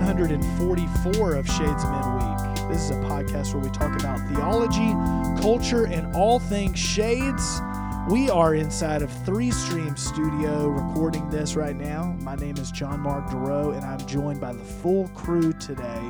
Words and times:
episode 0.00 0.30
144 0.30 1.34
of 1.34 1.46
Shades 1.46 1.84
of 1.84 1.90
Midweek. 1.90 2.68
This 2.70 2.84
is 2.84 2.90
a 2.90 3.00
podcast 3.00 3.52
where 3.52 3.62
we 3.62 3.68
talk 3.70 3.94
about 4.00 4.18
theology, 4.30 4.92
culture, 5.42 5.86
and 5.86 6.16
all 6.16 6.38
things 6.38 6.78
shades. 6.78 7.60
We 8.08 8.30
are 8.30 8.54
inside 8.54 9.02
of 9.02 9.12
Three 9.26 9.50
Stream 9.50 9.94
Studio 9.96 10.68
recording 10.68 11.28
this 11.28 11.56
right 11.56 11.76
now. 11.76 12.16
My 12.20 12.36
name 12.36 12.56
is 12.56 12.70
John 12.70 13.00
Mark 13.00 13.30
Duro, 13.30 13.72
and 13.72 13.84
I'm 13.84 14.04
joined 14.06 14.40
by 14.40 14.54
the 14.54 14.64
full 14.64 15.08
crew 15.08 15.52
today 15.54 16.00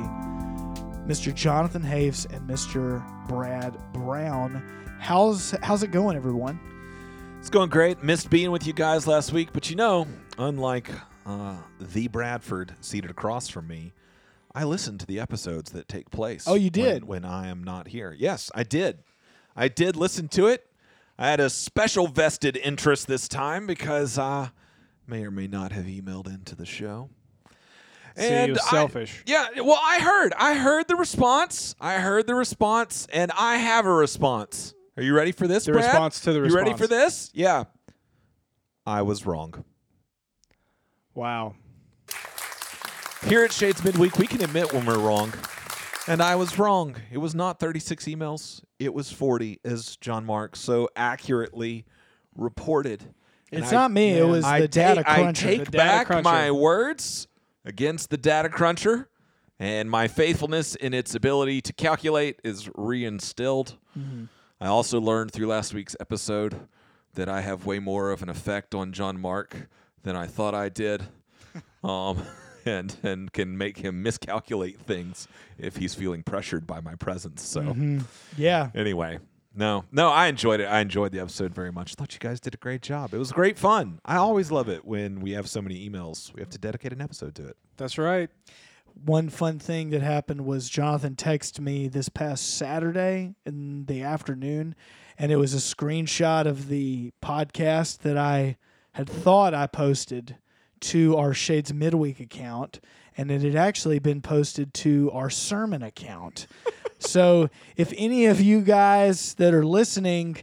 Mr. 1.05 1.33
Jonathan 1.33 1.83
Haves 1.83 2.25
and 2.25 2.49
Mr. 2.49 3.03
Brad 3.27 3.77
Brown. 3.91 4.63
How's 4.99 5.55
how's 5.61 5.83
it 5.83 5.91
going, 5.91 6.15
everyone? 6.15 6.57
It's 7.39 7.49
going 7.49 7.69
great. 7.69 8.01
Missed 8.01 8.29
being 8.29 8.51
with 8.51 8.65
you 8.65 8.71
guys 8.71 9.07
last 9.07 9.33
week, 9.33 9.49
but 9.51 9.69
you 9.69 9.75
know, 9.75 10.07
unlike 10.37 10.89
uh, 11.25 11.57
the 11.79 12.07
Bradford 12.07 12.75
seated 12.81 13.11
across 13.11 13.47
from 13.47 13.67
me, 13.67 13.93
I 14.55 14.63
listen 14.65 14.97
to 14.99 15.05
the 15.05 15.19
episodes 15.19 15.71
that 15.71 15.87
take 15.87 16.11
place. 16.11 16.45
Oh, 16.47 16.55
you 16.55 16.69
did? 16.69 17.05
when, 17.05 17.23
when 17.23 17.31
I 17.31 17.47
am 17.47 17.63
not 17.63 17.87
here. 17.87 18.15
Yes, 18.17 18.51
I 18.53 18.63
did. 18.63 18.99
I 19.55 19.67
did 19.67 19.95
listen 19.95 20.27
to 20.29 20.47
it. 20.47 20.65
I 21.17 21.29
had 21.29 21.39
a 21.39 21.49
special 21.49 22.07
vested 22.07 22.57
interest 22.57 23.07
this 23.07 23.27
time 23.27 23.67
because 23.67 24.17
uh, 24.17 24.49
may 25.07 25.23
or 25.23 25.31
may 25.31 25.47
not 25.47 25.71
have 25.71 25.85
emailed 25.85 26.27
into 26.27 26.55
the 26.55 26.65
show. 26.65 27.09
Was 28.15 28.25
I- 28.27 28.69
selfish. 28.69 29.23
yeah, 29.25 29.47
well, 29.57 29.79
I 29.83 29.99
heard. 29.99 30.33
I 30.37 30.53
heard 30.55 30.87
the 30.87 30.95
response. 30.95 31.75
I 31.81 31.95
heard 31.95 32.27
the 32.27 32.35
response, 32.35 33.07
and 33.11 33.31
I 33.37 33.57
have 33.57 33.85
a 33.87 33.93
response. 33.93 34.75
Are 34.97 35.03
you 35.03 35.15
ready 35.15 35.31
for 35.31 35.47
this? 35.47 35.65
The 35.65 35.71
Brad? 35.71 35.85
response 35.85 36.19
to 36.21 36.33
the 36.33 36.41
response. 36.41 36.61
You 36.61 36.69
ready 36.71 36.77
for 36.77 36.87
this? 36.87 37.31
Yeah. 37.33 37.63
I 38.85 39.01
was 39.01 39.25
wrong. 39.25 39.63
Wow. 41.15 41.55
Here 43.27 43.43
at 43.43 43.51
Shades 43.53 43.83
Midweek, 43.83 44.17
we 44.17 44.27
can 44.27 44.43
admit 44.43 44.73
when 44.73 44.85
we're 44.85 44.97
wrong. 44.99 45.33
And 46.07 46.21
I 46.21 46.35
was 46.35 46.59
wrong. 46.59 46.97
It 47.11 47.19
was 47.19 47.33
not 47.33 47.59
36 47.59 48.05
emails, 48.05 48.61
it 48.79 48.93
was 48.93 49.11
40, 49.11 49.59
as 49.63 49.95
John 49.97 50.25
Mark 50.25 50.55
so 50.57 50.89
accurately 50.95 51.85
reported. 52.35 53.03
And 53.51 53.63
It's 53.63 53.71
I- 53.71 53.75
not 53.75 53.91
me. 53.91 54.17
It 54.17 54.25
was 54.27 54.43
I 54.43 54.61
the 54.61 54.67
data 54.67 55.03
cruncher. 55.03 55.47
I 55.47 55.57
take 55.57 55.71
back 55.71 56.07
cruncher. 56.07 56.23
my 56.23 56.51
words 56.51 57.27
against 57.63 58.09
the 58.09 58.17
data 58.17 58.49
cruncher, 58.49 59.07
and 59.59 59.89
my 59.89 60.09
faithfulness 60.09 60.75
in 60.75 60.93
its 60.93 61.15
ability 61.15 61.61
to 61.61 61.71
calculate 61.71 62.41
is 62.43 62.65
reinstilled. 62.69 63.75
Mm-hmm. 63.97 64.25
I 64.59 64.67
also 64.67 64.99
learned 64.99 65.31
through 65.31 65.47
last 65.47 65.73
week's 65.73 65.95
episode 66.01 66.67
that 67.13 67.29
I 67.29 67.39
have 67.41 67.65
way 67.65 67.79
more 67.79 68.11
of 68.11 68.21
an 68.23 68.27
effect 68.29 68.75
on 68.75 68.91
John 68.91 69.21
Mark 69.21 69.69
than 70.03 70.15
I 70.15 70.27
thought 70.27 70.53
I 70.55 70.69
did, 70.69 71.03
um, 71.83 72.21
and 72.65 72.95
and 73.03 73.31
can 73.33 73.57
make 73.57 73.77
him 73.77 74.01
miscalculate 74.03 74.79
things 74.79 75.27
if 75.57 75.75
he's 75.77 75.93
feeling 75.95 76.23
pressured 76.23 76.65
by 76.67 76.79
my 76.81 76.95
presence. 76.95 77.41
So 77.43 77.61
Mm-hmm. 77.61 77.99
yeah. 78.37 78.69
anyway, 78.75 79.19
no, 79.55 79.85
no, 79.91 80.09
I 80.09 80.27
enjoyed 80.27 80.59
it. 80.61 80.65
I 80.65 80.79
enjoyed 80.79 81.11
the 81.11 81.19
episode 81.19 81.53
very 81.53 81.71
much. 81.71 81.95
Thought 81.95 82.13
you 82.13 82.19
guys 82.19 82.39
did 82.39 82.53
a 82.53 82.57
great 82.57 82.81
job. 82.81 83.13
It 83.13 83.17
was 83.17 83.31
great 83.31 83.57
fun. 83.57 83.99
I 84.05 84.15
always 84.17 84.49
love 84.51 84.69
it 84.69 84.85
when 84.85 85.19
we 85.19 85.31
have 85.31 85.47
so 85.49 85.61
many 85.61 85.87
emails. 85.89 86.33
We 86.33 86.41
have 86.41 86.49
to 86.51 86.57
dedicate 86.57 86.93
an 86.93 87.01
episode 87.01 87.35
to 87.35 87.47
it. 87.47 87.57
That's 87.77 87.97
right. 87.97 88.29
One 89.05 89.29
fun 89.29 89.57
thing 89.59 89.89
that 89.89 90.01
happened 90.03 90.41
was 90.45 90.69
Jonathan 90.69 91.15
texted 91.15 91.59
me 91.59 91.87
this 91.87 92.09
past 92.09 92.57
Saturday 92.57 93.33
in 93.45 93.85
the 93.85 94.03
afternoon, 94.03 94.75
and 95.17 95.31
it 95.31 95.37
was 95.37 95.53
a 95.55 95.57
screenshot 95.57 96.45
of 96.45 96.67
the 96.67 97.11
podcast 97.21 97.99
that 97.99 98.17
I 98.19 98.57
had 98.93 99.09
thought 99.09 99.53
I 99.53 99.67
posted 99.67 100.37
to 100.81 101.17
our 101.17 101.33
Shades 101.33 101.73
Midweek 101.73 102.19
account, 102.19 102.79
and 103.17 103.31
it 103.31 103.41
had 103.41 103.55
actually 103.55 103.99
been 103.99 104.21
posted 104.21 104.73
to 104.75 105.09
our 105.11 105.29
sermon 105.29 105.81
account. 105.81 106.47
so 106.99 107.49
if 107.75 107.93
any 107.97 108.25
of 108.25 108.41
you 108.41 108.61
guys 108.61 109.33
that 109.35 109.53
are 109.53 109.65
listening 109.65 110.37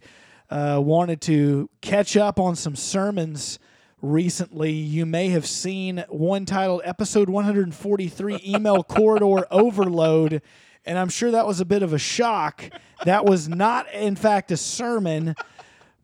uh, 0.50 0.80
wanted 0.82 1.20
to 1.22 1.70
catch 1.80 2.16
up 2.16 2.40
on 2.40 2.56
some 2.56 2.74
sermons 2.74 3.58
recently, 4.02 4.72
you 4.72 5.06
may 5.06 5.28
have 5.28 5.46
seen 5.46 6.04
one 6.08 6.44
titled 6.44 6.82
Episode 6.84 7.28
143 7.28 8.40
Email 8.46 8.82
Corridor 8.82 9.46
Overload. 9.50 10.42
And 10.86 10.98
I'm 10.98 11.10
sure 11.10 11.30
that 11.30 11.46
was 11.46 11.60
a 11.60 11.64
bit 11.64 11.82
of 11.82 11.92
a 11.92 11.98
shock. 11.98 12.64
That 13.04 13.26
was 13.26 13.48
not, 13.48 13.92
in 13.92 14.16
fact, 14.16 14.50
a 14.50 14.56
sermon, 14.56 15.34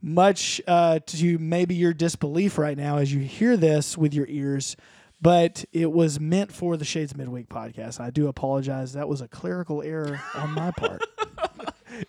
much 0.07 0.61
uh, 0.69 1.01
to 1.05 1.39
maybe 1.39 1.75
your 1.75 1.93
disbelief 1.93 2.57
right 2.59 2.77
now 2.79 2.99
as 2.99 3.13
you 3.13 3.21
hear 3.21 3.57
this 3.57 3.99
with 3.99 4.15
your 4.15 4.27
ears. 4.29 4.77
But 5.21 5.65
it 5.73 5.91
was 5.91 6.21
meant 6.21 6.53
for 6.53 6.77
the 6.77 6.85
Shades 6.85 7.17
Midweek 7.17 7.49
podcast. 7.49 7.99
I 8.01 8.11
do 8.11 8.29
apologize. 8.29 8.93
That 8.93 9.09
was 9.09 9.21
a 9.23 9.29
clerical 9.29 9.83
error 9.83 10.21
on 10.35 10.53
my 10.53 10.71
part. 10.71 11.03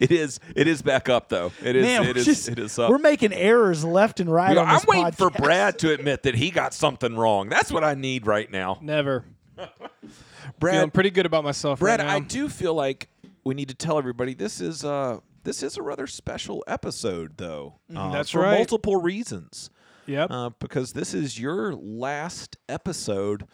It 0.01 0.11
is. 0.11 0.41
It 0.53 0.67
is 0.67 0.81
back 0.81 1.07
up 1.07 1.29
though. 1.29 1.53
It 1.63 1.77
is. 1.77 1.85
Man, 1.85 2.03
it 2.03 2.07
we're 2.15 2.17
is. 2.19 2.25
just- 2.25 2.49
it 2.49 2.59
is 2.59 2.77
up. 2.77 2.89
We're 2.89 2.97
making 2.97 3.31
errors 3.31 3.85
left 3.85 4.19
and 4.19 4.29
right 4.29 4.49
You 4.49 4.55
know, 4.55 4.61
on 4.63 4.67
I'm 4.67 4.75
this 4.75 4.85
waiting 4.85 5.11
for. 5.13 5.29
Brad 5.29 5.79
to 5.79 5.93
admit 5.93 6.23
that 6.23 6.35
he 6.35 6.51
got 6.51 6.73
something 6.73 7.15
wrong. 7.15 7.47
That's 7.47 7.71
what 7.71 7.85
I 7.85 7.93
need 7.93 8.27
right 8.27 8.51
now. 8.51 8.79
Never. 8.81 9.23
Brad, 9.55 9.69
feeling 9.79 10.59
Brad, 10.59 10.93
pretty 10.93 11.09
good 11.11 11.25
about 11.25 11.45
myself 11.45 11.79
Brad, 11.79 12.01
right 12.01 12.05
now. 12.05 12.15
I 12.15 12.19
do 12.19 12.49
feel 12.49 12.73
like 12.73 13.07
we 13.45 13.55
need 13.55 13.69
to 13.69 13.75
tell 13.75 13.97
everybody 13.97 14.33
this 14.33 14.59
is 14.59 14.83
uh 14.83 15.19
this 15.47 15.63
is 15.63 15.77
a 15.77 15.81
rather 15.81 16.05
special 16.07 16.61
episode 16.67 17.37
though. 17.37 17.79
Uh, 17.95 18.11
that's 18.11 18.31
for 18.31 18.41
right. 18.41 18.57
multiple 18.57 19.01
reasons. 19.01 19.69
Yep. 20.05 20.29
uh, 20.29 20.49
because 20.59 20.91
this 20.93 21.13
is 21.13 21.39
your 21.39 21.73
last 21.73 22.57
episode 22.69 23.45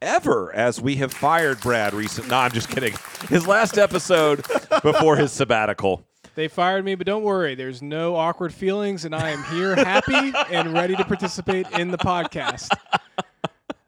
ever 0.00 0.50
as 0.54 0.80
we 0.80 0.96
have 0.96 1.12
fired 1.12 1.60
Brad 1.60 1.92
recently. 1.94 2.30
No, 2.30 2.38
I'm 2.38 2.52
just 2.52 2.68
kidding. 2.70 2.94
His 3.28 3.46
last 3.46 3.76
episode 3.78 4.44
before 4.82 5.16
his 5.16 5.30
sabbatical. 5.32 6.04
they 6.34 6.48
fired 6.48 6.84
me, 6.86 6.94
but 6.94 7.06
don't 7.06 7.22
worry. 7.22 7.54
There's 7.54 7.82
no 7.82 8.16
awkward 8.16 8.52
feelings, 8.54 9.04
and 9.04 9.14
I 9.14 9.30
am 9.30 9.42
here 9.44 9.74
happy 9.76 10.32
and 10.50 10.72
ready 10.72 10.96
to 10.96 11.04
participate 11.04 11.66
in 11.72 11.90
the 11.90 11.98
podcast. 11.98 12.68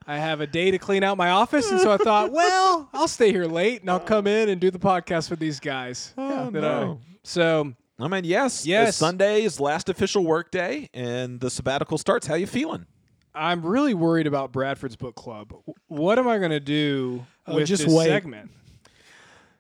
I 0.07 0.19
have 0.19 0.43
a 0.43 0.47
day 0.47 0.71
to 0.71 0.79
clean 0.79 1.03
out 1.03 1.17
my 1.17 1.31
office, 1.31 1.71
and 1.71 1.81
so 1.81 1.91
I 1.93 1.97
thought, 1.97 2.31
well, 2.31 2.91
I'll 2.93 3.09
stay 3.09 3.33
here 3.33 3.47
late 3.47 3.81
and 3.81 3.91
I'll 3.91 4.01
come 4.01 4.27
in 4.27 4.51
and 4.51 4.61
do 4.61 4.71
the 4.71 4.79
podcast 4.79 5.31
with 5.31 5.39
these 5.39 5.61
guys. 5.61 6.13
Oh, 6.19 6.51
That 6.51 6.61
no. 6.61 7.01
I- 7.03 7.14
so 7.25 7.73
I 7.99 8.07
mean, 8.09 8.25
yes, 8.25 8.65
Yes. 8.67 8.97
Sunday 8.97 9.43
is 9.43 9.59
last 9.59 9.89
official 9.89 10.25
work 10.25 10.51
day, 10.53 10.89
and 10.95 11.41
the 11.41 11.51
sabbatical 11.51 11.99
starts. 11.99 12.27
How 12.27 12.35
you 12.37 12.47
feeling? 12.47 12.87
I'm 13.35 13.67
really 13.67 13.95
worried 13.95 14.29
about 14.29 14.53
Bradford's 14.53 14.95
book 14.97 15.17
club. 15.17 15.53
What 15.89 16.19
am 16.21 16.29
I 16.29 16.39
going 16.39 16.53
to 16.53 16.61
do 16.61 17.27
Oh, 17.47 17.57
with 17.57 17.67
just 17.67 17.85
this 17.85 17.93
wait. 17.93 18.07
segment? 18.07 18.51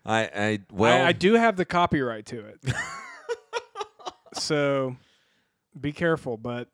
I, 0.06 0.20
I 0.34 0.58
well, 0.70 1.04
I, 1.04 1.08
I 1.08 1.12
do 1.12 1.32
have 1.34 1.56
the 1.56 1.64
copyright 1.64 2.26
to 2.26 2.38
it. 2.46 2.60
so 4.34 4.96
be 5.80 5.92
careful, 5.92 6.36
but 6.36 6.68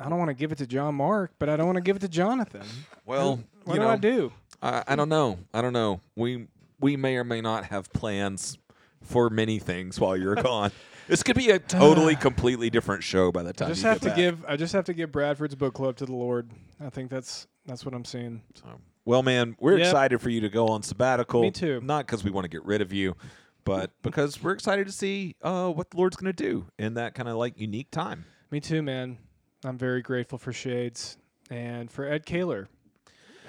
I 0.00 0.08
don't 0.08 0.18
want 0.18 0.28
to 0.28 0.34
give 0.34 0.52
it 0.52 0.58
to 0.58 0.66
John 0.66 0.94
Mark, 0.94 1.32
but 1.38 1.48
I 1.48 1.56
don't 1.56 1.66
want 1.66 1.76
to 1.76 1.82
give 1.82 1.96
it 1.96 2.00
to 2.00 2.08
Jonathan. 2.08 2.66
well, 3.06 3.40
What 3.64 3.74
you 3.74 3.80
do 3.80 3.86
know, 3.86 3.90
I 3.92 3.96
do? 3.96 4.32
I, 4.62 4.82
I 4.88 4.96
don't 4.96 5.08
know. 5.08 5.38
I 5.52 5.60
don't 5.62 5.72
know. 5.72 6.00
We 6.16 6.46
we 6.80 6.96
may 6.96 7.16
or 7.16 7.24
may 7.24 7.40
not 7.40 7.64
have 7.66 7.92
plans 7.92 8.58
for 9.02 9.30
many 9.30 9.58
things 9.58 9.98
while 10.00 10.16
you're 10.16 10.34
gone. 10.42 10.70
This 11.08 11.22
could 11.22 11.36
be 11.36 11.50
a 11.50 11.58
totally, 11.58 12.16
completely 12.16 12.70
different 12.70 13.02
show 13.02 13.32
by 13.32 13.42
the 13.42 13.52
time. 13.52 13.66
I 13.66 13.68
time 13.70 13.74
just 13.74 13.82
you 13.82 13.88
have 13.88 13.96
get 13.96 14.02
to 14.02 14.08
back. 14.10 14.16
give 14.16 14.44
I 14.48 14.56
just 14.56 14.72
have 14.72 14.84
to 14.84 14.94
give 14.94 15.10
Bradford's 15.12 15.54
book 15.54 15.74
club 15.74 15.96
to 15.96 16.06
the 16.06 16.14
Lord. 16.14 16.50
I 16.80 16.90
think 16.90 17.10
that's 17.10 17.46
that's 17.66 17.84
what 17.84 17.94
I'm 17.94 18.04
seeing. 18.04 18.42
So, 18.54 18.66
well, 19.04 19.22
man, 19.22 19.56
we're 19.60 19.78
Yep. 19.78 19.86
excited 19.86 20.20
for 20.20 20.30
you 20.30 20.40
to 20.42 20.48
go 20.48 20.68
on 20.68 20.82
sabbatical. 20.82 21.42
Me 21.42 21.50
too. 21.50 21.80
Not 21.82 22.06
because 22.06 22.22
we 22.24 22.30
want 22.30 22.44
to 22.44 22.48
get 22.48 22.64
rid 22.64 22.80
of 22.80 22.92
you, 22.92 23.16
but 23.64 23.90
because 24.02 24.42
we're 24.42 24.52
excited 24.52 24.86
to 24.86 24.92
see 24.92 25.34
uh, 25.42 25.70
what 25.70 25.90
the 25.90 25.96
Lord's 25.96 26.16
going 26.16 26.32
to 26.32 26.42
do 26.42 26.66
in 26.78 26.94
that 26.94 27.14
kind 27.14 27.28
of 27.28 27.36
like 27.36 27.58
unique 27.58 27.90
time. 27.90 28.24
Me 28.50 28.60
too, 28.60 28.82
man. 28.82 29.18
I'm 29.64 29.78
very 29.78 30.02
grateful 30.02 30.38
for 30.38 30.52
Shades 30.52 31.16
and 31.50 31.90
for 31.90 32.04
Ed 32.06 32.26
Kaler, 32.26 32.68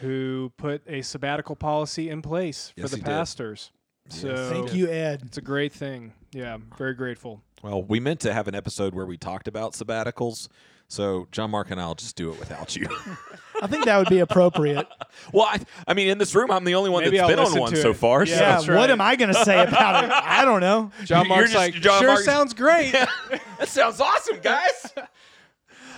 who 0.02 0.52
put 0.58 0.82
a 0.88 1.02
sabbatical 1.02 1.56
policy 1.56 2.10
in 2.10 2.22
place 2.22 2.70
for 2.76 2.82
Yes, 2.82 2.92
the 2.92 2.98
he 2.98 3.02
did. 3.04 3.10
pastors. 3.10 3.72
So 4.10 4.50
Thank 4.50 4.74
you, 4.74 4.90
Ed. 4.90 5.22
It's 5.26 5.38
a 5.38 5.42
great 5.42 5.72
thing. 5.74 6.14
Yeah, 6.32 6.58
very 6.78 6.94
grateful. 6.94 7.42
Well, 7.64 7.82
we 7.84 8.00
meant 8.00 8.20
to 8.22 8.34
have 8.34 8.48
an 8.48 8.56
episode 8.56 8.94
where 8.94 9.06
we 9.06 9.18
talked 9.18 9.48
about 9.48 9.74
sabbaticals. 9.74 10.50
So 10.90 11.28
John 11.32 11.50
Mark 11.50 11.72
and 11.72 11.80
I'll 11.82 11.96
just 11.96 12.16
do 12.16 12.32
it 12.32 12.38
without 12.40 12.76
you. 12.76 12.88
I 13.62 13.68
think 13.68 13.86
that 13.86 13.98
would 13.98 14.10
be 14.10 14.20
appropriate. 14.20 14.86
well, 15.34 15.46
I, 15.50 15.60
I 15.88 15.94
mean, 15.94 16.10
in 16.10 16.18
this 16.18 16.36
room, 16.36 16.52
I'm 16.52 16.66
the 16.66 16.76
only 16.76 16.90
one 16.90 17.04
Maybe 17.04 17.18
that's 17.18 17.24
I'll 17.24 17.30
been 17.30 17.40
on 17.40 17.46
listen 17.46 17.62
one 17.62 17.72
to 17.72 17.82
so 17.82 17.90
it. 17.92 17.98
far. 17.98 18.26
Yeah, 18.26 18.36
so- 18.36 18.42
Yeah, 18.42 18.50
that's 18.58 18.68
what 18.68 18.92
am 18.92 19.02
I 19.02 19.16
going 19.16 19.34
to 19.34 19.46
say 19.46 19.64
about 19.68 20.04
it? 20.04 20.12
I 20.12 20.44
don't 20.46 20.60
know. 20.60 20.92
John 21.06 21.26
You're 21.26 21.30
Mark's 21.36 21.52
just- 21.52 21.56
like, 21.56 21.74
John 21.76 22.00
sure 22.02 22.10
Mark's- 22.10 22.26
sounds 22.26 22.54
great. 22.54 22.92
that 22.92 23.68
sounds 23.68 24.02
awesome, 24.02 24.40
guys. 24.40 24.94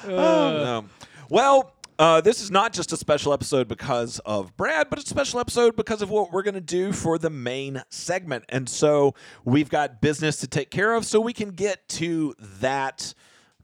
Uh, 0.04 0.07
No. 0.07 0.86
Well, 1.30 1.74
uh, 1.97 2.21
this 2.21 2.42
is 2.42 2.51
not 2.51 2.74
just 2.74 2.92
a 2.92 2.97
special 2.97 3.31
episode 3.33 3.68
because 3.68 4.19
of 4.19 4.56
Brad, 4.57 4.89
but 4.89 5.00
it's 5.00 5.09
a 5.09 5.13
special 5.13 5.39
episode 5.39 5.75
because 5.75 6.01
of 6.01 6.09
what 6.09 6.31
we're 6.31 6.44
going 6.44 6.56
to 6.56 6.62
do 6.62 6.92
for 6.92 7.18
the 7.18 7.30
main 7.30 7.81
segment. 7.89 8.44
And 8.50 8.68
so 8.68 9.13
we've 9.44 9.69
got 9.69 10.01
business 10.01 10.38
to 10.38 10.47
take 10.47 10.71
care 10.71 10.94
of 10.94 11.06
so 11.06 11.19
we 11.19 11.33
can 11.33 11.50
get 11.51 11.88
to 11.89 12.33
that 12.59 13.13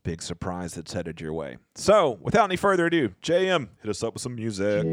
big 0.04 0.22
surprise 0.22 0.74
that's 0.76 0.94
headed 0.94 1.20
your 1.22 1.34
way. 1.34 1.58
So 1.76 2.18
without 2.22 2.46
any 2.46 2.56
further 2.56 2.86
ado, 2.86 3.10
JM, 3.22 3.68
hit 3.82 3.90
us 3.90 4.04
up 4.04 4.14
with 4.14 4.22
some 4.24 4.36
music. 4.36 4.84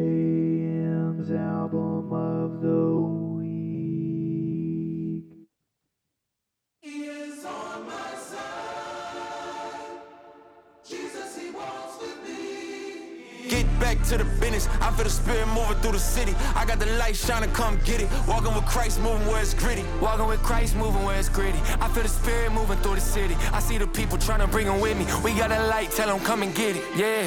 Back 13.89 14.05
to 14.07 14.19
the 14.19 14.25
business. 14.41 14.69
I 14.81 14.91
feel 14.93 15.05
the 15.05 15.11
spirit 15.11 15.49
moving 15.49 15.77
through 15.81 15.93
the 15.93 15.99
city. 15.99 16.35
I 16.55 16.65
got 16.67 16.79
the 16.79 16.87
light 16.99 17.17
shining, 17.17 17.51
come 17.53 17.79
get 17.85 18.01
it. 18.03 18.09
Walking 18.27 18.55
with 18.55 18.67
Christ, 18.67 19.01
moving 19.01 19.27
where 19.27 19.41
it's 19.41 19.55
gritty. 19.55 19.85
Walking 20.01 20.27
with 20.27 20.43
Christ, 20.43 20.77
moving 20.77 21.03
where 21.05 21.19
it's 21.19 21.29
gritty. 21.29 21.59
I 21.81 21.89
feel 21.89 22.03
the 22.03 22.09
spirit 22.09 22.53
moving 22.53 22.79
through 22.79 22.97
the 22.97 23.01
city. 23.01 23.35
I 23.53 23.61
see 23.61 23.79
the 23.79 23.87
people 23.87 24.19
trying 24.19 24.41
to 24.41 24.47
bring 24.47 24.67
them 24.67 24.81
with 24.81 24.99
me. 24.99 25.07
We 25.25 25.33
got 25.39 25.51
a 25.51 25.67
light, 25.69 25.91
tell 25.93 26.09
them 26.09 26.25
come 26.25 26.43
and 26.43 26.55
get 26.55 26.77
it. 26.77 26.85
Yeah. 26.97 27.27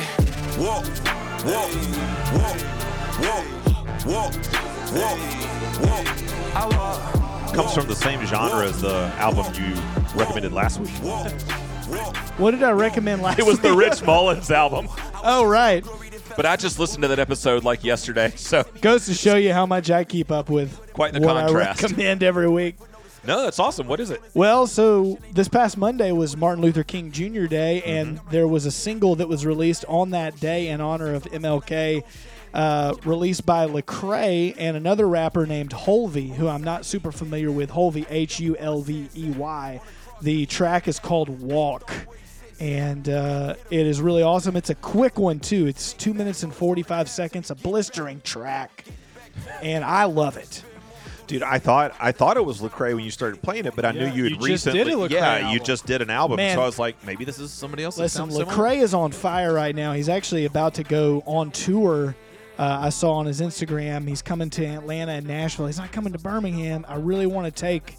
Walk, 0.59 0.85
walk, 1.49 1.71
walk, 2.37 2.57
walk, 3.25 3.47
walk, 4.05 4.33
walk, 4.93 5.19
walk. 5.81 6.07
I 6.53 6.67
walk. 6.77 7.53
Comes 7.55 7.73
from 7.73 7.87
the 7.87 7.95
same 7.95 8.23
genre 8.27 8.65
as 8.65 8.81
the 8.81 9.11
album 9.17 9.45
you 9.55 9.73
recommended 10.15 10.53
last 10.53 10.79
week. 10.79 10.91
Walk, 11.03 11.31
walk. 11.89 12.15
What 12.37 12.51
did 12.51 12.63
I 12.63 12.71
recommend 12.71 13.21
last 13.21 13.39
It 13.39 13.45
was 13.45 13.59
the? 13.59 13.73
Rich 13.73 14.03
Mullins 14.03 14.51
album. 14.51 14.87
Oh, 15.23 15.43
right. 15.43 15.85
But 16.35 16.45
I 16.45 16.55
just 16.55 16.79
listened 16.79 17.01
to 17.03 17.07
that 17.09 17.19
episode 17.19 17.63
like 17.63 17.83
yesterday, 17.83 18.31
so 18.35 18.63
Goes 18.81 19.05
to 19.07 19.13
show 19.13 19.35
you 19.35 19.53
how 19.53 19.65
much 19.65 19.89
I 19.91 20.03
keep 20.03 20.31
up 20.31 20.49
with 20.49 20.91
Quite 20.93 21.13
the 21.13 21.19
what 21.21 21.35
contrast. 21.45 21.83
I 21.83 21.87
recommend 21.87 22.23
every 22.23 22.49
week. 22.49 22.75
no, 23.25 23.43
that's 23.43 23.59
awesome. 23.59 23.87
What 23.87 23.99
is 23.99 24.09
it? 24.11 24.21
Well, 24.33 24.65
so 24.67 25.19
this 25.33 25.47
past 25.47 25.77
Monday 25.77 26.11
was 26.11 26.35
Martin 26.35 26.63
Luther 26.63 26.83
King 26.83 27.11
Jr. 27.11 27.45
Day, 27.45 27.81
and 27.83 28.17
Mm-hmm. 28.17 28.29
there 28.31 28.47
was 28.47 28.65
a 28.65 28.71
single 28.71 29.15
that 29.17 29.27
was 29.27 29.45
released 29.45 29.85
on 29.87 30.09
that 30.11 30.39
day 30.39 30.67
in 30.69 30.81
honor 30.81 31.13
of 31.13 31.23
MLK, 31.25 32.03
uh, 32.53 32.95
released 33.05 33.45
by 33.45 33.65
Lecrae 33.67 34.53
and 34.57 34.75
another 34.75 35.07
rapper 35.07 35.45
named 35.45 35.71
Hulvey, 35.71 36.33
who 36.35 36.47
I'm 36.47 36.63
not 36.63 36.85
super 36.85 37.11
familiar 37.11 37.51
with. 37.51 37.71
Hulvey, 37.71 38.05
H 38.09 38.39
U 38.39 38.57
L 38.57 38.81
V 38.81 39.07
E 39.15 39.29
Y. 39.31 39.79
The 40.21 40.45
track 40.47 40.87
is 40.87 40.99
called 40.99 41.29
Walk. 41.41 41.91
And 42.61 43.09
uh, 43.09 43.55
it 43.71 43.87
is 43.87 43.99
really 44.01 44.21
awesome. 44.21 44.55
It's 44.55 44.69
a 44.69 44.75
quick 44.75 45.17
one, 45.17 45.39
too. 45.39 45.65
It's 45.65 45.93
two 45.93 46.13
minutes 46.13 46.43
and 46.43 46.53
45 46.53 47.09
seconds, 47.09 47.49
a 47.49 47.55
blistering 47.55 48.21
track. 48.21 48.85
And 49.63 49.83
I 49.83 50.03
love 50.03 50.37
it. 50.37 50.63
Dude, 51.25 51.41
I 51.41 51.57
thought 51.57 51.95
I 51.99 52.11
thought 52.11 52.37
it 52.37 52.45
was 52.45 52.61
Lecrae 52.61 52.93
when 52.93 53.03
you 53.03 53.09
started 53.09 53.41
playing 53.41 53.65
it, 53.65 53.73
but 53.75 53.83
I 53.85 53.91
Yeah, 53.91 54.09
knew 54.09 54.13
you 54.15 54.23
had 54.25 54.31
you 54.33 54.47
just 54.49 54.65
did 54.65 54.73
recently. 54.85 54.91
a 55.05 55.07
Lecrae 55.07 55.11
yeah, 55.11 55.51
you 55.51 55.59
just 55.61 55.85
did 55.87 56.01
an 56.03 56.09
album, 56.09 56.35
Man. 56.37 56.55
so 56.57 56.61
I 56.61 56.65
was 56.65 56.77
like, 56.77 57.03
maybe 57.05 57.23
this 57.25 57.39
is 57.39 57.51
somebody 57.51 57.83
else. 57.83 57.95
that 57.95 58.01
Listen, 58.03 58.29
similar. 58.29 58.45
Lecrae 58.53 58.81
is 58.81 58.93
on 58.93 59.11
fire 59.13 59.53
right 59.53 59.73
now. 59.75 59.93
He's 59.93 60.09
actually 60.09 60.45
about 60.45 60.73
to 60.75 60.83
go 60.83 61.23
on 61.25 61.49
tour. 61.51 62.15
Uh, 62.59 62.79
I 62.81 62.89
saw 62.89 63.13
on 63.13 63.25
his 63.27 63.39
Instagram 63.41 64.07
he's 64.07 64.21
coming 64.21 64.49
to 64.51 64.65
Atlanta 64.65 65.13
and 65.13 65.25
Nashville. 65.25 65.67
He's 65.67 65.77
not 65.79 65.91
coming 65.93 66.11
to 66.13 66.19
Birmingham. 66.19 66.85
I 66.87 66.95
really 66.97 67.25
want 67.27 67.45
to 67.45 67.59
take 67.59 67.95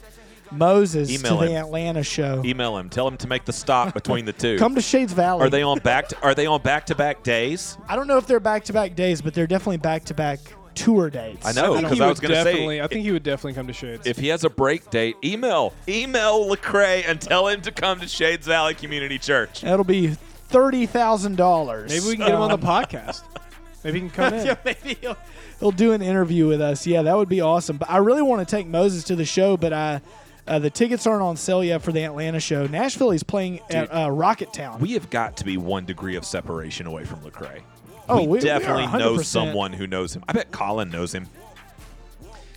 Moses 0.53 1.11
Email 1.11 1.39
to 1.39 1.45
the 1.47 1.51
him. 1.53 1.65
Atlanta 1.65 2.03
show. 2.03 2.43
Email 2.45 2.77
him. 2.79 2.89
Tell 2.89 3.07
him 3.09 3.17
to 3.19 3.27
make 3.29 3.45
the 3.45 3.53
stop 3.53 3.95
between 3.95 4.25
the 4.25 4.33
two. 4.33 4.59
Come 4.59 4.75
to 4.75 4.81
Shades 4.81 5.13
Valley. 5.13 5.47
Are 5.47 5.51
they 5.51 5.63
on 5.63 5.79
back? 5.81 6.09
To, 6.09 6.23
are 6.23 6.35
they 6.35 6.47
on 6.47 6.63
back 6.63 6.87
to 6.87 6.95
back 6.95 7.23
days? 7.23 7.77
I 7.89 7.97
don't 7.97 8.07
know 8.07 8.19
if 8.19 8.27
they're 8.27 8.41
back 8.41 8.65
to 8.65 8.73
back 8.73 8.95
days, 8.95 9.23
but 9.23 9.35
they're 9.35 9.47
definitely 9.47 9.79
back 9.79 10.05
to 10.07 10.15
back 10.15 10.39
tour 10.75 11.11
dates. 11.11 11.47
I 11.47 11.53
know 11.53 11.75
I 11.75 11.77
think 11.77 11.83
because 11.83 11.99
he 11.99 12.05
I 12.05 12.09
was 12.09 12.21
going 12.21 12.31
to 12.31 12.45
definitely. 12.45 12.79
say 12.79 12.83
I 12.83 12.87
think 12.87 13.03
he 13.05 13.13
would 13.13 13.23
definitely 13.23 13.53
come 13.55 13.67
to 13.67 13.73
Shades. 13.75 14.07
if 14.07 14.17
he 14.19 14.29
has 14.29 14.45
a 14.45 14.51
break 14.51 14.89
date, 14.91 15.17
email 15.23 15.75
email 15.89 16.49
Lecrae 16.49 17.05
and 17.07 17.21
tell 17.21 17.49
him 17.49 17.61
to 17.63 17.71
come 17.71 18.01
to 18.01 18.09
Shades 18.09 18.47
Valley 18.47 18.75
Community 18.75 19.19
Church. 19.19 19.61
That'll 19.61 19.85
be 19.85 20.09
thirty 20.49 20.87
thousand 20.87 21.37
dollars. 21.37 21.91
Maybe 21.91 22.07
we 22.07 22.17
can 22.17 22.27
get 22.27 22.35
him 22.35 22.41
on 22.41 22.51
the 22.51 22.59
podcast. 22.59 23.23
Maybe 23.85 24.01
he 24.01 24.09
can 24.09 24.15
come 24.31 24.35
in. 24.39 24.47
yeah, 24.47 24.55
maybe 24.65 24.97
he'll, 25.01 25.17
he'll 25.61 25.73
do 25.73 25.93
an 25.93 26.01
interview 26.03 26.47
with 26.47 26.61
us. 26.61 26.87
Yeah, 26.87 27.03
that 27.03 27.17
would 27.17 27.29
be 27.29 27.41
awesome. 27.41 27.77
But 27.79 27.91
I 27.91 27.99
really 27.99 28.23
want 28.23 28.47
to 28.47 28.51
take 28.57 28.67
Moses 28.67 29.05
to 29.05 29.17
the 29.17 29.25
show, 29.25 29.57
but 29.57 29.73
I, 29.73 30.01
uh, 30.47 30.59
the 30.59 30.71
tickets 30.71 31.07
aren't 31.07 31.23
on 31.23 31.37
sale 31.37 31.63
yet 31.63 31.83
for 31.83 31.93
the 31.93 32.03
Atlanta 32.05 32.41
show. 32.41 32.67
Nashville, 32.67 33.11
he's 33.11 33.23
playing 33.23 33.61
at 33.71 33.91
uh, 33.93 34.09
Rocketown. 34.09 34.81
We 34.81 34.93
have 34.93 35.09
got 35.11 35.37
to 35.39 35.45
be 35.45 35.57
one 35.57 35.85
degree 35.85 36.17
of 36.17 36.25
separation 36.25 36.87
away 36.87 37.05
from 37.05 37.21
Lecrae. 37.21 37.61
Oh, 38.09 38.17
we, 38.23 38.27
we- 38.27 38.29
we 38.39 38.41
definitely 38.41 38.99
know 38.99 39.19
someone 39.19 39.73
who 39.73 39.87
knows 39.87 40.15
him. 40.15 40.25
I 40.29 40.33
bet 40.33 40.51
Colin 40.51 40.91
knows 40.91 41.15
him. 41.15 41.29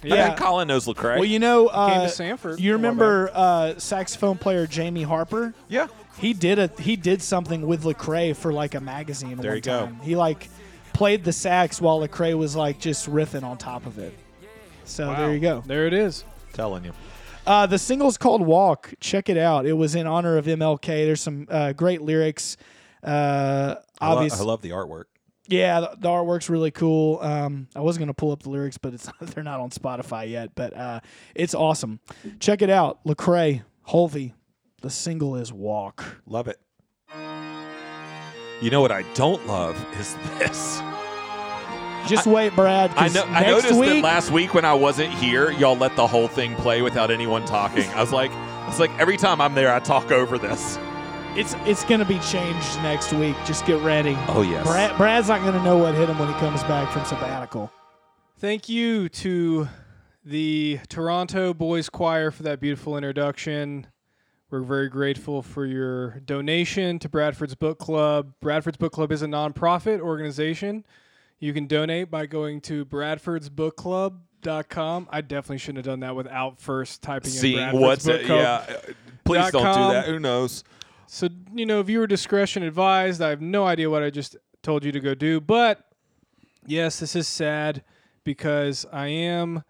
I 0.04 0.08
Yeah. 0.08 0.28
bet 0.30 0.38
Colin 0.38 0.68
knows 0.68 0.86
Lecrae. 0.86 1.16
well, 1.16 1.26
you 1.26 1.40
know, 1.40 1.68
uh, 1.68 1.90
came 2.08 2.10
to 2.38 2.38
Samford 2.48 2.60
you 2.60 2.74
remember 2.74 3.30
uh, 3.34 3.78
saxophone 3.80 4.38
player 4.38 4.68
Jamie 4.68 5.04
Harper? 5.04 5.54
yeah. 5.68 5.88
He 6.18 6.32
did 6.34 6.60
a 6.60 6.70
he 6.80 6.96
did 6.96 7.22
something 7.22 7.68
with 7.68 7.84
Lecrae 7.84 8.34
for 8.38 8.54
like 8.54 8.74
a 8.74 8.80
magazine. 8.80 9.36
There 9.36 9.52
one 9.52 9.56
you 9.58 9.62
go. 9.62 9.90
He 10.02 10.16
like 10.16 10.48
played 10.94 11.26
the 11.26 11.34
sax 11.34 11.82
while 11.82 12.00
Lecrae 12.00 12.38
was 12.38 12.56
like 12.56 12.80
just 12.80 13.10
riffing 13.12 13.44
on 13.44 13.58
top 13.58 13.86
of 13.86 14.00
it. 14.00 14.14
So 14.86 15.14
there 15.14 15.34
you 15.34 15.40
go. 15.42 15.62
There 15.66 15.88
it 15.88 15.94
is. 15.94 16.24
Telling 16.54 16.86
you. 16.86 16.94
Uh, 17.48 17.68
the 17.68 17.78
single's 17.78 18.18
called 18.18 18.42
Walk. 18.46 18.94
Check 19.00 19.30
it 19.30 19.38
out. 19.38 19.66
It 19.66 19.74
was 19.74 19.94
in 19.96 20.08
honor 20.08 20.38
of 20.38 20.46
MLK. 20.46 20.86
There's 21.06 21.22
some 21.22 21.48
uh, 21.50 21.74
great 21.74 22.02
lyrics. 22.02 22.58
Uh, 23.04 23.76
I, 24.02 24.10
lo- 24.10 24.16
obvious, 24.18 24.40
I 24.40 24.44
love 24.44 24.62
the 24.64 24.72
artwork. 24.72 25.06
yeah, 25.48 25.80
the, 25.82 25.92
the 26.00 26.08
artwork's 26.10 26.50
really 26.50 26.72
cool. 26.72 27.20
Um, 27.22 27.68
I 27.76 27.82
was 27.82 28.00
gonna 28.00 28.16
pull 28.16 28.32
up 28.32 28.42
the 28.42 28.50
lyrics, 28.50 28.80
but 28.80 28.96
it's 28.96 29.08
they're 29.22 29.44
not 29.44 29.60
on 29.60 29.70
Spotify 29.70 30.28
yet. 30.30 30.56
But 30.56 30.76
uh, 30.76 31.00
it's 31.36 31.54
awesome. 31.54 32.00
Check 32.40 32.64
it 32.64 32.72
out. 32.72 33.04
Lecrae, 33.06 33.62
Hulvey. 33.90 34.34
The 34.82 34.90
single 34.90 35.36
is 35.36 35.54
Walk. 35.54 36.04
Love 36.26 36.48
it. 36.48 36.60
You 38.62 38.72
know 38.72 38.82
what 38.82 38.92
I 38.92 39.04
don't 39.14 39.46
love 39.46 39.76
is 40.00 40.16
this. 40.40 40.82
Just 42.08 42.28
wait, 42.28 42.56
Brad. 42.56 42.92
I 42.92 43.04
'cause 43.04 43.16
know. 43.16 43.26
I 43.30 43.44
noticed 43.46 43.80
week, 43.80 43.90
that 43.90 44.04
last 44.04 44.32
week 44.32 44.54
when 44.54 44.66
I 44.66 44.74
wasn't 44.74 45.14
here, 45.14 45.52
y'all 45.52 45.76
let 45.78 45.96
the 45.96 46.06
whole 46.08 46.28
thing 46.28 46.56
play 46.56 46.82
without 46.82 47.10
anyone 47.12 47.46
talking. 47.46 47.88
I 47.96 48.02
was 48.02 48.12
like, 48.12 48.32
it's 48.68 48.80
like 48.80 48.92
every 49.00 49.18
time 49.18 49.42
I'm 49.42 49.56
there, 49.56 49.74
I 49.74 49.80
talk 49.80 50.12
over 50.12 50.38
this. 50.38 50.78
it's 51.36 51.56
it's 51.66 51.84
gonna 51.84 52.06
be 52.06 52.20
changed 52.20 52.82
next 52.82 53.12
week. 53.14 53.36
Just 53.46 53.66
get 53.66 53.82
ready. 53.82 54.18
Oh 54.28 54.42
yes. 54.42 54.66
Brad, 54.66 54.96
Brad's 54.98 55.28
not 55.28 55.44
gonna 55.44 55.64
know 55.64 55.78
what 55.78 55.94
hit 55.96 56.08
him 56.10 56.18
when 56.20 56.28
he 56.28 56.34
comes 56.36 56.64
back 56.64 56.92
from 56.92 57.04
sabbatical. 57.06 57.72
Thank 58.40 58.70
you 58.70 59.10
to 59.10 59.68
the 60.24 60.80
Toronto 60.90 61.54
Boys 61.54 61.90
Choir 61.90 62.32
for 62.32 62.44
that 62.44 62.60
beautiful 62.60 62.96
introduction. 62.98 63.88
We're 64.52 64.62
very 64.62 64.90
grateful 64.90 65.42
for 65.42 65.66
your 65.66 66.20
donation 66.22 67.00
to 67.00 67.10
Bradford's 67.10 67.56
Book 67.56 67.80
Club. 67.80 68.34
Bradford's 68.42 68.78
Book 68.78 68.94
Club 68.94 69.12
is 69.12 69.22
a 69.22 69.26
nonprofit 69.28 70.00
organization. 70.00 70.86
You 71.46 71.54
can 71.54 71.68
donate 71.68 72.10
by 72.10 72.26
going 72.26 72.62
to 72.62 72.86
bradfordsbookclub.com. 72.86 75.08
I 75.12 75.22
definitely 75.22 75.60
shouldn't 75.60 75.86
have 75.86 75.94
done 75.94 76.00
that 76.00 76.16
without 76.16 76.60
first 76.60 77.04
typing 77.04 77.30
in 77.30 77.38
Seeing 77.38 77.58
Bradford's 77.58 77.84
what's 77.84 78.06
Book 78.06 78.22
it? 78.22 78.26
Club. 78.26 78.40
Yeah. 78.40 78.66
Uh, 78.76 78.80
please 79.24 79.52
don't 79.52 79.76
do 79.76 79.94
that. 79.94 80.08
Who 80.08 80.18
knows? 80.18 80.64
So, 81.06 81.30
you 81.54 81.68
know, 81.68 81.84
viewer 81.84 82.08
discretion 82.08 82.64
advised. 82.64 83.22
I 83.22 83.30
have 83.30 83.42
no 83.42 83.64
idea 83.64 83.92
what 83.92 84.02
I 84.02 84.10
just 84.10 84.36
told 84.64 84.84
you 84.84 84.92
to 84.92 85.00
go 85.00 85.14
do. 85.14 85.40
But 85.40 85.86
yes, 86.66 87.00
this 87.00 87.16
is 87.16 87.28
sad 87.28 87.84
because 88.24 88.88
I 88.92 89.10
am 89.10 89.64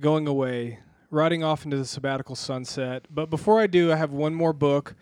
going 0.00 0.26
away, 0.26 0.78
riding 1.10 1.44
off 1.44 1.66
into 1.66 1.76
the 1.76 1.84
sabbatical 1.84 2.36
sunset. 2.36 3.04
But 3.10 3.28
before 3.28 3.60
I 3.60 3.66
do, 3.66 3.92
I 3.92 3.96
have 3.96 4.12
one 4.12 4.34
more 4.34 4.54
book 4.54 4.94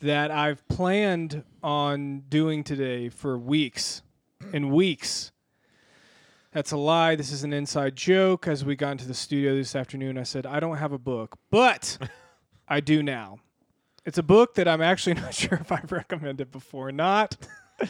that 0.00 0.30
I've 0.30 0.66
planned 0.68 1.44
on 1.62 2.20
doing 2.30 2.64
today 2.64 3.10
for 3.10 3.36
weeks 3.36 4.00
and 4.54 4.72
weeks. 4.72 5.32
That's 6.56 6.72
a 6.72 6.78
lie. 6.78 7.16
This 7.16 7.32
is 7.32 7.44
an 7.44 7.52
inside 7.52 7.96
joke. 7.96 8.48
As 8.48 8.64
we 8.64 8.76
got 8.76 8.92
into 8.92 9.06
the 9.06 9.12
studio 9.12 9.54
this 9.54 9.76
afternoon, 9.76 10.16
I 10.16 10.22
said, 10.22 10.46
I 10.46 10.58
don't 10.58 10.78
have 10.78 10.90
a 10.90 10.98
book, 10.98 11.36
but 11.50 11.98
I 12.68 12.80
do 12.80 13.02
now. 13.02 13.40
It's 14.06 14.16
a 14.16 14.22
book 14.22 14.54
that 14.54 14.66
I'm 14.66 14.80
actually 14.80 15.14
not 15.20 15.34
sure 15.34 15.58
if 15.60 15.70
I've 15.70 15.92
recommended 15.92 16.50
before 16.50 16.88
or 16.88 16.92
not. 16.92 17.36
I 17.82 17.88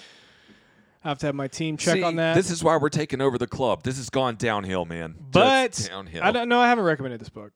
have 1.05 1.19
to 1.19 1.27
have 1.27 1.37
my 1.37 1.47
team 1.47 1.77
check 1.77 1.95
See, 1.95 2.03
on 2.03 2.17
that. 2.17 2.35
This 2.35 2.51
is 2.51 2.65
why 2.65 2.77
we're 2.77 2.89
taking 2.89 3.21
over 3.21 3.39
the 3.39 3.47
club. 3.47 3.85
This 3.85 3.99
has 3.99 4.11
gone 4.11 4.35
downhill, 4.35 4.85
man. 4.85 5.15
but 5.31 5.71
Just 5.71 5.89
downhill. 5.89 6.25
I 6.25 6.33
don't 6.33 6.49
know. 6.49 6.59
I 6.59 6.67
haven't 6.67 6.87
recommended 6.87 7.21
this 7.21 7.29
book. 7.29 7.53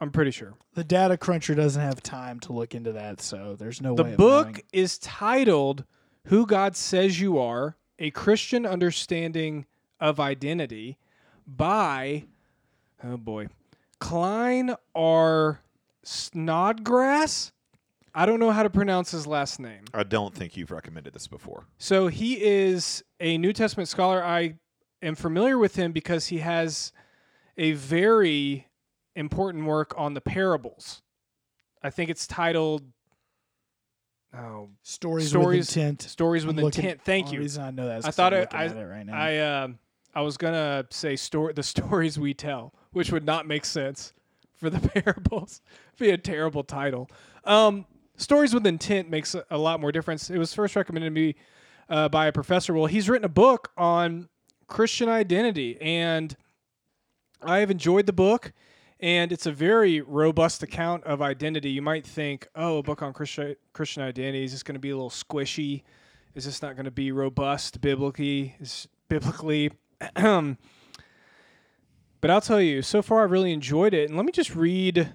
I'm 0.00 0.12
pretty 0.12 0.30
sure. 0.30 0.54
The 0.72 0.82
data 0.82 1.18
cruncher 1.18 1.54
doesn't 1.54 1.82
have 1.82 2.02
time 2.02 2.40
to 2.40 2.54
look 2.54 2.74
into 2.74 2.92
that, 2.92 3.20
so 3.20 3.54
there's 3.58 3.82
no 3.82 3.94
The 3.94 4.04
way. 4.04 4.10
of 4.12 4.16
book 4.16 4.46
knowing. 4.46 4.62
is 4.72 4.96
titled 4.96 5.84
"Who 6.28 6.46
God 6.46 6.74
Says 6.74 7.20
You 7.20 7.38
Are: 7.38 7.76
A 7.98 8.10
Christian 8.12 8.64
Understanding 8.64 9.66
of 10.02 10.20
Identity" 10.20 10.98
by 11.46 12.24
oh 13.02 13.16
boy, 13.16 13.46
Klyne 14.00 14.76
R. 14.94 15.60
Snodgrass. 16.02 17.52
I 18.14 18.26
don't 18.26 18.40
know 18.40 18.50
how 18.50 18.62
to 18.62 18.68
pronounce 18.70 19.10
his 19.12 19.26
last 19.26 19.58
name. 19.58 19.84
I 19.94 20.02
don't 20.02 20.34
think 20.34 20.56
you've 20.56 20.70
recommended 20.70 21.14
this 21.14 21.26
before. 21.26 21.64
So 21.78 22.08
he 22.08 22.42
is 22.44 23.02
a 23.20 23.38
New 23.38 23.54
Testament 23.54 23.88
scholar. 23.88 24.22
I 24.22 24.54
am 25.00 25.14
familiar 25.14 25.56
with 25.56 25.76
him 25.76 25.92
because 25.92 26.26
he 26.26 26.38
has 26.38 26.92
a 27.56 27.72
very 27.72 28.66
important 29.16 29.64
work 29.64 29.94
on 29.96 30.12
the 30.14 30.20
parables. 30.20 31.00
I 31.82 31.88
think 31.90 32.10
it's 32.10 32.26
titled 32.26 32.82
oh, 34.36 34.68
stories, 34.82 35.28
Stories- 35.30 35.68
with 35.68 35.76
intent. 35.76 36.02
Stories 36.02 36.44
with 36.44 36.58
I'm 36.58 36.64
looking- 36.64 36.84
Intent. 36.84 37.02
Thank 37.02 37.26
only 37.26 37.36
you. 37.36 37.42
reason 37.42 37.62
I 37.64 37.70
know 37.70 37.86
that 37.86 37.98
is 38.00 38.04
I 38.04 38.08
'cause 38.08 38.16
thought 38.16 38.34
I'm 38.34 38.40
it, 38.40 38.42
looking 38.52 38.58
I 38.58 38.64
at 38.66 38.76
it 38.76 38.84
right 38.84 39.06
now. 39.06 39.14
I 39.16 39.38
um 39.62 39.78
I 40.14 40.20
was 40.22 40.36
gonna 40.36 40.86
say 40.90 41.16
story 41.16 41.52
the 41.52 41.62
stories 41.74 42.18
we 42.18 42.34
tell, 42.34 42.74
which 42.92 43.12
would 43.12 43.24
not 43.24 43.46
make 43.46 43.64
sense 43.64 44.12
for 44.54 44.70
the 44.70 44.88
parables. 45.02 45.60
Be 45.98 46.10
a 46.10 46.18
terrible 46.18 46.62
title. 46.62 47.10
Um, 47.44 47.86
stories 48.16 48.54
with 48.54 48.66
intent 48.66 49.10
makes 49.10 49.34
a, 49.50 49.58
lot 49.58 49.80
more 49.80 49.92
difference. 49.92 50.30
It 50.30 50.38
was 50.38 50.54
first 50.54 50.76
recommended 50.76 51.08
to 51.08 51.10
me 51.10 51.34
uh, 51.88 52.08
by 52.08 52.26
a 52.26 52.32
professor. 52.32 52.72
Well, 52.72 52.86
he's 52.86 53.08
written 53.08 53.24
a 53.24 53.30
book 53.30 53.72
on 53.76 54.28
Christian 54.68 55.08
identity, 55.08 55.78
and 55.80 56.36
I 57.42 57.58
have 57.58 57.70
enjoyed 57.70 58.06
the 58.06 58.12
book. 58.12 58.52
And 59.00 59.32
it's 59.32 59.46
a 59.46 59.52
very 59.52 60.00
robust 60.00 60.62
account 60.62 61.02
of 61.02 61.20
identity. 61.20 61.70
You 61.70 61.82
might 61.82 62.06
think, 62.06 62.46
oh, 62.54 62.78
a 62.78 62.82
book 62.84 63.02
on 63.02 63.12
Christian 63.12 63.56
Christian 63.72 64.04
identity 64.04 64.44
is 64.44 64.52
this 64.52 64.62
going 64.62 64.76
to 64.76 64.80
be 64.80 64.90
a 64.90 64.94
little 64.94 65.10
squishy? 65.10 65.82
Is 66.36 66.44
this 66.44 66.62
not 66.62 66.76
going 66.76 66.84
to 66.84 66.92
be 66.92 67.10
robust 67.10 67.80
biblically? 67.80 68.54
Is 68.60 68.86
biblically? 69.08 69.72
but 72.20 72.30
I'll 72.30 72.40
tell 72.40 72.60
you, 72.60 72.82
so 72.82 73.02
far 73.02 73.24
I've 73.24 73.30
really 73.30 73.52
enjoyed 73.52 73.94
it. 73.94 74.08
And 74.08 74.16
let 74.16 74.26
me 74.26 74.32
just 74.32 74.54
read 74.54 75.12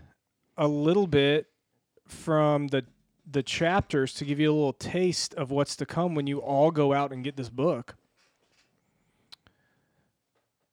a 0.58 0.68
little 0.68 1.08
bit 1.08 1.48
from 2.08 2.68
the 2.68 2.86
the 3.30 3.44
chapters 3.44 4.14
to 4.14 4.24
give 4.24 4.40
you 4.40 4.50
a 4.50 4.56
little 4.56 4.72
taste 4.72 5.34
of 5.34 5.52
what's 5.52 5.76
to 5.76 5.86
come 5.86 6.16
when 6.16 6.28
you 6.28 6.40
all 6.40 6.72
go 6.72 6.94
out 6.94 7.12
and 7.12 7.26
get 7.26 7.36
this 7.36 7.50
book. 7.50 7.98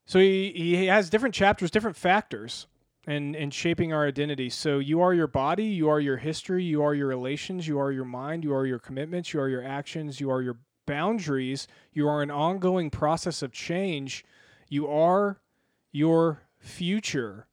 So 0.07 0.21
he, 0.21 0.53
he 0.55 0.87
has 0.87 1.11
different 1.11 1.35
chapters, 1.35 1.73
different 1.73 1.97
factors 1.97 2.69
and 3.07 3.35
and 3.37 3.53
shaping 3.53 3.93
our 3.93 4.07
identity. 4.07 4.51
So 4.51 4.79
you 4.79 5.01
are 5.01 5.13
your 5.13 5.27
body, 5.27 5.65
you 5.65 5.89
are 5.89 6.01
your 6.01 6.17
history, 6.17 6.65
you 6.65 6.83
are 6.83 6.95
your 6.95 7.09
relations, 7.09 7.67
you 7.67 7.79
are 7.79 7.93
your 7.93 8.05
mind, 8.05 8.45
you 8.45 8.55
are 8.55 8.67
your 8.67 8.79
commitments, 8.79 9.33
you 9.33 9.41
are 9.41 9.49
your 9.49 9.65
actions, 9.65 10.21
you 10.21 10.31
are 10.31 10.43
your 10.43 10.57
boundaries, 10.87 11.67
you 11.93 12.09
are 12.09 12.23
an 12.23 12.31
ongoing 12.31 12.91
process 12.91 13.43
of 13.43 13.53
change. 13.53 14.25
You 14.69 14.89
are 14.89 15.41
your 15.93 16.43
future. 16.59 17.47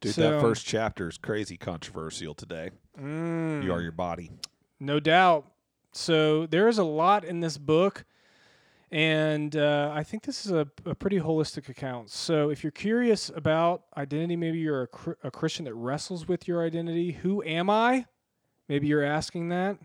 Dude, 0.00 0.14
So- 0.14 0.22
that 0.32 0.40
first 0.40 0.66
chapter 0.66 1.08
is 1.08 1.18
crazy 1.18 1.56
controversial 1.56 2.34
today. 2.34 2.70
Mm. 2.98 3.62
You 3.64 3.72
are 3.72 3.80
your 3.80 3.92
body. 3.92 4.30
No 4.80 5.00
doubt. 5.00 5.46
So 5.92 6.46
there 6.46 6.68
is 6.68 6.78
a 6.78 6.84
lot 6.84 7.24
in 7.24 7.40
this 7.40 7.56
book, 7.58 8.04
and 8.90 9.54
uh, 9.56 9.90
I 9.94 10.02
think 10.02 10.24
this 10.24 10.44
is 10.46 10.52
a, 10.52 10.66
a 10.84 10.94
pretty 10.94 11.20
holistic 11.20 11.68
account. 11.68 12.10
So 12.10 12.50
if 12.50 12.64
you're 12.64 12.70
curious 12.70 13.30
about 13.34 13.84
identity, 13.96 14.36
maybe 14.36 14.58
you're 14.58 14.82
a, 14.82 14.86
cr- 14.88 15.12
a 15.22 15.30
Christian 15.30 15.64
that 15.66 15.74
wrestles 15.74 16.26
with 16.28 16.48
your 16.48 16.64
identity. 16.64 17.12
Who 17.12 17.42
am 17.44 17.68
I? 17.70 18.06
Maybe 18.68 18.86
you're 18.86 19.04
asking 19.04 19.48
that. 19.50 19.76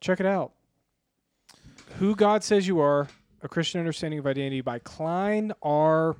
Check 0.00 0.20
it 0.20 0.26
out. 0.26 0.52
Who 1.98 2.14
God 2.16 2.42
Says 2.44 2.66
You 2.66 2.80
Are, 2.80 3.08
A 3.42 3.48
Christian 3.48 3.78
Understanding 3.80 4.18
of 4.18 4.26
Identity 4.26 4.60
by 4.60 4.78
Klyne 4.78 5.52
R. 5.62 6.16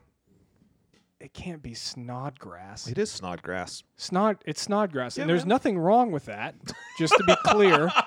It 1.20 1.32
can't 1.32 1.62
be 1.62 1.72
Snodgrass. 1.74 2.88
It 2.88 2.98
is 2.98 3.10
Snodgrass. 3.10 3.84
Snod, 3.96 4.38
it's 4.44 4.60
Snodgrass, 4.60 5.16
Yeah, 5.16 5.22
and 5.22 5.30
there's 5.30 5.42
man. 5.42 5.48
nothing 5.50 5.78
wrong 5.78 6.10
with 6.10 6.24
that. 6.26 6.54
Just 6.98 7.14
to 7.16 7.24
be 7.24 7.34
clear, 7.44 7.90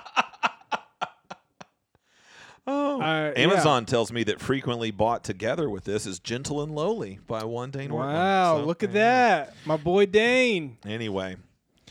Oh, 2.68 3.00
Uh, 3.00 3.32
yeah. 3.36 3.44
Amazon 3.44 3.86
tells 3.86 4.12
me 4.12 4.24
that 4.24 4.42
frequently 4.42 4.90
bought 4.90 5.24
together 5.24 5.70
with 5.70 5.84
this 5.84 6.08
is 6.08 6.18
"Gentle 6.20 6.64
and 6.64 6.74
Lowly" 6.74 7.20
by 7.28 7.44
one 7.44 7.70
Dane 7.70 7.94
wow, 7.94 8.58
So, 8.58 8.66
look 8.66 8.82
at 8.82 8.90
yeah. 8.90 8.94
that, 9.46 9.54
my 9.66 9.78
boy 9.78 10.08
Dane. 10.08 10.78
Anyway, 10.86 11.36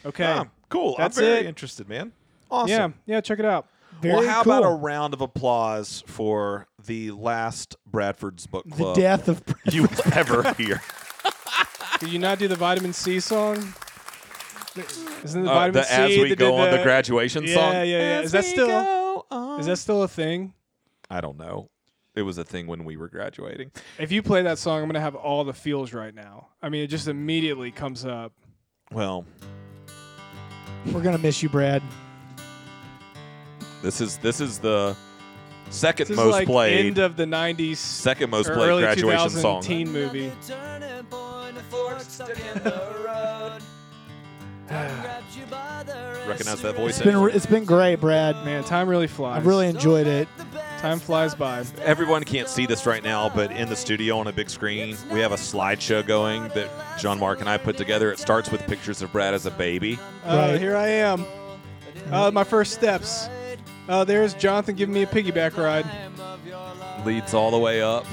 Okay, 0.04 0.24
Ah, 0.24 0.46
cool. 0.68 0.96
That's 0.98 1.16
I'm 1.16 1.24
very 1.24 1.40
it. 1.40 1.46
interested, 1.46 1.88
man. 1.88 2.10
Awesome. 2.50 2.68
yeah, 2.68 2.88
yeah, 3.06 3.20
check 3.20 3.38
it 3.38 3.44
out. 3.44 3.68
Very 4.00 4.14
well, 4.16 4.26
how 4.28 4.42
cool. 4.42 4.52
about 4.52 4.70
a 4.70 4.74
round 4.74 5.14
of 5.14 5.20
applause 5.20 6.02
for 6.06 6.66
the 6.84 7.10
last 7.12 7.76
Bradford's 7.86 8.46
Book 8.46 8.64
the 8.68 8.76
Club 8.76 8.96
death 8.96 9.28
of 9.28 9.42
you 9.70 9.82
will 9.82 10.12
ever 10.12 10.52
hear? 10.54 10.82
Did 12.00 12.10
you 12.10 12.18
not 12.18 12.38
do 12.38 12.48
the 12.48 12.56
vitamin 12.56 12.92
C 12.92 13.20
song? 13.20 13.56
Isn't 15.22 15.44
the 15.44 15.50
Uh, 15.50 15.54
vitamin 15.54 15.72
the 15.74 15.84
C 15.84 15.94
as 15.94 16.08
we 16.22 16.28
that 16.30 16.38
go 16.38 16.50
did 16.58 16.60
on 16.68 16.76
the 16.76 16.82
graduation 16.82 17.44
yeah, 17.44 17.54
song. 17.54 17.72
Yeah, 17.74 17.82
yeah, 17.84 18.20
Is 18.20 18.32
that 18.32 18.44
still 18.44 19.26
is 19.58 19.66
that 19.66 19.76
still 19.78 20.02
a 20.02 20.08
thing? 20.08 20.52
I 21.08 21.20
don't 21.20 21.38
know. 21.38 21.70
It 22.16 22.22
was 22.22 22.38
a 22.38 22.44
thing 22.44 22.66
when 22.66 22.84
we 22.84 22.96
were 22.96 23.08
graduating. 23.08 23.70
If 23.98 24.12
you 24.12 24.22
play 24.22 24.42
that 24.42 24.58
song, 24.58 24.82
I'm 24.82 24.88
gonna 24.88 25.00
have 25.00 25.14
all 25.14 25.44
the 25.44 25.52
feels 25.54 25.92
right 25.92 26.14
now. 26.14 26.48
I 26.62 26.68
mean, 26.68 26.82
it 26.82 26.88
just 26.88 27.08
immediately 27.08 27.70
comes 27.70 28.04
up. 28.04 28.32
Well, 28.92 29.24
We're 30.92 31.02
gonna 31.02 31.18
miss 31.18 31.42
you, 31.42 31.48
Brad. 31.48 31.82
This 33.84 34.00
is 34.00 34.16
this 34.18 34.40
is 34.40 34.58
the 34.58 34.96
second 35.70 36.08
This 36.08 36.16
most 36.16 36.26
is 36.26 36.32
like 36.32 36.46
played, 36.46 36.86
end 36.86 36.98
of 36.98 37.16
the 37.16 37.24
'90s 37.24 37.76
second 37.76 38.30
most 38.30 38.50
played 38.50 38.68
early 38.70 38.82
graduation 38.82 39.30
song. 39.30 39.62
teen 39.62 39.92
movie. 39.92 40.32
Recognize 46.26 46.62
that 46.62 46.74
voice? 46.76 46.96
It's 46.98 47.04
been 47.04 47.28
it's 47.30 47.46
been 47.46 47.64
great, 47.64 47.96
Brad. 48.00 48.34
Man, 48.44 48.64
time 48.64 48.88
really 48.88 49.06
flies. 49.06 49.38
I've 49.38 49.46
really 49.46 49.68
enjoyed 49.68 50.06
it. 50.06 50.26
time 50.78 50.98
flies 50.98 51.34
by. 51.34 51.64
Everyone 51.82 52.24
can't 52.24 52.48
see 52.48 52.66
this 52.66 52.86
right 52.86 53.02
now, 53.04 53.28
but 53.28 53.52
in 53.52 53.68
the 53.68 53.76
studio 53.76 54.18
on 54.18 54.26
a 54.26 54.32
big 54.32 54.48
screen, 54.48 54.96
we 55.10 55.20
have 55.20 55.32
a 55.32 55.36
slideshow 55.36 56.04
going 56.06 56.48
that 56.48 56.70
John 56.98 57.18
Mark 57.18 57.40
and 57.40 57.48
I 57.48 57.58
put 57.58 57.76
together. 57.76 58.10
It 58.10 58.18
starts 58.18 58.50
with 58.50 58.66
pictures 58.66 59.02
of 59.02 59.12
Brad 59.12 59.34
as 59.34 59.46
a 59.46 59.50
baby. 59.50 59.98
Uh, 60.24 60.36
Right. 60.52 60.60
Here 60.60 60.76
I 60.76 60.88
am. 60.88 61.24
Uh, 62.10 62.30
my 62.30 62.44
first 62.44 62.72
steps. 62.72 63.28
Uh, 63.88 64.04
there's 64.04 64.34
Jonathan 64.34 64.74
giving 64.74 64.94
me 64.94 65.02
a 65.02 65.06
piggyback 65.06 65.56
ride. 65.56 65.86
leads 67.04 67.34
all 67.34 67.50
the 67.50 67.58
way 67.58 67.82
up 67.82 68.06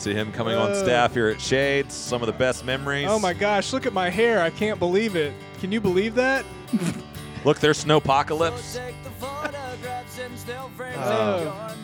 to 0.00 0.14
him 0.14 0.32
coming 0.32 0.56
on 0.56 0.70
Uh. 0.70 0.74
staff 0.82 1.12
here 1.14 1.28
at 1.28 1.40
Shades. 1.40 1.94
Some 1.94 2.22
of 2.22 2.26
the 2.26 2.32
best 2.32 2.64
memories. 2.64 3.06
Oh 3.10 3.18
my 3.18 3.32
gosh, 3.34 3.72
look 3.72 3.84
at 3.84 3.92
my 3.92 4.08
hair. 4.08 4.40
I 4.40 4.50
can't 4.50 4.78
believe 4.78 5.14
it. 5.16 5.34
Can 5.60 5.72
you 5.72 5.80
believe 5.80 6.14
that? 6.14 6.44
Look, 7.44 7.60
there's 7.60 7.84
Snowpocalypse. 7.84 8.80
Oh. 10.96 11.74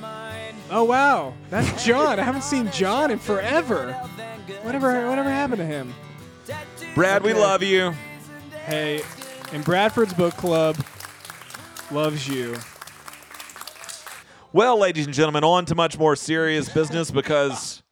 Oh 0.71 0.85
wow, 0.85 1.35
that's 1.51 1.85
John. 1.85 2.19
I 2.19 2.23
haven't 2.23 2.43
seen 2.43 2.71
John 2.73 3.11
in 3.11 3.19
forever. 3.19 3.93
Whatever, 4.63 5.09
whatever 5.09 5.29
happened 5.31 5.59
to 5.59 5.67
him? 5.67 5.93
Brad, 6.95 7.23
we 7.23 7.35
love 7.35 7.63
you. 7.63 7.93
Hey, 8.67 9.03
and 9.53 9.65
Bradford's 9.65 10.15
book 10.15 10.37
club 10.37 10.77
loves 11.91 12.27
you. 12.27 12.57
Well, 14.55 14.79
ladies 14.79 15.07
and 15.07 15.13
gentlemen, 15.13 15.43
on 15.43 15.65
to 15.65 15.75
much 15.75 15.99
more 15.99 16.15
serious 16.15 16.69
business 16.69 17.11
because 17.11 17.83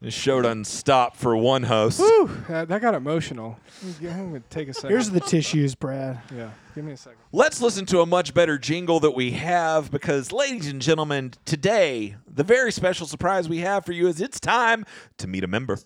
this 0.00 0.12
show 0.12 0.42
doesn't 0.42 0.64
stop 0.64 1.14
for 1.14 1.36
one 1.36 1.62
host. 1.62 2.00
Whew, 2.00 2.28
that, 2.48 2.66
that 2.66 2.82
got 2.82 2.96
emotional. 2.96 3.56
I'm 3.80 4.00
gonna 4.00 4.40
take 4.50 4.66
a 4.68 4.74
second. 4.74 4.90
Here's 4.90 5.10
the 5.10 5.20
tissues, 5.20 5.76
Brad. 5.76 6.20
yeah. 6.36 6.50
Give 6.74 6.84
me 6.84 6.94
a 6.94 6.96
second. 6.96 7.20
Let's 7.30 7.62
listen 7.62 7.86
to 7.86 8.00
a 8.00 8.06
much 8.06 8.34
better 8.34 8.58
jingle 8.58 8.98
that 8.98 9.12
we 9.12 9.30
have 9.30 9.92
because, 9.92 10.32
ladies 10.32 10.66
and 10.66 10.82
gentlemen, 10.82 11.34
today, 11.44 12.16
the 12.26 12.42
very 12.42 12.72
special 12.72 13.06
surprise 13.06 13.48
we 13.48 13.58
have 13.58 13.86
for 13.86 13.92
you 13.92 14.08
is 14.08 14.20
it's 14.20 14.40
time 14.40 14.84
to 15.18 15.28
meet 15.28 15.44
a 15.44 15.46
member. 15.46 15.78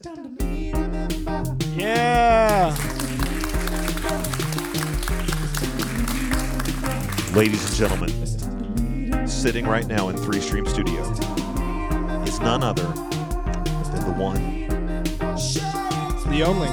Yeah. 1.77 2.75
Ladies 7.35 7.69
and 7.69 7.75
gentlemen, 7.77 8.38
sitting 9.29 9.67
right 9.67 9.87
now 9.87 10.09
in 10.09 10.17
Three 10.17 10.41
Stream 10.41 10.67
Studio 10.67 11.03
is 12.23 12.41
none 12.41 12.63
other 12.63 12.83
than 12.83 14.05
the 14.05 14.15
one, 14.17 14.65
The 16.31 16.43
only. 16.45 16.69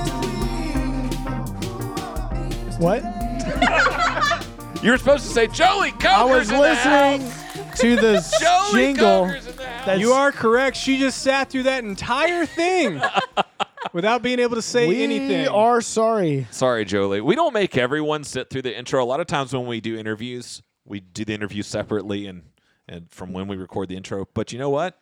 What? 2.80 3.04
You 4.84 4.92
were 4.92 4.98
supposed 5.00 5.26
to 5.26 5.32
say 5.32 5.48
Jolie 5.48 5.90
Coker's 5.94 6.06
I 6.14 6.24
was 6.26 6.50
in 6.52 6.56
the 6.58 6.62
listening 6.62 7.22
house. 7.22 7.80
to 7.80 7.96
the 7.96 8.38
Jolie 8.40 8.84
jingle. 8.84 9.26
Coker's 9.26 9.48
in 9.48 9.56
the 9.56 9.66
house. 9.66 9.86
That's- 9.86 10.00
You 10.00 10.12
are 10.12 10.32
correct. 10.32 10.78
She 10.78 11.00
just 11.00 11.24
sat 11.24 11.50
through 11.50 11.64
that 11.64 11.84
entire 11.84 12.46
thing 12.46 13.02
without 13.94 14.22
being 14.22 14.38
able 14.38 14.58
to 14.58 14.62
say 14.62 14.84
anything. 14.86 15.10
we 15.10 15.16
anything. 15.36 15.48
are 15.48 15.82
sorry. 15.82 16.46
Sorry, 16.52 16.86
Jolie. 16.86 17.20
We 17.22 17.34
don't 17.34 17.54
make 17.54 17.76
everyone 17.78 18.24
sit 18.24 18.52
through 18.52 18.62
the 18.62 18.78
intro. 18.78 19.04
A 19.04 19.06
lot 19.08 19.20
of 19.20 19.26
times 19.26 19.54
when 19.54 19.66
we 19.66 19.82
do 19.82 19.98
interviews, 19.98 20.62
we 20.86 21.00
do 21.00 21.26
the 21.26 21.34
interview 21.34 21.64
separately 21.64 22.28
and 22.28 22.44
and 22.88 23.10
from 23.12 23.34
when 23.34 23.48
we 23.48 23.56
record 23.58 23.90
the 23.90 23.96
intro. 23.98 24.28
But 24.34 24.54
you 24.54 24.60
know 24.60 24.70
what? 24.70 24.98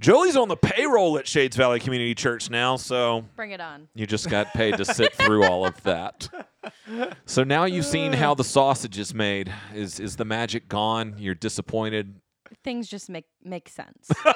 Jolie's 0.00 0.36
on 0.36 0.48
the 0.48 0.56
payroll 0.56 1.16
at 1.16 1.28
Shades 1.28 1.54
Valley 1.56 1.78
Community 1.78 2.14
Church 2.14 2.50
now, 2.50 2.76
so 2.76 3.24
Bring 3.36 3.52
it 3.52 3.60
on. 3.60 3.88
you 3.94 4.04
just 4.06 4.28
got 4.28 4.52
paid 4.52 4.76
to 4.78 4.84
sit 4.84 5.14
through 5.14 5.44
all 5.44 5.64
of 5.64 5.80
that. 5.84 6.28
So 7.24 7.44
now 7.44 7.64
you've 7.64 7.86
seen 7.86 8.12
how 8.12 8.34
the 8.34 8.44
sausage 8.44 8.98
is 8.98 9.14
made. 9.14 9.52
Is 9.74 10.00
is 10.00 10.16
the 10.16 10.24
magic 10.24 10.68
gone? 10.68 11.14
You're 11.18 11.34
disappointed. 11.36 12.16
Things 12.64 12.88
just 12.88 13.08
make 13.08 13.26
make 13.44 13.68
sense. 13.68 14.10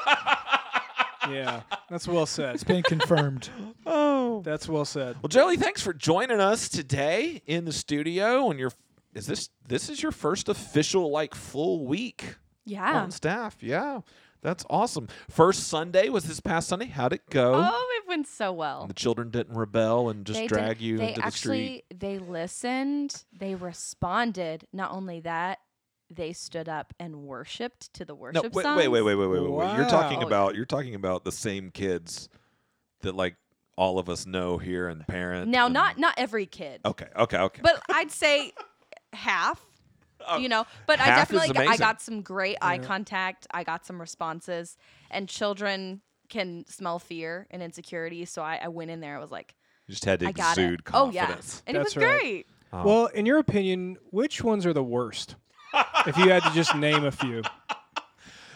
yeah, 1.28 1.62
that's 1.90 2.06
well 2.08 2.26
said. 2.26 2.54
It's 2.54 2.64
been 2.64 2.82
confirmed. 2.82 3.50
Oh. 3.84 4.42
That's 4.44 4.68
well 4.68 4.84
said. 4.84 5.16
Well, 5.22 5.28
Jolie, 5.28 5.56
thanks 5.56 5.82
for 5.82 5.92
joining 5.92 6.40
us 6.40 6.68
today 6.68 7.42
in 7.46 7.64
the 7.64 7.72
studio. 7.72 8.50
And 8.50 8.58
your 8.58 8.70
is 9.16 9.26
this 9.26 9.50
this 9.66 9.88
is 9.88 10.02
your 10.02 10.12
first 10.12 10.48
official 10.48 11.10
like 11.10 11.34
full 11.34 11.86
week 11.86 12.36
Yeah. 12.64 13.00
on 13.02 13.10
staff? 13.10 13.56
Yeah, 13.60 14.00
That's 14.42 14.64
awesome. 14.70 15.08
First 15.28 15.64
Sunday 15.68 16.08
was 16.08 16.24
this 16.24 16.38
past 16.40 16.68
Sunday. 16.68 16.86
How'd 16.86 17.12
it 17.14 17.28
go? 17.30 17.54
Oh, 17.56 17.88
it 18.02 18.08
went 18.08 18.28
so 18.28 18.52
well. 18.52 18.86
The 18.86 18.94
children 18.94 19.30
didn't 19.30 19.56
rebel 19.56 20.08
and 20.10 20.24
just 20.24 20.38
they 20.38 20.46
drag 20.46 20.80
you 20.80 20.98
they 20.98 21.08
into 21.08 21.20
the 21.22 21.30
street. 21.30 21.84
They 21.90 21.94
actually 21.94 22.18
they 22.18 22.18
listened. 22.32 23.24
They 23.32 23.54
responded. 23.56 24.66
Not 24.72 24.92
only 24.92 25.20
that, 25.20 25.58
they 26.10 26.32
stood 26.32 26.68
up 26.68 26.92
and 27.00 27.24
worshipped 27.24 27.92
to 27.94 28.04
the 28.04 28.12
No, 28.12 28.18
worship 28.20 28.52
wait, 28.54 28.62
songs. 28.62 28.76
wait, 28.76 28.88
wait, 28.88 29.02
wait, 29.02 29.16
wait, 29.16 29.28
wait, 29.28 29.50
wait. 29.50 29.76
You're 29.76 29.86
talking 29.88 30.22
about 30.22 30.54
you're 30.54 30.64
talking 30.66 30.94
about 30.94 31.24
the 31.24 31.32
same 31.32 31.70
kids 31.70 32.28
that 33.00 33.16
like 33.16 33.34
all 33.76 33.98
of 33.98 34.08
us 34.08 34.26
know 34.26 34.58
here 34.58 34.86
and 34.88 35.04
parent. 35.08 35.48
Now, 35.50 35.64
and- 35.66 35.74
not 35.74 35.98
not 35.98 36.14
every 36.18 36.46
kid, 36.46 36.80
Okay, 36.84 37.08
okay, 37.16 37.38
okay. 37.38 37.60
but 37.62 37.82
I'd 37.90 38.10
say 38.12 38.52
half. 39.16 39.64
Oh, 40.28 40.38
you 40.38 40.48
know, 40.48 40.66
but 40.86 40.98
I 40.98 41.04
half 41.04 41.30
is 41.30 41.38
definitely 41.38 41.66
got, 41.66 41.72
I 41.72 41.76
got 41.76 42.00
some 42.00 42.22
great 42.22 42.56
eye 42.60 42.78
contact. 42.78 43.46
I 43.52 43.64
got 43.64 43.86
some 43.86 44.00
responses, 44.00 44.76
and 45.10 45.28
children 45.28 46.00
can 46.28 46.64
smell 46.66 46.98
fear 46.98 47.46
and 47.50 47.62
insecurity. 47.62 48.24
So 48.24 48.42
I, 48.42 48.58
I 48.62 48.68
went 48.68 48.90
in 48.90 49.00
there. 49.00 49.16
I 49.16 49.20
was 49.20 49.30
like, 49.30 49.54
you 49.86 49.92
just 49.92 50.04
had 50.04 50.20
to 50.20 50.26
I 50.26 50.30
exude 50.30 50.80
it. 50.80 50.86
Oh 50.92 51.10
yeah, 51.10 51.26
confidence. 51.26 51.62
and 51.66 51.76
That's 51.76 51.96
it 51.96 51.98
was 51.98 52.04
right. 52.08 52.20
great. 52.20 52.46
Oh. 52.72 52.84
Well, 52.84 53.04
um, 53.04 53.10
in 53.14 53.26
your 53.26 53.38
opinion, 53.38 53.98
which 54.10 54.42
ones 54.42 54.66
are 54.66 54.72
the 54.72 54.82
worst? 54.82 55.36
if 56.06 56.16
you 56.16 56.30
had 56.30 56.42
to 56.44 56.50
just 56.50 56.74
name 56.74 57.04
a 57.04 57.12
few. 57.12 57.42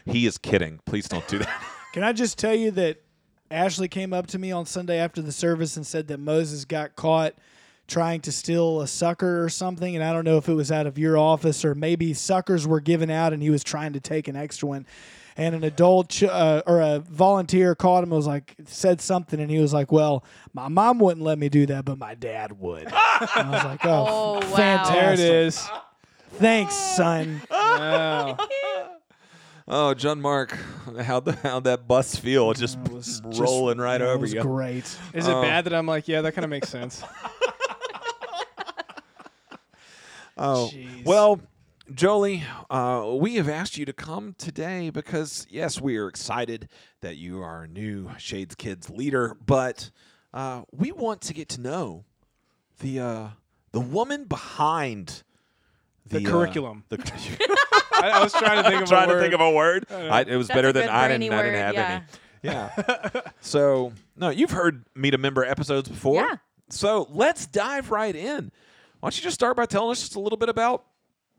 He 0.06 0.26
is 0.26 0.38
kidding. 0.38 0.80
Please 0.86 1.08
don't 1.08 1.26
do 1.28 1.38
that. 1.38 1.62
Can 1.92 2.02
I 2.02 2.12
just 2.12 2.38
tell 2.38 2.54
you 2.54 2.70
that 2.72 3.02
Ashley 3.50 3.88
came 3.88 4.12
up 4.12 4.26
to 4.28 4.38
me 4.38 4.52
on 4.52 4.66
Sunday 4.66 4.98
after 4.98 5.20
the 5.20 5.32
service 5.32 5.76
and 5.76 5.86
said 5.86 6.08
that 6.08 6.18
Moses 6.18 6.64
got 6.64 6.96
caught 6.96 7.34
trying 7.90 8.20
to 8.22 8.32
steal 8.32 8.80
a 8.80 8.86
sucker 8.86 9.44
or 9.44 9.48
something, 9.50 9.94
and 9.94 10.02
I 10.02 10.12
don't 10.14 10.24
know 10.24 10.38
if 10.38 10.48
it 10.48 10.54
was 10.54 10.72
out 10.72 10.86
of 10.86 10.96
your 10.96 11.18
office 11.18 11.64
or 11.64 11.74
maybe 11.74 12.14
suckers 12.14 12.66
were 12.66 12.80
given 12.80 13.10
out 13.10 13.34
and 13.34 13.42
he 13.42 13.50
was 13.50 13.62
trying 13.62 13.92
to 13.92 14.00
take 14.00 14.28
an 14.28 14.36
extra 14.36 14.66
one. 14.68 14.86
And 15.36 15.54
an 15.54 15.64
adult 15.64 16.10
ch- 16.10 16.24
uh, 16.24 16.62
or 16.66 16.80
a 16.80 16.98
volunteer 16.98 17.74
caught 17.74 17.98
him. 18.02 18.10
and 18.10 18.16
Was 18.16 18.26
like 18.26 18.56
said 18.66 19.00
something, 19.00 19.40
and 19.40 19.50
he 19.50 19.58
was 19.58 19.72
like, 19.72 19.90
"Well, 19.90 20.22
my 20.52 20.68
mom 20.68 20.98
wouldn't 20.98 21.24
let 21.24 21.38
me 21.38 21.48
do 21.48 21.64
that, 21.66 21.84
but 21.86 21.96
my 21.98 22.14
dad 22.14 22.60
would." 22.60 22.84
And 22.84 22.92
I 22.94 23.50
was 23.50 23.64
like, 23.64 23.80
"Oh, 23.86 24.06
Oh, 24.08 24.38
f- 24.38 24.50
wow. 24.50 24.56
fantastic! 24.56 24.96
There 24.96 25.12
it 25.14 25.46
is. 25.46 25.68
Thanks, 26.34 26.74
son." 26.74 27.40
Wow. 27.50 28.36
oh, 29.68 29.94
John 29.94 30.20
Mark, 30.20 30.58
how'd, 31.00 31.24
the, 31.24 31.32
how'd 31.36 31.64
that 31.64 31.86
bus 31.88 32.16
feel? 32.16 32.52
Just 32.52 32.76
It 32.84 32.92
was 32.92 33.20
just- 33.28 33.40
rolling 33.40 33.78
right 33.78 34.00
yeah, 34.00 34.08
over 34.08 34.18
was 34.18 34.34
you. 34.34 34.42
Great. 34.42 34.84
Is 35.14 35.26
it 35.26 35.32
Oh. 35.32 35.40
bad 35.42 35.64
that 35.64 35.72
I'm 35.72 35.86
like, 35.86 36.06
yeah, 36.08 36.20
that 36.22 36.32
kind 36.32 36.44
of 36.44 36.50
makes 36.50 36.68
sense? 36.68 37.02
Oh, 40.40 40.70
Jeez. 40.72 41.04
well, 41.04 41.38
Jolie, 41.94 42.42
uh, 42.70 43.14
we 43.14 43.34
have 43.34 43.48
asked 43.48 43.76
you 43.76 43.84
to 43.84 43.92
come 43.92 44.34
today 44.38 44.88
because, 44.88 45.46
yes, 45.50 45.80
we 45.80 45.98
are 45.98 46.08
excited 46.08 46.68
that 47.02 47.16
you 47.18 47.42
are 47.42 47.44
our 47.46 47.66
new 47.66 48.10
Shades 48.16 48.54
Kids 48.54 48.88
leader, 48.88 49.36
but 49.44 49.90
uh, 50.32 50.62
we 50.72 50.92
want 50.92 51.20
to 51.22 51.34
get 51.34 51.48
to 51.50 51.60
know 51.60 52.04
the 52.78 53.00
uh, 53.00 53.28
the 53.72 53.80
woman 53.80 54.24
behind 54.24 55.24
The 56.06 56.26
uh, 56.26 56.30
curriculum. 56.30 56.84
the, 56.88 56.96
I, 58.02 58.10
I 58.10 58.22
was 58.22 58.32
trying 58.32 58.62
to 58.62 58.70
think 58.70 58.82
of 58.82 58.88
trying 58.88 59.04
a 59.04 59.06
to 59.08 59.14
word. 59.14 59.20
think 59.20 59.34
of 59.34 59.40
a 59.42 59.50
word. 59.50 59.86
I, 59.90 60.22
it 60.22 60.36
was 60.36 60.48
That's 60.48 60.56
better 60.56 60.72
than 60.72 60.88
I 60.88 61.08
didn't. 61.08 61.32
I 61.32 61.42
didn't 61.42 61.58
have 61.58 61.74
yeah. 61.74 61.90
any. 61.90 62.04
Yeah. 62.42 63.20
so 63.40 63.92
no, 64.16 64.30
you've 64.30 64.52
heard 64.52 64.84
Meet 64.94 65.14
a 65.14 65.18
Member 65.18 65.44
episodes 65.44 65.88
before. 65.88 66.22
Yeah. 66.22 66.36
So 66.70 67.08
let's 67.10 67.46
dive 67.46 67.90
right 67.90 68.16
in. 68.16 68.52
Why 69.00 69.08
don't 69.08 69.16
you 69.16 69.22
just 69.22 69.34
start 69.34 69.56
by 69.56 69.66
telling 69.66 69.90
us 69.92 70.00
just 70.00 70.14
a 70.16 70.20
little 70.20 70.36
bit 70.38 70.48
about 70.48 70.84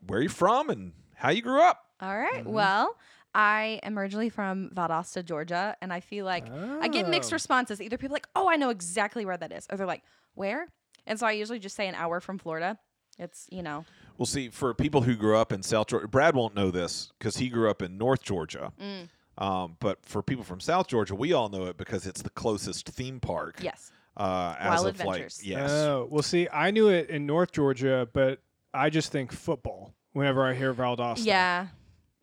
where 0.08 0.19
you're 0.21 0.30
from 0.30 0.69
and 0.69 0.93
how 1.15 1.30
you 1.30 1.41
grew 1.41 1.62
up? 1.62 1.86
All 2.02 2.17
right. 2.17 2.41
Mm-hmm. 2.43 2.52
Well, 2.52 2.97
I 3.34 3.80
am 3.84 3.97
originally 3.97 4.30
from 4.30 4.71
Valdosta, 4.76 5.24
Georgia, 5.24 5.78
and 5.82 5.93
I 5.93 6.00
feel 6.00 6.26
like 6.26 6.52
I 6.52 6.88
get 6.88 7.08
mixed 7.08 7.32
Oh. 7.32 7.36
responses. 7.36 7.80
Either 7.82 7.97
people 7.97 8.13
are 8.13 8.17
like, 8.17 8.28
"Oh, 8.36 8.50
I 8.50 8.56
know 8.58 8.69
exactly 8.71 9.26
where 9.26 9.38
that 9.38 9.52
is," 9.52 9.67
or 9.71 9.78
they're 9.78 9.86
like, 9.88 10.04
"Where?" 10.34 10.67
And 11.08 11.19
so 11.19 11.26
I 11.28 11.32
usually 11.32 11.60
just 11.60 11.76
say 11.76 11.88
an 11.88 11.95
hour 11.95 12.19
from 12.19 12.38
Florida. 12.39 12.78
It's 13.19 13.47
you 13.52 13.62
know, 13.62 13.86
Well, 14.17 14.26
see, 14.26 14.50
for 14.50 14.74
people 14.74 15.02
who 15.02 15.15
grew 15.15 15.38
up 15.38 15.52
in 15.54 15.62
South 15.63 15.88
Georgia, 15.88 16.08
Brad 16.08 16.36
won't 16.36 16.56
know 16.56 16.71
this 16.71 17.12
because 17.19 17.38
he 17.38 17.50
grew 17.50 17.69
up 17.69 17.82
in 17.82 17.97
North 17.97 18.24
Georgia. 18.24 18.74
Mm. 18.82 19.10
Um, 19.38 19.78
but 19.80 20.00
for 20.06 20.21
people 20.21 20.43
from 20.43 20.60
South 20.60 20.88
Georgia, 20.88 21.15
we 21.15 21.32
all 21.34 21.47
know 21.50 21.65
it 21.65 21.78
because 21.78 22.06
it's 22.06 22.21
the 22.21 22.30
closest 22.32 22.88
theme 22.89 23.19
park. 23.19 23.60
yes. 23.62 23.91
Uh, 24.17 24.56
as 24.60 24.82
Wild 24.82 24.88
of 24.88 25.00
like, 25.00 25.08
Adventures. 25.15 25.41
yes. 25.43 25.71
Oh, 25.71 26.08
well, 26.12 26.21
see, 26.24 26.47
I 26.52 26.71
knew 26.71 26.89
it 26.89 27.10
in 27.10 27.26
North 27.26 27.52
Georgia, 27.52 28.08
but 28.12 28.39
I 28.74 28.89
just 28.89 29.12
think 29.12 29.32
football 29.32 29.93
whenever 30.13 30.45
I 30.45 30.54
hear 30.54 30.74
Valdosta. 30.74 31.26
Yeah. 31.26 31.67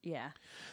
Yeah. 0.02 0.28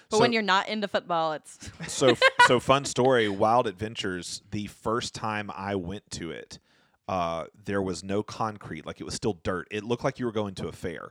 But 0.10 0.18
So- 0.18 0.22
when 0.22 0.34
you're 0.34 0.42
not 0.42 0.68
into 0.68 0.88
football, 0.88 1.34
it's 1.34 1.72
so 1.88 2.16
so 2.48 2.60
fun 2.60 2.86
story 2.86 3.28
wild 3.28 3.66
adventures 3.66 4.42
the 4.52 4.68
first 4.68 5.16
time 5.16 5.50
i 5.56 5.74
went 5.74 6.08
to 6.12 6.30
it 6.30 6.60
uh 7.08 7.46
there 7.66 7.82
was 7.82 8.04
no 8.04 8.22
concrete 8.22 8.86
like 8.86 9.02
it 9.02 9.04
was 9.04 9.16
still 9.16 9.40
dirt 9.44 9.68
it 9.72 9.84
looked 9.84 10.04
like 10.04 10.20
you 10.20 10.26
were 10.28 10.32
going 10.32 10.54
to 10.54 10.68
a 10.68 10.72
fair 10.72 11.10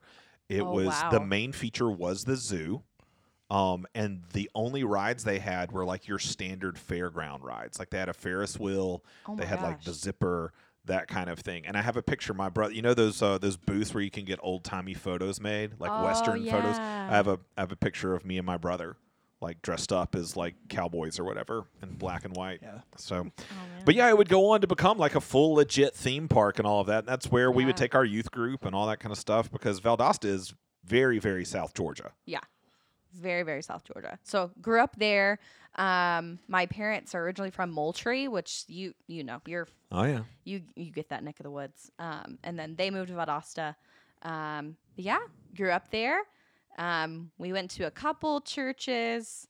it 0.48 0.60
Oh, 0.60 0.70
was 0.70 0.94
the 1.10 1.18
wow. 1.18 1.24
main 1.26 1.50
feature 1.52 1.90
was 1.90 2.22
the 2.24 2.36
zoo 2.36 2.82
um 3.54 3.86
and 3.94 4.22
the 4.32 4.50
only 4.54 4.82
rides 4.84 5.24
they 5.24 5.38
had 5.38 5.70
were 5.72 5.84
like 5.84 6.08
your 6.08 6.18
standard 6.18 6.76
fairground 6.76 7.42
rides 7.42 7.78
like 7.78 7.90
they 7.90 7.98
had 7.98 8.08
a 8.08 8.12
ferris 8.14 8.58
wheel 8.58 9.04
Oh 9.28 9.36
they 9.36 9.44
my 9.44 9.48
had 9.48 9.62
like 9.62 9.84
the 9.84 9.92
zipper 9.92 10.52
that 10.86 11.08
kind 11.08 11.30
of 11.30 11.38
thing 11.38 11.64
and 11.66 11.76
i 11.76 11.82
have 11.82 11.96
a 11.96 12.02
picture 12.02 12.34
my 12.34 12.48
brother 12.48 12.74
you 12.74 12.82
know 12.82 12.94
those 12.94 13.22
uh, 13.22 13.38
those 13.38 13.56
booths 13.56 13.94
where 13.94 14.02
you 14.02 14.10
can 14.10 14.24
get 14.24 14.38
old 14.42 14.64
timey 14.64 14.94
photos 14.94 15.40
made 15.40 15.72
like 15.78 15.92
Oh, 15.94 16.04
western 16.04 16.44
photos 16.46 16.76
i 16.78 17.14
have 17.14 17.28
a 17.28 17.38
I 17.56 17.60
have 17.62 17.72
a 17.72 17.76
picture 17.76 18.14
of 18.14 18.24
me 18.24 18.36
and 18.38 18.46
my 18.46 18.56
brother 18.58 18.96
like 19.40 19.60
dressed 19.62 19.92
up 19.92 20.14
as 20.14 20.36
like 20.36 20.54
cowboys 20.68 21.18
or 21.18 21.24
whatever 21.24 21.64
in 21.82 21.94
black 21.96 22.24
and 22.24 22.34
white. 22.34 22.60
Yeah. 22.62 22.78
So, 22.96 23.26
Oh, 23.38 23.54
but 23.84 23.94
yeah, 23.94 24.08
it 24.08 24.16
would 24.16 24.30
go 24.30 24.52
on 24.52 24.62
to 24.62 24.66
become 24.66 24.96
like 24.96 25.14
a 25.16 25.20
full 25.20 25.54
legit 25.56 25.94
theme 25.94 26.28
park 26.28 26.58
and 26.58 26.66
all 26.66 26.80
of 26.80 26.86
that. 26.86 27.00
And 27.00 27.08
that's 27.08 27.30
where 27.30 27.50
we 27.50 27.66
would 27.66 27.76
take 27.76 27.94
our 27.94 28.06
youth 28.06 28.30
group 28.30 28.64
and 28.64 28.74
all 28.74 28.86
that 28.86 29.00
kind 29.00 29.12
of 29.12 29.18
stuff 29.18 29.50
because 29.52 29.82
Valdosta 29.82 30.24
is 30.26 30.54
very, 30.84 31.18
very 31.18 31.44
South 31.44 31.74
Georgia. 31.74 32.12
Yeah. 32.24 32.40
Very, 33.14 33.42
very 33.42 33.62
South 33.62 33.84
Georgia. 33.84 34.18
So 34.22 34.50
grew 34.60 34.80
up 34.80 34.96
there. 34.96 35.38
Um, 35.76 36.38
my 36.46 36.66
parents 36.66 37.14
are 37.14 37.22
originally 37.24 37.50
from 37.50 37.70
Moultrie, 37.70 38.28
which 38.28 38.64
you 38.68 38.94
you 39.06 39.24
know, 39.24 39.40
you're 39.46 39.68
Oh 39.90 40.04
yeah. 40.04 40.22
you 40.44 40.62
you 40.76 40.90
get 40.90 41.08
that 41.10 41.22
neck 41.24 41.40
of 41.40 41.44
the 41.44 41.50
woods. 41.50 41.90
Um, 41.98 42.38
and 42.44 42.58
then 42.58 42.76
they 42.76 42.90
moved 42.90 43.08
to 43.08 43.14
Valdosta. 43.14 43.74
Um, 44.22 44.76
yeah, 44.96 45.18
grew 45.56 45.70
up 45.70 45.90
there. 45.90 46.20
Um, 46.78 47.30
we 47.38 47.52
went 47.52 47.70
to 47.72 47.84
a 47.84 47.90
couple 47.90 48.40
churches, 48.40 49.46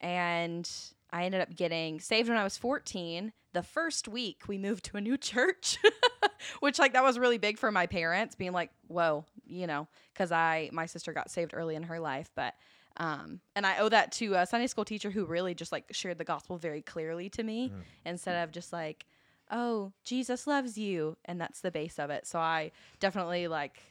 and 0.00 0.68
I 1.12 1.24
ended 1.24 1.40
up 1.40 1.54
getting 1.54 2.00
saved 2.00 2.28
when 2.28 2.38
I 2.38 2.44
was 2.44 2.56
14. 2.56 3.32
The 3.52 3.62
first 3.62 4.08
week 4.08 4.42
we 4.48 4.58
moved 4.58 4.84
to 4.86 4.96
a 4.96 5.00
new 5.00 5.16
church, 5.30 5.78
which 6.60 6.78
like 6.78 6.92
that 6.94 7.04
was 7.04 7.18
really 7.18 7.38
big 7.38 7.58
for 7.58 7.70
my 7.70 7.86
parents, 7.86 8.34
being 8.34 8.52
like, 8.52 8.70
"Whoa," 8.88 9.24
you 9.46 9.66
know, 9.66 9.88
because 10.12 10.32
I 10.32 10.70
my 10.72 10.86
sister 10.86 11.12
got 11.12 11.30
saved 11.30 11.52
early 11.54 11.74
in 11.74 11.84
her 11.84 11.98
life, 12.00 12.30
but. 12.34 12.54
Um, 12.96 13.40
and 13.56 13.66
I 13.66 13.78
owe 13.78 13.88
that 13.88 14.12
to 14.12 14.34
a 14.34 14.46
Sunday 14.46 14.68
school 14.68 14.84
teacher 14.84 15.10
who 15.10 15.24
really 15.24 15.54
just 15.54 15.72
like 15.72 15.86
shared 15.90 16.18
the 16.18 16.24
gospel 16.24 16.56
very 16.58 16.80
clearly 16.82 17.28
to 17.30 17.42
me 17.42 17.72
instead 18.06 18.42
of 18.42 18.52
just 18.52 18.72
like, 18.72 19.06
oh, 19.50 19.92
Jesus 20.04 20.46
loves 20.46 20.78
you. 20.78 21.16
And 21.24 21.40
that's 21.40 21.60
the 21.60 21.70
base 21.70 21.98
of 21.98 22.10
it. 22.10 22.26
So 22.26 22.38
I 22.38 22.70
definitely 23.00 23.48
like 23.48 23.82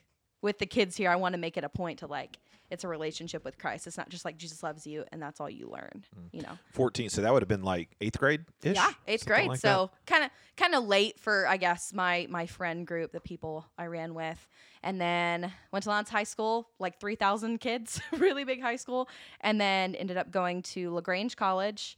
with 0.42 0.60
the 0.60 0.66
kids 0.66 0.96
here, 0.98 1.10
I 1.10 1.16
want 1.16 1.34
to 1.34 1.40
make 1.40 1.58
it 1.58 1.64
a 1.64 1.70
point 1.70 2.00
to 2.00 2.08
like, 2.08 2.38
it's 2.70 2.84
a 2.84 2.88
relationship 2.88 3.46
with 3.46 3.58
Christ. 3.58 3.88
It's 3.88 3.98
not 3.98 4.10
just 4.10 4.26
like 4.26 4.38
Jesus 4.38 4.64
loves 4.64 4.88
you 4.88 5.06
and 5.12 5.22
that's 5.22 5.40
all 5.40 5.50
you 5.50 5.70
learn, 5.70 6.06
you 6.32 6.42
know? 6.42 6.58
14. 6.72 7.10
So 7.10 7.22
that 7.22 7.32
would 7.32 7.42
have 7.42 7.50
been 7.50 7.64
like 7.64 7.90
eighth 8.02 8.18
grade 8.18 8.46
ish? 8.64 8.76
Yeah, 8.76 8.92
eighth 9.08 9.26
grade. 9.26 9.58
so 9.60 9.92
kind 10.08 10.24
of 10.24 10.32
kind 10.58 10.74
of 10.76 10.86
late 10.86 11.20
for 11.20 11.48
I 11.48 11.58
guess 11.58 11.94
my 11.94 12.28
my 12.30 12.46
friend 12.46 12.88
group, 12.88 13.12
the 13.12 13.22
people 13.22 13.66
I 13.78 13.86
ran 13.86 14.14
with, 14.14 14.48
and 14.82 15.00
then 15.00 15.52
went 15.72 15.84
to 15.84 15.90
Lowndes 15.90 16.10
High 16.10 16.24
School, 16.24 16.70
like 16.80 17.00
three 17.00 17.16
thousand 17.16 17.60
kids, 17.60 18.02
really 18.18 18.44
big 18.44 18.62
high 18.62 18.78
school, 18.78 19.08
and 19.42 19.60
then 19.62 19.96
ended 19.96 20.18
up 20.18 20.32
going 20.32 20.62
to 20.64 20.94
Lagrange 20.94 21.36
College. 21.36 21.98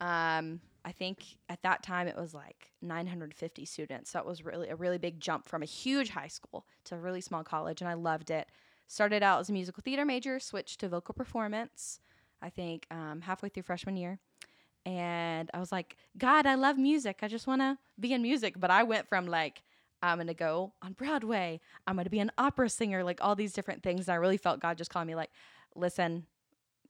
Um, 0.00 0.60
I 0.84 0.92
think 0.92 1.24
at 1.48 1.62
that 1.62 1.82
time 1.82 2.06
it 2.06 2.16
was 2.16 2.32
like 2.32 2.70
950 2.80 3.64
students, 3.64 4.10
so 4.10 4.20
it 4.20 4.26
was 4.26 4.44
really 4.44 4.68
a 4.68 4.76
really 4.76 4.98
big 4.98 5.18
jump 5.20 5.48
from 5.48 5.62
a 5.62 5.66
huge 5.66 6.10
high 6.10 6.28
school 6.28 6.64
to 6.84 6.94
a 6.94 6.98
really 6.98 7.20
small 7.20 7.42
college, 7.42 7.80
and 7.80 7.88
I 7.88 7.94
loved 7.94 8.30
it. 8.30 8.46
Started 8.88 9.22
out 9.22 9.40
as 9.40 9.48
a 9.48 9.52
musical 9.52 9.82
theater 9.82 10.04
major, 10.04 10.38
switched 10.38 10.80
to 10.80 10.88
vocal 10.88 11.14
performance. 11.14 12.00
I 12.40 12.50
think 12.50 12.86
um, 12.90 13.22
halfway 13.22 13.48
through 13.48 13.64
freshman 13.64 13.96
year 13.96 14.20
and 14.86 15.50
I 15.52 15.58
was 15.58 15.72
like, 15.72 15.96
God, 16.16 16.46
I 16.46 16.54
love 16.54 16.78
music. 16.78 17.18
I 17.20 17.28
just 17.28 17.48
want 17.48 17.60
to 17.60 17.76
be 17.98 18.12
in 18.12 18.22
music. 18.22 18.54
But 18.58 18.70
I 18.70 18.84
went 18.84 19.08
from 19.08 19.26
like, 19.26 19.62
I'm 20.00 20.18
going 20.18 20.28
to 20.28 20.34
go 20.34 20.74
on 20.80 20.92
Broadway. 20.92 21.60
I'm 21.86 21.96
going 21.96 22.04
to 22.04 22.10
be 22.10 22.20
an 22.20 22.30
opera 22.38 22.70
singer, 22.70 23.02
like 23.02 23.18
all 23.20 23.34
these 23.34 23.52
different 23.52 23.82
things. 23.82 24.06
And 24.06 24.14
I 24.14 24.16
really 24.16 24.36
felt 24.36 24.60
God 24.60 24.78
just 24.78 24.90
calling 24.92 25.08
me 25.08 25.16
like, 25.16 25.30
listen, 25.74 26.24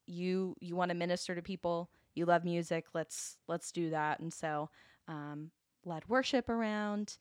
you 0.06 0.54
you 0.60 0.76
want 0.76 0.90
to 0.90 0.94
minister 0.94 1.34
to 1.34 1.40
people. 1.40 1.88
You 2.14 2.26
love 2.26 2.44
music. 2.44 2.84
Let's 2.92 3.38
let's 3.48 3.72
do 3.72 3.88
that. 3.90 4.20
And 4.20 4.32
so 4.32 4.68
um, 5.08 5.50
led 5.86 6.06
worship 6.06 6.50
around. 6.50 7.16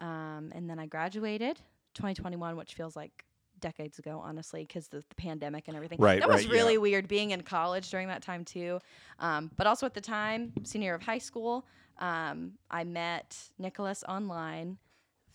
Um, 0.00 0.50
and 0.56 0.68
then 0.68 0.80
I 0.80 0.86
graduated 0.86 1.60
2021, 1.94 2.56
which 2.56 2.74
feels 2.74 2.96
like 2.96 3.25
decades 3.60 3.98
ago, 3.98 4.20
honestly, 4.24 4.62
because 4.64 4.88
the, 4.88 4.98
the 5.08 5.14
pandemic 5.16 5.68
and 5.68 5.76
everything. 5.76 5.98
Right, 6.00 6.20
That 6.20 6.28
was 6.28 6.44
right, 6.44 6.46
yeah. 6.46 6.52
really 6.60 6.78
weird 6.78 7.08
being 7.08 7.30
in 7.30 7.42
college 7.42 7.90
during 7.90 8.08
that 8.08 8.22
time 8.22 8.44
too. 8.44 8.80
Um, 9.18 9.50
but 9.56 9.66
also 9.66 9.86
at 9.86 9.94
the 9.94 10.00
time, 10.00 10.52
senior 10.64 10.94
of 10.94 11.02
high 11.02 11.18
school, 11.18 11.66
um, 11.98 12.52
I 12.70 12.84
met 12.84 13.36
Nicholas 13.58 14.04
online. 14.08 14.78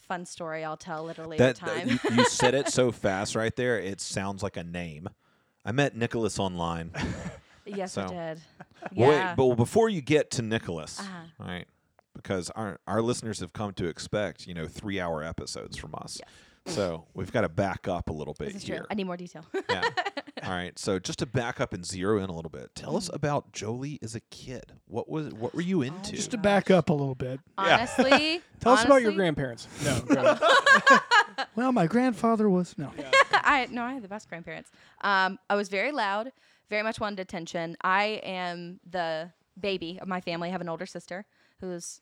Fun 0.07 0.25
story 0.25 0.63
I'll 0.63 0.77
tell 0.77 1.09
at 1.09 1.17
a 1.19 1.27
later 1.27 1.43
That, 1.43 1.55
time. 1.55 1.87
that- 1.87 2.03
you, 2.11 2.15
you 2.17 2.25
said 2.25 2.53
it 2.53 2.69
so 2.69 2.91
fast 3.05 3.35
right 3.35 3.55
there. 3.55 3.79
It 3.79 4.01
sounds 4.01 4.43
like 4.43 4.57
a 4.57 4.63
name. 4.63 5.07
I 5.63 5.71
met 5.71 5.95
Nicholas 5.95 6.37
online. 6.39 6.91
yes, 7.65 7.93
so- 7.93 8.03
I 8.03 8.07
did. 8.07 8.41
Yeah. 8.93 9.29
Wait, 9.29 9.35
but 9.37 9.55
before 9.55 9.89
you 9.89 10.01
get 10.01 10.31
to 10.31 10.41
Nicholas, 10.41 10.99
Uh-huh. 10.99 11.23
right? 11.39 11.67
Because 12.13 12.49
our 12.51 12.79
our 12.87 13.01
listeners 13.01 13.39
have 13.39 13.53
come 13.53 13.71
to 13.73 13.87
expect, 13.87 14.45
you 14.45 14.53
know, 14.53 14.67
three 14.67 14.99
hour 14.99 15.23
episodes 15.23 15.77
from 15.77 15.95
us. 15.95 16.19
So 16.67 17.05
we've 17.13 17.31
got 17.31 17.41
to 17.41 17.49
back 17.49 17.87
up 17.87 18.09
a 18.09 18.13
little 18.13 18.33
bit 18.35 18.47
this 18.53 18.57
is 18.57 18.63
true. 18.65 18.75
here. 18.75 18.85
I 18.89 18.93
need 18.93 19.05
more 19.05 19.17
detail. 19.17 19.43
yeah. 19.69 19.81
All 20.43 20.51
right. 20.51 20.77
So 20.77 20.99
just 20.99 21.19
to 21.19 21.25
back 21.25 21.59
up 21.59 21.73
and 21.73 21.85
zero 21.85 22.21
in 22.23 22.29
a 22.29 22.33
little 22.33 22.51
bit, 22.51 22.69
tell 22.75 22.89
Mm-hmm. 22.91 22.97
us 22.97 23.09
about 23.13 23.51
Jolie 23.51 23.99
as 24.01 24.15
a 24.15 24.19
kid. 24.29 24.73
What 24.85 25.09
was 25.09 25.33
what 25.33 25.53
were 25.55 25.61
you 25.61 25.79
Oh, 25.79 25.81
into? 25.83 26.11
Just 26.15 26.31
to 26.31 26.37
back 26.37 26.69
up 26.71 26.89
a 26.89 26.93
little 26.93 27.15
bit. 27.15 27.39
honestly, 27.57 28.41
Tell 28.59 28.73
us 28.73 28.85
about 28.85 29.01
your 29.01 29.11
honestly, 29.11 29.15
grandparents. 29.15 29.67
No, 29.83 29.99
go 30.01 30.21
ahead. 30.21 30.99
Well, 31.55 31.71
my 31.71 31.87
grandfather 31.87 32.49
was 32.49 32.75
no. 32.77 32.91
I 33.33 33.67
no, 33.71 33.83
I 33.83 33.93
had 33.93 34.03
the 34.03 34.07
best 34.07 34.29
grandparents. 34.29 34.71
Um, 35.01 35.39
I 35.49 35.55
was 35.55 35.67
very 35.67 35.91
loud, 35.91 36.31
very 36.69 36.83
much 36.83 36.99
wanted 36.99 37.19
attention. 37.19 37.75
I 37.81 38.21
am 38.23 38.79
the 38.89 39.31
baby 39.59 39.97
of 40.01 40.07
my 40.07 40.21
family. 40.21 40.49
I 40.49 40.51
have 40.51 40.61
an 40.61 40.69
older 40.69 40.85
sister 40.85 41.25
who's 41.59 42.01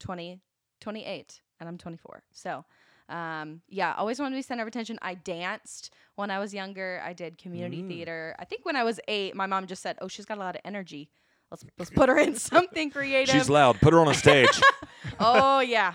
20, 0.00 0.40
28, 0.80 1.40
and 1.58 1.68
I'm 1.68 1.78
24. 1.78 2.22
So, 2.32 2.64
um, 3.10 3.60
yeah, 3.68 3.94
always 3.98 4.20
wanted 4.20 4.36
to 4.36 4.38
be 4.38 4.42
center 4.42 4.62
of 4.62 4.68
attention. 4.68 4.98
I 5.02 5.14
danced 5.14 5.92
when 6.14 6.30
I 6.30 6.38
was 6.38 6.54
younger. 6.54 7.02
I 7.04 7.12
did 7.12 7.36
community 7.36 7.82
theater. 7.82 8.36
I 8.38 8.44
think 8.44 8.64
when 8.64 8.76
I 8.76 8.84
was 8.84 9.00
eight, 9.08 9.34
my 9.34 9.46
mom 9.46 9.66
just 9.66 9.82
said, 9.82 9.98
"Oh, 10.00 10.08
she's 10.08 10.24
got 10.24 10.38
a 10.38 10.40
lot 10.40 10.54
of 10.54 10.62
energy. 10.64 11.10
Let's 11.50 11.64
let's 11.78 11.90
put 11.90 12.08
her 12.08 12.18
in 12.18 12.36
something 12.36 12.90
creative." 12.90 13.34
She's 13.34 13.50
loud. 13.50 13.80
Put 13.80 13.92
her 13.92 14.00
on 14.00 14.08
a 14.08 14.14
stage. 14.14 14.60
oh 15.20 15.60
yeah. 15.60 15.94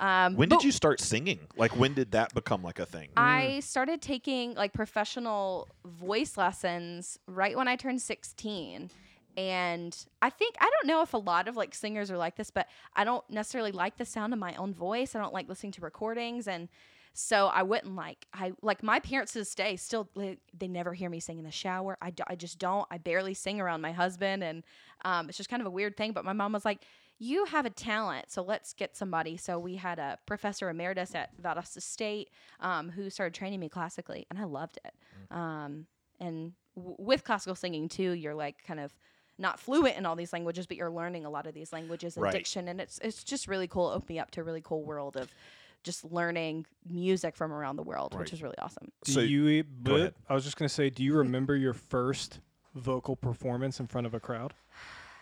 Um, 0.00 0.36
when 0.36 0.48
did 0.48 0.62
you 0.62 0.70
start 0.72 1.00
singing? 1.00 1.40
Like 1.56 1.76
when 1.76 1.94
did 1.94 2.12
that 2.12 2.32
become 2.32 2.62
like 2.62 2.78
a 2.78 2.86
thing? 2.86 3.08
I 3.16 3.60
started 3.60 4.00
taking 4.00 4.54
like 4.54 4.72
professional 4.72 5.68
voice 5.84 6.36
lessons 6.36 7.18
right 7.26 7.56
when 7.56 7.66
I 7.66 7.76
turned 7.76 8.00
16. 8.00 8.90
And 9.38 9.96
I 10.20 10.30
think 10.30 10.56
I 10.60 10.68
don't 10.68 10.88
know 10.88 11.00
if 11.00 11.14
a 11.14 11.18
lot 11.18 11.46
of 11.46 11.56
like 11.56 11.72
singers 11.72 12.10
are 12.10 12.16
like 12.16 12.34
this, 12.34 12.50
but 12.50 12.66
I 12.96 13.04
don't 13.04 13.22
necessarily 13.30 13.70
like 13.70 13.96
the 13.96 14.04
sound 14.04 14.32
of 14.32 14.40
my 14.40 14.56
own 14.56 14.74
voice. 14.74 15.14
I 15.14 15.20
don't 15.20 15.32
like 15.32 15.48
listening 15.48 15.70
to 15.72 15.80
recordings 15.80 16.48
and 16.48 16.68
so 17.14 17.46
I 17.46 17.62
wouldn't 17.62 17.94
like 17.94 18.26
I 18.34 18.52
like 18.62 18.82
my 18.82 18.98
parents 18.98 19.32
to 19.34 19.38
this 19.38 19.54
day 19.54 19.76
still 19.76 20.08
they 20.16 20.66
never 20.66 20.92
hear 20.92 21.08
me 21.08 21.20
sing 21.20 21.38
in 21.38 21.44
the 21.44 21.52
shower. 21.52 21.96
I, 22.02 22.10
do, 22.10 22.24
I 22.26 22.34
just 22.34 22.58
don't. 22.58 22.86
I 22.90 22.98
barely 22.98 23.32
sing 23.32 23.60
around 23.60 23.80
my 23.80 23.92
husband 23.92 24.42
and 24.42 24.64
um, 25.04 25.28
it's 25.28 25.38
just 25.38 25.48
kind 25.48 25.62
of 25.62 25.66
a 25.66 25.70
weird 25.70 25.96
thing. 25.96 26.10
But 26.10 26.24
my 26.24 26.32
mom 26.32 26.52
was 26.52 26.64
like, 26.64 26.82
"You 27.20 27.44
have 27.44 27.64
a 27.64 27.70
talent, 27.70 28.32
so 28.32 28.42
let's 28.42 28.72
get 28.72 28.96
somebody." 28.96 29.36
So 29.36 29.60
we 29.60 29.76
had 29.76 30.00
a 30.00 30.18
professor 30.26 30.68
emeritus 30.68 31.14
at 31.14 31.30
Valdosta 31.40 31.80
State 31.80 32.30
um, 32.58 32.90
who 32.90 33.08
started 33.08 33.34
training 33.34 33.60
me 33.60 33.68
classically, 33.68 34.26
and 34.30 34.38
I 34.38 34.44
loved 34.44 34.80
it. 34.84 34.94
Um, 35.30 35.86
and 36.18 36.54
w- 36.76 36.96
with 36.98 37.24
classical 37.24 37.54
singing 37.54 37.88
too, 37.88 38.12
you're 38.12 38.34
like 38.34 38.64
kind 38.64 38.80
of 38.80 38.92
not 39.38 39.60
fluent 39.60 39.96
in 39.96 40.04
all 40.06 40.16
these 40.16 40.32
languages, 40.32 40.66
but 40.66 40.76
you're 40.76 40.90
learning 40.90 41.24
a 41.24 41.30
lot 41.30 41.46
of 41.46 41.54
these 41.54 41.72
languages 41.72 42.16
and 42.16 42.24
Right. 42.24 42.32
diction, 42.32 42.68
and 42.68 42.80
it's 42.80 42.98
it's 42.98 43.22
just 43.24 43.46
really 43.48 43.68
cool. 43.68 43.90
It 43.92 43.94
opened 43.96 44.08
me 44.10 44.18
up 44.18 44.30
to 44.32 44.40
a 44.40 44.44
really 44.44 44.60
cool 44.62 44.82
world 44.82 45.16
of 45.16 45.30
just 45.84 46.04
learning 46.04 46.66
music 46.88 47.36
from 47.36 47.52
around 47.52 47.76
the 47.76 47.82
world, 47.84 48.12
Right. 48.14 48.20
which 48.20 48.32
is 48.32 48.42
really 48.42 48.58
awesome. 48.58 48.90
Do 49.04 49.12
So- 49.12 49.20
you? 49.20 49.62
go 49.62 49.94
ahead. 49.96 50.14
I 50.28 50.34
was 50.34 50.44
just 50.44 50.56
gonna 50.56 50.68
say, 50.68 50.90
do 50.90 51.02
you 51.04 51.14
remember 51.18 51.54
your 51.56 51.72
first 51.74 52.40
vocal 52.74 53.14
performance 53.16 53.78
in 53.80 53.86
front 53.86 54.06
of 54.06 54.12
a 54.14 54.20
crowd, 54.20 54.54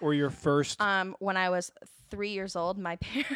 or 0.01 0.15
your 0.15 0.31
first? 0.31 0.81
Um, 0.81 1.15
when 1.19 1.37
I 1.37 1.51
was 1.51 1.71
three 2.11 2.31
years 2.31 2.57
old, 2.57 2.79
my 2.79 2.97
parents, 3.03 3.31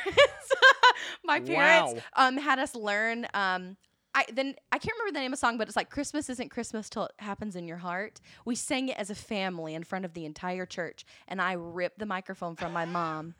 my 1.25 1.41
parents, 1.41 2.01
um, 2.15 2.37
had 2.39 2.59
us 2.59 2.75
learn. 2.75 3.27
Um, 3.35 3.77
I 4.15 4.25
then 4.33 4.55
I 4.73 4.79
can't 4.79 4.95
remember 4.99 5.13
the 5.17 5.21
name 5.21 5.33
of 5.33 5.39
the 5.39 5.41
song, 5.47 5.57
but 5.59 5.69
it's 5.69 5.77
like 5.77 5.91
Christmas 5.91 6.29
isn't 6.29 6.51
Christmas 6.51 6.89
till 6.91 7.05
it 7.05 7.13
happens 7.19 7.55
in 7.57 7.67
your 7.69 7.77
heart. 7.79 8.21
We 8.45 8.55
sang 8.57 8.89
it 8.89 8.97
as 8.99 9.11
a 9.11 9.15
family 9.15 9.75
in 9.75 9.85
front 9.85 10.05
of 10.05 10.15
the 10.15 10.25
entire 10.25 10.67
church, 10.67 11.05
and 11.29 11.41
I 11.41 11.53
ripped 11.53 11.99
the 11.99 12.07
microphone 12.07 12.57
from 12.57 12.73
my 12.73 12.85
mom. 12.85 13.35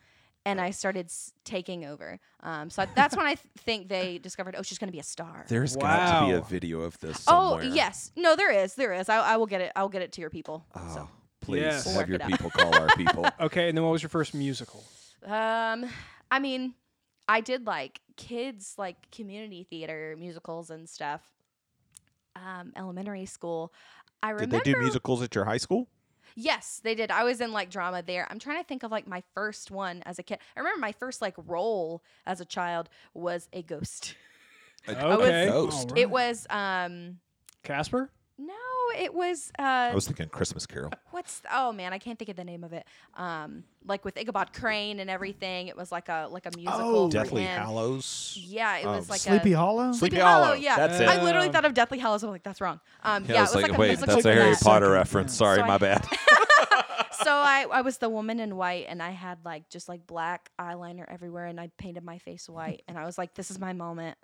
And 0.47 0.59
I 0.59 0.71
started 0.71 1.07
s- 1.07 1.35
taking 1.45 1.85
over. 1.85 2.19
Um, 2.43 2.71
so 2.71 2.81
I, 2.83 2.87
that's 2.97 3.15
when 3.15 3.27
I 3.27 3.35
th- 3.35 3.47
think 3.59 3.89
they 3.91 4.17
discovered, 4.17 4.55
oh, 4.57 4.63
she's 4.63 4.79
going 4.79 4.89
to 4.89 4.93
be 4.93 4.99
a 4.99 5.03
star. 5.03 5.45
There's 5.49 5.77
got 5.77 6.21
to 6.21 6.27
be 6.27 6.33
a 6.33 6.39
Wow. 6.41 6.47
video 6.47 6.81
of 6.81 6.99
this 7.01 7.27
oh, 7.29 7.51
somewhere. 7.59 7.65
yes. 7.75 8.11
No, 8.17 8.37
there 8.37 8.51
is. 8.51 8.75
There 8.75 8.95
is. 8.95 9.11
I, 9.11 9.19
I 9.19 9.37
will 9.37 9.45
get 9.45 9.61
it. 9.61 9.71
I'll 9.77 9.91
get 9.91 10.01
it 10.01 10.13
to 10.13 10.23
your 10.23 10.31
people. 10.31 10.65
Oh, 10.75 11.11
please 11.43 11.61
Yes. 11.61 11.85
We'll 11.85 11.97
have 11.97 12.01
work 12.05 12.09
your 12.09 12.15
it 12.17 12.23
out. 12.23 12.31
people 12.31 12.49
call 12.51 12.75
our 12.75 12.89
people. 12.97 13.27
okay, 13.41 13.69
and 13.69 13.77
then 13.77 13.85
what 13.85 13.91
was 13.91 14.03
your 14.03 14.09
first 14.09 14.33
musical? 14.33 14.83
Um, 15.27 15.85
I 16.31 16.39
mean, 16.41 16.73
I 17.31 17.41
did 17.41 17.65
like 17.65 18.01
kids 18.17 18.75
like 18.77 18.97
community 19.13 19.63
theater 19.71 20.17
musicals 20.19 20.69
and 20.71 20.89
stuff. 20.89 21.23
Um, 22.35 22.73
elementary 22.77 23.25
school. 23.27 23.73
I 24.21 24.31
Did 24.33 24.41
remember. 24.41 24.65
they 24.65 24.73
do 24.73 24.79
musicals 24.81 25.23
at 25.23 25.33
your 25.35 25.45
high 25.45 25.57
school? 25.59 25.87
Yes, 26.35 26.81
they 26.83 26.97
did. 26.97 27.13
I 27.13 27.23
was 27.23 27.41
in 27.41 27.53
like 27.53 27.71
drama 27.71 28.03
there. 28.03 28.27
I'm 28.31 28.41
trying 28.41 28.59
to 28.59 28.67
think 28.67 28.83
of 28.83 28.91
like 28.91 29.07
my 29.07 29.23
first 29.33 29.71
one 29.71 30.03
as 30.07 30.19
a 30.19 30.25
kid. 30.25 30.39
I 30.57 30.61
remember 30.61 30.81
my 30.81 30.91
first 30.91 31.23
like 31.23 31.35
role 31.47 32.03
as 32.27 32.41
a 32.41 32.45
child 32.45 32.89
was 33.15 33.49
a 33.53 33.63
ghost. 33.63 34.17
Okay, 34.89 35.47
Ghost. 35.49 35.93
It 35.95 36.11
was 36.11 36.47
um 36.51 37.19
Casper. 37.63 38.11
no, 38.39 38.55
it 38.95 39.15
was 39.15 39.51
uh 39.59 39.63
I 39.63 39.95
was 39.95 40.07
thinking 40.07 40.29
Christmas 40.29 40.67
Carol. 40.67 40.91
what's 41.11 41.43
oh 41.53 41.73
man, 41.73 41.93
I 41.93 41.99
can't 41.99 42.19
think 42.19 42.29
of 42.29 42.37
the 42.37 42.45
name 42.45 42.65
of 42.65 42.73
it. 42.73 42.85
Um 43.15 43.65
like 43.87 44.05
with 44.05 44.17
Ichabod 44.19 44.53
Crane 44.53 45.01
and 45.01 45.09
everything. 45.11 45.69
It 45.69 45.77
was 45.77 45.91
like 45.91 46.09
a 46.09 46.29
like 46.31 46.47
a 46.47 46.51
musical 46.57 46.81
Oh. 47.05 47.11
Deathly 47.11 47.43
him. 47.43 47.61
Hallows. 47.63 48.39
Yeah, 48.41 48.77
it 48.79 48.87
Um, 48.87 48.97
was 48.97 49.09
like 49.11 49.21
Sleepy 49.21 49.53
a 49.53 49.57
Hollow. 49.59 49.93
Sleepy 49.93 50.17
Sleepy 50.17 50.17
Hollow, 50.23 50.45
Hollow, 50.45 50.55
yeah. 50.57 50.77
that's 50.77 51.01
it. 51.01 51.09
I 51.09 51.23
literally 51.23 51.49
thought 51.49 51.65
of 51.65 51.75
Deathly 51.75 51.99
Hallows. 51.99 52.23
I'm 52.23 52.31
like, 52.31 52.43
that's 52.43 52.61
wrong. 52.61 52.81
Um, 53.03 53.25
yeah, 53.27 53.35
I 53.35 53.39
it 53.39 53.41
was 53.41 53.49
was 53.49 53.55
like, 53.63 53.71
like, 53.71 53.79
a 53.79 53.81
wait, 53.81 53.89
musical 53.89 54.15
that's 54.17 54.27
a 54.27 54.29
for 54.29 54.35
Harry 54.35 54.51
that. 54.53 54.61
Potter 54.63 54.85
Second, 54.87 54.93
reference. 54.99 55.33
yeah. 55.35 55.39
Sorry, 55.39 55.57
So 55.59 55.63
I- 55.65 55.67
my 55.69 55.79
bad. 55.79 56.07
so 57.23 57.31
I, 57.33 57.67
I 57.71 57.81
was 57.83 57.99
the 57.99 58.09
woman 58.09 58.41
in 58.41 58.57
white 58.57 58.87
and 58.89 59.03
I 59.03 59.11
had 59.11 59.39
like 59.45 59.69
just 59.69 59.89
like 59.89 60.07
black 60.07 60.51
eyeliner 60.59 61.05
everywhere 61.09 61.47
and 61.47 61.61
I 61.61 61.71
painted 61.79 62.03
my 62.05 62.19
face 62.19 62.49
white 62.49 62.83
and 62.89 62.97
I 62.99 63.05
was 63.05 63.19
like, 63.19 63.35
this 63.35 63.51
is 63.51 63.59
my 63.59 63.73
moment. 63.73 64.17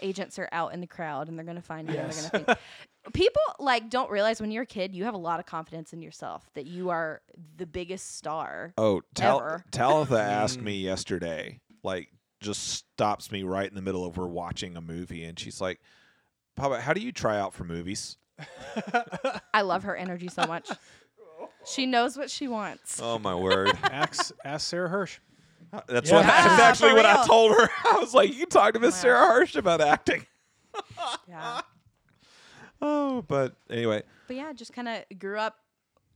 Agents 0.00 0.38
are 0.38 0.48
out 0.52 0.74
in 0.74 0.80
the 0.80 0.86
crowd 0.86 1.28
and 1.28 1.38
they're 1.38 1.46
gonna 1.46 1.62
find 1.62 1.88
me. 1.88 1.96
and 1.96 2.08
Yes. 2.08 2.30
They're 2.30 2.40
gonna 2.40 2.44
think 2.44 2.58
people 3.12 3.42
like 3.58 3.90
don't 3.90 4.10
realize 4.10 4.40
when 4.40 4.50
you're 4.50 4.62
a 4.62 4.66
kid 4.66 4.94
you 4.94 5.04
have 5.04 5.14
a 5.14 5.18
lot 5.18 5.40
of 5.40 5.46
confidence 5.46 5.92
in 5.92 6.02
yourself 6.02 6.48
that 6.54 6.66
you 6.66 6.90
are 6.90 7.20
the 7.56 7.66
biggest 7.66 8.16
star. 8.16 8.72
Oh, 8.78 9.02
Tal- 9.14 9.40
Ever. 9.40 9.64
Talitha 9.70 10.20
asked 10.20 10.60
mm. 10.60 10.64
me 10.64 10.76
yesterday, 10.76 11.60
like, 11.82 12.08
just 12.40 12.68
stops 12.68 13.30
me 13.30 13.42
right 13.42 13.68
in 13.68 13.74
the 13.74 13.82
middle 13.82 14.04
of 14.04 14.16
we're 14.16 14.26
watching 14.26 14.76
a 14.76 14.80
movie, 14.80 15.24
and 15.24 15.38
she's 15.38 15.60
like, 15.60 15.80
"Papa, 16.56 16.80
how 16.80 16.92
do 16.92 17.00
you 17.00 17.12
try 17.12 17.38
out 17.38 17.54
for 17.54 17.64
movies?" 17.64 18.18
I 19.54 19.62
love 19.62 19.84
her 19.84 19.96
energy 19.96 20.28
so 20.28 20.46
much. 20.46 20.68
She 21.64 21.86
knows 21.86 22.16
what 22.16 22.28
she 22.28 22.48
wants. 22.48 23.00
Oh 23.00 23.20
my 23.20 23.36
word! 23.36 23.70
ask 23.84 24.32
ask 24.44 24.68
Sarah 24.68 24.88
Hirsch. 24.88 25.20
That's 25.88 26.10
Yeah. 26.10 26.16
what 26.16 26.26
that's 26.26 26.58
Yeah, 26.58 26.64
actually 26.66 26.92
what 26.92 27.06
I 27.06 27.26
told 27.26 27.52
her. 27.52 27.68
I 27.84 27.98
was 27.98 28.12
like, 28.14 28.30
"You 28.32 28.40
can 28.40 28.48
talk 28.48 28.74
to 28.74 28.80
Miss 28.80 28.94
my 28.94 29.00
Sarah 29.00 29.26
Hirsch 29.26 29.56
about 29.56 29.80
acting." 29.80 30.26
Yeah. 31.28 31.60
Oh, 32.84 33.22
but 33.28 33.54
anyway, 33.70 34.02
but 34.26 34.34
yeah, 34.36 34.52
just 34.52 34.72
kind 34.72 34.88
of 34.88 35.04
grew 35.18 35.38
up 35.38 35.56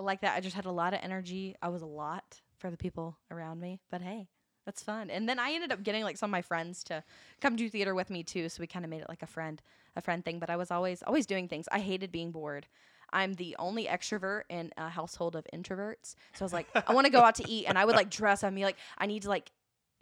like 0.01 0.23
that. 0.23 0.37
I 0.37 0.41
just 0.41 0.57
had 0.57 0.67
a 0.67 0.71
lot 0.73 0.95
of 0.95 1.01
energy. 1.03 1.55
I 1.63 1.69
was 1.69 1.83
a 1.83 1.87
lot 1.87 2.41
for 2.59 2.71
the 2.71 2.77
people 2.77 3.17
around 3.31 3.61
me. 3.61 3.79
But 3.89 4.03
hey, 4.03 4.27
that's 4.65 4.83
fun. 4.83 5.09
And 5.11 5.29
then 5.29 5.39
I 5.39 5.53
ended 5.53 5.71
up 5.71 5.85
getting 5.85 6.03
like 6.03 6.17
some 6.17 6.29
of 6.31 6.33
my 6.33 6.43
friends 6.43 6.83
to 6.85 7.05
come 7.41 7.55
do 7.55 7.69
theater 7.71 7.95
with 7.95 8.11
me 8.11 8.25
too. 8.25 8.49
So 8.49 8.61
we 8.61 8.67
kind 8.67 8.85
of 8.85 8.91
made 8.91 9.01
it 9.01 9.09
like 9.09 9.23
a 9.23 9.27
friend, 9.29 9.63
a 9.95 10.01
friend 10.01 10.25
thing. 10.25 10.41
But 10.41 10.51
I 10.51 10.57
was 10.57 10.73
always 10.73 11.05
always 11.05 11.25
doing 11.25 11.47
things. 11.47 11.69
I 11.71 11.79
hated 11.79 12.11
being 12.11 12.33
bored. 12.33 12.67
I'm 13.13 13.35
the 13.35 13.57
only 13.59 13.87
extrovert 13.87 14.43
in 14.49 14.73
a 14.77 14.89
household 14.89 15.37
of 15.37 15.47
introverts. 15.55 16.15
So 16.35 16.41
I 16.41 16.45
was 16.45 16.53
like, 16.53 16.67
I 16.75 16.93
want 16.93 17.07
to 17.07 17.13
go 17.13 17.21
out 17.21 17.37
to 17.37 17.49
eat, 17.51 17.67
and 17.67 17.79
I 17.79 17.85
would 17.85 17.97
like 17.97 18.11
dress 18.21 18.43
up 18.45 18.49
and 18.49 18.57
be 18.57 18.65
like, 18.65 18.77
I 18.99 19.07
need 19.07 19.23
to 19.23 19.29
like. 19.29 19.51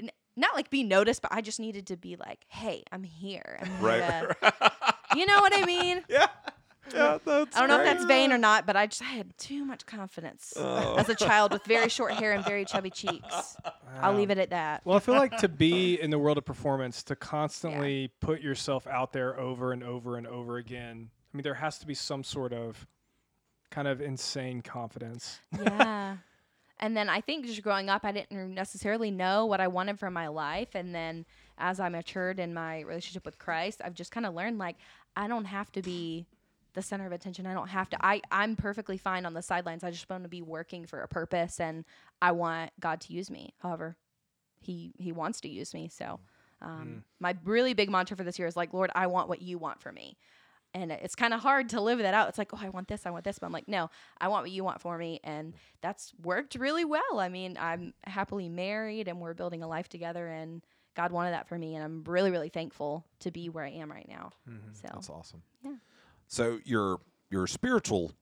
n- 0.00 0.10
Not 0.36 0.54
like 0.54 0.70
be 0.70 0.82
noticed, 0.84 1.22
but 1.22 1.32
I 1.32 1.40
just 1.40 1.60
needed 1.60 1.86
to 1.88 1.96
be 1.96 2.16
like, 2.16 2.44
"Hey, 2.48 2.82
I'm 2.90 3.04
here. 3.04 3.58
I'm 3.62 3.66
here 3.78 3.86
right? 4.42 4.52
to-" 4.52 5.16
You 5.16 5.26
know 5.26 5.40
what 5.40 5.56
I 5.56 5.64
mean? 5.64 6.02
yeah, 6.08 6.26
yeah. 6.92 7.18
That's 7.24 7.56
I 7.56 7.60
don't 7.60 7.68
know 7.68 7.78
if 7.78 7.84
that's 7.84 8.04
vain 8.04 8.32
or 8.32 8.38
not, 8.38 8.66
but 8.66 8.74
I 8.76 8.86
just 8.88 9.00
I 9.00 9.06
had 9.06 9.36
too 9.38 9.64
much 9.64 9.86
confidence 9.86 10.52
Oh. 10.56 10.96
as 10.96 11.08
a 11.08 11.14
child 11.14 11.52
with 11.52 11.64
very 11.64 11.88
short 11.88 12.14
hair 12.14 12.32
and 12.32 12.44
very 12.44 12.64
chubby 12.64 12.90
cheeks. 12.90 13.56
I'll 14.00 14.14
leave 14.14 14.30
it 14.30 14.38
at 14.38 14.50
that. 14.50 14.82
Well, 14.84 14.96
I 14.96 15.00
feel 15.00 15.14
like 15.14 15.36
to 15.38 15.48
be 15.48 15.94
in 16.00 16.10
the 16.10 16.18
world 16.18 16.36
of 16.36 16.44
performance, 16.44 17.04
to 17.04 17.14
constantly 17.16 18.10
put 18.20 18.40
yourself 18.40 18.88
out 18.88 19.12
there 19.12 19.38
over 19.38 19.70
and 19.72 19.84
over 19.84 20.16
and 20.16 20.26
over 20.26 20.56
again. 20.56 21.10
I 21.34 21.36
mean, 21.36 21.42
there 21.42 21.54
has 21.54 21.78
to 21.78 21.86
be 21.86 21.94
some 21.94 22.22
sort 22.22 22.52
of 22.52 22.86
kind 23.70 23.88
of 23.88 24.00
insane 24.00 24.62
confidence. 24.62 25.40
yeah. 25.60 26.18
and 26.78 26.96
then 26.96 27.08
I 27.08 27.20
think 27.20 27.46
just 27.46 27.60
growing 27.62 27.90
up, 27.90 28.04
I 28.04 28.12
didn't 28.12 28.54
necessarily 28.54 29.10
know 29.10 29.44
what 29.44 29.60
I 29.60 29.66
wanted 29.66 29.98
from 29.98 30.14
my 30.14 30.28
life. 30.28 30.68
And 30.74 30.94
then 30.94 31.26
as 31.58 31.80
I 31.80 31.88
matured 31.88 32.38
in 32.38 32.54
my 32.54 32.82
relationship 32.82 33.26
with 33.26 33.38
Christ, 33.38 33.82
I've 33.84 33.94
just 33.94 34.12
kind 34.12 34.26
of 34.26 34.34
learned 34.34 34.58
like 34.58 34.76
I 35.16 35.26
don't 35.26 35.46
have 35.46 35.72
to 35.72 35.82
be 35.82 36.26
the 36.74 36.82
center 36.82 37.04
of 37.06 37.12
attention. 37.12 37.46
I 37.46 37.54
don't 37.54 37.68
have 37.68 37.90
to. 37.90 37.96
I 38.04 38.20
I'm 38.30 38.54
perfectly 38.54 38.96
fine 38.96 39.26
on 39.26 39.34
the 39.34 39.42
sidelines. 39.42 39.82
I 39.82 39.90
just 39.90 40.08
want 40.08 40.22
to 40.22 40.28
be 40.28 40.42
working 40.42 40.86
for 40.86 41.00
a 41.00 41.08
purpose, 41.08 41.58
and 41.58 41.84
I 42.22 42.32
want 42.32 42.70
God 42.80 43.00
to 43.02 43.12
use 43.12 43.30
me. 43.30 43.54
However, 43.58 43.96
he 44.60 44.92
he 44.98 45.12
wants 45.12 45.40
to 45.42 45.48
use 45.48 45.72
me. 45.72 45.88
So, 45.88 46.18
um, 46.60 47.04
my 47.20 47.36
really 47.44 47.74
big 47.74 47.90
mantra 47.90 48.16
for 48.16 48.24
this 48.24 48.38
year 48.38 48.48
is 48.48 48.56
like, 48.56 48.72
Lord, 48.72 48.90
I 48.94 49.06
want 49.06 49.28
what 49.28 49.40
you 49.40 49.58
want 49.58 49.80
for 49.80 49.92
me. 49.92 50.16
And 50.74 50.90
it's 50.90 51.14
kind 51.14 51.32
of 51.32 51.40
hard 51.40 51.68
to 51.68 51.80
live 51.80 52.00
that 52.00 52.14
out. 52.14 52.28
It's 52.28 52.36
like, 52.38 52.52
oh, 52.52 52.58
I 52.60 52.68
want 52.68 52.88
this, 52.88 53.06
I 53.06 53.10
want 53.10 53.22
this, 53.24 53.38
but 53.38 53.46
I'm 53.46 53.52
like, 53.52 53.68
no, 53.68 53.90
I 54.20 54.26
want 54.26 54.42
what 54.42 54.50
you 54.50 54.64
want 54.64 54.80
for 54.80 54.98
me, 54.98 55.20
and 55.22 55.54
that's 55.80 56.12
worked 56.20 56.56
really 56.56 56.84
well. 56.84 57.20
I 57.20 57.28
mean, 57.28 57.56
I'm 57.60 57.94
happily 58.02 58.48
married, 58.48 59.06
and 59.06 59.20
we're 59.20 59.34
building 59.34 59.62
a 59.62 59.68
life 59.68 59.88
together, 59.88 60.26
and 60.26 60.62
God 60.96 61.12
wanted 61.12 61.30
that 61.32 61.46
for 61.48 61.56
me, 61.56 61.76
and 61.76 61.84
I'm 61.84 62.02
really, 62.04 62.32
really 62.32 62.48
thankful 62.48 63.04
to 63.20 63.30
be 63.30 63.48
where 63.48 63.64
I 63.64 63.70
am 63.70 63.88
right 63.90 64.08
now. 64.08 64.32
So, 64.72 64.88
That's 64.92 65.08
awesome. 65.10 65.42
Yeah. 65.64 65.74
So 66.26 66.58
your 66.64 66.98
your 67.30 67.46
spiritual 67.46 68.12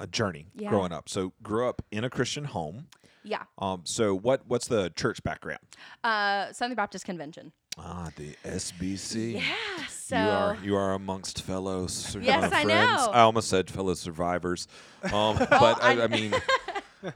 uh, 0.00 0.06
journey 0.06 0.48
Yeah. 0.54 0.70
growing 0.70 0.92
up. 0.92 1.08
So 1.08 1.32
grew 1.42 1.68
up 1.68 1.82
in 1.92 2.02
a 2.04 2.10
Christian 2.10 2.44
home. 2.44 2.86
yeah, 3.22 3.42
Um. 3.58 3.82
So 3.84 4.14
what 4.16 4.42
what's 4.48 4.66
the 4.66 4.90
church 4.96 5.22
background? 5.22 5.60
uh, 6.02 6.52
Southern 6.52 6.74
Baptist 6.76 7.04
Convention. 7.04 7.52
Ah, 7.82 8.10
the 8.16 8.36
SBC. 8.44 9.34
Yeah, 9.34 9.86
so 9.88 10.16
you 10.16 10.22
are 10.28 10.58
you 10.64 10.76
are 10.76 10.92
amongst 10.92 11.42
fellow 11.42 11.86
sur- 11.86 12.20
Yes, 12.20 12.52
uh, 12.52 12.54
I 12.56 12.64
know. 12.64 13.08
I 13.12 13.20
almost 13.20 13.48
said 13.48 13.70
fellow 13.70 13.94
survivors, 13.94 14.68
um, 15.04 15.36
but 15.50 15.82
I, 15.82 15.98
I- 16.00 16.04
I 16.04 16.06
mean, 16.08 16.34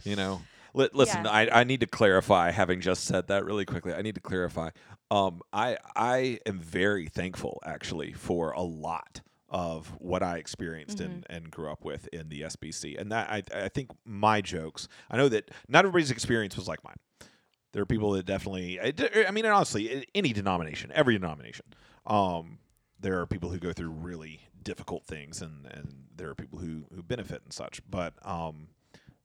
you 0.04 0.16
know, 0.16 0.40
li- 0.72 0.88
listen. 0.92 1.24
Yeah. 1.24 1.30
I, 1.30 1.60
I 1.60 1.64
need 1.64 1.80
to 1.80 1.86
clarify. 1.86 2.50
Having 2.50 2.80
just 2.80 3.04
said 3.04 3.28
that 3.28 3.44
really 3.44 3.64
quickly, 3.66 3.92
I 3.92 4.00
need 4.02 4.14
to 4.14 4.20
clarify. 4.22 4.70
Um, 5.10 5.42
I 5.52 5.76
I 5.94 6.38
am 6.46 6.60
very 6.60 7.06
thankful 7.08 7.60
actually 7.66 8.12
for 8.14 8.52
a 8.52 8.62
lot 8.62 9.20
of 9.50 9.88
what 9.98 10.22
I 10.22 10.38
experienced 10.38 10.98
Mm-hmm. 10.98 11.12
and, 11.12 11.26
and 11.28 11.50
grew 11.50 11.70
up 11.70 11.84
with 11.84 12.08
in 12.08 12.28
the 12.30 12.40
SBC, 12.42 12.98
and 12.98 13.12
that 13.12 13.28
I 13.30 13.42
I 13.54 13.68
think 13.68 13.90
my 14.06 14.40
jokes. 14.40 14.88
I 15.10 15.18
know 15.18 15.28
that 15.28 15.50
not 15.68 15.80
everybody's 15.84 16.10
experience 16.10 16.56
was 16.56 16.66
like 16.68 16.82
mine. 16.82 16.96
There 17.74 17.82
are 17.82 17.86
people 17.86 18.12
that 18.12 18.24
definitely. 18.24 18.80
i 18.80 19.30
mean, 19.32 19.44
honestly, 19.44 20.06
any 20.14 20.32
denomination, 20.32 20.92
every 20.94 21.18
denomination, 21.18 21.66
um, 22.06 22.58
there 23.00 23.20
are 23.20 23.26
people 23.26 23.50
who 23.50 23.58
go 23.58 23.72
through 23.72 23.90
really 23.90 24.40
difficult 24.62 25.04
things, 25.04 25.42
and 25.42 25.66
and 25.66 26.04
there 26.16 26.30
are 26.30 26.36
people 26.36 26.60
who 26.60 26.84
who 26.94 27.02
benefit 27.02 27.42
and 27.42 27.52
such. 27.52 27.82
But 27.90 28.14
um, 28.22 28.68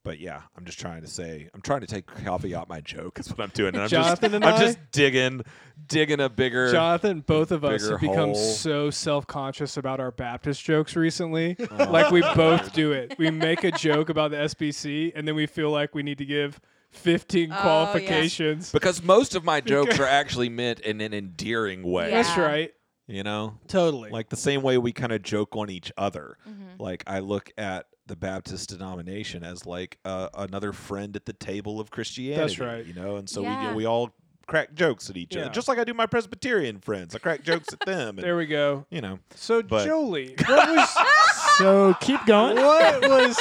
but 0.03 0.19
yeah, 0.19 0.41
I'm 0.57 0.65
just 0.65 0.79
trying 0.79 1.01
to 1.01 1.07
say, 1.07 1.47
I'm 1.53 1.61
trying 1.61 1.81
to 1.81 1.85
take 1.87 2.07
caveat 2.23 2.67
my 2.67 2.81
joke. 2.81 3.19
Is 3.19 3.29
what 3.29 3.39
I'm 3.39 3.51
doing. 3.53 3.75
And 3.75 3.83
I'm 3.83 3.89
Jonathan 3.89 4.31
just, 4.31 4.33
and 4.33 4.43
I'm 4.43 4.55
I- 4.55 4.59
just 4.59 4.79
digging, 4.91 5.43
digging 5.87 6.19
a 6.19 6.27
bigger. 6.27 6.71
Jonathan, 6.71 7.19
both 7.19 7.51
of 7.51 7.63
us 7.63 7.83
bigger 7.83 7.99
have 7.99 8.01
become 8.01 8.29
hole. 8.29 8.35
so 8.35 8.89
self 8.89 9.27
conscious 9.27 9.77
about 9.77 9.99
our 9.99 10.09
Baptist 10.09 10.63
jokes 10.63 10.95
recently. 10.95 11.55
Oh, 11.59 11.83
like 11.91 12.09
we 12.09 12.21
both 12.21 12.73
do 12.73 12.93
it. 12.93 13.13
We 13.19 13.29
make 13.29 13.63
a 13.63 13.71
joke 13.71 14.09
about 14.09 14.31
the 14.31 14.37
SBC 14.37 15.11
and 15.15 15.27
then 15.27 15.35
we 15.35 15.45
feel 15.45 15.69
like 15.69 15.93
we 15.93 16.01
need 16.01 16.17
to 16.17 16.25
give 16.25 16.59
15 16.91 17.49
yes. 17.49 17.61
qualifications. 17.61 18.71
because 18.71 19.03
most 19.03 19.35
of 19.35 19.43
my 19.43 19.61
jokes 19.73 19.99
are 19.99 20.07
actually 20.07 20.49
meant 20.49 20.79
in 20.81 21.01
an 21.01 21.13
endearing 21.13 21.83
way. 21.83 22.09
Yeah. 22.09 22.21
That's 22.23 22.37
right. 22.37 22.71
You 23.07 23.23
know, 23.23 23.57
Totally. 23.67 24.11
like 24.11 24.29
the 24.29 24.35
same 24.37 24.61
way 24.61 24.77
we 24.77 24.91
kind 24.91 25.11
of 25.11 25.23
joke 25.23 25.55
on 25.55 25.69
each 25.71 25.91
other. 25.97 26.37
Mm-hmm. 26.47 26.81
Like 26.81 27.03
I 27.07 27.19
look 27.19 27.51
at 27.57 27.87
the 28.05 28.15
Baptist 28.15 28.69
denomination 28.69 29.43
as 29.43 29.65
like 29.65 29.97
uh, 30.05 30.29
another 30.35 30.73
friend 30.73 31.15
at 31.15 31.25
the 31.25 31.33
table 31.33 31.79
of 31.79 31.89
Christianity. 31.89 32.39
That's 32.41 32.59
right. 32.59 32.85
You 32.85 32.93
know, 32.93 33.15
and 33.17 33.27
so 33.27 33.41
Yeah. 33.41 33.69
we 33.71 33.77
we 33.77 33.85
all 33.85 34.13
crack 34.45 34.73
jokes 34.75 35.09
at 35.11 35.17
each 35.17 35.35
Yeah. 35.35 35.43
other, 35.43 35.51
just 35.51 35.67
like 35.67 35.77
I 35.79 35.83
do 35.83 35.93
my 35.95 36.05
Presbyterian 36.07 36.79
friends. 36.79 37.15
I 37.15 37.19
crack 37.19 37.43
jokes 37.43 37.71
at 37.73 37.79
them. 37.85 38.17
And, 38.17 38.19
there 38.19 38.35
we 38.37 38.45
go. 38.47 38.85
you 38.91 39.01
know, 39.01 39.19
So 39.35 39.61
But- 39.63 39.85
Jolie, 39.85 40.35
what 40.47 40.69
was 40.69 40.89
So 41.57 41.95
keep 42.01 42.23
going. 42.27 42.55
what 42.57 43.01
was 43.09 43.37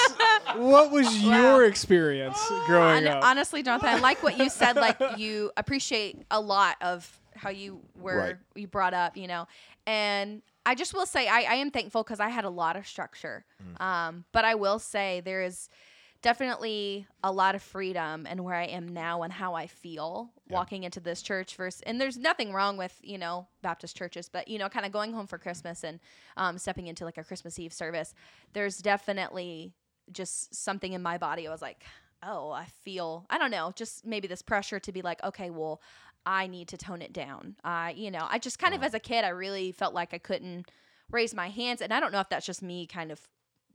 what 0.56 0.90
was 0.90 1.06
Wow. 1.06 1.30
your 1.54 1.64
experience 1.64 2.38
growing 2.66 3.04
Hon- 3.04 3.18
up? 3.18 3.24
honestly, 3.24 3.62
Jonathan, 3.62 3.88
I 3.90 3.98
like 3.98 4.22
what 4.22 4.38
you 4.38 4.48
said. 4.50 4.76
Like 4.76 4.98
you 5.18 5.50
appreciate 5.56 6.22
a 6.30 6.40
lot 6.40 6.76
of 6.80 7.20
how 7.34 7.50
you 7.50 7.80
were 7.96 8.18
Right. 8.18 8.36
you 8.54 8.66
brought 8.66 8.94
up, 8.94 9.16
you 9.16 9.26
know, 9.26 9.46
and 9.86 10.42
I 10.66 10.74
just 10.74 10.92
will 10.92 11.06
say 11.06 11.28
I, 11.28 11.42
I 11.42 11.54
am 11.54 11.70
thankful 11.70 12.02
because 12.02 12.20
I 12.20 12.28
had 12.28 12.44
a 12.44 12.50
lot 12.50 12.76
of 12.76 12.86
structure. 12.86 13.44
Mm. 13.62 13.80
Um, 13.82 14.24
but 14.32 14.44
I 14.44 14.54
will 14.56 14.78
say 14.78 15.20
there 15.24 15.42
is 15.42 15.68
definitely 16.20 17.06
a 17.22 17.30
lot 17.30 17.54
of 17.54 17.62
freedom 17.62 18.26
and 18.28 18.44
where 18.44 18.54
I 18.56 18.64
am 18.64 18.88
now 18.88 19.22
and 19.22 19.32
how 19.32 19.54
I 19.54 19.66
feel 19.68 20.30
walking 20.50 20.82
into 20.82 20.98
this 20.98 21.22
church 21.22 21.54
versus 21.56 21.80
and 21.82 22.00
there's 22.00 22.18
nothing 22.18 22.52
wrong 22.52 22.76
with, 22.76 22.98
you 23.02 23.18
know, 23.18 23.46
Baptist 23.62 23.96
churches, 23.96 24.28
but 24.28 24.48
you 24.48 24.58
know, 24.58 24.68
kind 24.68 24.84
of 24.84 24.90
going 24.92 25.12
home 25.12 25.26
for 25.28 25.38
Christmas 25.38 25.84
and 25.84 26.00
um, 26.36 26.58
stepping 26.58 26.86
into 26.88 27.04
like 27.04 27.18
a 27.18 27.24
Christmas 27.24 27.58
Eve 27.58 27.72
service. 27.72 28.14
There's 28.52 28.78
definitely 28.78 29.72
just 30.12 30.54
something 30.54 30.92
in 30.92 31.02
my 31.02 31.18
body. 31.18 31.46
I 31.46 31.50
was 31.50 31.62
like, 31.62 31.84
oh, 32.22 32.50
I 32.50 32.66
feel, 32.82 33.26
I 33.30 33.38
don't 33.38 33.50
know, 33.50 33.72
just 33.76 34.04
maybe 34.06 34.26
this 34.28 34.42
pressure 34.42 34.80
to 34.80 34.92
be 34.92 35.02
like, 35.02 35.22
okay, 35.22 35.50
well, 35.50 35.80
I 36.26 36.46
need 36.46 36.68
to 36.68 36.76
tone 36.76 37.00
it 37.00 37.12
down. 37.12 37.56
I, 37.64 37.92
you 37.92 38.10
know, 38.10 38.26
I 38.28 38.38
just 38.38 38.58
kind 38.58 38.74
of 38.74 38.82
as 38.82 38.92
a 38.94 38.98
kid, 38.98 39.24
I 39.24 39.28
really 39.28 39.72
felt 39.72 39.94
like 39.94 40.12
I 40.12 40.18
couldn't 40.18 40.70
raise 41.10 41.32
my 41.34 41.48
hands. 41.48 41.80
And 41.80 41.92
I 41.92 42.00
don't 42.00 42.12
know 42.12 42.20
if 42.20 42.28
that's 42.28 42.44
just 42.44 42.62
me 42.62 42.86
kind 42.86 43.10
of 43.12 43.20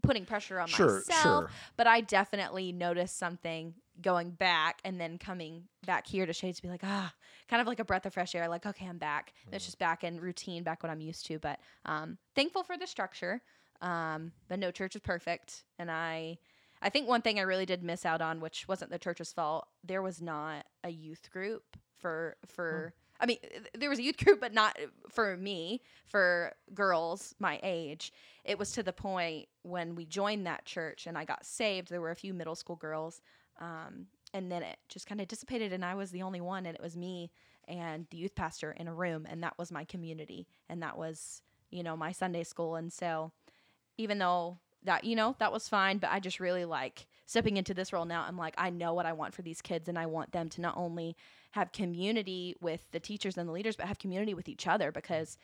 putting 0.04 0.26
pressure 0.26 0.60
on 0.60 0.68
Sure, 0.68 0.98
myself, 1.08 1.22
sure. 1.24 1.50
but 1.78 1.88
I 1.88 2.02
definitely 2.02 2.74
noticed 2.74 3.18
something 3.18 3.74
going 4.02 4.32
back 4.32 4.82
and 4.84 5.00
then 5.00 5.18
coming 5.18 5.64
back 5.86 6.06
here 6.06 6.26
to 6.26 6.34
Shades 6.34 6.58
to 6.58 6.64
be 6.64 6.68
like, 6.68 6.84
ah, 6.84 7.14
kind 7.48 7.62
of 7.62 7.68
like 7.68 7.80
a 7.80 7.86
breath 7.86 8.06
of 8.06 8.14
fresh 8.14 8.36
air. 8.36 8.48
Like, 8.50 8.66
okay, 8.66 8.86
I'm 8.86 8.98
back. 8.98 9.34
It's 9.52 9.66
just 9.66 9.80
back 9.80 10.04
in 10.04 10.20
routine, 10.20 10.64
back 10.64 10.84
what 10.84 10.92
I'm 10.92 11.00
used 11.00 11.26
to. 11.28 11.40
But 11.40 11.60
um, 11.86 12.18
thankful 12.36 12.64
for 12.64 12.78
the 12.78 12.86
structure. 12.88 13.42
Um, 13.82 14.32
but 14.48 14.60
no 14.60 14.72
church 14.72 14.96
is 14.96 15.02
perfect. 15.02 15.64
And 15.78 15.92
I, 15.92 16.38
I 16.82 16.90
think 16.90 17.08
one 17.08 17.22
thing 17.22 17.40
I 17.40 17.44
really 17.44 17.66
did 17.66 17.84
miss 17.84 18.06
out 18.06 18.22
on, 18.22 18.40
which 18.40 18.68
wasn't 18.68 18.92
the 18.92 19.00
church's 19.00 19.34
fault, 19.34 19.68
there 19.84 20.02
was 20.02 20.22
not 20.22 20.66
a 20.84 20.90
youth 20.90 21.30
group 21.32 21.78
for 21.98 22.38
for. 22.46 22.94
I 23.20 23.26
mean, 23.26 23.38
there 23.78 23.90
was 23.90 24.00
a 24.00 24.04
youth 24.04 24.18
group, 24.18 24.42
but 24.42 24.54
not 24.54 24.78
for 25.08 25.38
me, 25.38 25.82
for 26.06 26.54
girls 26.74 27.34
my 27.40 27.60
age. 27.64 28.12
It 28.44 28.60
was 28.60 28.72
to 28.74 28.84
the 28.84 28.92
point 28.92 29.48
when 29.62 29.96
we 29.96 30.06
joined 30.06 30.46
that 30.46 30.66
church 30.66 31.08
and 31.08 31.18
I 31.18 31.24
got 31.24 31.46
saved. 31.46 31.90
There 31.90 32.02
were 32.02 32.12
a 32.12 32.16
few 32.16 32.34
middle 32.34 32.56
school 32.56 32.76
girls, 32.76 33.22
um, 33.62 34.08
and 34.34 34.52
then 34.52 34.64
it 34.64 34.78
just 34.90 35.08
kind 35.08 35.22
of 35.22 35.28
dissipated, 35.30 35.72
and 35.72 35.86
I 35.86 35.96
was 35.96 36.12
the 36.12 36.24
only 36.24 36.42
one, 36.42 36.66
and 36.66 36.76
it 36.76 36.82
was 36.84 36.98
me 36.98 37.32
and 37.68 38.08
the 38.10 38.18
youth 38.18 38.36
pastor 38.36 38.72
in 38.72 38.88
a 38.88 38.94
room, 38.94 39.26
and 39.30 39.42
that 39.44 39.58
was 39.58 39.72
my 39.72 39.86
community, 39.86 40.48
and 40.68 40.82
that 40.82 40.98
was 40.98 41.42
you 41.70 41.84
know 41.84 41.96
my 41.96 42.12
Sunday 42.12 42.44
school, 42.44 42.76
and 42.76 42.92
so 42.92 43.32
even 43.98 44.20
though 44.20 44.58
that 44.84 45.04
you 45.04 45.16
know 45.16 45.36
that 45.40 45.52
was 45.52 45.70
fine 45.70 45.98
but 45.98 46.10
i 46.12 46.20
just 46.20 46.40
really 46.40 46.66
like 46.66 47.08
stepping 47.26 47.58
into 47.58 47.74
this 47.74 47.94
role 47.94 48.06
now 48.06 48.26
i'm 48.28 48.38
like 48.38 48.54
i 48.58 48.70
know 48.70 48.94
what 48.94 49.06
i 49.06 49.14
want 49.14 49.34
for 49.34 49.42
these 49.42 49.62
kids 49.62 49.88
and 49.88 49.98
i 49.98 50.06
want 50.06 50.32
them 50.32 50.50
to 50.50 50.62
not 50.62 50.76
only 50.78 51.16
have 51.52 51.72
community 51.72 52.56
with 52.62 52.86
the 52.92 53.00
teachers 53.00 53.38
and 53.38 53.48
the 53.48 53.54
leaders 53.54 53.76
but 53.76 53.86
have 53.88 54.00
community 54.00 54.34
with 54.34 54.50
each 54.50 54.68
other 54.68 54.92
because 54.92 55.38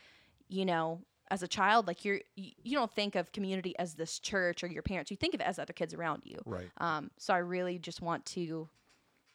you 0.47 0.65
know 0.65 1.01
as 1.31 1.43
a 1.43 1.47
child 1.47 1.87
like 1.87 2.03
you're 2.03 2.19
you, 2.35 2.51
you 2.63 2.75
don't 2.75 2.91
think 2.91 3.15
of 3.15 3.31
community 3.31 3.77
as 3.77 3.93
this 3.93 4.19
church 4.19 4.63
or 4.63 4.67
your 4.67 4.81
parents 4.81 5.11
you 5.11 5.17
think 5.17 5.33
of 5.33 5.39
it 5.41 5.47
as 5.47 5.59
other 5.59 5.73
kids 5.73 5.93
around 5.93 6.23
you. 6.25 6.37
Right. 6.45 6.69
um, 6.77 7.11
so 7.17 7.33
i 7.33 7.37
really 7.37 7.77
just 7.79 8.01
want 8.01 8.25
to 8.25 8.67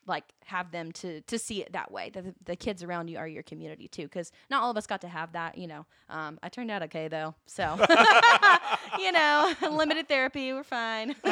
like 0.07 0.25
have 0.45 0.71
them 0.71 0.93
to 0.93 1.21
to 1.23 1.39
see 1.39 1.63
it 1.63 1.73
that 1.73 1.91
way 1.91 2.11
that 2.13 2.25
the, 2.25 2.35
the 2.45 2.57
kids 2.57 2.83
around 2.83 3.09
you 3.09 3.17
are 3.17 3.29
your 3.29 3.43
community 3.43 3.89
too 3.89 4.03
because 4.03 4.33
not 4.51 4.63
all 4.63 4.71
of 4.71 4.77
us 4.77 4.87
got 4.87 5.01
to 5.01 5.09
have 5.09 5.33
that 5.33 5.57
you 5.57 5.67
know. 5.67 5.87
Um, 6.11 6.39
i 6.43 6.49
turned 6.49 6.71
out 6.71 6.83
okay 6.83 7.09
though 7.09 7.35
so 7.47 7.77
you 8.99 9.13
know 9.13 9.53
limited 9.71 10.09
therapy 10.09 10.53
we're 10.53 10.63
fine 10.65 11.15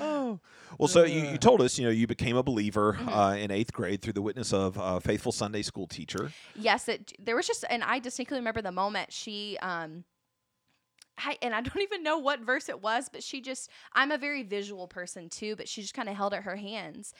oh. 0.00 0.38
Well, 0.78 0.88
so 0.88 1.04
you, 1.04 1.20
you 1.30 1.38
told 1.38 1.62
us, 1.62 1.78
you 1.78 1.84
know, 1.84 1.90
you 1.90 2.06
became 2.06 2.36
a 2.36 2.42
believer 2.42 2.94
Mm-hmm. 2.98 3.08
uh, 3.08 3.34
in 3.34 3.50
eighth 3.50 3.72
grade 3.72 4.02
through 4.02 4.12
the 4.14 4.22
witness 4.22 4.52
of 4.52 4.76
a 4.80 5.00
faithful 5.00 5.32
Sunday 5.32 5.62
school 5.62 5.86
teacher. 5.86 6.30
yes 6.54 6.88
it 6.88 7.12
there 7.18 7.34
was 7.36 7.46
just 7.46 7.64
and 7.70 7.82
i 7.84 7.98
distinctly 7.98 8.36
remember 8.38 8.62
the 8.62 8.72
moment 8.72 9.12
she 9.12 9.56
um 9.62 10.04
I, 11.18 11.38
and 11.42 11.54
I 11.54 11.60
don't 11.62 11.80
even 11.82 12.02
know 12.02 12.18
what 12.18 12.40
verse 12.40 12.68
it 12.68 12.82
was, 12.82 13.08
but 13.10 13.22
she 13.22 13.40
just, 13.40 13.70
I'm 13.94 14.10
a 14.10 14.18
very 14.18 14.42
visual 14.42 14.86
person 14.86 15.30
too, 15.30 15.56
but 15.56 15.66
she 15.66 15.80
just 15.80 15.94
kind 15.94 16.10
of 16.10 16.16
held 16.16 16.34
out 16.34 16.42
her 16.42 16.56
hands. 16.56 17.14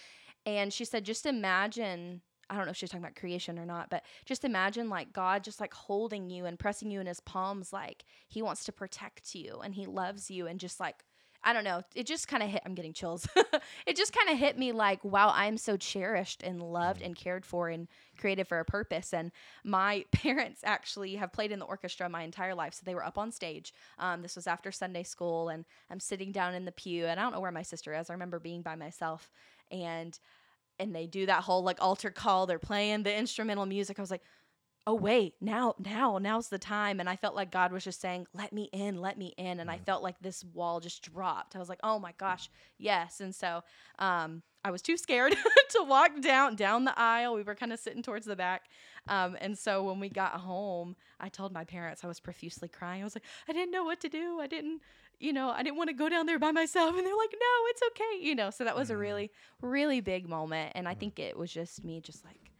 And 0.45 0.71
she 0.71 0.85
said, 0.85 1.03
just 1.05 1.25
imagine, 1.25 2.21
I 2.49 2.57
don't 2.57 2.67
know 2.67 2.71
if 2.71 2.77
she's 2.77 2.91
talking 2.91 3.05
about 3.05 3.17
creation 3.17 3.59
or 3.59 3.67
not, 3.67 3.91
but 3.91 4.05
just 4.25 4.45
imagine 4.45 4.89
like 4.89 5.13
God 5.13 5.45
just 5.45 5.61
like 5.61 5.75
holding 5.75 6.31
you 6.31 6.45
and 6.45 6.59
pressing 6.59 6.91
you 6.91 7.01
in 7.01 7.07
his 7.07 7.21
palms, 7.21 7.73
like 7.73 8.05
he 8.29 8.43
wants 8.43 8.65
to 8.65 8.73
protect 8.73 9.35
you 9.35 9.61
and 9.63 9.75
he 9.75 9.87
loves 9.87 10.31
you. 10.31 10.47
And 10.47 10.61
just 10.61 10.79
like, 10.81 11.05
I 11.47 11.53
don't 11.53 11.63
know. 11.63 11.83
It 11.95 12.07
just 12.07 12.27
kind 12.27 12.43
of 12.43 12.49
hit. 12.49 12.63
I'm 12.67 12.75
getting 12.75 12.93
chills. 12.93 13.29
it 13.87 13.97
just 13.97 14.13
kind 14.13 14.29
of 14.31 14.37
hit 14.37 14.59
me 14.59 14.73
like, 14.73 15.05
wow, 15.05 15.31
I'm 15.33 15.57
so 15.57 15.77
cherished 15.77 16.43
and 16.43 16.61
loved 16.61 17.03
and 17.03 17.15
cared 17.15 17.47
for 17.47 17.69
and 17.69 17.87
created 18.19 18.49
for 18.49 18.59
a 18.59 18.65
purpose. 18.65 19.15
And 19.15 19.31
my 19.63 20.05
parents 20.13 20.63
actually 20.65 21.15
have 21.15 21.33
played 21.33 21.53
in 21.53 21.61
the 21.61 21.65
orchestra 21.65 22.09
my 22.09 22.23
entire 22.25 22.55
life. 22.55 22.75
So 22.75 22.83
they 22.85 22.97
were 22.97 23.05
up 23.05 23.17
on 23.17 23.31
stage. 23.31 23.73
Um, 24.01 24.23
this 24.23 24.35
was 24.35 24.49
after 24.49 24.73
Sunday 24.73 25.05
school, 25.05 25.49
and 25.49 25.65
I'm 25.89 26.01
sitting 26.01 26.33
down 26.33 26.55
in 26.55 26.65
the 26.65 26.73
pew, 26.73 27.07
and 27.07 27.21
I 27.21 27.23
don't 27.23 27.33
know 27.33 27.41
where 27.41 27.53
my 27.53 27.63
sister 27.63 27.95
is. 27.95 28.11
I 28.11 28.15
remember 28.15 28.41
being 28.41 28.63
by 28.63 28.75
myself, 28.75 29.31
and 29.71 30.19
and 30.79 30.95
they 30.95 31.07
do 31.07 31.27
that 31.27 31.43
whole 31.43 31.63
like 31.63 31.79
altar 31.81 32.11
call. 32.11 32.47
They're 32.47 32.59
playing 32.59 33.03
the 33.03 33.15
instrumental 33.15 33.67
music. 33.67 33.99
I 33.99 34.03
was 34.03 34.11
like, 34.11 34.23
oh 34.87 34.95
wait 34.95 35.35
now 35.41 35.75
now 35.85 36.19
now's 36.19 36.49
the 36.49 36.59
time 36.59 37.01
and 37.01 37.09
i 37.09 37.17
felt 37.17 37.35
like 37.35 37.51
god 37.51 37.73
was 37.73 37.83
just 37.83 38.01
saying 38.01 38.27
let 38.33 38.53
me 38.53 38.69
in 38.73 39.01
let 39.01 39.19
me 39.19 39.35
in 39.37 39.59
and 39.59 39.71
i 39.71 39.79
felt 39.79 40.03
like 40.03 40.17
this 40.21 40.45
wall 40.55 40.79
just 40.79 41.03
dropped 41.03 41.57
i 41.57 41.59
was 41.59 41.69
like 41.69 41.81
oh 41.83 41.99
my 41.99 42.13
gosh 42.19 42.49
yes 42.79 43.21
and 43.21 43.35
so 43.35 43.63
um, 43.99 44.43
i 44.65 44.71
was 44.71 44.83
too 44.83 44.97
scared 44.97 45.37
to 45.71 45.83
walk 45.83 46.21
down 46.21 46.55
down 46.55 46.85
the 46.85 46.99
aisle 46.99 47.35
we 47.35 47.43
were 47.43 47.55
kind 47.55 47.73
of 47.73 47.81
sitting 47.81 48.03
towards 48.03 48.27
the 48.27 48.37
back 48.37 48.67
um, 49.09 49.37
and 49.41 49.59
so 49.59 49.83
when 49.83 49.99
we 49.99 50.09
got 50.09 50.35
home 50.35 50.95
i 51.19 51.29
told 51.29 51.53
my 51.53 51.65
parents 51.65 52.05
i 52.05 52.07
was 52.07 52.21
profusely 52.21 52.69
crying 52.69 53.01
i 53.01 53.05
was 53.05 53.17
like 53.17 53.25
i 53.49 53.53
didn't 53.53 53.73
know 53.73 53.85
what 53.85 54.01
to 54.01 54.09
do 54.09 54.39
i 54.41 54.47
didn't 54.47 54.81
you 55.19 55.33
know 55.33 55.51
i 55.51 55.63
didn't 55.63 55.77
want 55.77 55.89
to 55.89 55.95
go 55.95 56.09
down 56.09 56.27
there 56.27 56.39
by 56.39 56.51
myself 56.53 56.97
and 56.97 57.07
they're 57.07 57.17
like 57.17 57.33
no 57.33 57.67
it's 57.69 57.83
okay 57.89 58.21
you 58.21 58.35
know 58.35 58.51
so 58.51 58.65
that 58.65 58.77
was 58.77 58.91
a 58.91 58.93
mm-hmm. 58.93 59.03
really 59.03 59.31
really 59.61 60.01
big 60.01 60.29
moment 60.29 60.73
and 60.75 60.87
i 60.87 60.93
mm-hmm. 60.93 61.01
think 61.01 61.19
it 61.19 61.37
was 61.37 61.51
just 61.51 61.85
me 61.85 62.01
just 62.01 62.25
like 62.25 62.51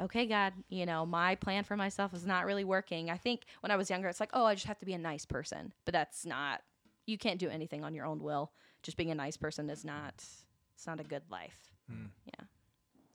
okay, 0.00 0.26
God, 0.26 0.52
you 0.68 0.86
know, 0.86 1.06
my 1.06 1.34
plan 1.34 1.64
for 1.64 1.76
myself 1.76 2.14
is 2.14 2.26
not 2.26 2.46
really 2.46 2.64
working. 2.64 3.10
I 3.10 3.16
think 3.16 3.42
when 3.60 3.70
I 3.70 3.76
was 3.76 3.90
younger, 3.90 4.08
it's 4.08 4.20
like, 4.20 4.30
oh, 4.32 4.44
I 4.44 4.54
just 4.54 4.66
have 4.66 4.78
to 4.80 4.86
be 4.86 4.94
a 4.94 4.98
nice 4.98 5.24
person. 5.24 5.72
But 5.84 5.92
that's 5.92 6.26
not, 6.26 6.62
you 7.06 7.18
can't 7.18 7.38
do 7.38 7.48
anything 7.48 7.84
on 7.84 7.94
your 7.94 8.06
own 8.06 8.22
will. 8.22 8.52
Just 8.82 8.96
being 8.96 9.10
a 9.10 9.14
nice 9.14 9.36
person 9.36 9.70
is 9.70 9.84
not, 9.84 10.14
it's 10.74 10.86
not 10.86 11.00
a 11.00 11.04
good 11.04 11.22
life. 11.30 11.70
Mm. 11.90 12.08
Yeah. 12.26 12.44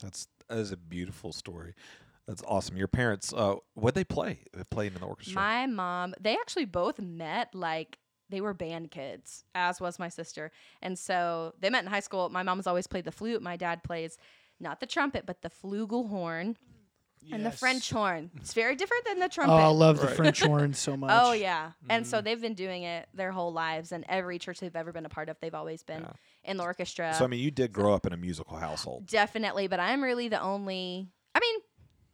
That's 0.01 0.27
that 0.47 0.57
is 0.57 0.71
a 0.71 0.77
beautiful 0.77 1.33
story. 1.33 1.73
That's 2.25 2.43
awesome. 2.47 2.77
Your 2.77 2.87
parents, 2.87 3.33
uh, 3.33 3.55
what 3.73 3.95
they 3.95 4.03
play? 4.03 4.39
They 4.53 4.63
played 4.63 4.93
in 4.93 5.01
the 5.01 5.05
orchestra. 5.05 5.35
My 5.35 5.65
mom, 5.65 6.13
they 6.19 6.33
actually 6.33 6.65
both 6.65 6.99
met 6.99 7.53
like, 7.53 7.97
they 8.29 8.41
were 8.41 8.53
band 8.53 8.91
kids, 8.91 9.43
as 9.55 9.81
was 9.81 9.99
my 9.99 10.09
sister. 10.09 10.51
And 10.81 10.97
so 10.97 11.53
they 11.59 11.69
met 11.69 11.83
in 11.83 11.89
high 11.89 11.99
school. 11.99 12.29
My 12.29 12.43
mom's 12.43 12.67
always 12.67 12.87
played 12.87 13.05
the 13.05 13.11
flute. 13.11 13.41
My 13.41 13.57
dad 13.57 13.83
plays 13.83 14.17
not 14.59 14.79
the 14.79 14.85
trumpet, 14.85 15.25
but 15.25 15.41
the 15.41 15.49
flugelhorn 15.49 16.55
and 17.31 17.45
the 17.45 17.51
French 17.51 17.89
horn. 17.89 18.31
It's 18.37 18.53
very 18.53 18.75
different 18.75 19.05
than 19.05 19.19
the 19.19 19.29
trumpet. 19.29 19.53
Oh, 19.53 19.57
I 19.57 19.67
love 19.67 19.99
the 19.99 20.07
French 20.07 20.41
horn 20.41 20.73
so 20.75 20.93
oh, 20.93 20.97
much. 20.97 21.11
Oh 21.13 21.31
yeah, 21.33 21.71
and 21.89 22.05
so 22.05 22.19
mm. 22.19 22.23
they've 22.23 22.41
been 22.41 22.53
doing 22.53 22.83
it 22.83 23.07
their 23.13 23.31
whole 23.31 23.51
lives, 23.51 23.91
and 23.91 24.05
every 24.07 24.39
church 24.39 24.59
they've 24.59 24.75
ever 24.75 24.91
been 24.91 25.05
a 25.05 25.09
part 25.09 25.29
of, 25.29 25.37
they've 25.39 25.55
always 25.55 25.83
been 25.83 26.01
Yeah. 26.01 26.11
in 26.43 26.57
the 26.57 26.63
orchestra. 26.63 27.13
so 27.13 27.25
I 27.25 27.27
mean, 27.27 27.39
you 27.39 27.51
did 27.51 27.71
grow 27.71 27.93
up 27.93 28.05
in 28.05 28.13
a 28.13 28.17
musical 28.17 28.57
household. 28.57 29.07
Definitely, 29.07 29.67
but 29.67 29.79
I'm 29.79 30.03
really 30.03 30.27
the 30.27 30.41
only. 30.41 31.09
I 31.35 31.39
mean, 31.39 31.59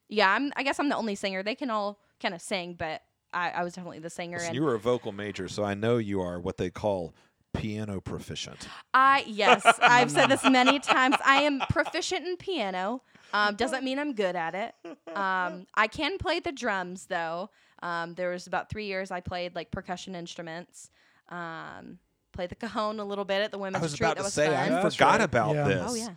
yeah, 0.09 0.31
I'm. 0.31 0.51
I 0.55 0.63
guess 0.63 0.79
I'm 0.79 0.89
the 0.89 0.97
only 0.97 1.15
singer. 1.15 1.43
They 1.43 1.55
can 1.55 1.69
all 1.69 1.99
kind 2.19 2.33
of 2.33 2.41
sing, 2.41 2.75
but 2.77 3.01
I, 3.35 3.49
I 3.51 3.63
was 3.63 3.73
definitely 3.73 3.99
the 3.99 4.09
singer. 4.09 4.37
Listen, 4.37 4.47
and 4.49 4.55
you 4.55 4.63
were 4.63 4.73
a 4.75 4.79
vocal 4.79 5.11
major, 5.11 5.47
so 5.47 5.63
I 5.63 5.73
know 5.75 5.97
you 5.97 6.21
are 6.21 6.39
what 6.39 6.57
they 6.57 6.69
call 6.71 7.13
piano 7.53 8.01
proficient. 8.01 8.67
I 8.93 9.23
yes, 9.27 9.63
I've 9.81 10.09
said 10.09 10.27
this 10.27 10.43
many 10.43 10.79
times. 10.79 11.15
I 11.23 11.43
am 11.43 11.61
proficient 11.69 12.25
in 12.25 12.37
piano. 12.37 13.01
Um, 13.33 13.55
doesn't 13.55 13.83
mean 13.83 13.99
I'm 13.99 14.13
good 14.13 14.35
at 14.35 14.55
it. 14.55 14.73
Um, 15.15 15.65
I 15.75 15.87
can 15.87 16.17
play 16.17 16.39
the 16.39 16.51
drums 16.53 17.05
though. 17.07 17.49
Um, 17.83 18.13
there 18.15 18.29
was 18.31 18.47
about 18.47 18.69
three 18.69 18.85
years 18.85 19.11
I 19.11 19.19
played 19.19 19.53
like 19.55 19.69
percussion 19.71 20.15
instruments. 20.15 20.89
Um, 21.29 21.99
played 22.31 22.49
the 22.49 22.55
cajon 22.55 22.99
a 22.99 23.05
little 23.05 23.25
bit 23.25 23.41
at 23.41 23.51
the 23.51 23.57
women's 23.57 23.75
I 23.75 23.79
women's 23.79 23.91
was 23.91 23.99
retreat. 23.99 24.05
about 24.11 24.15
that 24.15 24.21
to 24.21 24.23
was 24.25 24.33
say, 24.33 24.45
fun. 24.47 24.55
I 24.55 24.81
That's 24.81 24.95
forgot 24.95 25.11
right. 25.11 25.21
about 25.21 25.55
Yeah. 25.55 25.67
this. 25.67 25.83
Oh 25.85 25.95
yeah. 25.95 26.09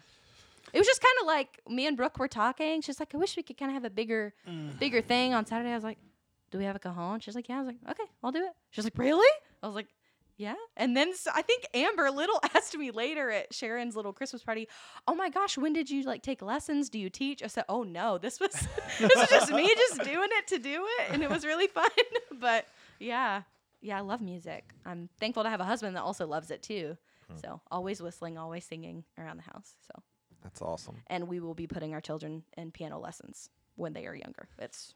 It 0.73 0.79
was 0.79 0.87
just 0.87 1.01
kind 1.01 1.15
of 1.23 1.27
like 1.27 1.61
me 1.69 1.87
and 1.87 1.97
Brooke 1.97 2.19
were 2.19 2.29
talking. 2.29 2.83
She's 2.83 3.01
like, 3.01 3.15
I 3.15 3.19
wish 3.19 3.37
we 3.37 3.43
could 3.43 3.57
kind 3.57 3.71
of 3.71 3.75
have 3.75 3.85
a 3.85 3.91
bigger, 3.91 4.35
bigger 4.79 5.01
thing 5.01 5.33
on 5.33 5.47
Saturday. 5.47 5.71
I 5.71 5.75
was 5.75 5.83
like, 5.85 5.97
Do 6.51 6.59
we 6.59 6.65
have 6.65 6.77
a 6.77 6.79
cajon? 6.79 7.21
She's 7.21 7.35
like, 7.35 7.49
Yeah. 7.49 7.57
I 7.57 7.59
was 7.61 7.67
like, 7.69 7.77
Okay, 7.91 8.05
I'll 8.23 8.33
do 8.33 8.45
it. 8.45 8.53
She's 8.71 8.85
like, 8.85 8.97
Really? 8.97 9.29
I 9.63 9.67
was 9.67 9.75
like, 9.75 9.89
Yeah. 10.37 10.55
And 10.77 10.97
then 10.97 11.13
I 11.35 11.43
think 11.43 11.67
Amber 11.75 12.11
Little 12.11 12.41
asked 12.55 12.77
me 12.77 12.91
later 12.91 13.31
at 13.31 13.53
Sharon's 13.53 13.97
little 13.97 14.13
Christmas 14.13 14.43
party, 14.43 14.69
Oh 15.07 15.15
my 15.15 15.29
gosh, 15.31 15.59
when 15.59 15.73
did 15.73 15.91
you 15.91 16.03
like 16.05 16.23
take 16.23 16.41
lessons? 16.43 16.89
Do 16.89 16.99
you 16.99 17.11
teach? 17.11 17.43
I 17.43 17.49
said, 17.49 17.65
Oh 17.69 17.83
no, 17.83 18.19
this 18.19 18.41
was 18.41 18.51
this 18.99 19.11
was 19.17 19.29
just 19.29 19.53
me 19.53 19.69
just 19.69 20.03
doing 20.05 20.29
it 20.33 20.47
to 20.49 20.59
do 20.59 20.85
it, 21.01 21.13
and 21.13 21.23
it 21.23 21.31
was 21.31 21.45
really 21.45 21.67
fun. 21.79 21.89
but 22.41 22.67
yeah, 22.99 23.43
yeah, 23.81 23.99
I 23.99 24.01
love 24.01 24.21
music. 24.21 24.73
I'm 24.87 25.09
thankful 25.21 25.43
to 25.45 25.51
have 25.51 25.61
a 25.61 25.65
husband 25.65 25.97
that 25.97 26.03
also 26.03 26.27
loves 26.27 26.51
it 26.51 26.63
too. 26.63 26.97
Hmm. 27.31 27.37
So 27.37 27.61
always 27.71 28.01
whistling, 28.01 28.39
always 28.39 28.65
singing 28.65 29.05
around 29.19 29.37
the 29.37 29.43
house. 29.53 29.75
So 29.87 30.03
That's 30.43 30.63
awesome. 30.63 30.97
and 31.09 31.29
we 31.29 31.41
will 31.41 31.55
be 31.55 31.67
putting 31.67 31.93
our 31.95 32.01
children 32.01 32.43
in 32.57 32.71
piano 32.73 32.99
lessons 32.99 33.51
when 33.77 33.93
they 33.93 34.07
are 34.07 34.15
younger. 34.15 34.49
It's 34.59 34.95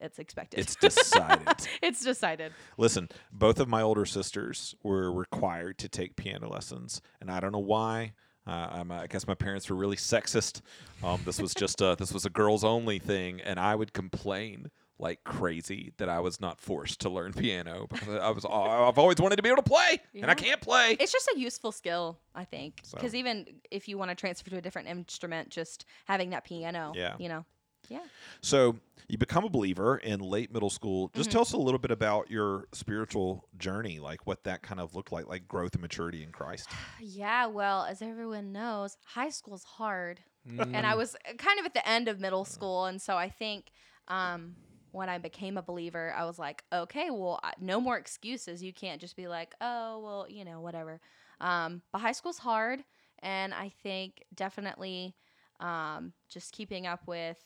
it's 0.00 0.18
expected. 0.18 0.60
It's 0.60 0.76
decided. 0.80 1.48
it's 1.82 2.02
decided. 2.04 2.52
Listen, 2.76 3.08
both 3.32 3.60
of 3.60 3.68
my 3.68 3.82
older 3.82 4.04
sisters 4.04 4.74
were 4.82 5.12
required 5.12 5.78
to 5.78 5.88
take 5.88 6.16
piano 6.16 6.48
lessons, 6.48 7.00
and 7.20 7.30
I 7.30 7.40
don't 7.40 7.52
know 7.52 7.58
why. 7.58 8.12
Uh, 8.46 8.68
I'm, 8.72 8.90
I 8.90 9.06
guess 9.08 9.26
my 9.26 9.34
parents 9.34 9.68
were 9.68 9.76
really 9.76 9.96
sexist. 9.96 10.62
Um, 11.04 11.20
this 11.26 11.38
was 11.38 11.52
just 11.54 11.82
a, 11.82 11.96
this 11.98 12.12
was 12.14 12.24
a 12.24 12.30
girls 12.30 12.64
only 12.64 12.98
thing, 12.98 13.40
and 13.42 13.60
I 13.60 13.74
would 13.74 13.92
complain 13.92 14.70
like 15.00 15.22
crazy 15.22 15.92
that 15.98 16.08
I 16.08 16.18
was 16.18 16.40
not 16.40 16.58
forced 16.60 17.00
to 17.02 17.08
learn 17.10 17.32
piano 17.32 17.86
because 17.88 18.08
I 18.08 18.30
was 18.30 18.44
I've 18.44 18.98
always 18.98 19.18
wanted 19.18 19.36
to 19.36 19.42
be 19.42 19.48
able 19.48 19.62
to 19.62 19.70
play, 19.70 20.00
and 20.14 20.30
I 20.30 20.34
can't 20.34 20.60
play. 20.60 20.96
It's 20.98 21.12
just 21.12 21.28
a 21.36 21.38
useful 21.38 21.70
skill, 21.72 22.18
I 22.34 22.44
think. 22.44 22.80
So- 22.84 22.96
Because 22.96 23.14
even 23.14 23.46
if 23.70 23.86
you 23.86 23.98
want 23.98 24.10
to 24.10 24.14
transfer 24.14 24.48
to 24.50 24.56
a 24.56 24.60
different 24.62 24.88
instrument, 24.88 25.50
just 25.50 25.84
having 26.06 26.30
that 26.30 26.44
piano, 26.44 26.94
Yeah. 26.96 27.14
you 27.18 27.28
know, 27.28 27.44
yeah. 27.88 28.00
So 28.40 28.76
you 29.08 29.16
become 29.16 29.44
a 29.44 29.48
believer 29.48 29.96
in 29.96 30.20
late 30.20 30.52
middle 30.52 30.68
school. 30.70 31.10
Just 31.14 31.30
tell 31.30 31.40
us 31.40 31.54
a 31.54 31.56
little 31.56 31.78
bit 31.78 31.90
about 31.90 32.30
your 32.30 32.68
spiritual 32.72 33.48
journey, 33.56 33.98
like 33.98 34.26
what 34.26 34.44
that 34.44 34.62
kind 34.62 34.80
of 34.80 34.94
looked 34.94 35.12
like, 35.12 35.26
like 35.26 35.48
growth 35.48 35.72
and 35.72 35.82
maturity 35.82 36.22
in 36.22 36.30
Christ. 36.30 36.68
Yeah, 37.00 37.46
well, 37.46 37.84
as 37.84 38.02
everyone 38.02 38.52
knows, 38.52 38.96
high 39.04 39.30
school's 39.30 39.64
hard. 39.64 40.20
Mm. 40.48 40.74
And 40.74 40.86
I 40.86 40.94
was 40.94 41.14
uh, 41.14 41.34
kind 41.38 41.58
of 41.58 41.64
at 41.64 41.74
the 41.74 41.88
end 41.88 42.06
of 42.06 42.20
middle 42.20 42.44
school. 42.44 42.84
And 42.84 43.00
so 43.00 43.16
I 43.16 43.28
think 43.28 43.70
um, 44.08 44.54
when 44.92 45.08
I 45.08 45.18
became 45.18 45.56
a 45.56 45.62
believer, 45.62 46.12
I 46.16 46.24
was 46.24 46.38
like, 46.38 46.62
okay, 46.72 47.08
well, 47.10 47.40
no 47.60 47.80
more 47.80 47.96
excuses. 47.96 48.62
You 48.62 48.72
can't 48.72 49.00
just 49.00 49.16
be 49.16 49.26
like, 49.26 49.54
oh, 49.60 50.00
well, 50.00 50.26
you 50.28 50.44
know, 50.44 50.60
whatever. 50.60 51.00
Um, 51.40 51.82
but 51.92 52.00
high 52.00 52.12
school's 52.12 52.38
hard. 52.38 52.84
And 53.20 53.54
I 53.54 53.72
think 53.82 54.22
definitely 54.34 55.14
um, 55.60 56.12
just 56.28 56.52
keeping 56.52 56.86
up 56.86 57.06
with 57.06 57.38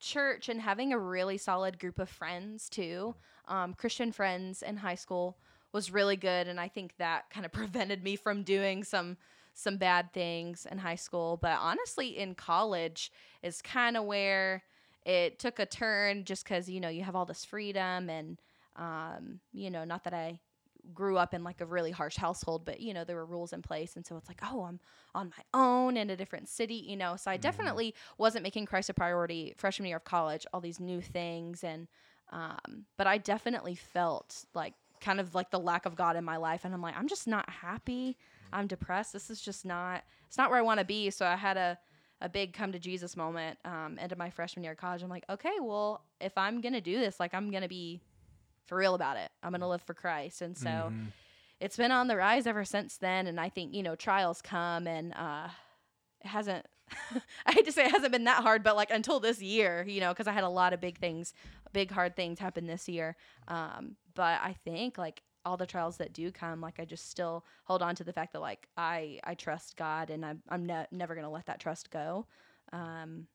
church 0.00 0.48
and 0.48 0.60
having 0.60 0.92
a 0.92 0.98
really 0.98 1.38
solid 1.38 1.78
group 1.78 1.98
of 1.98 2.08
friends 2.08 2.68
too, 2.68 3.14
um, 3.48 3.74
Christian 3.74 4.12
friends 4.12 4.62
in 4.62 4.78
high 4.78 4.94
school 4.94 5.38
was 5.72 5.92
really 5.92 6.16
good. 6.16 6.48
And 6.48 6.58
I 6.58 6.68
think 6.68 6.94
that 6.98 7.30
kind 7.30 7.46
of 7.46 7.52
prevented 7.60 8.02
me 8.02 8.16
from 8.16 8.42
doing 8.42 8.84
some 8.84 9.16
some 9.52 9.76
bad 9.76 10.12
things 10.12 10.66
in 10.70 10.78
high 10.78 10.94
school. 10.94 11.38
But 11.40 11.58
honestly, 11.60 12.18
in 12.18 12.34
college 12.34 13.12
is 13.42 13.60
kind 13.60 13.96
of 13.96 14.04
where 14.04 14.62
it 15.04 15.38
took 15.38 15.58
a 15.58 15.66
turn 15.66 16.24
just 16.24 16.44
because, 16.44 16.68
you 16.68 16.80
know, 16.80 16.88
you 16.88 17.02
have 17.02 17.16
all 17.16 17.26
this 17.26 17.44
freedom 17.44 18.08
and, 18.08 18.40
um, 18.76 19.40
you 19.52 19.70
know, 19.70 19.84
not 19.84 20.04
that 20.04 20.14
I 20.14 20.38
grew 20.94 21.16
up 21.16 21.34
in 21.34 21.44
like 21.44 21.60
a 21.60 21.66
really 21.66 21.90
harsh 21.90 22.16
household, 22.16 22.64
but, 22.64 22.80
you 22.80 22.92
know, 22.94 23.04
there 23.04 23.16
were 23.16 23.26
rules 23.26 23.52
in 23.52 23.62
place. 23.62 23.96
And 23.96 24.06
so 24.06 24.16
it's 24.16 24.28
like, 24.28 24.40
oh, 24.42 24.64
I'm 24.64 24.80
on 25.14 25.32
my 25.36 25.58
own 25.58 25.96
in 25.96 26.10
a 26.10 26.16
different 26.16 26.48
city, 26.48 26.74
you 26.74 26.96
know. 26.96 27.16
So 27.16 27.30
I 27.30 27.36
definitely 27.36 27.94
wasn't 28.18 28.42
making 28.42 28.66
Christ 28.66 28.90
a 28.90 28.94
priority 28.94 29.54
freshman 29.56 29.88
year 29.88 29.96
of 29.96 30.04
college, 30.04 30.46
all 30.52 30.60
these 30.60 30.80
new 30.80 31.00
things. 31.00 31.64
And, 31.64 31.88
um, 32.30 32.84
but 32.96 33.06
I 33.06 33.18
definitely 33.18 33.74
felt 33.74 34.44
like 34.54 34.74
kind 35.00 35.20
of 35.20 35.34
like 35.34 35.50
the 35.50 35.58
lack 35.58 35.86
of 35.86 35.96
God 35.96 36.16
in 36.16 36.24
my 36.24 36.36
life. 36.36 36.64
And 36.64 36.74
I'm 36.74 36.82
like, 36.82 36.96
I'm 36.96 37.08
just 37.08 37.26
not 37.26 37.48
happy. 37.48 38.16
I'm 38.52 38.66
depressed. 38.66 39.12
This 39.12 39.30
is 39.30 39.40
just 39.40 39.64
not, 39.64 40.02
it's 40.26 40.38
not 40.38 40.50
where 40.50 40.58
I 40.58 40.62
want 40.62 40.80
to 40.80 40.86
be. 40.86 41.10
So 41.10 41.26
I 41.26 41.36
had 41.36 41.56
a, 41.56 41.78
a 42.20 42.28
big 42.28 42.52
come 42.52 42.72
to 42.72 42.78
Jesus 42.78 43.16
moment 43.16 43.58
um, 43.64 43.96
end 43.98 44.12
of 44.12 44.18
my 44.18 44.28
freshman 44.28 44.62
year 44.62 44.72
of 44.72 44.78
college. 44.78 45.02
I'm 45.02 45.08
like, 45.08 45.24
okay, 45.30 45.54
well, 45.60 46.04
if 46.20 46.36
I'm 46.36 46.60
going 46.60 46.74
to 46.74 46.80
do 46.80 46.98
this, 46.98 47.18
like 47.18 47.32
I'm 47.32 47.50
going 47.50 47.62
to 47.62 47.68
be 47.68 48.00
for 48.70 48.76
real 48.76 48.94
about 48.94 49.16
it. 49.16 49.30
I'm 49.42 49.50
going 49.50 49.60
to 49.60 49.68
live 49.68 49.82
for 49.82 49.94
Christ. 49.94 50.40
And 50.40 50.56
so 50.56 50.92
it's 51.60 51.76
been 51.76 51.90
on 51.90 52.06
the 52.06 52.16
rise 52.16 52.46
ever 52.46 52.64
since 52.64 52.96
then. 52.96 53.26
And 53.26 53.38
I 53.38 53.48
think, 53.48 53.74
you 53.74 53.82
know, 53.82 53.96
trials 53.96 54.40
come 54.40 54.86
and 54.86 55.12
uh, 55.12 55.48
it 56.24 56.28
hasn't, 56.28 56.64
I 57.46 57.52
hate 57.52 57.66
to 57.66 57.72
say 57.72 57.84
it 57.86 57.90
hasn't 57.90 58.12
been 58.12 58.24
that 58.24 58.42
hard, 58.42 58.62
but 58.62 58.76
like 58.76 58.90
until 58.90 59.18
this 59.20 59.42
year, 59.42 59.84
you 59.86 60.00
know, 60.00 60.10
because 60.10 60.28
I 60.28 60.32
had 60.32 60.44
a 60.44 60.48
lot 60.48 60.72
of 60.72 60.80
big 60.80 60.98
things, 60.98 61.34
big 61.72 61.90
hard 61.90 62.14
things 62.14 62.38
happen 62.38 62.66
this 62.66 62.88
year. 62.88 63.16
Um, 63.48 63.96
but 64.14 64.40
I 64.40 64.54
think 64.64 64.96
like 64.96 65.22
all 65.44 65.56
the 65.56 65.66
trials 65.66 65.96
that 65.96 66.12
do 66.12 66.30
come, 66.30 66.60
like 66.60 66.78
I 66.78 66.84
just 66.84 67.10
still 67.10 67.44
hold 67.64 67.82
on 67.82 67.96
to 67.96 68.04
the 68.04 68.12
fact 68.12 68.32
that 68.34 68.40
like 68.40 68.68
I 68.76 69.18
I 69.24 69.34
trust 69.34 69.76
God 69.76 70.10
and 70.10 70.24
I'm 70.24 70.42
I'm 70.48 70.64
ne- 70.66 70.86
never 70.92 71.14
gonna 71.14 71.30
let 71.30 71.46
that 71.46 71.60
trust 71.60 71.90
go. 71.90 72.26
Um, 72.72 73.26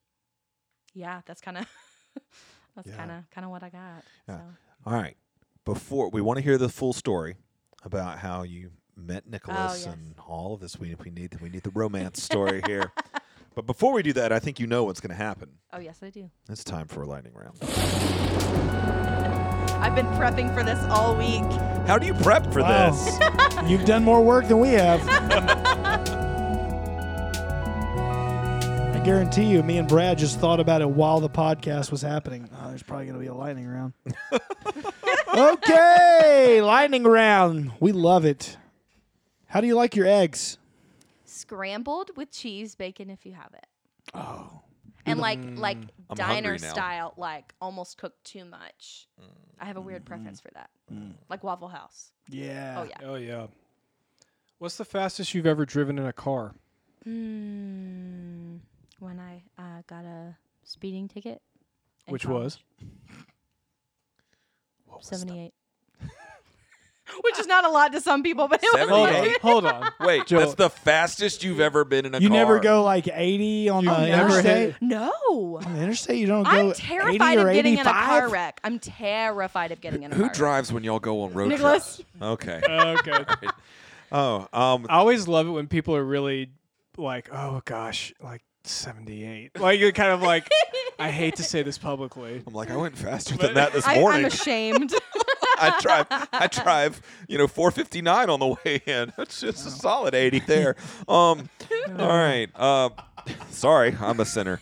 yeah, 0.93 1.21
that's 1.25 1.41
kind 1.41 1.57
of 1.57 1.65
that's 2.75 2.91
kind 2.91 3.11
of 3.11 3.29
kind 3.31 3.43
of 3.43 3.51
what 3.51 3.63
I 3.63 3.69
got. 3.69 4.03
Yeah. 4.29 4.37
So. 4.37 4.43
All 4.85 4.93
right. 4.93 5.17
Before 5.65 6.09
we 6.11 6.21
want 6.21 6.37
to 6.37 6.43
hear 6.43 6.57
the 6.59 6.69
full 6.69 6.93
story 6.93 7.37
about 7.83 8.19
how 8.19 8.43
you 8.43 8.69
met 8.95 9.23
oh, 9.25 9.31
Nicholas 9.31 9.85
yes. 9.85 9.93
and 9.93 10.13
all 10.27 10.53
of 10.53 10.59
this. 10.61 10.79
We 10.79 10.95
we 11.03 11.09
need 11.09 11.41
we 11.41 11.49
need 11.49 11.63
the 11.63 11.71
romance 11.71 12.21
story 12.21 12.61
here. 12.65 12.91
But 13.55 13.65
before 13.65 13.93
we 13.93 14.03
do 14.03 14.11
that, 14.11 14.33
I 14.33 14.39
think 14.39 14.59
you 14.59 14.67
know 14.67 14.83
what's 14.83 14.99
going 14.99 15.11
to 15.11 15.23
happen. 15.23 15.47
Oh 15.71 15.79
yes, 15.79 15.99
I 16.03 16.09
do. 16.09 16.29
It's 16.49 16.65
time 16.65 16.89
for 16.89 17.03
a 17.03 17.07
lightning 17.07 17.31
round. 17.33 17.57
I've 19.81 19.95
been 19.95 20.07
prepping 20.07 20.53
for 20.53 20.61
this 20.61 20.77
all 20.89 21.15
week. 21.15 21.41
How 21.87 21.97
do 21.97 22.05
you 22.05 22.13
prep 22.15 22.51
for 22.51 22.61
Wow. 22.61 22.91
this? 22.91 23.17
You've 23.69 23.85
done 23.85 24.03
more 24.03 24.21
work 24.21 24.49
than 24.49 24.59
we 24.59 24.71
have. 24.71 24.99
I 28.93 29.01
guarantee 29.05 29.45
you, 29.45 29.63
me 29.63 29.77
and 29.77 29.87
Brad 29.87 30.17
just 30.17 30.37
thought 30.41 30.59
about 30.59 30.81
it 30.81 30.89
while 30.89 31.21
the 31.21 31.29
podcast 31.29 31.91
was 31.91 32.01
happening. 32.01 32.49
Oh, 32.61 32.67
there's 32.67 32.83
probably 32.83 33.05
going 33.05 33.15
to 33.17 33.21
be 33.21 33.27
a 33.27 33.33
lightning 33.33 33.67
round. 33.69 33.93
Okay, 35.35 36.61
lightning 36.61 37.03
round. 37.03 37.71
We 37.79 37.91
love 37.91 38.25
it. 38.25 38.57
How 39.47 39.61
do 39.61 39.67
you 39.67 39.75
like 39.75 39.95
your 39.95 40.07
eggs? 40.07 40.57
Scrambled 41.25 42.11
with 42.15 42.31
cheese, 42.31 42.75
bacon 42.75 43.09
if 43.09 43.25
you 43.25 43.33
have 43.33 43.53
it. 43.53 43.65
Oh, 44.13 44.61
And 45.05 45.19
like 45.19 45.39
like 45.55 45.77
I'm 46.09 46.15
diner 46.15 46.51
hungry 46.51 46.67
now. 46.67 46.73
style, 46.73 47.13
like 47.17 47.53
almost 47.61 47.97
cooked 47.97 48.23
too 48.23 48.45
much. 48.45 49.07
I 49.59 49.65
have 49.65 49.77
a 49.77 49.81
weird 49.81 50.05
preference 50.05 50.39
for 50.39 50.49
that. 50.53 50.69
Like 51.29 51.43
Waffle 51.43 51.67
House. 51.69 52.11
yeah. 52.29 52.75
Oh 52.79 52.83
yeah. 52.83 52.97
Oh 53.09 53.15
yeah. 53.15 53.47
What's 54.59 54.77
the 54.77 54.85
fastest 54.85 55.33
you've 55.33 55.45
ever 55.45 55.65
driven 55.65 55.97
in 55.99 56.05
a 56.05 56.13
car? 56.13 56.53
Mm, 57.05 58.59
when 58.99 59.19
I 59.19 59.43
uh, 59.57 59.81
got 59.87 60.05
a 60.05 60.35
speeding 60.63 61.07
ticket. 61.07 61.41
in 62.07 62.11
Which 62.13 62.23
college. 62.25 62.43
was 62.43 62.59
78. 65.01 65.53
Which 67.23 67.37
is 67.39 67.45
not 67.45 67.63
a 67.65 67.69
lot 67.69 67.91
to 67.93 68.01
some 68.01 68.23
people, 68.23 68.47
but 68.47 68.63
it 68.63 68.69
was 68.73 68.89
Hold 68.89 69.07
Seventy-eight? 69.09 69.35
on. 69.43 69.51
Hold 69.51 69.65
on. 69.65 69.91
Wait, 70.07 70.25
Joe- 70.25 70.39
that's 70.39 70.55
the 70.55 70.69
fastest 70.71 71.43
you've 71.43 71.59
ever 71.59 71.85
been 71.85 72.05
in 72.07 72.15
a 72.15 72.17
car. 72.17 72.21
You 72.23 72.29
car. 72.29 72.37
never 72.37 72.59
go 72.59 72.83
like 72.83 73.07
80 73.07 73.69
on 73.69 73.83
You've 73.83 73.93
the 73.95 74.07
never 74.07 74.29
interstate? 74.39 74.75
no. 74.81 75.11
On 75.63 75.73
the 75.75 75.81
interstate, 75.83 76.17
you 76.17 76.25
don't 76.25 76.43
go 76.43 76.49
I'm 76.49 76.65
80 76.71 76.81
terrified 76.81 77.37
or 77.37 77.49
of 77.49 77.53
getting 77.53 77.73
in 77.77 77.81
a 77.85 77.91
car 77.91 78.27
wreck. 78.29 78.59
I'm 78.63 78.79
terrified 78.79 79.71
of 79.71 79.81
getting 79.81 80.01
in 80.03 80.11
a 80.11 80.15
Who 80.15 80.21
car 80.23 80.27
wreck. 80.29 80.35
drives 80.35 80.73
when 80.73 80.83
y'all 80.83 80.99
go 80.99 81.21
on 81.23 81.33
road 81.33 81.49
Nicholas. 81.49 81.97
trips? 81.97 82.09
Okay. 82.21 82.61
okay. 82.69 83.47
Oh, 84.11 84.47
um, 84.51 84.87
I 84.89 84.95
always 84.97 85.27
love 85.27 85.45
it 85.47 85.51
when 85.51 85.67
people 85.67 85.95
are 85.95 86.03
really 86.03 86.49
like, 86.97 87.29
oh 87.31 87.61
gosh, 87.65 88.13
like 88.21 88.41
78. 88.63 89.59
Like 89.59 89.79
you're 89.79 89.91
kind 89.91 90.11
of 90.11 90.23
like, 90.23 90.49
I 90.99 91.11
hate 91.11 91.35
to 91.37 91.43
say 91.43 91.61
this 91.63 91.77
publicly. 91.77 92.41
I'm 92.45 92.53
like, 92.53 92.71
I 92.71 92.77
went 92.77 92.97
faster 92.97 93.35
than 93.35 93.53
that 93.55 93.73
this 93.73 93.85
I, 93.85 94.01
I'm 94.01 94.25
ashamed. 94.25 94.93
I 95.57 95.79
drive, 95.81 96.07
I 96.33 96.47
drive, 96.47 97.01
you 97.27 97.37
know, 97.37 97.47
459 97.47 98.29
on 98.29 98.39
the 98.39 98.47
way 98.47 98.81
in. 98.85 99.13
That's 99.17 99.39
just 99.39 99.65
a 99.65 99.69
solid 99.69 100.13
80 100.13 100.39
there. 100.39 100.75
Um, 101.07 101.49
all 101.97 102.07
right. 102.09 102.47
Uh, 102.55 102.89
sorry, 103.49 103.95
I'm 103.99 104.19
a 104.19 104.25
sinner. 104.25 104.61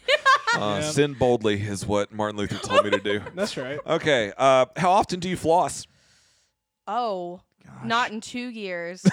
Uh, 0.55 0.79
Yeah. 0.81 0.81
Sin 0.81 1.13
boldly 1.13 1.59
is 1.61 1.85
what 1.85 2.11
Martin 2.13 2.37
Luther 2.37 2.57
told 2.59 2.85
me 2.85 2.91
to 2.91 2.99
do. 2.99 3.21
That's 3.33 3.57
right. 3.57 3.79
Okay. 3.87 4.31
Uh, 4.37 4.67
how 4.75 4.91
often 4.91 5.19
do 5.19 5.29
you 5.29 5.37
floss? 5.37 5.87
oh, 6.87 7.41
not 7.83 8.11
in 8.11 8.21
two 8.21 8.47
years. 8.49 9.03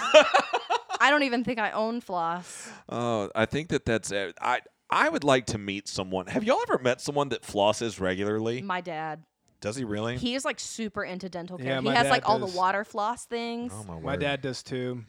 I 1.00 1.08
don't 1.08 1.22
even 1.22 1.44
think 1.44 1.58
I 1.58 1.70
own 1.70 2.00
floss. 2.02 2.68
Oh, 2.88 3.30
I 3.34 3.46
think 3.46 3.68
that 3.68 3.84
that's 3.86 4.10
it. 4.12 4.36
I 4.40 4.60
I 4.90 5.08
would 5.08 5.24
like 5.24 5.46
to 5.46 5.58
meet 5.58 5.88
someone. 5.88 6.26
Have 6.26 6.44
y'all 6.44 6.60
ever 6.68 6.78
met 6.78 7.00
someone 7.00 7.28
that 7.30 7.42
flosses 7.42 8.00
regularly? 8.00 8.60
My 8.62 8.80
dad. 8.80 9.22
Does 9.60 9.76
he 9.76 9.84
really? 9.84 10.16
He 10.16 10.34
is 10.34 10.44
like 10.44 10.58
super 10.58 11.04
into 11.04 11.28
dental 11.28 11.58
care. 11.58 11.66
Yeah, 11.66 11.78
he 11.80 11.84
my 11.86 11.94
has 11.94 12.04
dad 12.04 12.10
like 12.10 12.28
all 12.28 12.38
does. 12.38 12.52
the 12.52 12.58
water 12.58 12.84
floss 12.84 13.26
things. 13.26 13.72
oh 13.74 13.84
my 13.84 13.94
word. 13.94 14.04
My 14.04 14.16
dad 14.16 14.40
does 14.40 14.62
too. 14.62 15.04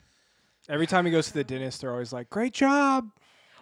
Every 0.69 0.87
time 0.87 1.05
he 1.05 1.11
goes 1.11 1.27
to 1.27 1.33
the 1.33 1.43
dentist, 1.43 1.81
they're 1.81 1.91
always 1.91 2.13
like, 2.13 2.29
"Great 2.29 2.53
job." 2.53 3.09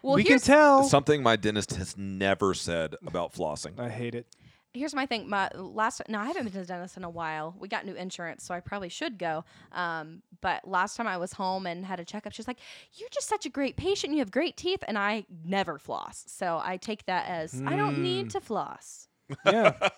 well, 0.02 0.16
we 0.16 0.24
can 0.24 0.32
here's 0.32 0.44
tell. 0.44 0.84
Something 0.84 1.22
my 1.22 1.36
dentist 1.36 1.76
has 1.76 1.96
never 1.98 2.54
said 2.54 2.96
about 3.06 3.34
flossing. 3.34 3.80
I 3.80 3.90
hate 3.90 4.16
it. 4.16 4.26
Here's 4.74 4.94
my 4.94 5.06
thing. 5.06 5.30
My 5.30 5.50
last 5.56 6.02
no, 6.08 6.20
I 6.20 6.26
haven't 6.28 6.44
been 6.44 6.54
to 6.54 6.60
the 6.60 6.66
dentist 6.66 6.98
in 6.98 7.04
a 7.04 7.10
while. 7.10 7.56
We 7.60 7.68
got 7.68 7.86
new 7.86 7.96
insurance, 7.96 8.44
so 8.44 8.54
I 8.54 8.60
probably 8.60 8.90
should 8.90 9.18
go. 9.18 9.44
Um, 9.72 10.22
but 10.42 10.68
last 10.68 10.96
time 10.98 11.08
I 11.08 11.18
was 11.18 11.34
home 11.34 11.66
and 11.66 11.86
had 11.86 12.00
a 12.00 12.06
checkup, 12.06 12.34
she's 12.34 12.48
like, 12.48 12.60
"You're 12.94 13.10
just 13.10 13.28
such 13.28 13.46
a 13.46 13.50
great 13.50 13.78
patient. 13.78 14.14
You 14.14 14.20
have 14.20 14.32
great 14.32 14.58
teeth," 14.58 14.84
and 14.88 14.98
I 14.98 15.26
never 15.44 15.78
floss, 15.80 16.24
so 16.28 16.62
I 16.64 16.78
take 16.78 17.06
that 17.08 17.28
as 17.28 17.62
I 17.66 17.76
don't 17.76 18.02
need 18.02 18.30
to 18.32 18.42
floss. 18.42 19.08
Yeah. 19.46 19.74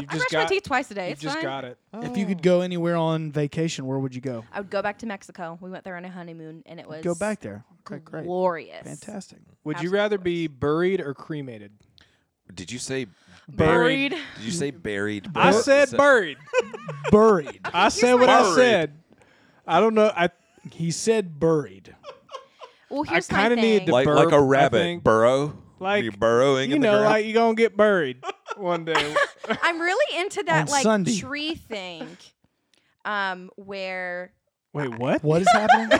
You've 0.00 0.10
I 0.10 0.14
just 0.14 0.30
brush 0.30 0.30
got. 0.32 0.38
my 0.44 0.46
teeth 0.46 0.62
twice 0.64 0.90
a 0.90 0.94
day. 0.94 1.04
You've 1.10 1.12
It's 1.14 1.22
just 1.22 1.34
fine. 1.36 1.44
got 1.44 1.64
it. 1.64 1.78
If 1.92 2.16
you 2.16 2.26
could 2.26 2.42
go 2.42 2.62
anywhere 2.62 2.96
on 2.96 3.30
vacation, 3.30 3.86
where 3.86 3.98
would 3.98 4.14
you 4.14 4.20
go? 4.20 4.44
I 4.52 4.60
would 4.60 4.70
go 4.70 4.82
back 4.82 4.98
to 4.98 5.06
Mexico. 5.06 5.56
We 5.60 5.70
went 5.70 5.84
there 5.84 5.96
on 5.96 6.04
a 6.04 6.10
honeymoon, 6.10 6.62
and 6.66 6.80
it 6.80 6.88
was 6.88 7.04
Go 7.04 7.14
back 7.14 7.40
there. 7.40 7.64
Okay, 7.86 8.00
great. 8.02 8.24
glorious. 8.24 8.82
Fantastic. 8.84 9.38
Would 9.64 9.74
you 9.74 9.78
Absolutely 9.80 9.98
rather 9.98 10.18
be 10.18 10.46
buried 10.48 11.00
or 11.00 11.14
cremated? 11.14 11.72
Did 12.52 12.70
you 12.72 12.78
say? 12.78 13.06
Buried. 13.48 14.10
Did 14.12 14.44
you 14.44 14.50
say 14.52 14.70
buried? 14.70 15.30
I 15.34 15.52
Bur- 15.52 15.62
said 15.62 15.88
sa- 15.90 15.96
buried. 15.98 16.38
Buried. 17.10 17.60
I 17.64 17.88
said 17.90 18.14
what 18.14 18.28
I 18.30 18.42
Buried. 18.42 18.54
said. 18.56 18.98
I 19.66 19.80
don't 19.80 19.94
know. 19.94 20.10
I 20.16 20.30
He 20.72 20.90
said 20.90 21.38
buried. 21.38 21.94
Well, 22.90 23.04
I 23.08 23.12
here's 23.12 23.30
my 23.30 23.42
kinda 23.48 23.56
need 23.56 23.78
thing. 23.80 23.86
to- 23.86 23.92
like 23.92 24.06
burp, 24.06 24.16
like 24.18 24.32
a 24.32 24.36
I 24.36 24.40
rabbit 24.40 24.78
think. 24.78 25.04
burrow. 25.04 25.58
Like, 25.80 26.04
you 26.04 26.12
burrowing 26.12 26.70
you 26.70 26.76
in 26.76 26.82
the 26.82 26.86
know, 26.86 26.92
ground. 26.98 27.04
like 27.12 27.26
you 27.26 27.34
gonna 27.34 27.54
get 27.54 27.76
buried 27.76 28.22
one 28.56 28.84
day. 28.86 29.14
I'm 29.62 29.78
really 29.80 30.18
into 30.20 30.42
that 30.44 30.62
On 30.68 30.72
like 30.72 30.82
Sunday. 30.82 31.18
tree 31.18 31.54
thing, 31.56 32.16
um, 33.04 33.50
where 33.56 34.32
Wait, 34.72 34.94
what? 34.96 35.22
What 35.22 35.42
is 35.42 35.48
happening? 35.52 35.98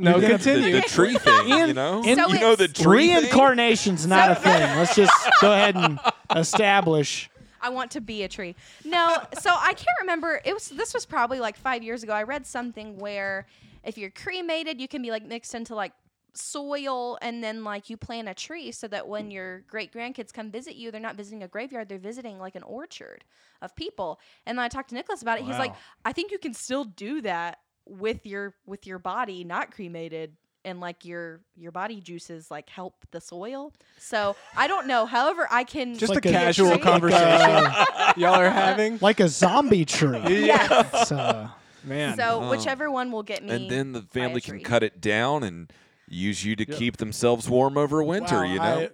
No, 0.00 0.12
You're 0.12 0.20
gonna- 0.22 0.38
the, 0.38 0.44
continue. 0.44 0.72
the 0.76 0.82
tree 0.82 1.14
thing, 1.18 1.48
you 1.48 1.72
know. 1.74 2.02
in- 2.02 2.16
So 2.16 2.28
you 2.28 2.40
know 2.40 2.56
the 2.56 2.64
it's- 2.64 2.82
tree 2.82 3.08
thing? 3.08 3.22
Reincarnation's 3.24 4.06
not 4.06 4.30
a 4.30 4.34
thing. 4.34 4.60
Let's 4.76 4.94
just 4.96 5.12
go 5.40 5.52
ahead 5.52 5.76
and 5.76 6.00
establish. 6.34 7.30
I 7.62 7.68
want 7.68 7.90
to 7.92 8.00
be 8.00 8.22
a 8.22 8.28
tree. 8.28 8.56
No, 8.84 9.16
so 9.38 9.50
I 9.50 9.74
can't 9.74 9.98
remember. 10.00 10.40
It 10.44 10.54
was 10.54 10.68
this 10.68 10.94
was 10.94 11.04
probably 11.04 11.40
like 11.40 11.56
five 11.56 11.82
years 11.82 12.02
ago. 12.02 12.12
I 12.14 12.22
read 12.22 12.46
something 12.46 12.96
where 12.98 13.46
if 13.84 13.98
you're 13.98 14.10
cremated, 14.10 14.80
you 14.80 14.88
can 14.88 15.02
be 15.02 15.10
like 15.10 15.26
mixed 15.26 15.54
into 15.54 15.74
like 15.74 15.92
soil 16.32 17.18
and 17.20 17.42
then 17.44 17.64
like 17.64 17.90
you 17.90 17.96
plant 17.96 18.28
a 18.28 18.34
tree 18.34 18.70
so 18.72 18.86
that 18.88 19.06
when 19.08 19.30
your 19.30 19.60
great 19.68 19.92
grandkids 19.92 20.32
come 20.32 20.50
visit 20.50 20.76
you, 20.76 20.90
they're 20.90 21.00
not 21.00 21.16
visiting 21.16 21.42
a 21.42 21.48
graveyard, 21.48 21.88
they're 21.88 21.98
visiting 21.98 22.38
like 22.38 22.54
an 22.54 22.62
orchard 22.62 23.24
of 23.60 23.74
people. 23.76 24.18
And 24.46 24.56
then 24.56 24.64
I 24.64 24.68
talked 24.68 24.90
to 24.90 24.94
Nicholas 24.94 25.20
about 25.22 25.38
it. 25.38 25.44
He's 25.44 25.58
like, 25.58 25.72
Wow. 25.72 25.78
I 26.06 26.12
think 26.12 26.30
you 26.32 26.38
can 26.38 26.54
still 26.54 26.84
do 26.84 27.20
that 27.22 27.58
with 27.90 28.24
your 28.26 28.54
with 28.66 28.86
your 28.86 28.98
body 28.98 29.44
not 29.44 29.70
cremated 29.72 30.36
and 30.64 30.78
like 30.80 31.04
your 31.04 31.40
your 31.56 31.72
body 31.72 32.00
juices 32.00 32.50
like 32.50 32.68
help 32.68 32.94
the 33.10 33.20
soil. 33.20 33.72
So 33.98 34.36
I 34.56 34.66
don't 34.68 34.86
know. 34.86 35.06
However, 35.06 35.48
I 35.50 35.64
can 35.64 35.96
Just 35.96 36.14
Like 36.14 36.24
a 36.26 36.28
a 36.28 36.32
casual 36.32 36.70
tree. 36.72 36.78
conversation 36.80 37.24
Uh, 37.66 38.12
y'all 38.16 38.34
are 38.34 38.50
having. 38.50 38.98
like 39.00 39.20
a 39.20 39.28
zombie 39.28 39.84
tree. 39.84 40.20
Yes. 40.46 41.10
Uh, 41.12 41.48
Man. 41.82 42.14
So 42.16 42.40
Oh. 42.42 42.50
whichever 42.50 42.90
one 42.90 43.10
will 43.10 43.22
get 43.22 43.42
me. 43.42 43.50
and 43.52 43.70
then 43.70 43.92
the 43.92 44.02
family 44.02 44.42
can 44.42 44.60
cut 44.62 44.82
it 44.82 45.00
down 45.00 45.42
and 45.44 45.72
use 46.06 46.44
you 46.44 46.54
to 46.56 46.66
keep 46.66 46.98
themselves 46.98 47.48
warm 47.48 47.78
over 47.78 48.02
winter. 48.02 48.36
wow, 48.36 48.42
you 48.44 48.58
know. 48.58 48.64
I- 48.82 48.90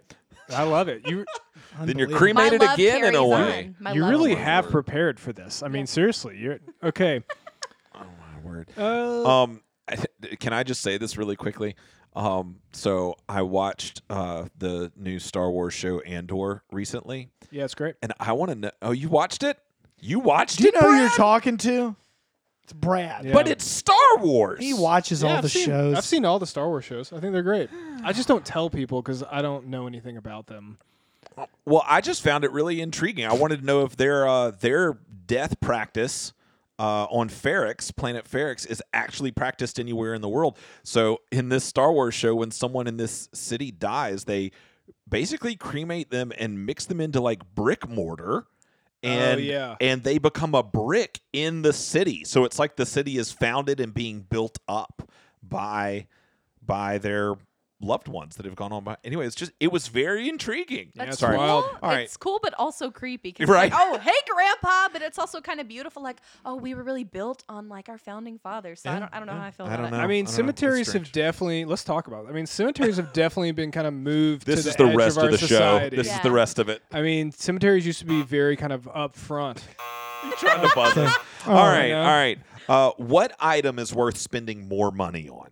I 0.48 0.62
love 0.62 0.86
it. 0.86 1.02
You 1.08 1.24
then 1.80 1.98
you're 1.98 2.08
cremated 2.08 2.62
again 2.62 3.02
in 3.04 3.16
a 3.16 3.26
way. 3.26 3.74
on. 3.84 3.96
You 3.96 4.06
really 4.06 4.36
have 4.36 4.68
prepared 4.70 5.18
for 5.18 5.32
this. 5.32 5.60
I 5.64 5.66
mean, 5.66 5.80
Yeah. 5.80 5.86
seriously. 5.86 6.38
You're 6.38 6.60
okay. 6.84 7.24
Oh 8.46 8.48
my 8.48 8.56
word. 8.56 8.68
Uh, 8.76 9.42
Um, 9.42 9.60
I 9.88 9.96
can 10.36 10.52
I 10.52 10.62
just 10.62 10.82
say 10.82 10.98
this 10.98 11.16
really 11.16 11.36
quickly? 11.36 11.76
Um, 12.14 12.60
so 12.72 13.16
I 13.28 13.42
watched 13.42 14.02
uh 14.08 14.46
the 14.56 14.90
new 14.96 15.18
Star 15.18 15.50
Wars 15.50 15.74
show 15.74 16.00
Andor 16.00 16.62
recently, 16.72 17.28
yeah, 17.50 17.64
it's 17.64 17.74
great. 17.74 17.94
and 18.02 18.12
I 18.18 18.32
want 18.32 18.50
to 18.50 18.54
know. 18.54 18.70
Oh, 18.82 18.90
you 18.92 19.08
watched 19.08 19.42
it? 19.42 19.58
You 20.00 20.18
watched 20.20 20.58
Do 20.58 20.64
you 20.64 20.68
it, 20.70 20.74
know 20.80 20.90
who 20.92 20.96
you're 21.00 21.10
talking 21.10 21.56
to? 21.58 21.94
It's 22.64 22.72
Brad. 22.72 23.24
Yeah. 23.26 23.32
But 23.32 23.46
it's 23.48 23.64
Star 23.64 24.16
Wars. 24.18 24.58
He 24.58 24.74
watches 24.74 25.22
Yeah, 25.22 25.28
all 25.30 25.36
I've 25.36 25.42
the 25.42 25.48
seen, 25.48 25.66
shows. 25.66 25.96
I've 25.96 26.04
seen 26.04 26.24
all 26.24 26.38
the 26.40 26.46
Star 26.46 26.66
Wars 26.68 26.84
shows. 26.84 27.12
I 27.12 27.20
think 27.20 27.32
they're 27.32 27.42
great. 27.44 27.70
I 28.02 28.12
just 28.12 28.26
don't 28.26 28.44
tell 28.44 28.70
people 28.70 29.02
because 29.02 29.22
I 29.30 29.40
don't 29.42 29.68
know 29.68 29.86
anything 29.86 30.16
about 30.16 30.46
them. 30.48 30.78
Well, 31.64 31.84
I 31.86 32.00
just 32.00 32.22
found 32.22 32.44
it 32.44 32.50
really 32.50 32.80
intriguing. 32.80 33.24
I 33.26 33.34
wanted 33.34 33.60
to 33.60 33.66
know 33.66 33.82
if 33.84 33.96
their 33.96 34.26
uh, 34.26 34.50
their 34.52 34.98
death 35.26 35.60
practice 35.60 36.32
uh, 36.78 37.04
on 37.04 37.28
Ferrix, 37.28 37.94
planet 37.94 38.24
Ferrix, 38.24 38.68
is 38.68 38.82
actually 38.92 39.30
practiced 39.30 39.80
anywhere 39.80 40.14
in 40.14 40.22
the 40.22 40.28
world. 40.28 40.58
So, 40.82 41.20
in 41.32 41.48
this 41.48 41.64
Star 41.64 41.92
Wars 41.92 42.14
show, 42.14 42.34
when 42.34 42.50
someone 42.50 42.86
in 42.86 42.96
this 42.96 43.28
city 43.32 43.70
dies, 43.70 44.24
they 44.24 44.52
basically 45.08 45.56
cremate 45.56 46.10
them 46.10 46.32
and 46.38 46.66
mix 46.66 46.86
them 46.86 47.00
into 47.00 47.20
like 47.20 47.42
brick 47.54 47.88
mortar. 47.88 48.46
And, 49.02 49.40
yeah. 49.40 49.76
and 49.80 50.02
they 50.02 50.18
become 50.18 50.54
a 50.54 50.64
brick 50.64 51.20
in 51.32 51.62
the 51.62 51.72
city. 51.72 52.24
So 52.24 52.44
it's 52.44 52.58
like 52.58 52.76
the 52.76 52.86
city 52.86 53.18
is 53.18 53.30
founded 53.30 53.78
and 53.78 53.94
being 53.94 54.20
built 54.20 54.58
up 54.66 55.10
by 55.42 56.08
by 56.64 56.98
their 56.98 57.34
loved 57.80 58.08
ones 58.08 58.36
that 58.36 58.46
have 58.46 58.56
gone 58.56 58.72
on 58.72 58.84
by. 58.84 58.96
Anyway, 59.04 59.26
it's 59.26 59.34
just 59.34 59.52
it 59.60 59.70
was 59.70 59.88
very 59.88 60.28
intriguing. 60.28 60.92
Yeah, 60.94 61.04
That's 61.04 61.14
it's 61.14 61.20
Sorry. 61.20 61.36
wild. 61.36 61.64
Cool. 61.64 61.78
All 61.82 61.90
right. 61.90 62.00
It's 62.00 62.16
cool, 62.16 62.38
but 62.42 62.54
also 62.54 62.90
creepy 62.90 63.34
Right. 63.40 63.70
Like, 63.70 63.72
oh, 63.74 63.98
hey, 63.98 64.12
Grandpa, 64.28 64.88
but 64.92 65.02
it's 65.02 65.18
also 65.18 65.40
kind 65.40 65.60
of 65.60 65.68
beautiful. 65.68 66.02
Like, 66.02 66.18
oh, 66.44 66.54
we 66.54 66.74
were 66.74 66.82
really 66.82 67.04
built 67.04 67.44
on 67.48 67.68
like 67.68 67.88
our 67.88 67.98
founding 67.98 68.38
fathers. 68.38 68.82
So 68.82 68.90
I 68.90 68.98
don't, 68.98 69.12
I 69.12 69.18
don't 69.18 69.26
know 69.26 69.34
yeah. 69.34 69.40
how 69.40 69.46
I 69.46 69.50
feel 69.50 69.66
I 69.66 69.68
about 69.70 69.76
don't 69.76 69.86
it. 69.86 69.90
know. 69.90 69.96
I 69.98 70.04
I 70.04 70.06
mean, 70.06 70.24
don't 70.24 70.24
know. 70.24 70.28
It's 70.28 70.36
cemeteries 70.36 70.92
have 70.92 71.12
definitely. 71.12 71.64
Let's 71.64 71.84
talk 71.84 72.06
about. 72.06 72.26
It. 72.26 72.28
I 72.30 72.32
mean, 72.32 72.46
cemeteries 72.46 72.96
have 72.96 73.12
definitely 73.12 73.52
been 73.52 73.72
kind 73.72 73.86
of 73.86 73.94
moved. 73.94 74.46
This 74.46 74.64
to 74.64 74.70
is 74.70 74.76
the, 74.76 74.84
the 74.84 74.90
edge 74.90 74.96
rest 74.96 75.18
of, 75.18 75.24
of, 75.24 75.30
the 75.32 75.38
society. 75.38 75.96
show. 75.96 76.02
This 76.02 76.12
is 76.12 76.20
the 76.20 76.30
rest 76.30 76.58
of 76.58 76.68
it. 76.68 76.82
I 76.92 77.02
mean, 77.02 77.32
cemeteries 77.32 77.86
used 77.86 78.00
to 78.00 78.06
be 78.06 78.22
very 78.22 78.56
kind 78.56 78.72
of 78.72 78.88
up 78.92 79.16
front. 79.16 79.62
Trying 80.38 80.66
to 80.66 80.74
buzz 80.74 80.96
us. 80.96 81.14
Oh, 81.48 81.52
all 81.52 81.68
right, 81.68 81.90
know. 81.90 82.00
all 82.00 82.06
right. 82.06 82.38
Uh, 82.68 82.90
what 82.96 83.32
item 83.38 83.78
is 83.78 83.94
worth 83.94 84.16
spending 84.16 84.66
more 84.66 84.90
money 84.90 85.28
on? 85.28 85.48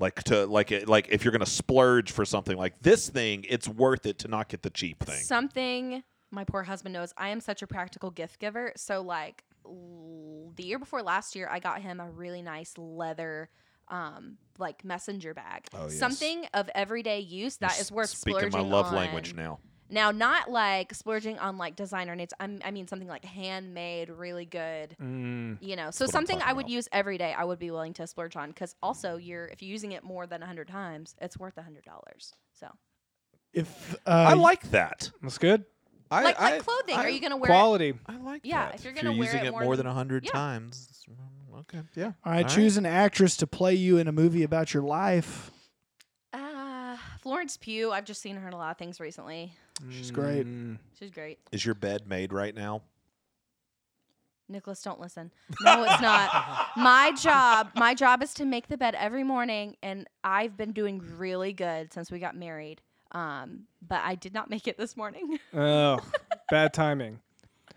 Like 0.00 0.22
to 0.24 0.46
like 0.46 0.70
it, 0.70 0.88
like 0.88 1.08
if 1.10 1.24
you're 1.24 1.32
gonna 1.32 1.44
splurge 1.46 2.12
for 2.12 2.24
something 2.24 2.56
like 2.56 2.80
this 2.82 3.08
thing, 3.08 3.44
it's 3.48 3.66
worth 3.68 4.06
it 4.06 4.18
to 4.20 4.28
not 4.28 4.48
get 4.48 4.62
the 4.62 4.70
cheap 4.70 5.02
thing. 5.04 5.20
Something 5.20 6.02
my 6.30 6.44
poor 6.44 6.62
husband 6.62 6.92
knows. 6.92 7.12
I 7.16 7.30
am 7.30 7.40
such 7.40 7.62
a 7.62 7.66
practical 7.66 8.10
gift 8.10 8.38
giver. 8.38 8.72
So 8.76 9.00
like 9.02 9.42
l- 9.64 10.52
the 10.54 10.62
year 10.62 10.78
before 10.78 11.02
last 11.02 11.34
year, 11.34 11.48
I 11.50 11.58
got 11.58 11.80
him 11.82 11.98
a 12.00 12.08
really 12.10 12.42
nice 12.42 12.74
leather. 12.78 13.50
Um, 13.90 14.36
like 14.58 14.84
messenger 14.84 15.32
bag, 15.32 15.64
Oh, 15.72 15.84
yes. 15.84 15.98
something 15.98 16.44
of 16.52 16.68
everyday 16.74 17.20
use 17.20 17.56
that 17.56 17.72
You're 17.76 17.80
is 17.80 17.90
worth 17.90 18.10
speaking 18.10 18.50
my 18.52 18.60
love 18.60 18.88
on. 18.88 18.94
language 18.96 19.32
now. 19.32 19.60
Now, 19.90 20.10
not 20.10 20.50
like 20.50 20.92
splurging 20.94 21.38
on 21.38 21.56
like 21.58 21.76
designer 21.76 22.14
needs. 22.14 22.34
I'm, 22.38 22.60
I 22.64 22.70
mean 22.70 22.86
something 22.88 23.08
like 23.08 23.24
handmade, 23.24 24.10
really 24.10 24.44
good. 24.44 24.96
Mm. 25.00 25.58
You 25.60 25.76
know, 25.76 25.90
so 25.90 26.06
something 26.06 26.40
I 26.42 26.52
would 26.52 26.66
about. 26.66 26.70
use 26.70 26.88
every 26.92 27.16
day. 27.18 27.32
I 27.36 27.44
would 27.44 27.58
be 27.58 27.70
willing 27.70 27.94
to 27.94 28.06
splurge 28.06 28.36
on 28.36 28.50
because 28.50 28.74
also 28.82 29.16
you're 29.16 29.46
if 29.46 29.62
you're 29.62 29.70
using 29.70 29.92
it 29.92 30.04
more 30.04 30.26
than 30.26 30.42
hundred 30.42 30.68
times, 30.68 31.14
it's 31.20 31.38
worth 31.38 31.56
hundred 31.56 31.84
dollars. 31.84 32.32
So 32.52 32.68
If 33.52 33.94
uh, 34.06 34.10
I 34.10 34.34
like 34.34 34.70
that. 34.72 35.10
That's 35.22 35.38
good. 35.38 35.64
I, 36.10 36.22
like 36.22 36.40
I, 36.40 36.50
like 36.52 36.64
clothing, 36.64 36.94
I, 36.96 37.04
are 37.04 37.10
you 37.10 37.20
gonna 37.20 37.36
wear 37.36 37.50
it? 37.50 37.54
Quality. 37.54 37.94
I 38.06 38.16
like 38.16 38.40
Yeah, 38.44 38.66
that. 38.66 38.76
if 38.76 38.84
you're 38.84 38.94
you're 38.94 39.02
gonna 39.02 39.14
wear 39.16 39.26
using 39.26 39.40
it 39.44 39.48
it 39.48 39.50
more 39.50 39.62
more 39.64 39.76
than- 39.76 39.84
than 39.84 39.92
a 39.92 39.94
hundred 39.94 40.24
Yeah. 40.24 40.30
times, 40.32 40.88
mm, 41.10 41.58
okay, 41.60 41.82
yeah. 41.94 42.12
All 42.24 42.32
right, 42.32 42.44
All 42.44 42.48
choose 42.50 42.76
an 42.78 42.86
actress 42.86 43.36
to 43.38 43.46
play 43.46 43.74
you 43.74 43.98
in 43.98 44.08
a 44.08 44.12
movie 44.12 44.42
about 44.42 44.72
your 44.72 44.82
life. 44.82 45.50
Florence 47.20 47.56
Pugh. 47.56 47.92
I've 47.92 48.04
just 48.04 48.22
seen 48.22 48.36
her 48.36 48.46
in 48.46 48.54
a 48.54 48.56
lot 48.56 48.70
of 48.70 48.78
things 48.78 49.00
recently. 49.00 49.52
She's 49.90 50.10
great. 50.10 50.46
Mm. 50.46 50.78
She's 50.98 51.10
great. 51.10 51.38
Is 51.52 51.64
your 51.64 51.74
bed 51.74 52.06
made 52.06 52.32
right 52.32 52.54
now? 52.54 52.82
Nicholas, 54.48 54.82
don't 54.82 55.00
listen. 55.00 55.30
No, 55.62 55.84
it's 55.84 56.00
not. 56.00 56.68
my 56.76 57.12
job, 57.12 57.70
my 57.74 57.94
job 57.94 58.22
is 58.22 58.32
to 58.34 58.46
make 58.46 58.68
the 58.68 58.78
bed 58.78 58.94
every 58.94 59.22
morning, 59.22 59.76
and 59.82 60.08
I've 60.24 60.56
been 60.56 60.72
doing 60.72 61.02
really 61.18 61.52
good 61.52 61.92
since 61.92 62.10
we 62.10 62.18
got 62.18 62.34
married. 62.34 62.80
Um, 63.12 63.64
but 63.86 64.00
I 64.04 64.14
did 64.14 64.34
not 64.34 64.50
make 64.50 64.66
it 64.66 64.78
this 64.78 64.96
morning. 64.96 65.38
Oh, 65.54 65.98
bad 66.50 66.72
timing. 66.72 67.20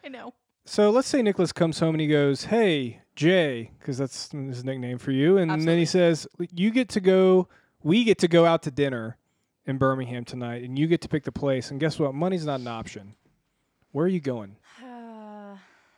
I 0.04 0.08
know. 0.08 0.34
So 0.66 0.90
let's 0.90 1.08
say 1.08 1.22
Nicholas 1.22 1.52
comes 1.52 1.80
home 1.80 1.96
and 1.96 2.02
he 2.02 2.08
goes, 2.08 2.46
"Hey, 2.46 3.02
Jay," 3.16 3.72
because 3.80 3.98
that's 3.98 4.32
his 4.32 4.64
nickname 4.64 4.98
for 4.98 5.12
you, 5.12 5.38
and 5.38 5.68
then 5.68 5.78
he 5.78 5.86
says, 5.86 6.28
"You 6.54 6.72
get 6.72 6.88
to 6.90 7.02
go. 7.02 7.48
We 7.84 8.04
get 8.04 8.20
to 8.20 8.28
go 8.28 8.46
out 8.46 8.64
to 8.64 8.72
dinner 8.72 9.18
in 9.72 9.78
Birmingham 9.80 10.24
tonight, 10.24 10.64
and 10.64 10.78
you 10.78 10.86
get 10.86 11.02
to 11.02 11.08
pick 11.10 11.24
the 11.24 11.32
place. 11.32 11.72
And 11.72 11.80
guess 11.80 11.98
what? 11.98 12.14
Money's 12.14 12.46
not 12.46 12.60
an 12.60 12.68
option. 12.68 13.16
Where 13.92 14.06
are 14.06 14.10
you 14.10 14.20
going? 14.20 14.56
Uh, 14.84 15.56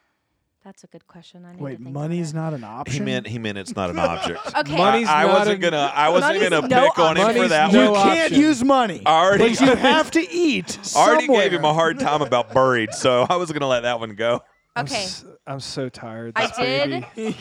that's 0.64 0.84
a 0.86 0.88
good 0.88 1.06
question. 1.08 1.44
I 1.46 1.52
need 1.52 1.62
Wait, 1.62 1.78
to 1.78 1.84
think 1.84 1.94
money's 1.94 2.34
not 2.34 2.54
an 2.54 2.64
option. 2.64 2.94
He 2.94 3.00
meant 3.06 3.28
he 3.28 3.38
meant 3.40 3.58
it's 3.58 3.76
not 3.76 3.90
an 3.90 4.00
object. 4.00 4.40
it. 4.48 4.54
Okay. 4.60 4.78
Money's 4.78 5.08
I, 5.10 5.24
I 5.24 5.28
not 5.28 5.40
wasn't 5.40 5.58
a- 5.58 5.70
gonna 5.70 5.92
I 5.94 6.10
wasn't 6.10 6.36
Money's 6.36 6.50
gonna 6.50 6.68
no 6.70 6.90
pick 6.90 7.00
on 7.00 7.18
him 7.18 7.24
for 7.24 7.30
option. 7.32 7.50
that 7.50 7.72
Money's 7.74 7.76
one. 7.76 7.86
you 7.90 7.94
no 7.94 8.04
can't 8.04 8.32
option. 8.32 8.40
use 8.40 8.64
money, 8.64 9.02
Already- 9.06 9.50
but 9.56 9.60
you 9.62 9.76
have 9.76 10.12
to 10.12 10.32
eat. 10.32 10.80
I 10.96 11.00
already 11.00 11.26
somewhere. 11.26 11.44
gave 11.50 11.60
him 11.60 11.66
a 11.66 11.74
hard 11.74 12.00
time 12.00 12.22
about 12.22 12.54
buried, 12.54 12.94
so 12.94 13.26
I 13.30 13.36
was 13.36 13.52
gonna 13.52 13.68
let 13.68 13.82
that 13.82 14.00
one 14.00 14.16
go. 14.16 14.42
I'm 14.76 14.86
Okay. 14.86 15.04
s- 15.04 15.26
I'm 15.46 15.60
so 15.60 15.90
tired. 15.90 16.34
I 16.36 16.48
This 16.48 16.58
did. 16.58 17.06
baby 17.16 17.38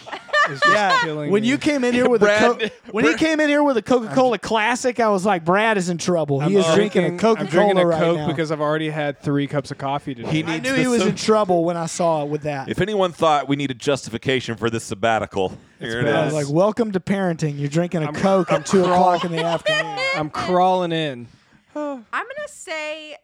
is 0.51 0.61
just 0.61 0.67
Yeah, 0.73 0.99
killing 1.03 1.31
when 1.31 1.43
me. 1.43 1.49
you 1.49 1.59
came 1.59 1.85
in 1.85 1.95
here 1.95 2.09
with 2.11 2.23
a 2.23 2.27
co- 2.27 2.59
when 2.93 3.05
he 3.05 3.15
came 3.15 3.41
in 3.41 3.49
here 3.49 3.63
with 3.63 3.77
a 3.77 3.83
Coca 3.83 4.13
Cola 4.15 4.39
Classic, 4.39 4.99
I 5.01 5.09
was 5.09 5.25
like, 5.27 5.45
Brad 5.45 5.77
is 5.79 5.89
in 5.89 5.99
trouble. 5.99 6.41
He 6.41 6.55
I'm 6.57 6.57
is 6.65 6.75
drinking 6.75 7.05
a 7.05 7.09
I'm 7.09 7.19
Coca 7.19 7.45
drinking 7.45 7.77
Cola 7.77 7.87
a 7.87 7.89
right 7.91 7.99
Coke 8.01 8.17
now. 8.19 8.27
because 8.29 8.51
I've 8.51 8.61
already 8.61 8.91
had 8.91 9.19
three 9.21 9.47
cups 9.47 9.71
of 9.71 9.79
coffee 9.79 10.15
today. 10.15 10.31
He 10.31 10.45
I 10.45 10.55
needs 10.55 10.63
knew 10.65 10.73
the 10.73 10.81
he 10.81 10.87
was 10.89 11.03
so- 11.03 11.09
in 11.09 11.15
trouble 11.17 11.65
when 11.65 11.77
I 11.77 11.87
saw 11.87 12.23
it 12.25 12.29
with 12.29 12.43
that. 12.43 12.69
If 12.69 12.81
anyone 12.81 13.13
thought 13.13 13.49
we 13.49 13.57
needed 13.57 13.79
justification 13.79 14.57
for 14.57 14.71
this 14.71 14.85
sabbatical, 14.85 15.57
here 15.79 16.01
it 16.01 16.05
bad. 16.05 16.15
I 16.15 16.27
is. 16.27 16.33
was 16.35 16.45
like, 16.47 16.55
"Welcome 16.55 16.93
to 16.93 17.01
parenting. 17.01 17.59
You're 17.59 17.69
drinking 17.69 18.03
a 18.03 18.07
I'm- 18.07 18.15
Coke 18.15 18.51
at 18.53 18.67
two 18.67 18.83
o'clock 18.83 19.25
in 19.25 19.33
the 19.33 19.43
afternoon." 19.45 19.99
I'm 20.17 20.31
crawling 20.31 20.93
in. 20.93 21.29
I'm 21.75 22.05
gonna 22.13 22.49
say 22.49 23.17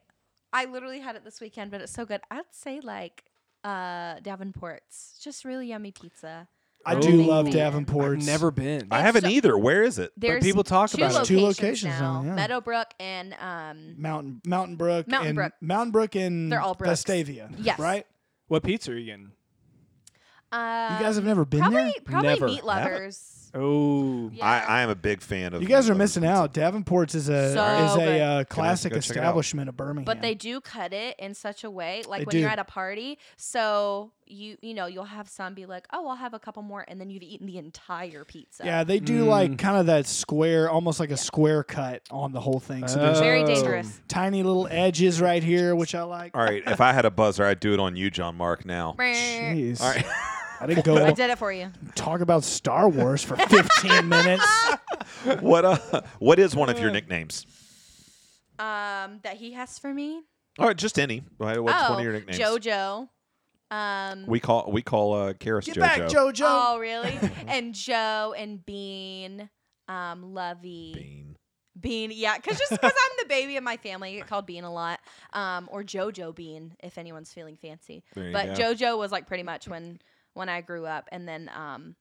I 0.53 0.65
literally 0.65 1.01
had 1.01 1.17
it 1.17 1.25
this 1.25 1.41
weekend, 1.41 1.71
but 1.71 1.81
it's 1.81 1.93
so 1.93 2.05
good. 2.07 2.21
I'd 2.31 2.45
say 2.53 2.81
like 2.81 3.25
uh 3.65 4.21
Davenport's. 4.21 5.19
Just 5.23 5.45
really 5.45 5.67
yummy 5.67 5.91
pizza. 5.93 6.49
I 6.87 6.99
do 6.99 7.23
love 7.25 7.47
Man. 7.47 7.55
Davenport's. 7.55 8.23
I've 8.27 8.33
never 8.33 8.51
been. 8.51 8.89
I 8.91 8.99
It's 8.99 9.03
haven't 9.05 9.23
so- 9.25 9.29
either. 9.29 9.59
Where 9.59 9.83
is 9.83 9.99
it? 9.99 10.13
There's 10.17 10.43
people 10.43 10.65
talk 10.65 10.89
two 10.91 10.97
about 10.99 11.11
it. 11.11 11.15
locations, 11.15 11.29
Two 11.29 11.41
locations 11.41 12.01
now. 12.01 12.23
now, 12.23 12.29
yeah. 12.29 12.35
Meadowbrook 12.35 12.89
and 12.99 13.35
um 13.41 13.95
Mountain 14.01 14.41
Mountain 14.47 14.77
Brook 14.77 15.07
Mountain 15.09 15.29
and 15.29 15.37
Brook. 15.37 15.53
Mountain 15.61 15.91
Brook 15.93 16.15
and 16.15 16.51
They're 16.51 16.61
all 16.61 16.75
Brooks. 16.75 17.05
Vestavia. 17.05 17.53
Yes. 17.59 17.79
right. 17.79 18.07
What 18.47 18.63
pizza 18.63 18.93
are 18.93 18.97
you 18.97 19.05
getting? 19.07 19.33
uh 20.51 20.97
You 20.99 21.05
guys 21.05 21.17
have 21.17 21.25
never 21.25 21.45
been 21.45 21.61
probably 21.61 21.83
there. 21.83 21.93
probably 22.05 22.29
Never. 22.31 22.47
meat 22.47 22.65
lovers. 22.65 23.38
Oh, 23.55 24.31
Yeah. 24.33 24.45
I, 24.45 24.59
I 24.59 24.81
am 24.83 24.91
a 24.91 24.95
big 24.95 25.21
fan 25.23 25.55
of. 25.55 25.63
You 25.63 25.69
guys 25.69 25.89
are 25.89 25.93
of 25.93 25.99
missing 25.99 26.23
pizza. 26.23 26.35
out. 26.35 26.53
Davenport's 26.55 27.15
is 27.15 27.29
a 27.29 27.53
So 27.55 27.65
is 27.87 27.95
good. 27.97 28.09
a 28.09 28.21
uh, 28.21 28.45
classic 28.45 28.93
go 28.93 29.01
check 29.01 29.11
it 29.17 29.19
out. 29.19 29.23
establishment 29.23 29.69
of 29.69 29.77
Birmingham. 29.77 30.05
but 30.05 30.21
they 30.23 30.35
do 30.35 30.61
cut 30.61 30.93
it 30.93 31.17
in 31.19 31.35
such 31.35 31.65
a 31.65 31.71
way 31.71 32.03
like 32.09 32.21
They 32.21 32.25
when 32.27 32.37
you're 32.43 32.51
at 32.51 32.59
a 32.59 32.65
party 32.65 33.19
so 33.37 34.13
you 34.27 34.59
you 34.61 34.75
know 34.75 34.85
you'll 34.87 35.05
have 35.05 35.27
some 35.29 35.55
be 35.55 35.65
like 35.65 35.87
oh 35.91 36.07
i'll 36.09 36.17
have 36.17 36.35
a 36.35 36.39
couple 36.39 36.63
more 36.63 36.85
and 36.87 37.01
then 37.01 37.09
you've 37.09 37.23
eaten 37.23 37.47
the 37.47 37.57
entire 37.57 38.25
pizza 38.27 38.63
yeah, 38.63 38.85
they 38.85 38.99
do 39.01 39.25
Mm. 39.25 39.29
like 39.29 39.59
kind 39.59 39.79
of 39.79 39.87
that 39.87 40.07
square, 40.07 40.69
almost 40.71 41.01
like 41.01 41.11
a 41.11 41.17
square 41.17 41.65
cut 41.65 42.03
on 42.11 42.33
the 42.33 42.41
whole 42.41 42.61
thing. 42.61 42.87
So 42.89 42.99
there's 42.99 43.21
very 43.21 43.43
Oh. 43.43 43.47
dangerous 43.47 44.01
tiny 44.09 44.43
little 44.43 44.69
edges 44.71 45.21
right 45.21 45.43
here, 45.43 45.75
which 45.75 45.95
I 45.95 46.03
like. 46.03 46.37
All 46.37 46.45
right, 46.45 46.63
if 46.67 46.81
I 46.83 46.93
had 46.93 47.05
a 47.07 47.11
buzzer, 47.11 47.45
I'd 47.45 47.61
do 47.61 47.73
it 47.73 47.81
on 47.81 47.97
you, 47.97 48.11
John 48.11 48.37
Mark. 48.37 48.65
Now. 48.67 48.95
Jeez. 48.99 49.81
All 49.81 49.89
right. 49.91 50.05
I 50.61 50.67
didn't 50.67 50.85
go. 50.85 50.97
i 51.05 51.13
did 51.13 51.31
it 51.31 51.39
for 51.39 51.53
you 51.53 51.71
talk 51.95 52.21
about 52.21 52.45
Star 52.45 52.89
Wars 52.89 53.23
for 53.23 53.37
15 53.37 54.09
minutes. 54.17 54.45
what 55.41 55.65
uh, 55.65 55.79
what 56.19 56.39
is 56.39 56.55
one 56.57 56.69
of 56.69 56.79
your 56.79 56.91
nicknames? 56.91 57.47
um 58.59 59.21
that 59.23 59.37
he 59.37 59.53
has 59.53 59.79
for 59.79 59.93
me 59.95 60.23
All 60.59 60.67
right, 60.67 60.77
just 60.77 60.99
any. 60.99 61.23
Why- 61.37 61.59
What's 61.59 61.81
oh 61.81 61.91
one 61.91 61.99
of 62.01 62.05
your 62.05 62.13
nicknames? 62.15 62.39
jojo 62.41 63.09
um 63.71 64.27
We 64.27 64.41
call 64.41 64.71
we 64.73 64.83
call 64.83 65.13
uh, 65.15 65.33
Karis 65.35 65.67
Get 65.67 65.77
JoJo. 65.77 65.81
back, 65.81 66.01
JoJo. 66.03 66.41
oh 66.45 66.79
really 66.81 67.19
and 67.47 67.75
joe 67.75 68.35
and 68.37 68.65
bean 68.65 69.49
um 69.87 70.35
lovey 70.35 70.93
Bean. 70.95 71.35
Bean, 71.81 72.11
yeah, 72.13 72.35
because 72.37 72.59
just 72.59 72.73
because 72.73 72.91
I'm 72.93 73.17
the 73.23 73.29
baby 73.29 73.57
of 73.57 73.63
my 73.63 73.77
family, 73.77 74.11
I 74.11 74.17
get 74.17 74.27
called 74.27 74.47
Bean 74.47 74.65
a 74.65 74.73
lot, 74.73 74.99
um, 75.33 75.69
or 75.71 75.85
JoJo 75.85 76.35
Bean 76.35 76.75
if 76.83 76.99
anyone's 76.99 77.33
feeling 77.33 77.57
fancy. 77.57 78.03
There 78.15 78.27
you 78.27 78.33
But 78.33 78.57
go. 78.57 78.75
JoJo 78.75 78.99
was 78.99 79.13
like 79.13 79.29
pretty 79.29 79.45
much 79.45 79.69
when 79.69 80.01
when 80.39 80.49
I 80.49 80.63
grew 80.63 80.87
up, 80.87 81.09
and 81.13 81.29
then, 81.29 81.51
um, 81.55 81.97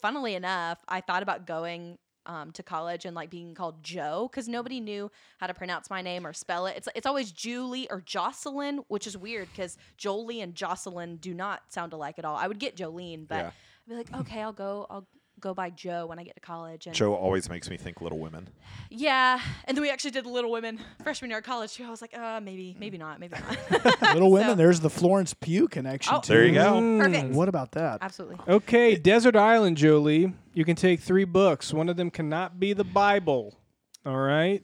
funnily 0.00 0.34
enough, 0.34 0.78
I 0.88 1.00
thought 1.02 1.22
about 1.22 1.46
going 1.46 1.98
um, 2.24 2.52
to 2.52 2.62
college 2.62 3.04
and 3.04 3.14
like 3.16 3.30
being 3.30 3.54
called 3.54 3.82
Joe 3.82 4.28
because 4.30 4.48
nobody 4.48 4.80
knew 4.80 5.10
how 5.38 5.48
to 5.48 5.54
pronounce 5.54 5.90
my 5.90 6.02
name 6.02 6.26
or 6.26 6.32
spell 6.32 6.66
it. 6.66 6.76
It's 6.76 6.88
it's 6.94 7.06
always 7.06 7.32
Julie 7.32 7.90
or 7.90 8.00
Jocelyn, 8.00 8.78
which 8.88 9.06
is 9.06 9.16
weird 9.16 9.48
because 9.50 9.76
Jolie 9.98 10.40
and 10.40 10.54
Jocelyn 10.54 11.16
do 11.16 11.34
not 11.34 11.62
sound 11.68 11.92
alike 11.92 12.18
at 12.18 12.24
all. 12.24 12.36
I 12.36 12.46
would 12.46 12.60
get 12.60 12.76
Jolene, 12.76 13.26
but 13.26 13.36
Yeah. 13.36 13.46
I'd 13.48 13.88
be 13.88 13.94
like, 13.96 14.14
okay, 14.20 14.40
I'll 14.40 14.52
go, 14.52 14.86
I'll 14.88 15.08
go 15.42 15.52
by 15.52 15.68
Joe 15.68 16.06
when 16.06 16.18
I 16.18 16.24
get 16.24 16.34
to 16.36 16.40
college. 16.40 16.86
And 16.86 16.94
Joe 16.94 17.14
always 17.14 17.50
makes 17.50 17.68
me 17.68 17.76
think 17.76 18.00
Little 18.00 18.18
Women. 18.18 18.48
yeah, 18.90 19.38
and 19.66 19.76
then 19.76 19.82
we 19.82 19.90
actually 19.90 20.12
did 20.12 20.24
Little 20.24 20.50
Women 20.50 20.78
freshman 21.02 21.30
year 21.30 21.40
of 21.40 21.44
college 21.44 21.74
too. 21.74 21.84
I 21.84 21.90
was 21.90 22.00
like, 22.00 22.16
uh, 22.16 22.40
maybe, 22.40 22.74
maybe 22.80 22.96
not, 22.96 23.20
maybe 23.20 23.36
not. 23.70 24.00
Little 24.14 24.30
Women, 24.30 24.48
So- 24.50 24.54
there's 24.54 24.80
the 24.80 24.88
Florence 24.90 25.34
Pugh 25.34 25.68
connection 25.68 26.14
Oh. 26.14 26.20
too. 26.20 26.32
There 26.32 26.46
you 26.46 26.54
go. 26.54 26.98
Perfect. 26.98 27.34
What 27.34 27.48
about 27.48 27.72
that? 27.72 27.98
Absolutely. 28.00 28.38
Okay, 28.48 28.94
Desert 28.96 29.36
Island, 29.36 29.76
Jolie. 29.76 30.32
You 30.54 30.64
can 30.64 30.76
take 30.76 31.00
three 31.00 31.24
books. 31.24 31.72
One 31.74 31.88
of 31.88 31.96
them 31.96 32.10
cannot 32.10 32.58
be 32.58 32.72
the 32.72 32.84
Bible. 32.84 33.58
All 34.06 34.16
right. 34.18 34.62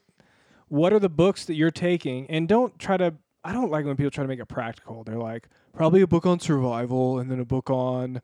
What 0.68 0.92
are 0.92 0.98
the 0.98 1.08
books 1.08 1.44
that 1.46 1.54
you're 1.54 1.70
taking? 1.70 2.26
And 2.30 2.46
don't 2.48 2.78
try 2.78 2.96
to. 2.96 3.14
I 3.44 3.52
don't 3.52 3.70
like 3.70 3.86
when 3.86 3.96
people 3.96 4.10
try 4.10 4.22
to 4.24 4.28
make 4.28 4.40
it 4.40 4.46
practical. 4.48 5.04
They're 5.04 5.16
like, 5.16 5.48
probably 5.72 6.02
a 6.02 6.06
book 6.06 6.26
on 6.26 6.40
survival, 6.40 7.18
and 7.20 7.30
then 7.30 7.40
a 7.40 7.44
book 7.44 7.70
on 7.70 8.20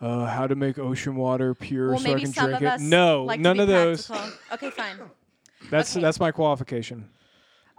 uh, 0.00 0.26
how 0.26 0.46
to 0.46 0.54
make 0.54 0.78
ocean 0.78 1.16
water 1.16 1.54
pure 1.54 1.90
Well, 1.90 1.98
so 1.98 2.14
I 2.14 2.20
can 2.20 2.32
some 2.32 2.46
drink 2.46 2.56
of 2.62 2.66
it. 2.66 2.68
us 2.74 2.80
no, 2.80 3.24
like 3.24 3.38
to 3.38 3.42
none 3.42 3.56
be 3.56 3.62
of 3.62 3.68
those. 3.68 4.10
Okay, 4.52 4.70
fine. 4.70 4.98
That's 5.70 5.94
Okay. 5.94 6.02
that's 6.02 6.18
my 6.18 6.30
qualification. 6.32 7.10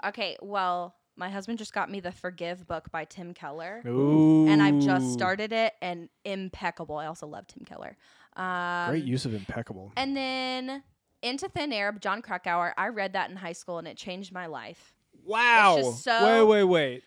Okay, 0.05 0.37
well, 0.41 0.95
my 1.15 1.29
husband 1.29 1.57
just 1.57 1.73
got 1.73 1.89
me 1.89 1.99
the 1.99 2.11
Forgive 2.11 2.67
book 2.67 2.91
by 2.91 3.05
Tim 3.05 3.33
Keller. 3.33 3.81
Ooh. 3.87 4.47
And 4.47 4.61
I've 4.61 4.79
just 4.79 5.11
started 5.13 5.51
it 5.51 5.73
and 5.81 6.07
impeccable. 6.23 6.97
I 6.97 7.07
also 7.07 7.25
love 7.27 7.47
Tim 7.47 7.65
Keller. 7.65 7.97
Um, 8.35 8.89
Great 8.91 9.03
use 9.03 9.25
of 9.25 9.33
impeccable. 9.33 9.91
And 9.97 10.15
then 10.15 10.83
Into 11.23 11.49
Thin 11.49 11.73
Air, 11.73 11.91
by 11.91 11.99
Jon 11.99 12.21
Krakauer. 12.21 12.73
I 12.77 12.87
read 12.89 13.13
that 13.13 13.29
in 13.31 13.35
high 13.35 13.53
school 13.53 13.79
and 13.79 13.87
it 13.87 13.97
changed 13.97 14.31
my 14.31 14.45
life. 14.45 14.93
Wow. 15.25 15.77
just 15.79 16.03
so- 16.03 16.45
wait, 16.45 16.61
wait, 16.61 16.63
wait. 16.63 17.03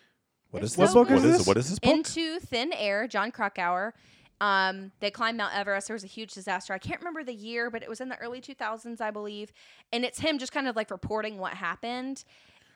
What 0.51 0.63
It's 0.65 0.75
so 0.75 0.83
this? 0.83 0.93
book 0.95 1.11
is 1.11 1.23
What 1.23 1.25
is 1.31 1.39
this? 1.39 1.47
what 1.47 1.57
is 1.57 1.71
this 1.71 1.79
book? 1.79 1.91
Into 1.93 2.39
Thin 2.41 2.73
Air, 2.73 3.07
Jon 3.09 3.31
Krakauer. 3.33 3.95
Um, 4.41 4.93
they 5.01 5.11
climbed 5.11 5.39
Mount 5.39 5.55
Everest. 5.55 5.89
There 5.89 5.95
was 5.95 6.05
a 6.05 6.09
huge 6.09 6.35
disaster. 6.35 6.73
I 6.73 6.79
can't 6.79 7.01
remember 7.01 7.25
the 7.25 7.35
year, 7.35 7.71
but 7.71 7.83
it 7.83 7.89
was 7.89 8.01
in 8.01 8.09
the 8.09 8.17
early 8.19 8.41
2000s, 8.41 9.01
I 9.01 9.11
believe. 9.11 9.53
And 9.93 10.05
it's 10.05 10.19
him 10.19 10.39
just 10.39 10.53
kind 10.53 10.69
of 10.69 10.77
like 10.77 10.91
reporting 10.91 11.39
what 11.39 11.55
happened. 11.55 12.25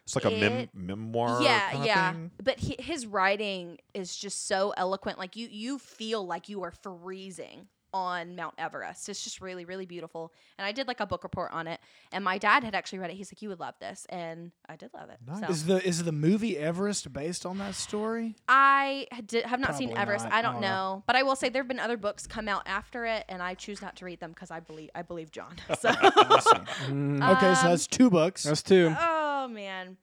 It's 0.04 0.14
like 0.14 0.24
a 0.24 0.30
mem- 0.30 0.68
memoir. 0.72 1.42
yeah, 1.42 1.84
yeah. 1.84 2.14
But 2.42 2.58
he, 2.58 2.76
his 2.78 3.06
writing 3.06 3.78
is 3.92 4.16
just 4.16 4.46
so 4.46 4.72
eloquent. 4.76 5.18
Like 5.18 5.36
you, 5.36 5.48
you 5.50 5.78
feel 5.78 6.26
like 6.26 6.48
you 6.48 6.62
are 6.62 6.70
freezing 6.70 7.68
on 7.94 8.36
Mount 8.36 8.54
Everest. 8.58 9.08
It's 9.08 9.24
just 9.24 9.40
really, 9.40 9.64
really 9.64 9.86
beautiful. 9.86 10.32
And 10.58 10.66
I 10.66 10.72
did 10.72 10.86
like 10.86 11.00
a 11.00 11.06
book 11.06 11.22
report 11.24 11.52
on 11.52 11.66
it. 11.66 11.80
And 12.12 12.22
my 12.22 12.36
dad 12.38 12.62
had 12.64 12.74
actually 12.74 12.98
read 12.98 13.10
it. 13.10 13.14
He's 13.16 13.30
like, 13.32 13.40
"You 13.40 13.48
would 13.48 13.60
love 13.60 13.74
this," 13.80 14.06
and 14.10 14.52
I 14.68 14.76
did 14.76 14.90
love 14.94 15.08
it. 15.10 15.18
So. 15.40 15.46
Is 15.48 15.64
the 15.66 15.86
is 15.86 16.04
the 16.04 16.12
movie 16.12 16.58
Everest 16.58 17.12
based 17.12 17.46
on 17.46 17.58
that 17.58 17.74
story? 17.74 18.36
I 18.48 19.06
did, 19.26 19.44
have 19.46 19.60
not 19.60 19.76
seen 19.76 19.96
Everest. 19.96 20.24
not. 20.24 20.32
I 20.34 20.38
I 20.38 20.42
don't 20.42 20.54
don't 20.54 20.62
know. 20.62 20.68
know. 20.68 21.02
but 21.06 21.16
I 21.16 21.22
will 21.22 21.36
say 21.36 21.48
there 21.48 21.62
have 21.62 21.68
been 21.68 21.80
other 21.80 21.96
books 21.96 22.26
come 22.26 22.48
out 22.48 22.62
after 22.66 23.06
it, 23.06 23.24
and 23.28 23.42
I 23.42 23.54
choose 23.54 23.80
not 23.80 23.96
to 23.96 24.04
read 24.04 24.20
them 24.20 24.30
because 24.32 24.50
I 24.50 24.60
believe 24.60 24.90
I 24.94 25.02
believe 25.02 25.30
Jon. 25.30 25.56
So, 25.80 25.88
Okay, 25.90 27.54
so 27.54 27.68
that's 27.68 27.86
two 27.86 28.10
books. 28.10 28.42
That's 28.44 28.62
two. 28.62 28.94
oh 28.98 29.48
man, 29.48 29.96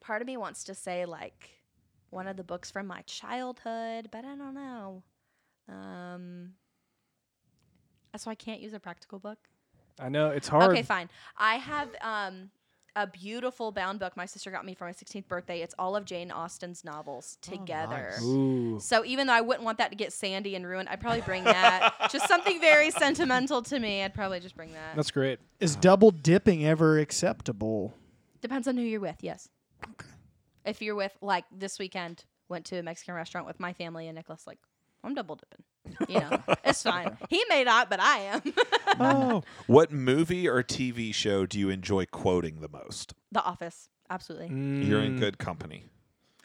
part 0.00 0.20
of 0.22 0.26
me 0.26 0.36
wants 0.36 0.64
to 0.64 0.74
say 0.74 1.04
like 1.06 1.50
one 2.10 2.26
of 2.28 2.36
the 2.36 2.44
books 2.44 2.70
from 2.70 2.86
my 2.86 3.00
childhood, 3.02 4.08
but 4.12 4.24
I 4.24 4.34
don't 4.36 4.54
know. 4.54 5.02
Um, 5.68 6.50
so 8.16 8.30
I 8.30 8.34
can't 8.34 8.60
use 8.60 8.72
a 8.72 8.80
practical 8.80 9.18
book. 9.18 9.38
I 9.98 10.08
know 10.08 10.30
it's 10.30 10.48
hard. 10.48 10.70
Okay, 10.70 10.82
fine. 10.82 11.08
I 11.36 11.56
have 11.56 11.88
um 12.00 12.50
a 12.94 13.06
beautiful 13.06 13.72
bound 13.72 13.98
book 13.98 14.16
my 14.16 14.26
sister 14.26 14.50
got 14.50 14.66
me 14.66 14.74
for 14.74 14.84
my 14.84 14.92
16th 14.92 15.26
birthday. 15.26 15.62
It's 15.62 15.74
all 15.78 15.96
of 15.96 16.04
Jane 16.04 16.30
Austen's 16.30 16.84
novels 16.84 17.38
together. 17.40 18.10
nice. 18.12 18.22
Ooh. 18.22 18.78
So 18.80 19.04
even 19.04 19.26
though 19.26 19.32
I 19.32 19.40
wouldn't 19.40 19.64
want 19.64 19.78
that 19.78 19.90
to 19.90 19.96
get 19.96 20.12
sandy 20.12 20.54
and 20.56 20.66
ruined, 20.66 20.88
I'd 20.88 21.00
probably 21.00 21.22
bring 21.22 21.44
that. 21.44 21.94
just 22.10 22.28
something 22.28 22.60
very 22.60 22.90
sentimental 23.04 23.62
to 23.62 23.78
me. 23.78 24.02
I'd 24.02 24.14
probably 24.14 24.40
just 24.40 24.54
bring 24.54 24.72
that. 24.74 24.94
That's 24.94 25.10
great. 25.10 25.38
Is 25.60 25.74
double 25.76 26.10
dipping 26.10 26.66
ever 26.66 26.98
acceptable? 26.98 27.94
Depends 28.42 28.68
on 28.68 28.76
who 28.76 28.82
you're 28.82 29.00
with. 29.00 29.16
Yes. 29.22 29.48
Okay. 29.84 30.08
If 30.66 30.82
you're 30.82 30.94
with 30.94 31.16
like 31.22 31.44
this 31.50 31.78
weekend, 31.78 32.24
went 32.48 32.66
to 32.66 32.76
a 32.78 32.82
Mexican 32.82 33.14
restaurant 33.14 33.46
with 33.46 33.58
my 33.58 33.72
family 33.72 34.06
and 34.08 34.16
Nicholas. 34.16 34.46
Like, 34.46 34.58
I'm 35.04 35.14
double 35.14 35.36
dipping. 35.36 35.64
You 36.08 36.20
know, 36.20 36.42
it's 36.64 36.82
fine. 36.92 37.16
He 37.28 37.42
may 37.48 37.64
not, 37.64 37.90
but 37.90 38.00
I 38.00 38.18
am. 38.18 38.42
Oh. 39.00 39.42
What 39.66 39.90
movie 39.90 40.46
or 40.46 40.62
TV 40.62 41.14
show 41.14 41.46
do 41.46 41.58
you 41.58 41.70
enjoy 41.70 42.04
quoting 42.06 42.60
the 42.60 42.68
most? 42.68 43.14
the 43.32 43.42
Office. 43.42 43.88
Absolutely. 44.10 44.48
You're 44.48 45.00
in 45.00 45.16
Mm. 45.16 45.18
good 45.18 45.38
company. 45.38 45.84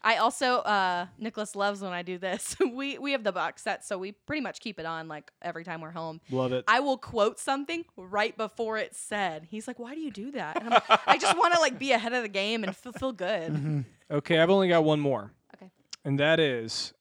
I 0.04 0.18
also 0.18 0.60
uh 0.60 1.08
Nicholas 1.18 1.54
loves 1.56 1.82
when 1.82 1.92
I 1.92 2.02
do 2.04 2.18
this. 2.18 2.56
we 2.74 2.98
we 2.98 3.12
have 3.12 3.24
the 3.26 3.34
box 3.34 3.64
set, 3.64 3.84
so 3.84 3.98
we 3.98 4.14
pretty 4.14 4.42
much 4.42 4.62
keep 4.62 4.80
it 4.80 4.86
on 4.86 5.10
like 5.10 5.30
every 5.42 5.66
time 5.66 5.82
we're 5.82 5.92
home. 5.92 6.22
Love 6.32 6.54
it. 6.54 6.64
I 6.68 6.80
will 6.80 6.98
quote 6.98 7.38
something 7.40 7.84
right 7.98 8.38
before 8.38 8.78
it's 8.78 8.98
said. 8.98 9.48
He's 9.50 9.68
like, 9.68 9.78
"Why 9.80 9.94
do 9.94 10.00
you 10.00 10.12
do 10.12 10.32
that?" 10.32 10.56
And 10.62 10.66
I'm 10.68 10.82
like, 10.90 11.02
I 11.06 11.18
just 11.18 11.38
want 11.38 11.54
to 11.56 11.60
like 11.60 11.78
be 11.78 11.92
ahead 11.92 12.14
of 12.14 12.22
the 12.24 12.30
game 12.30 12.64
and 12.64 12.74
feel, 12.74 12.94
feel 12.94 13.12
good. 13.12 13.84
Okay, 14.10 14.40
I've 14.40 14.50
only 14.50 14.70
got 14.70 14.86
one 14.86 15.02
more. 15.02 15.34
Okay. 15.56 15.70
And 16.06 16.18
that 16.20 16.40
is 16.40 16.94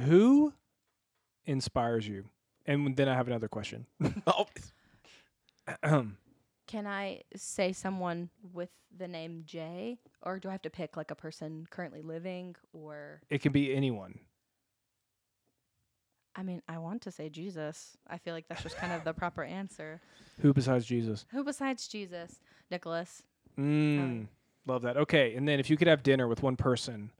who 0.00 0.52
inspires 1.50 2.06
you? 2.08 2.24
And 2.66 2.96
then 2.96 3.08
I 3.08 3.14
have 3.14 3.26
another 3.26 3.48
question. 3.48 3.86
Oh, 4.26 4.46
Can 6.66 6.86
I 6.86 7.22
say 7.36 7.72
someone 7.72 8.30
with 8.52 8.70
the 8.96 9.06
name 9.08 9.42
Jay, 9.46 9.98
or 10.22 10.38
do 10.38 10.48
I 10.48 10.52
have 10.52 10.62
to 10.62 10.70
pick 10.70 10.96
like 10.96 11.10
a 11.10 11.14
person 11.14 11.66
currently 11.70 12.02
living? 12.02 12.56
Or 12.72 13.20
it 13.30 13.40
can 13.42 13.52
be 13.52 13.74
anyone. 13.74 14.18
I 16.36 16.42
mean, 16.42 16.62
I 16.68 16.78
want 16.78 17.02
to 17.02 17.10
say 17.10 17.28
Jesus. 17.28 17.96
I 18.08 18.18
feel 18.18 18.34
like 18.34 18.46
that's 18.48 18.62
just 18.62 18.76
kind 18.76 18.92
of 18.92 19.04
the 19.04 19.12
proper 19.12 19.42
answer. 19.42 20.00
Who 20.40 20.52
besides 20.54 20.86
Jesus? 20.86 21.26
Who 21.32 21.42
besides 21.44 21.86
Jesus? 21.88 22.40
Nicholas. 22.70 23.22
Mm, 23.58 24.26
love 24.66 24.82
that. 24.82 24.96
Okay, 24.96 25.34
and 25.34 25.46
then 25.46 25.58
if 25.60 25.68
you 25.70 25.76
could 25.76 25.88
have 25.88 26.02
dinner 26.04 26.28
with 26.28 26.42
one 26.42 26.56
person, 26.56 27.10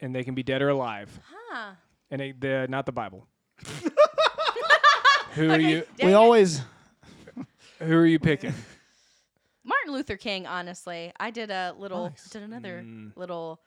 and 0.00 0.14
they 0.14 0.22
can 0.24 0.34
be 0.34 0.42
dead 0.44 0.62
or 0.62 0.68
alive, 0.70 1.20
Huh. 1.50 1.72
and 2.10 2.20
they, 2.20 2.32
they're 2.32 2.68
not 2.68 2.86
the 2.86 2.92
Bible. 2.92 3.26
who 5.32 5.50
are 5.50 5.60
you? 5.60 5.84
dang 5.96 6.06
we 6.06 6.12
it. 6.12 6.16
always 6.16 6.62
Who 7.80 7.96
are 7.96 8.06
you 8.06 8.18
picking? 8.18 8.52
Martin 9.64 9.92
Luther 9.92 10.16
King, 10.16 10.46
honestly. 10.46 11.12
I 11.20 11.30
did 11.30 11.50
a 11.50 11.74
little 11.78 12.08
Nice. 12.10 12.28
did 12.30 12.42
another 12.42 12.82
Mm. 12.84 13.12
little 13.16 13.60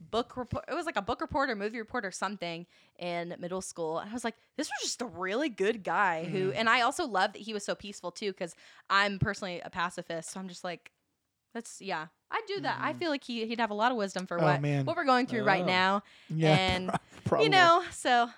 book 0.00 0.36
report. 0.36 0.64
It 0.68 0.74
was 0.74 0.86
like 0.86 0.96
a 0.96 1.02
book 1.02 1.20
report 1.20 1.50
or 1.50 1.56
movie 1.56 1.78
report 1.78 2.06
or 2.06 2.10
something 2.10 2.66
in 2.98 3.34
middle 3.38 3.60
school. 3.60 3.98
And 3.98 4.08
I 4.08 4.12
was 4.12 4.24
like, 4.24 4.36
this 4.56 4.68
was 4.68 4.88
just 4.88 5.02
a 5.02 5.06
really 5.06 5.48
good 5.50 5.82
guy 5.84 6.24
Mm. 6.26 6.30
who 6.30 6.52
and 6.52 6.68
I 6.68 6.80
also 6.80 7.06
love 7.06 7.32
that 7.34 7.42
he 7.42 7.52
was 7.52 7.64
so 7.64 7.74
peaceful 7.74 8.10
too 8.10 8.32
cuz 8.32 8.54
I'm 8.88 9.18
personally 9.18 9.60
a 9.60 9.70
pacifist. 9.70 10.30
So 10.30 10.40
I'm 10.40 10.48
just 10.48 10.64
like 10.64 10.90
that's 11.52 11.80
yeah. 11.82 12.06
I 12.30 12.40
do 12.46 12.60
that. 12.60 12.78
I 12.80 12.92
feel 12.92 13.10
like 13.10 13.24
he 13.24 13.44
he'd 13.46 13.58
have 13.60 13.70
a 13.72 13.74
lot 13.74 13.90
of 13.90 13.98
wisdom 13.98 14.24
for 14.26 14.38
Mm. 14.38 14.42
Oh, 14.42 14.46
what 14.46 14.62
man. 14.62 14.84
what 14.86 14.96
we're 14.96 15.04
going 15.04 15.26
through 15.26 15.42
right 15.44 15.64
Oh. 15.64 15.66
now. 15.66 16.02
yeah, 16.28 16.54
and 16.56 16.90
probably. 17.24 17.46
you 17.46 17.50
know, 17.50 17.84
so 17.90 18.30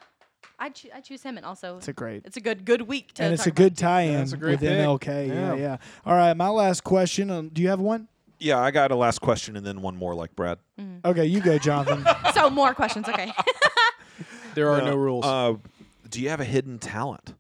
I 0.59 0.69
choo- 0.71 0.91
I 0.95 1.01
choose 1.01 1.23
him 1.23 1.37
and 1.37 1.45
also 1.47 1.77
it's 1.79 1.89
a 1.89 1.93
great 1.93 2.23
it's 2.25 2.37
a 2.37 2.41
good 2.41 2.65
good 2.65 2.83
week 2.83 3.15
to 3.15 3.23
and 3.25 3.33
it's 3.35 3.45
talk 3.45 3.53
a 3.53 3.57
good 3.57 3.77
tie-in 3.77 4.15
That's 4.19 4.33
a 4.33 4.37
great 4.37 4.53
with 4.53 4.61
pick. 4.61 4.79
MLK. 4.79 5.29
Yeah. 5.29 5.35
Yeah. 5.35 5.55
yeah, 5.55 5.77
All 6.07 6.15
right, 6.15 6.37
my 6.37 6.49
last 6.49 6.85
question. 6.85 7.31
Um, 7.31 7.49
do 7.53 7.63
you 7.63 7.69
have 7.69 7.81
one? 7.81 8.09
yeah, 8.39 8.59
I 8.59 8.71
got 8.73 8.91
a 8.91 8.97
last 8.97 9.21
question 9.21 9.57
and 9.57 9.65
then 9.65 9.83
one 9.83 9.97
more 9.97 10.15
like 10.15 10.35
Brad. 10.35 10.59
Okay, 11.05 11.25
you 11.27 11.41
go, 11.41 11.59
Jonathan. 11.59 12.05
So 12.35 12.51
more 12.51 12.75
questions, 12.75 13.09
okay. 13.09 13.33
There 14.55 14.69
are 14.71 14.83
no 14.83 14.97
rules. 14.97 15.25
Uh, 15.25 15.55
do 16.11 16.21
you 16.21 16.29
have 16.29 16.41
a 16.41 16.45
hidden 16.45 16.79
talent? 16.79 17.35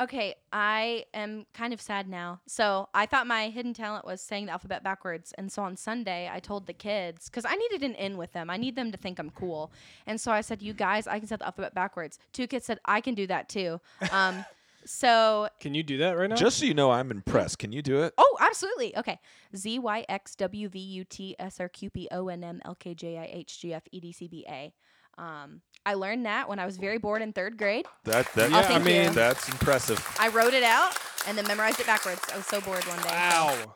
Okay, 0.00 0.34
I 0.50 1.04
am 1.12 1.44
kind 1.52 1.74
of 1.74 1.80
sad 1.80 2.08
now. 2.08 2.40
So 2.46 2.88
I 2.94 3.04
thought 3.04 3.26
my 3.26 3.50
hidden 3.50 3.74
talent 3.74 4.06
was 4.06 4.22
saying 4.22 4.46
the 4.46 4.52
alphabet 4.52 4.82
backwards. 4.82 5.34
And 5.36 5.52
so 5.52 5.62
on 5.62 5.76
Sunday, 5.76 6.30
I 6.32 6.40
told 6.40 6.66
the 6.66 6.72
kids, 6.72 7.28
because 7.28 7.44
I 7.44 7.54
needed 7.54 7.82
an 7.82 7.94
in 7.96 8.16
with 8.16 8.32
them. 8.32 8.48
I 8.48 8.56
need 8.56 8.76
them 8.76 8.92
to 8.92 8.96
think 8.96 9.18
I'm 9.18 9.28
cool. 9.28 9.70
And 10.06 10.18
so 10.18 10.32
I 10.32 10.40
said, 10.40 10.62
You 10.62 10.72
guys, 10.72 11.06
I 11.06 11.18
can 11.18 11.28
say 11.28 11.36
the 11.36 11.44
alphabet 11.44 11.74
backwards. 11.74 12.18
Two 12.32 12.46
kids 12.46 12.64
said, 12.64 12.78
I 12.86 13.02
can 13.02 13.14
do 13.14 13.26
that 13.26 13.50
too. 13.50 13.78
Um, 14.10 14.42
so, 14.86 15.48
can 15.60 15.74
you 15.74 15.82
do 15.82 15.98
that 15.98 16.12
right 16.12 16.30
now? 16.30 16.36
Just 16.36 16.60
so 16.60 16.64
you 16.64 16.72
know, 16.72 16.90
I'm 16.90 17.10
impressed. 17.10 17.58
Can 17.58 17.70
you 17.70 17.82
do 17.82 18.02
it? 18.02 18.14
oh, 18.16 18.38
absolutely. 18.40 18.96
Okay. 18.96 19.18
Z 19.54 19.80
Y 19.80 20.06
X 20.08 20.34
W 20.36 20.70
V 20.70 20.78
U 20.78 21.04
T 21.04 21.36
S 21.38 21.60
R 21.60 21.68
Q 21.68 21.90
P 21.90 22.08
O 22.10 22.28
N 22.28 22.42
M 22.42 22.62
L 22.64 22.74
K 22.74 22.94
J 22.94 23.18
I 23.18 23.28
H 23.30 23.60
G 23.60 23.74
F 23.74 23.82
E 23.92 24.00
D 24.00 24.12
C 24.12 24.28
B 24.28 24.46
A. 24.48 24.72
Um, 25.18 25.60
I 25.86 25.94
learned 25.94 26.26
that 26.26 26.48
when 26.48 26.58
I 26.58 26.66
was 26.66 26.76
very 26.76 26.98
bored 26.98 27.22
in 27.22 27.32
third 27.32 27.56
grade. 27.56 27.86
That 28.04 28.32
that 28.34 28.50
Yeah, 28.50 28.58
I 28.58 28.62
thank 28.62 28.84
you. 28.86 28.92
mean, 28.92 29.12
that's 29.12 29.48
impressive. 29.48 30.04
I 30.18 30.28
wrote 30.28 30.54
it 30.54 30.62
out 30.62 30.96
and 31.26 31.36
then 31.38 31.46
memorized 31.46 31.80
it 31.80 31.86
backwards. 31.86 32.20
I 32.32 32.36
was 32.36 32.46
so 32.46 32.60
bored 32.60 32.84
one 32.86 32.98
day. 32.98 33.08
so- 33.08 33.14
wow. 33.14 33.74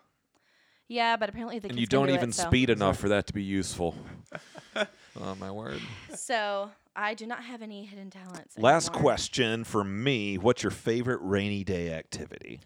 Yeah, 0.87 1.17
but 1.17 1.31
apparently 1.31 1.59
the 1.59 1.69
And 1.69 1.77
kids 1.77 1.81
you 1.81 1.87
don't 1.87 2.09
do 2.09 2.15
even 2.15 2.29
it, 2.29 2.35
so. 2.35 2.47
speed 2.47 2.69
enough 2.69 2.99
for 2.99 3.09
that 3.09 3.27
to 3.29 3.33
be 3.33 3.43
useful. 3.43 3.95
oh 4.77 5.35
my 5.41 5.51
word. 5.51 5.81
So 6.15 6.71
I 6.95 7.15
do 7.15 7.27
not 7.27 7.43
have 7.43 7.63
any 7.63 7.87
hidden 7.87 8.11
talents. 8.11 8.59
Last 8.59 8.89
anymore. 8.91 9.01
question 9.03 9.65
for 9.65 9.83
me. 9.83 10.37
What's 10.37 10.63
your 10.63 10.71
favorite 10.71 11.21
rainy 11.23 11.65
day 11.65 11.93
activity? 11.95 12.61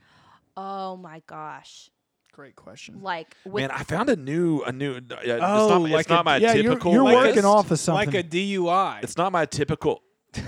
Oh 0.57 0.97
my 0.97 1.22
gosh! 1.28 1.91
Great 2.39 2.55
question. 2.55 3.01
Like 3.03 3.34
with 3.45 3.62
Man, 3.62 3.72
I 3.72 3.82
found 3.82 4.09
a 4.09 4.14
new 4.14 4.62
a 4.62 4.70
new. 4.70 4.95
Uh, 4.95 4.99
it's 4.99 5.43
Oh, 5.43 5.68
not, 5.70 5.80
like 5.91 6.03
it's 6.03 6.09
a- 6.09 6.12
not 6.12 6.24
my 6.24 6.36
yeah, 6.36 6.53
you're- 6.53 6.68
typical. 6.68 6.93
you're 6.93 7.03
list. 7.03 7.16
working 7.16 7.45
off 7.45 7.72
of 7.72 7.80
something. 7.80 8.07
Like 8.12 8.14
a 8.14 8.22
DUI. 8.22 9.03
It's 9.03 9.16
not 9.16 9.32
my 9.32 9.45
typical. 9.45 10.05
you, 10.36 10.43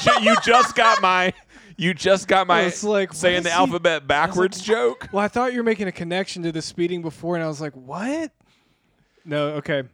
ju- 0.00 0.22
you 0.22 0.36
just 0.44 0.74
got 0.74 1.00
my. 1.00 1.32
You 1.76 1.94
just 1.94 2.26
got 2.26 2.48
my 2.48 2.62
it's 2.62 2.82
like, 2.82 3.12
saying 3.12 3.44
the 3.44 3.50
he- 3.50 3.54
alphabet 3.54 4.08
backwards 4.08 4.60
joke. 4.60 5.06
well, 5.12 5.24
I 5.24 5.28
thought 5.28 5.52
you 5.52 5.60
were 5.60 5.64
making 5.64 5.86
a 5.86 5.92
connection 5.92 6.42
to 6.42 6.50
the 6.50 6.60
speeding 6.60 7.02
before, 7.02 7.36
and 7.36 7.44
I 7.44 7.46
was 7.46 7.60
like, 7.60 7.74
what? 7.76 8.32
No, 9.24 9.50
okay. 9.58 9.84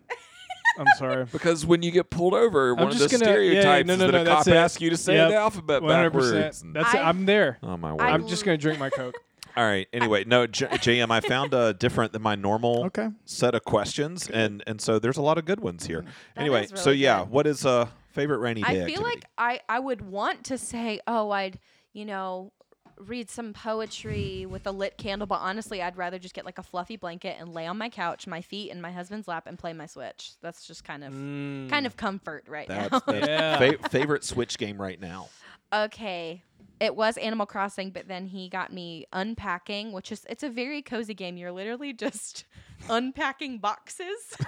I'm 0.79 0.87
sorry. 0.97 1.27
Because 1.31 1.67
when 1.67 1.83
you 1.83 1.91
get 1.91 2.09
pulled 2.09 2.33
over, 2.33 2.75
one 2.75 2.85
of 2.89 2.99
the 2.99 3.07
just 3.07 3.21
gonna- 3.21 3.31
yeah, 3.31 3.37
yeah, 3.39 3.61
stereotypes 3.61 3.87
no, 3.87 3.97
no, 3.97 4.05
is 4.07 4.13
that 4.13 4.25
no, 4.25 4.33
a 4.33 4.35
cop 4.37 4.49
asks 4.49 4.81
you 4.81 4.89
to 4.89 4.97
say 4.97 5.17
Yep. 5.17 5.29
the 5.29 5.37
alphabet 5.37 5.83
100%. 5.83 5.89
backwards. 5.89 6.63
And- 6.63 6.75
That's 6.75 6.95
it. 6.95 6.97
I- 7.01 7.07
I'm 7.11 7.27
there. 7.27 7.59
oh 7.63 7.77
my 7.77 7.93
word! 7.93 8.01
I'm 8.01 8.27
just 8.29 8.47
gonna 8.47 8.57
drink 8.57 8.79
my 8.79 8.89
coke. 8.89 9.15
All 9.57 9.65
right. 9.65 9.87
Anyway, 9.93 10.25
no, 10.25 10.47
J- 10.47 10.67
JM, 10.67 11.11
I 11.11 11.21
found 11.21 11.55
a 11.55 11.73
different 11.75 12.13
than 12.13 12.23
my 12.23 12.35
normal 12.35 12.85
Okay. 12.87 13.09
set 13.25 13.55
of 13.55 13.65
questions, 13.65 14.29
and 14.29 14.63
and 14.67 14.81
so 14.81 14.99
there's 14.99 15.17
a 15.19 15.23
lot 15.23 15.39
of 15.39 15.45
good 15.45 15.61
ones 15.61 15.87
here. 15.87 16.03
That 16.35 16.41
anyway, 16.41 16.65
is 16.65 16.81
so 16.81 16.91
yeah, 16.91 17.21
good. 17.21 17.31
what 17.31 17.47
is 17.47 17.65
a 17.65 17.89
favorite 18.11 18.39
rainy 18.39 18.63
day 18.63 18.67
I 18.69 18.73
feel 18.73 18.83
activity? 18.85 19.05
like 19.05 19.25
I 19.39 19.61
I 19.69 19.79
would 19.79 20.01
want 20.03 20.45
to 20.45 20.59
say 20.59 21.01
oh 21.07 21.31
I'd 21.31 21.59
you 21.93 22.05
know 22.05 22.53
read 22.97 23.29
some 23.29 23.53
poetry 23.53 24.47
with 24.47 24.67
a 24.69 24.71
lit 24.71 24.97
candle, 24.97 25.27
but 25.27 25.41
honestly 25.41 25.83
I'd 25.83 25.97
rather 25.97 26.19
just 26.19 26.33
get 26.35 26.45
like 26.45 26.59
a 26.59 26.63
fluffy 26.63 26.97
blanket 26.97 27.37
and 27.41 27.53
lay 27.53 27.67
on 27.67 27.77
my 27.77 27.89
couch, 27.89 28.27
my 28.29 28.41
feet 28.41 28.71
in 28.71 28.81
my 28.81 28.93
husband's 28.93 29.27
lap, 29.27 29.47
and 29.49 29.59
play 29.59 29.73
my 29.73 29.87
Switch. 29.87 30.33
That's 30.43 30.65
just 30.67 30.85
kind 30.85 31.03
of 31.03 31.13
Mm. 31.13 31.69
kind 31.71 31.87
of 31.87 31.97
comfort 31.97 32.45
right 32.49 32.69
That's 32.69 32.93
now. 32.93 33.01
the 33.01 33.19
Yeah. 33.29 33.59
fa- 33.59 33.89
favorite 33.89 34.23
Switch 34.25 34.59
game 34.59 34.81
right 34.81 35.01
now. 35.01 35.29
okay. 35.73 36.43
It 36.81 36.97
was 36.97 37.17
Animal 37.17 37.47
Crossing, 37.47 37.91
but 37.91 38.09
then 38.09 38.27
he 38.27 38.49
got 38.49 38.73
me 38.73 39.07
unpacking, 39.13 39.93
which 39.93 40.11
is 40.13 40.27
it's 40.29 40.43
a 40.43 40.51
very 40.51 40.83
cozy 40.83 41.15
game. 41.15 41.37
You're 41.37 41.53
literally 41.53 41.93
just 41.93 42.45
unpacking 42.89 43.59
boxes. 43.59 44.37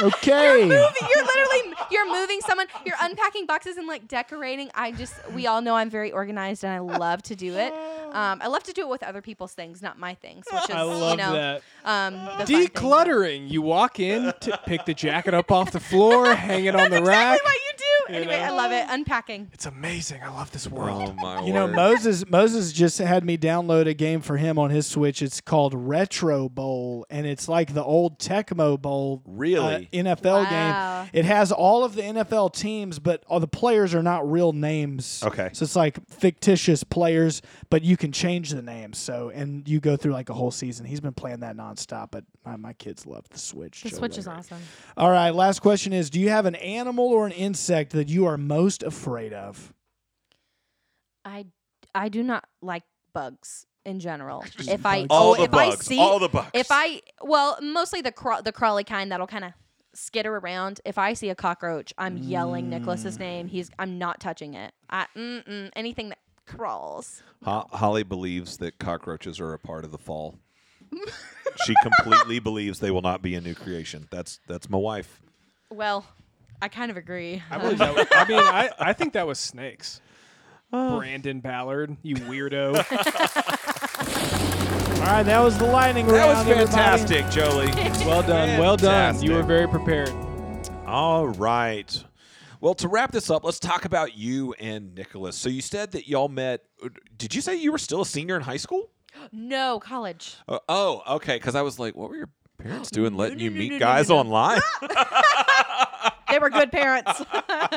Okay. 0.00 0.58
moving, 0.60 0.70
you're 0.72 1.24
literally 1.24 1.74
you're 1.90 2.12
moving 2.12 2.40
someone. 2.42 2.68
You're 2.86 2.96
unpacking 3.00 3.46
boxes 3.46 3.76
and 3.76 3.88
like 3.88 4.06
decorating. 4.06 4.70
I 4.74 4.92
just 4.92 5.14
we 5.32 5.46
all 5.46 5.60
know 5.60 5.74
I'm 5.74 5.90
very 5.90 6.12
organized 6.12 6.62
and 6.64 6.72
I 6.72 6.78
love 6.78 7.22
to 7.24 7.34
do 7.34 7.56
it. 7.56 7.72
Um, 8.08 8.40
I 8.42 8.46
love 8.46 8.62
to 8.62 8.72
do 8.72 8.80
it 8.80 8.88
with 8.88 9.02
other 9.02 9.20
people's 9.20 9.52
things, 9.52 9.82
not 9.82 9.98
my 9.98 10.14
things, 10.14 10.46
which 10.50 10.70
is 10.70 10.70
I 10.70 10.80
love 10.80 11.10
you 11.10 11.16
know 11.18 11.32
that. 11.34 11.62
um 11.84 12.14
Decluttering. 12.46 13.50
You 13.50 13.60
walk 13.60 14.00
in, 14.00 14.32
to 14.40 14.58
pick 14.64 14.86
the 14.86 14.94
jacket 14.94 15.34
up 15.34 15.52
off 15.52 15.72
the 15.72 15.80
floor, 15.80 16.34
hang 16.34 16.64
it 16.64 16.74
on 16.74 16.90
the 16.90 17.02
rack. 17.02 17.36
Exactly 17.36 17.52
do. 17.52 17.67
Anyway, 18.18 18.36
know? 18.38 18.44
I 18.44 18.50
love 18.50 18.72
it. 18.72 18.86
Unpacking. 18.88 19.48
It's 19.52 19.66
amazing. 19.66 20.22
I 20.22 20.28
love 20.30 20.50
this 20.52 20.66
world. 20.68 21.14
Oh 21.18 21.22
my 21.22 21.44
You 21.44 21.52
know, 21.52 21.66
word. 21.66 21.76
Moses 21.76 22.28
Moses 22.28 22.72
just 22.72 22.98
had 22.98 23.24
me 23.24 23.36
download 23.38 23.86
a 23.86 23.94
game 23.94 24.20
for 24.20 24.36
him 24.36 24.58
on 24.58 24.70
his 24.70 24.86
Switch. 24.86 25.20
It's 25.22 25.40
called 25.40 25.74
Retro 25.74 26.48
Bowl, 26.48 27.06
and 27.10 27.26
it's 27.26 27.48
like 27.48 27.74
the 27.74 27.84
old 27.84 28.18
Tecmo 28.18 28.80
Bowl 28.80 29.22
Really? 29.26 29.88
uh, 29.92 29.96
NFL 29.96 30.44
Wow. 30.44 31.02
game. 31.04 31.10
It 31.12 31.24
has 31.24 31.52
all 31.52 31.84
of 31.84 31.94
the 31.94 32.02
NFL 32.02 32.52
teams, 32.54 32.98
but 32.98 33.22
all 33.28 33.40
the 33.40 33.46
players 33.48 33.94
are 33.94 34.02
not 34.02 34.30
real 34.30 34.52
names. 34.52 35.22
Okay. 35.24 35.50
So 35.52 35.64
it's 35.64 35.76
like 35.76 35.98
fictitious 36.08 36.84
players, 36.84 37.42
but 37.70 37.82
you 37.82 37.96
can 37.96 38.12
change 38.12 38.50
the 38.50 38.62
names. 38.62 38.98
So 38.98 39.30
and 39.34 39.68
you 39.68 39.80
go 39.80 39.96
through 39.96 40.12
like 40.12 40.28
a 40.30 40.34
whole 40.34 40.50
season. 40.50 40.86
He's 40.86 41.00
been 41.00 41.12
playing 41.14 41.40
that 41.40 41.56
nonstop, 41.56 42.08
but 42.10 42.24
my, 42.44 42.56
my 42.56 42.72
kids 42.72 43.06
love 43.06 43.28
the 43.30 43.38
Switch. 43.38 43.82
The 43.82 43.90
Joe 43.90 43.96
Switch 43.98 44.18
is 44.18 44.26
Larry. 44.26 44.38
awesome. 44.40 44.58
All 44.96 45.10
right, 45.10 45.30
last 45.30 45.60
question 45.60 45.92
is 45.92 46.10
do 46.10 46.18
you 46.20 46.30
have 46.30 46.46
an 46.46 46.54
animal 46.56 47.06
or 47.06 47.26
an 47.26 47.32
insect 47.32 47.92
that 47.98 48.08
you 48.08 48.26
are 48.26 48.38
most 48.38 48.84
afraid 48.84 49.32
of? 49.32 49.74
I 51.24 51.46
I 51.94 52.08
do 52.08 52.22
not 52.22 52.44
like 52.62 52.84
bugs 53.12 53.66
in 53.84 53.98
general. 53.98 54.44
If 54.60 54.86
I 54.86 55.06
all 55.10 55.32
oh, 55.32 55.36
the 55.36 55.42
if 55.42 55.54
I 55.54 55.70
see 55.70 55.98
all 55.98 56.20
the 56.20 56.28
bugs. 56.28 56.50
if 56.54 56.68
I 56.70 57.02
well 57.20 57.58
mostly 57.60 58.00
the 58.00 58.12
craw- 58.12 58.40
the 58.40 58.52
crawly 58.52 58.84
kind 58.84 59.10
that'll 59.10 59.26
kind 59.26 59.44
of 59.44 59.52
skitter 59.94 60.36
around. 60.36 60.80
If 60.84 60.96
I 60.96 61.14
see 61.14 61.28
a 61.28 61.34
cockroach, 61.34 61.92
I'm 61.98 62.16
yelling 62.16 62.70
Nicholas's 62.70 63.16
mm. 63.16 63.20
name. 63.20 63.48
He's 63.48 63.68
I'm 63.80 63.98
not 63.98 64.20
touching 64.20 64.54
it. 64.54 64.72
I 64.88 65.06
anything 65.74 66.10
that 66.10 66.18
crawls. 66.46 67.22
Ho- 67.44 67.66
Holly 67.72 68.04
believes 68.04 68.58
that 68.58 68.78
cockroaches 68.78 69.40
are 69.40 69.52
a 69.52 69.58
part 69.58 69.84
of 69.84 69.90
the 69.90 69.98
fall. 69.98 70.38
she 71.66 71.74
completely 71.82 72.38
believes 72.48 72.78
they 72.78 72.92
will 72.92 73.02
not 73.02 73.22
be 73.22 73.34
a 73.34 73.40
new 73.40 73.54
creation. 73.54 74.06
That's 74.12 74.38
that's 74.46 74.70
my 74.70 74.78
wife. 74.78 75.20
Well, 75.70 76.06
I 76.60 76.68
kind 76.68 76.90
of 76.90 76.96
agree. 76.96 77.42
I 77.50 77.58
believe 77.58 77.78
that. 77.78 77.94
Was, 77.94 78.06
I 78.10 78.24
mean, 78.26 78.40
I, 78.40 78.70
I 78.78 78.92
think 78.92 79.12
that 79.12 79.26
was 79.26 79.38
snakes. 79.38 80.00
Brandon 80.70 81.40
Ballard, 81.40 81.96
you 82.02 82.16
weirdo. 82.16 82.74
All 84.98 85.14
right, 85.14 85.22
that 85.22 85.40
was 85.40 85.56
the 85.56 85.64
lightning 85.64 86.06
round. 86.06 86.16
That 86.16 86.26
was 86.26 86.36
round. 86.36 86.48
everybody. 86.50 86.70
fantastic, 86.70 87.30
Jolie. 87.30 87.72
well 88.06 88.22
done. 88.22 88.58
Well 88.58 88.76
done. 88.76 89.22
You 89.22 89.32
were 89.32 89.42
very 89.42 89.66
prepared. 89.66 90.12
All 90.86 91.28
right. 91.28 92.04
Well, 92.60 92.74
to 92.74 92.88
wrap 92.88 93.12
this 93.12 93.30
up, 93.30 93.44
let's 93.44 93.60
talk 93.60 93.84
about 93.84 94.18
you 94.18 94.52
and 94.54 94.94
Nicholas. 94.94 95.36
So 95.36 95.48
you 95.48 95.62
said 95.62 95.92
that 95.92 96.08
y'all 96.08 96.28
met. 96.28 96.64
Did 97.16 97.34
you 97.34 97.40
say 97.40 97.56
you 97.56 97.72
were 97.72 97.78
still 97.78 98.02
a 98.02 98.06
senior 98.06 98.36
in 98.36 98.42
high 98.42 98.56
school? 98.56 98.90
no 99.32 99.80
college. 99.80 100.36
Uh, 100.48 100.58
oh, 100.68 101.02
okay. 101.08 101.36
Because 101.36 101.54
I 101.54 101.62
was 101.62 101.78
like, 101.78 101.96
what 101.96 102.10
were 102.10 102.16
your 102.16 102.30
parents 102.58 102.90
doing, 102.90 103.14
letting 103.14 103.38
no, 103.38 103.44
you 103.44 103.50
meet 103.50 103.70
no, 103.70 103.76
no, 103.76 103.80
guys 103.80 104.08
no, 104.08 104.16
no. 104.16 104.20
online? 104.20 104.60
They 106.30 106.38
were 106.38 106.50
good 106.50 106.70
parents. 106.72 107.22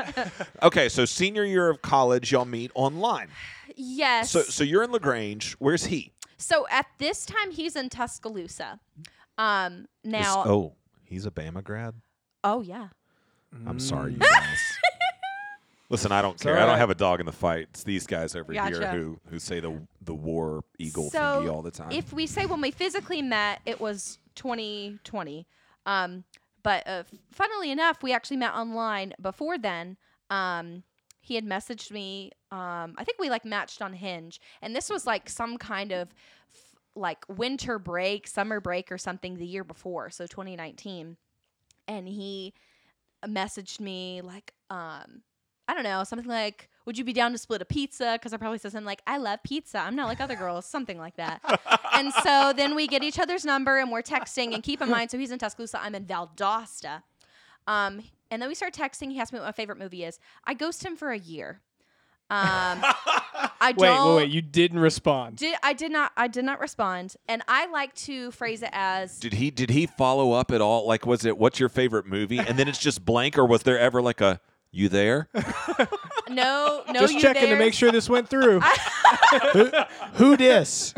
okay, 0.63 0.89
so 0.89 1.05
senior 1.05 1.43
year 1.45 1.69
of 1.69 1.81
college, 1.81 2.31
y'all 2.31 2.45
meet 2.45 2.71
online. 2.75 3.27
yes. 3.75 4.31
So, 4.31 4.41
so 4.41 4.63
you're 4.63 4.83
in 4.83 4.91
Lagrange. 4.91 5.53
Where's 5.59 5.85
he? 5.85 6.11
So 6.37 6.65
at 6.69 6.85
this 6.97 7.25
time 7.25 7.51
he's 7.51 7.75
in 7.75 7.89
Tuscaloosa. 7.89 8.79
Um 9.37 9.85
Is- 10.03 10.11
now 10.11 10.43
oh, 10.45 10.73
he's 11.03 11.25
a 11.25 11.31
Bama 11.31 11.63
grad. 11.63 11.93
oh 12.43 12.61
yeah. 12.61 12.87
I'm 13.67 13.79
sorry, 13.79 14.13
you 14.13 14.19
guys. 14.19 14.57
Listen, 15.89 16.13
I 16.13 16.21
don't 16.21 16.39
care. 16.39 16.57
I 16.57 16.65
don't 16.65 16.77
have 16.77 16.89
a 16.89 16.95
dog 16.95 17.19
in 17.19 17.25
the 17.25 17.33
fight. 17.33 17.67
It's 17.71 17.83
these 17.83 18.07
guys 18.07 18.33
over 18.33 18.53
here 18.53 18.61
Gotcha. 18.63 18.91
who 18.91 19.19
who 19.29 19.39
say 19.39 19.59
the 19.59 19.81
the 20.01 20.13
war 20.13 20.63
eagle 20.79 21.09
thingy 21.11 21.51
all 21.51 21.61
the 21.61 21.71
time. 21.71 21.91
If 21.91 22.13
we 22.13 22.27
say 22.27 22.45
when 22.45 22.61
we 22.61 22.71
physically 22.71 23.21
met, 23.21 23.59
it 23.65 23.81
was 23.81 24.17
2020. 24.35 25.45
Um, 25.85 26.23
but 26.63 26.87
uh, 26.87 27.03
funnily 27.31 27.71
enough, 27.71 28.03
we 28.03 28.13
actually 28.13 28.37
met 28.37 28.53
online 28.53 29.13
before 29.21 29.57
then. 29.57 29.97
Um, 30.29 30.83
he 31.21 31.35
had 31.35 31.45
messaged 31.45 31.91
me. 31.91 32.31
Um, 32.51 32.95
I 32.97 33.03
think 33.03 33.19
we 33.19 33.29
like 33.29 33.45
matched 33.45 33.81
on 33.81 33.93
Hinge, 33.93 34.39
and 34.61 34.75
this 34.75 34.89
was 34.89 35.05
like 35.05 35.29
some 35.29 35.57
kind 35.57 35.91
of 35.91 36.09
f- 36.53 36.75
like 36.95 37.23
winter 37.27 37.79
break, 37.79 38.27
summer 38.27 38.59
break, 38.59 38.91
or 38.91 38.97
something 38.97 39.37
the 39.37 39.45
year 39.45 39.63
before, 39.63 40.09
so 40.09 40.25
2019. 40.25 41.17
And 41.87 42.07
he 42.07 42.53
messaged 43.25 43.79
me 43.79 44.21
like, 44.21 44.53
um, 44.69 45.21
I 45.71 45.73
don't 45.73 45.83
know, 45.83 46.03
something 46.03 46.27
like, 46.27 46.69
"Would 46.85 46.97
you 46.97 47.05
be 47.05 47.13
down 47.13 47.31
to 47.31 47.37
split 47.37 47.61
a 47.61 47.65
pizza?" 47.65 48.15
Because 48.19 48.33
I 48.33 48.37
probably 48.37 48.57
said 48.57 48.73
something 48.73 48.85
like, 48.85 49.01
"I 49.07 49.17
love 49.17 49.39
pizza. 49.41 49.79
I'm 49.79 49.95
not 49.95 50.07
like 50.07 50.19
other 50.19 50.35
girls," 50.35 50.65
something 50.65 50.97
like 50.97 51.15
that. 51.15 51.39
and 51.93 52.11
so 52.23 52.51
then 52.53 52.75
we 52.75 52.87
get 52.87 53.03
each 53.03 53.17
other's 53.19 53.45
number 53.45 53.77
and 53.77 53.89
we're 53.89 54.01
texting. 54.01 54.53
And 54.53 54.61
keep 54.61 54.81
in 54.81 54.89
mind, 54.89 55.11
so 55.11 55.17
he's 55.17 55.31
in 55.31 55.39
Tuscaloosa, 55.39 55.81
I'm 55.81 55.95
in 55.95 56.03
Valdosta. 56.05 57.03
Um, 57.67 58.01
and 58.29 58.41
then 58.41 58.49
we 58.49 58.55
start 58.55 58.73
texting. 58.73 59.11
He 59.13 59.19
asked 59.21 59.31
me 59.31 59.39
what 59.39 59.45
my 59.45 59.51
favorite 59.53 59.77
movie 59.77 60.03
is. 60.03 60.19
I 60.43 60.53
ghost 60.55 60.83
him 60.85 60.97
for 60.97 61.11
a 61.11 61.17
year. 61.17 61.61
Um, 62.29 62.79
I 63.61 63.73
Wait, 63.77 63.77
don't. 63.77 64.15
wait, 64.15 64.23
wait. 64.23 64.31
You 64.31 64.41
didn't 64.41 64.79
respond. 64.79 65.37
Did, 65.37 65.55
I 65.63 65.71
did 65.73 65.91
not. 65.91 66.11
I 66.17 66.27
did 66.27 66.43
not 66.45 66.59
respond, 66.59 67.15
and 67.29 67.41
I 67.47 67.67
like 67.67 67.93
to 67.95 68.31
phrase 68.31 68.61
it 68.63 68.69
as 68.73 69.19
did 69.19 69.33
he 69.33 69.51
did 69.51 69.69
he 69.69 69.85
follow 69.85 70.33
up 70.33 70.51
at 70.51 70.59
all? 70.61 70.85
Like, 70.87 71.05
was 71.05 71.23
it 71.25 71.37
what's 71.37 71.59
your 71.59 71.69
favorite 71.69 72.05
movie? 72.05 72.39
And 72.39 72.57
then 72.59 72.67
it's 72.67 72.79
just 72.79 73.05
blank, 73.05 73.37
or 73.37 73.45
was 73.45 73.63
there 73.63 73.77
ever 73.79 74.01
like 74.01 74.19
a 74.21 74.39
you 74.71 74.89
there? 74.89 75.27
no, 76.29 76.83
no. 76.87 77.01
Just 77.01 77.13
you 77.13 77.19
checking 77.19 77.43
there. 77.43 77.55
to 77.55 77.59
make 77.59 77.73
sure 77.73 77.91
this 77.91 78.09
went 78.09 78.29
through. 78.29 78.61
Who 80.13 80.37
dis? 80.37 80.93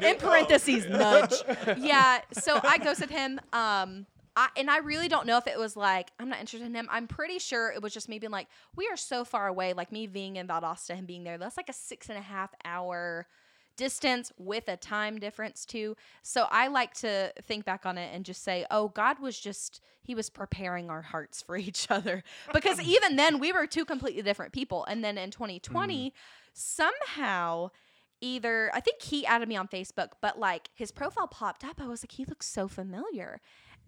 in 0.00 0.16
parentheses 0.18 0.86
nudge. 0.86 1.34
Yeah. 1.78 2.20
So 2.32 2.60
I 2.62 2.78
ghosted 2.78 3.10
him. 3.10 3.40
Um. 3.52 4.06
I, 4.38 4.50
and 4.58 4.70
I 4.70 4.80
really 4.80 5.08
don't 5.08 5.26
know 5.26 5.38
if 5.38 5.46
it 5.46 5.58
was 5.58 5.78
like 5.78 6.10
I'm 6.20 6.28
not 6.28 6.40
interested 6.40 6.66
in 6.66 6.74
him. 6.74 6.88
I'm 6.90 7.08
pretty 7.08 7.38
sure 7.38 7.72
it 7.72 7.80
was 7.80 7.94
just 7.94 8.06
me 8.06 8.18
being 8.18 8.30
like, 8.30 8.48
we 8.76 8.86
are 8.88 8.96
so 8.96 9.24
far 9.24 9.46
away. 9.46 9.72
Like 9.72 9.90
me 9.90 10.06
being 10.06 10.36
in 10.36 10.46
Valdosta 10.46 10.90
and 10.90 11.06
being 11.06 11.24
there, 11.24 11.38
that's 11.38 11.56
like 11.56 11.70
a 11.70 11.72
six 11.72 12.10
and 12.10 12.18
a 12.18 12.20
half 12.20 12.50
hour 12.62 13.26
distance 13.76 14.32
with 14.38 14.68
a 14.68 14.76
time 14.76 15.18
difference 15.18 15.64
too. 15.64 15.96
So 16.22 16.46
I 16.50 16.68
like 16.68 16.94
to 16.94 17.32
think 17.42 17.64
back 17.64 17.86
on 17.86 17.98
it 17.98 18.10
and 18.14 18.24
just 18.24 18.42
say, 18.42 18.66
oh, 18.70 18.88
God 18.88 19.18
was 19.20 19.38
just 19.38 19.80
He 20.02 20.14
was 20.14 20.30
preparing 20.30 20.90
our 20.90 21.02
hearts 21.02 21.42
for 21.42 21.56
each 21.68 21.90
other 21.90 22.22
because 22.52 22.80
even 22.82 23.16
then 23.16 23.38
we 23.38 23.52
were 23.52 23.66
two 23.66 23.84
completely 23.84 24.22
different 24.22 24.52
people. 24.52 24.84
And 24.84 25.04
then 25.04 25.18
in 25.18 25.30
2020, 25.30 26.08
mm-hmm. 26.08 26.16
somehow 26.52 27.70
either 28.20 28.70
I 28.74 28.80
think 28.80 29.02
he 29.02 29.26
added 29.26 29.48
me 29.48 29.56
on 29.56 29.68
Facebook, 29.68 30.12
but 30.20 30.38
like 30.38 30.70
his 30.74 30.90
profile 30.90 31.26
popped 31.28 31.64
up. 31.64 31.80
I 31.80 31.86
was 31.86 32.02
like, 32.02 32.12
he 32.12 32.24
looks 32.24 32.46
so 32.46 32.68
familiar. 32.68 33.40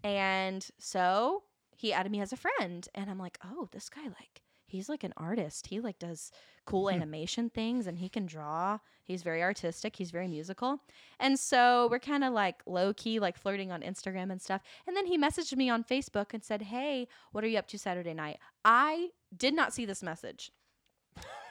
And 0.03 0.65
so 0.77 1.43
he 1.75 1.93
added 1.93 2.11
me 2.11 2.21
as 2.21 2.31
a 2.31 2.37
friend. 2.37 2.87
And 2.93 3.09
I'm 3.09 3.19
like, 3.19 3.39
oh, 3.43 3.69
this 3.71 3.89
guy 3.89 4.03
like 4.03 4.41
he's 4.69 4.89
like 4.89 5.03
an 5.03 5.13
artist. 5.17 5.67
He 5.67 5.79
like 5.79 5.99
does 5.99 6.31
cool 6.65 6.85
mm-hmm. 6.85 7.01
animation 7.01 7.49
things 7.49 7.87
and 7.87 7.97
he 7.97 8.09
can 8.09 8.25
draw. 8.25 8.79
He's 9.03 9.23
very 9.23 9.41
artistic. 9.41 9.95
He's 9.95 10.11
very 10.11 10.27
musical. 10.27 10.79
And 11.19 11.39
so 11.39 11.87
we're 11.89 11.99
kind 11.99 12.23
of 12.23 12.33
like 12.33 12.61
low 12.65 12.93
key, 12.93 13.19
like 13.19 13.37
flirting 13.37 13.71
on 13.71 13.81
Instagram 13.81 14.31
and 14.31 14.41
stuff. 14.41 14.61
And 14.87 14.95
then 14.95 15.07
he 15.07 15.17
messaged 15.17 15.55
me 15.55 15.69
on 15.69 15.83
Facebook 15.83 16.33
and 16.33 16.43
said, 16.43 16.63
Hey, 16.63 17.07
what 17.31 17.43
are 17.43 17.47
you 17.47 17.57
up 17.57 17.67
to 17.67 17.79
Saturday 17.79 18.13
night? 18.13 18.37
I 18.63 19.09
did 19.35 19.53
not 19.53 19.73
see 19.73 19.85
this 19.85 20.03
message. 20.03 20.51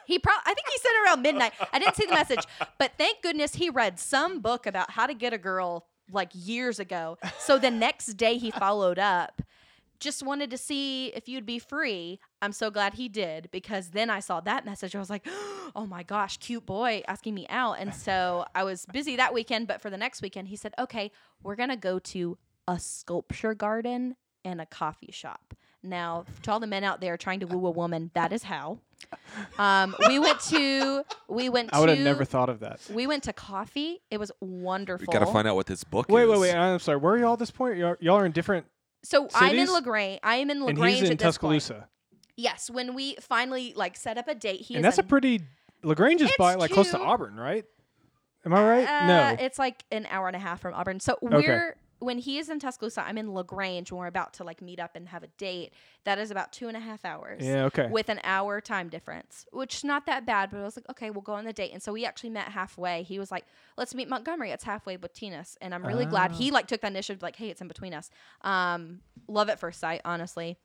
He 0.05 0.17
probably, 0.17 0.41
I 0.47 0.53
think 0.55 0.67
he 0.67 0.77
sent 0.79 0.95
around 1.05 1.21
midnight. 1.21 1.53
I 1.71 1.77
didn't 1.77 1.95
see 1.95 2.07
the 2.07 2.15
message, 2.15 2.43
but 2.79 2.93
thank 2.97 3.21
goodness 3.21 3.53
he 3.53 3.69
read 3.69 3.99
some 3.99 4.39
book 4.39 4.65
about 4.65 4.89
how 4.89 5.05
to 5.05 5.13
get 5.13 5.33
a 5.33 5.37
girl 5.37 5.85
like 6.11 6.31
years 6.33 6.79
ago. 6.79 7.19
So 7.37 7.59
the 7.59 7.69
next 7.69 8.13
day 8.13 8.37
he 8.37 8.49
followed 8.49 8.97
up. 8.97 9.43
Just 9.99 10.23
wanted 10.23 10.49
to 10.51 10.57
see 10.57 11.07
if 11.07 11.27
you'd 11.27 11.45
be 11.45 11.59
free. 11.59 12.19
I'm 12.41 12.53
so 12.53 12.71
glad 12.71 12.93
he 12.93 13.09
did 13.09 13.49
because 13.51 13.89
then 13.89 14.09
I 14.09 14.19
saw 14.21 14.39
that 14.41 14.65
message. 14.65 14.95
I 14.95 14.99
was 14.99 15.09
like, 15.09 15.25
oh 15.75 15.85
my 15.87 16.03
gosh, 16.03 16.37
cute 16.37 16.65
boy 16.65 17.03
asking 17.07 17.33
me 17.35 17.45
out. 17.49 17.73
And 17.79 17.93
so 17.93 18.45
I 18.55 18.63
was 18.63 18.85
busy 18.93 19.15
that 19.17 19.33
weekend, 19.33 19.67
but 19.67 19.81
for 19.81 19.89
the 19.89 19.97
next 19.97 20.21
weekend, 20.21 20.47
he 20.47 20.55
said, 20.55 20.73
okay, 20.79 21.11
we're 21.43 21.55
going 21.55 21.69
to 21.69 21.75
go 21.75 21.99
to 21.99 22.37
a 22.67 22.79
sculpture 22.79 23.53
garden 23.53 24.15
and 24.45 24.61
a 24.61 24.65
coffee 24.65 25.11
shop. 25.11 25.53
Now, 25.83 26.25
to 26.43 26.51
all 26.51 26.59
the 26.59 26.67
men 26.67 26.83
out 26.83 27.01
there 27.01 27.15
trying 27.17 27.39
to 27.41 27.47
woo 27.47 27.65
a 27.67 27.71
woman, 27.71 28.11
that 28.13 28.31
is 28.33 28.43
how. 28.43 28.79
Um, 29.57 29.95
we 30.07 30.19
went 30.19 30.39
to 30.41 31.03
we 31.29 31.47
went 31.49 31.69
to 31.69 31.75
I 31.75 31.79
would 31.79 31.89
have 31.89 31.97
to- 31.97 32.03
never 32.03 32.25
thought 32.25 32.49
of 32.49 32.59
that. 32.59 32.81
we 32.93 33.07
went 33.07 33.23
to 33.23 33.33
coffee. 33.33 34.01
It 34.11 34.19
was 34.19 34.29
wonderful. 34.41 35.05
We 35.09 35.13
got 35.17 35.25
to 35.25 35.31
find 35.31 35.47
out 35.47 35.55
what 35.55 35.67
this 35.67 35.83
book 35.85 36.07
Wait, 36.09 36.23
is. 36.23 36.29
wait, 36.29 36.39
wait. 36.39 36.53
I'm 36.55 36.79
sorry. 36.79 36.97
Where 36.97 37.13
are 37.13 37.17
y'all 37.17 37.33
at 37.33 37.39
this 37.39 37.51
point? 37.51 37.77
Y'all, 37.77 37.95
y'all 38.01 38.17
are 38.17 38.25
in 38.25 38.33
different. 38.33 38.65
So 39.03 39.27
I'm 39.33 39.55
in? 39.57 39.71
Lagrange. 39.71 40.19
I 40.23 40.35
am 40.37 40.49
in 40.49 40.57
And 40.57 40.65
Lagrange 40.65 40.99
he's 40.99 41.09
in 41.09 41.13
at 41.13 41.19
this 41.19 41.37
point. 41.37 41.61
Tuscaloosa. 41.61 41.87
Yes, 42.35 42.69
when 42.69 42.93
we 42.93 43.15
finally 43.19 43.73
like 43.75 43.97
set 43.97 44.17
up 44.17 44.27
a 44.27 44.35
date, 44.35 44.61
he 44.61 44.75
and 44.75 44.83
that's 44.83 44.97
a 44.97 45.03
pretty 45.03 45.41
Lagrange 45.83 46.21
is 46.21 46.31
by 46.37 46.55
like 46.55 46.71
close 46.71 46.91
to 46.91 46.99
Auburn, 46.99 47.35
right? 47.35 47.65
Am 48.45 48.53
I 48.53 48.63
right? 48.63 48.87
Uh, 48.87 49.07
no. 49.07 49.43
it's 49.43 49.59
like 49.59 49.83
an 49.91 50.07
hour 50.09 50.27
and 50.27 50.35
a 50.35 50.39
half 50.39 50.61
from 50.61 50.73
Auburn. 50.73 50.99
So 50.99 51.17
we're 51.21 51.75
when 51.99 52.17
he 52.17 52.37
is 52.37 52.49
in 52.49 52.59
Tuscaloosa, 52.59 53.03
I'm 53.05 53.17
in 53.17 53.33
Lagrange 53.33 53.91
when 53.91 53.99
we're 53.99 54.07
about 54.07 54.33
to 54.35 54.43
like 54.43 54.61
meet 54.61 54.79
up 54.79 54.95
and 54.95 55.07
have 55.09 55.23
a 55.23 55.27
date. 55.37 55.73
That 56.05 56.17
is 56.17 56.31
about 56.31 56.51
two 56.53 56.67
and 56.67 56.75
a 56.77 56.79
half 56.79 57.03
hours. 57.05 57.45
Yeah, 57.45 57.65
okay. 57.65 57.87
With 57.89 58.09
an 58.09 58.19
hour 58.23 58.61
time 58.61 58.89
difference, 58.89 59.45
which 59.51 59.75
is 59.75 59.83
not 59.83 60.05
that 60.05 60.25
bad. 60.25 60.49
But 60.49 60.59
I 60.59 60.63
was 60.63 60.77
like, 60.77 60.89
okay, 60.89 61.09
we'll 61.11 61.21
go 61.21 61.33
on 61.33 61.45
the 61.45 61.53
date. 61.53 61.71
And 61.73 61.83
so 61.83 61.91
we 61.93 62.05
actually 62.05 62.29
met 62.31 62.47
halfway. 62.49 63.03
He 63.03 63.19
was 63.19 63.31
like, 63.31 63.45
let's 63.77 63.93
meet 63.93 64.07
Montgomery. 64.09 64.51
It's 64.51 64.63
halfway 64.63 64.95
between 64.95 65.33
us. 65.33 65.57
And 65.61 65.75
I'm 65.75 65.85
really 65.85 66.05
glad 66.05 66.31
Ah. 66.31 66.35
he 66.35 66.51
like 66.51 66.67
took 66.67 66.81
that 66.81 66.91
initiative. 66.91 67.21
Like, 67.21 67.35
hey, 67.35 67.49
it's 67.49 67.61
in 67.61 67.67
between 67.67 67.93
us. 67.93 68.09
Um, 68.41 69.01
love 69.27 69.49
at 69.49 69.59
first 69.59 69.79
sight, 69.79 70.01
honestly. 70.05 70.57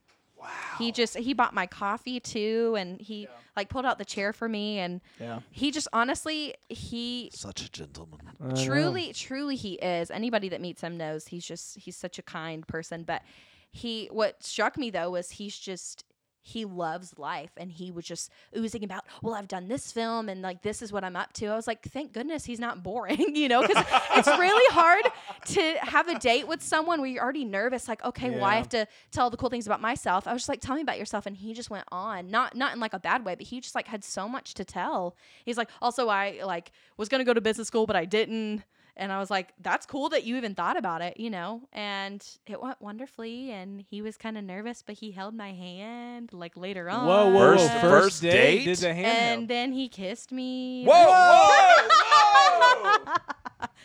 Wow. 0.44 0.50
He 0.78 0.92
just 0.92 1.16
he 1.16 1.32
bought 1.34 1.54
my 1.54 1.66
coffee 1.66 2.20
too, 2.20 2.74
and 2.78 3.00
he 3.00 3.26
like 3.56 3.68
pulled 3.68 3.86
out 3.86 3.98
the 3.98 4.04
chair 4.04 4.32
for 4.32 4.48
me, 4.48 4.78
and 4.78 5.00
Yeah. 5.20 5.40
he 5.50 5.70
just 5.70 5.88
honestly 5.92 6.54
he 6.68 7.30
Such 7.32 7.62
a 7.62 7.70
gentleman. 7.70 8.20
I 8.40 8.48
know. 8.48 8.64
truly 8.64 9.12
truly 9.12 9.56
he 9.56 9.74
is 9.74 10.10
anybody 10.10 10.48
that 10.50 10.60
meets 10.60 10.80
him 10.82 10.96
knows 10.96 11.28
he's 11.28 11.46
just 11.46 11.78
he's 11.78 11.96
such 11.96 12.18
a 12.18 12.22
kind 12.22 12.66
person 12.66 13.04
but 13.04 13.22
he 13.72 14.08
what 14.12 14.42
struck 14.42 14.76
me 14.76 14.90
though 14.90 15.10
was 15.10 15.30
he's 15.30 15.58
just 15.58 16.04
he 16.46 16.64
loves 16.66 17.18
life. 17.18 17.50
And 17.56 17.72
he 17.72 17.90
was 17.90 18.04
just 18.04 18.30
oozing 18.56 18.84
about 18.84 19.04
well 19.22 19.34
i've 19.34 19.48
done 19.48 19.66
this 19.66 19.90
film 19.90 20.28
and 20.28 20.42
like 20.42 20.62
this 20.62 20.82
is 20.82 20.92
what 20.92 21.02
i'm 21.02 21.16
up 21.16 21.32
to. 21.34 21.46
I 21.46 21.56
was 21.56 21.66
like 21.66 21.82
thank 21.82 22.12
goodness 22.12 22.44
he's 22.44 22.60
not 22.60 22.82
boring 22.82 23.34
you 23.34 23.48
know 23.48 23.62
because 23.66 23.82
it's 24.14 24.28
really 24.28 24.74
hard 24.74 25.04
to 25.46 25.74
have 25.80 26.06
a 26.08 26.18
date 26.18 26.46
with 26.46 26.62
someone 26.62 27.00
where 27.00 27.08
you're 27.10 27.22
already 27.24 27.44
nervous 27.46 27.88
like 27.88 28.04
okay 28.04 28.30
well 28.30 28.44
i 28.44 28.52
Yeah. 28.52 28.58
have 28.58 28.68
to 28.68 28.86
tell 29.10 29.30
the 29.30 29.36
cool 29.38 29.48
things 29.48 29.66
about 29.66 29.80
myself. 29.80 30.26
I 30.28 30.32
was 30.32 30.42
just 30.42 30.48
like 30.50 30.60
tell 30.60 30.76
me 30.76 30.82
about 30.82 30.98
yourself. 30.98 31.26
And 31.26 31.34
he 31.36 31.54
just 31.54 31.70
went 31.70 31.86
on 31.90 32.28
not 32.30 32.54
not 32.54 32.74
in 32.74 32.78
like 32.80 32.92
a 32.94 33.00
bad 33.00 33.24
way 33.24 33.34
but 33.34 33.46
he 33.46 33.60
just 33.60 33.74
like 33.74 33.88
had 33.88 34.04
so 34.04 34.28
much 34.28 34.54
to 34.54 34.64
tell. 34.64 35.16
He's 35.44 35.56
like 35.56 35.70
also 35.80 36.08
i 36.08 36.40
like 36.44 36.70
was 36.98 37.08
gonna 37.08 37.24
go 37.24 37.32
to 37.34 37.40
business 37.40 37.68
school 37.68 37.86
but 37.86 37.96
i 37.96 38.04
didn't 38.04 38.62
and 38.96 39.10
I 39.12 39.18
was 39.18 39.30
like, 39.30 39.52
that's 39.60 39.86
cool 39.86 40.08
that 40.10 40.24
you 40.24 40.36
even 40.36 40.54
thought 40.54 40.76
about 40.76 41.02
it, 41.02 41.18
you 41.18 41.30
know? 41.30 41.62
And 41.72 42.24
it 42.46 42.62
went 42.62 42.80
wonderfully. 42.80 43.50
And 43.50 43.84
he 43.90 44.02
was 44.02 44.16
kind 44.16 44.38
of 44.38 44.44
nervous, 44.44 44.82
but 44.86 44.94
he 44.96 45.10
held 45.10 45.34
my 45.34 45.52
hand 45.52 46.32
like 46.32 46.56
later 46.56 46.88
on. 46.88 47.06
Whoa, 47.06 47.30
whoa, 47.30 47.56
First- 47.56 47.72
first 47.72 47.82
First 47.82 48.22
date? 48.22 48.32
date? 48.32 48.64
Did 48.66 48.78
the 48.78 48.88
And 48.90 49.42
handheld. 49.44 49.48
then 49.48 49.72
he 49.72 49.88
kissed 49.88 50.30
me. 50.32 50.84
Whoa, 50.84 51.06
whoa, 51.06 51.88
whoa! 52.96 53.66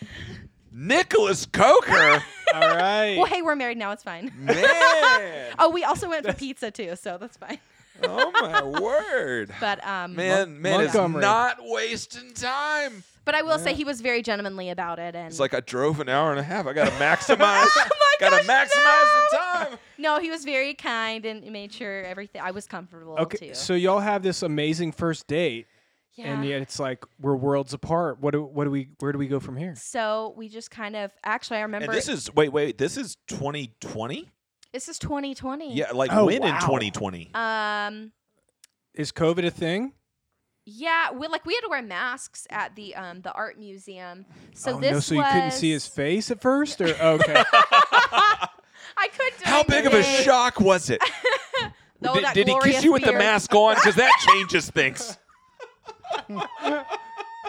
Nicholas 0.71 1.45
Coker, 1.45 2.23
All 2.53 2.61
right. 2.61 3.15
Well, 3.17 3.25
hey, 3.25 3.41
we're 3.41 3.55
married 3.55 3.77
now. 3.77 3.91
It's 3.91 4.03
fine. 4.03 4.31
man! 4.37 5.45
Oh, 5.61 5.69
we 5.71 5.83
also 5.83 6.07
went 6.07 6.25
for 6.25 6.31
pizza 6.33 6.71
too, 6.71 6.95
so 6.95 7.17
that's 7.17 7.35
fine. 7.35 7.59
Oh 8.03 8.31
my 8.31 8.63
word, 8.63 9.51
But 9.59 9.85
um, 9.85 10.15
man! 10.15 10.61
Man 10.61 10.79
is 10.81 10.93
Montgomery. 10.93 11.21
not 11.21 11.57
wasting 11.59 12.33
time. 12.33 13.03
But 13.25 13.35
I 13.35 13.41
will 13.41 13.59
say 13.59 13.73
he 13.73 13.83
was 13.83 14.01
very 14.01 14.21
gentlemanly 14.21 14.69
about 14.69 14.99
it. 14.99 15.15
And 15.15 15.27
It's 15.27 15.39
like 15.39 15.53
I 15.53 15.59
drove 15.59 15.99
an 15.99 16.09
hour 16.09 16.31
and 16.31 16.39
a 16.39 16.43
half. 16.43 16.65
I 16.67 16.73
gotta 16.73 16.91
maximize. 16.99 17.67
Oh 17.75 18.15
gotta 18.19 18.43
maximize 18.43 19.31
the 19.31 19.37
time. 19.37 19.77
no, 19.97 20.19
he 20.19 20.29
was 20.29 20.43
very 20.43 20.73
kind 20.73 21.25
and 21.25 21.49
made 21.51 21.71
sure 21.71 22.03
everything 22.03 22.41
I 22.41 22.51
was 22.51 22.67
comfortable 22.67 23.15
Okay, 23.19 23.49
too. 23.49 23.53
so 23.55 23.73
y'all 23.75 23.99
have 23.99 24.23
this 24.23 24.41
amazing 24.43 24.91
first 24.91 25.25
date, 25.27 25.67
yeah. 26.15 26.25
and 26.33 26.43
yet 26.45 26.61
it's 26.61 26.79
like 26.79 27.05
we're 27.21 27.35
worlds 27.37 27.73
apart. 27.73 28.19
What 28.19 28.31
do 28.31 28.43
what 28.43 28.65
do 28.65 28.71
we 28.71 28.89
where 28.99 29.11
do 29.13 29.17
we 29.17 29.27
go 29.27 29.39
from 29.39 29.55
here? 29.55 29.73
so 29.77 30.33
we 30.35 30.49
just 30.49 30.69
kind 30.69 30.95
of 30.97 31.11
actually 31.23 31.57
I 31.57 31.61
remember 31.61 31.85
And 31.85 31.93
this 31.93 32.09
is 32.09 32.33
wait, 32.35 32.49
wait. 32.51 32.77
This 32.77 32.97
is 32.97 33.15
2020. 33.27 34.29
this 34.73 34.89
is 34.89 34.99
2020. 34.99 35.73
Yeah, 35.73 35.91
like 35.93 36.11
Oh, 36.11 36.25
when 36.25 36.43
in 36.43 36.55
2020? 36.59 37.31
Um. 37.33 38.11
Is 38.95 39.11
COVID 39.13 39.45
a 39.45 39.51
thing? 39.51 39.93
Yeah, 40.71 41.11
we 41.11 41.27
like 41.27 41.45
we 41.45 41.55
had 41.55 41.61
to 41.61 41.69
wear 41.69 41.81
masks 41.81 42.45
at 42.49 42.75
the 42.75 42.95
um 42.95 43.21
the 43.21 43.31
art 43.31 43.57
museum. 43.57 44.25
So 44.53 44.75
oh 44.75 44.79
this 44.79 44.91
no, 44.91 44.99
so 44.99 45.15
you 45.15 45.23
couldn't 45.23 45.51
see 45.51 45.71
his 45.71 45.87
face 45.87 46.29
at 46.29 46.41
first, 46.41 46.79
or 46.79 46.85
okay? 47.01 47.43
I 47.51 49.07
could. 49.17 49.33
How 49.43 49.63
big 49.63 49.85
of 49.85 49.93
a 49.93 50.03
shock 50.03 50.59
was 50.59 50.89
it? 50.89 51.01
Oh, 52.01 52.13
did 52.13 52.33
did 52.33 52.47
he 52.47 52.57
kiss 52.61 52.81
you 52.81 52.93
with 52.93 53.03
the 53.03 53.11
mask 53.11 53.53
on? 53.53 53.75
Because 53.75 53.95
that 53.95 54.11
changes 54.29 54.69
things. 54.69 55.17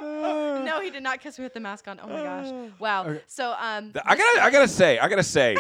No, 0.03 0.81
he 0.81 0.91
did 0.91 1.03
not 1.03 1.21
kiss 1.21 1.39
me 1.39 1.45
with 1.45 1.55
the 1.55 1.61
mask 1.61 1.87
on. 1.87 2.01
Oh 2.03 2.09
my 2.09 2.23
gosh! 2.23 2.71
Wow. 2.81 3.05
Okay. 3.05 3.23
So 3.27 3.51
um. 3.53 3.93
I 4.05 4.17
gotta, 4.17 4.43
I 4.43 4.51
gotta 4.51 4.67
say, 4.67 4.99
I 4.99 5.09
gotta 5.09 5.23
say, 5.23 5.57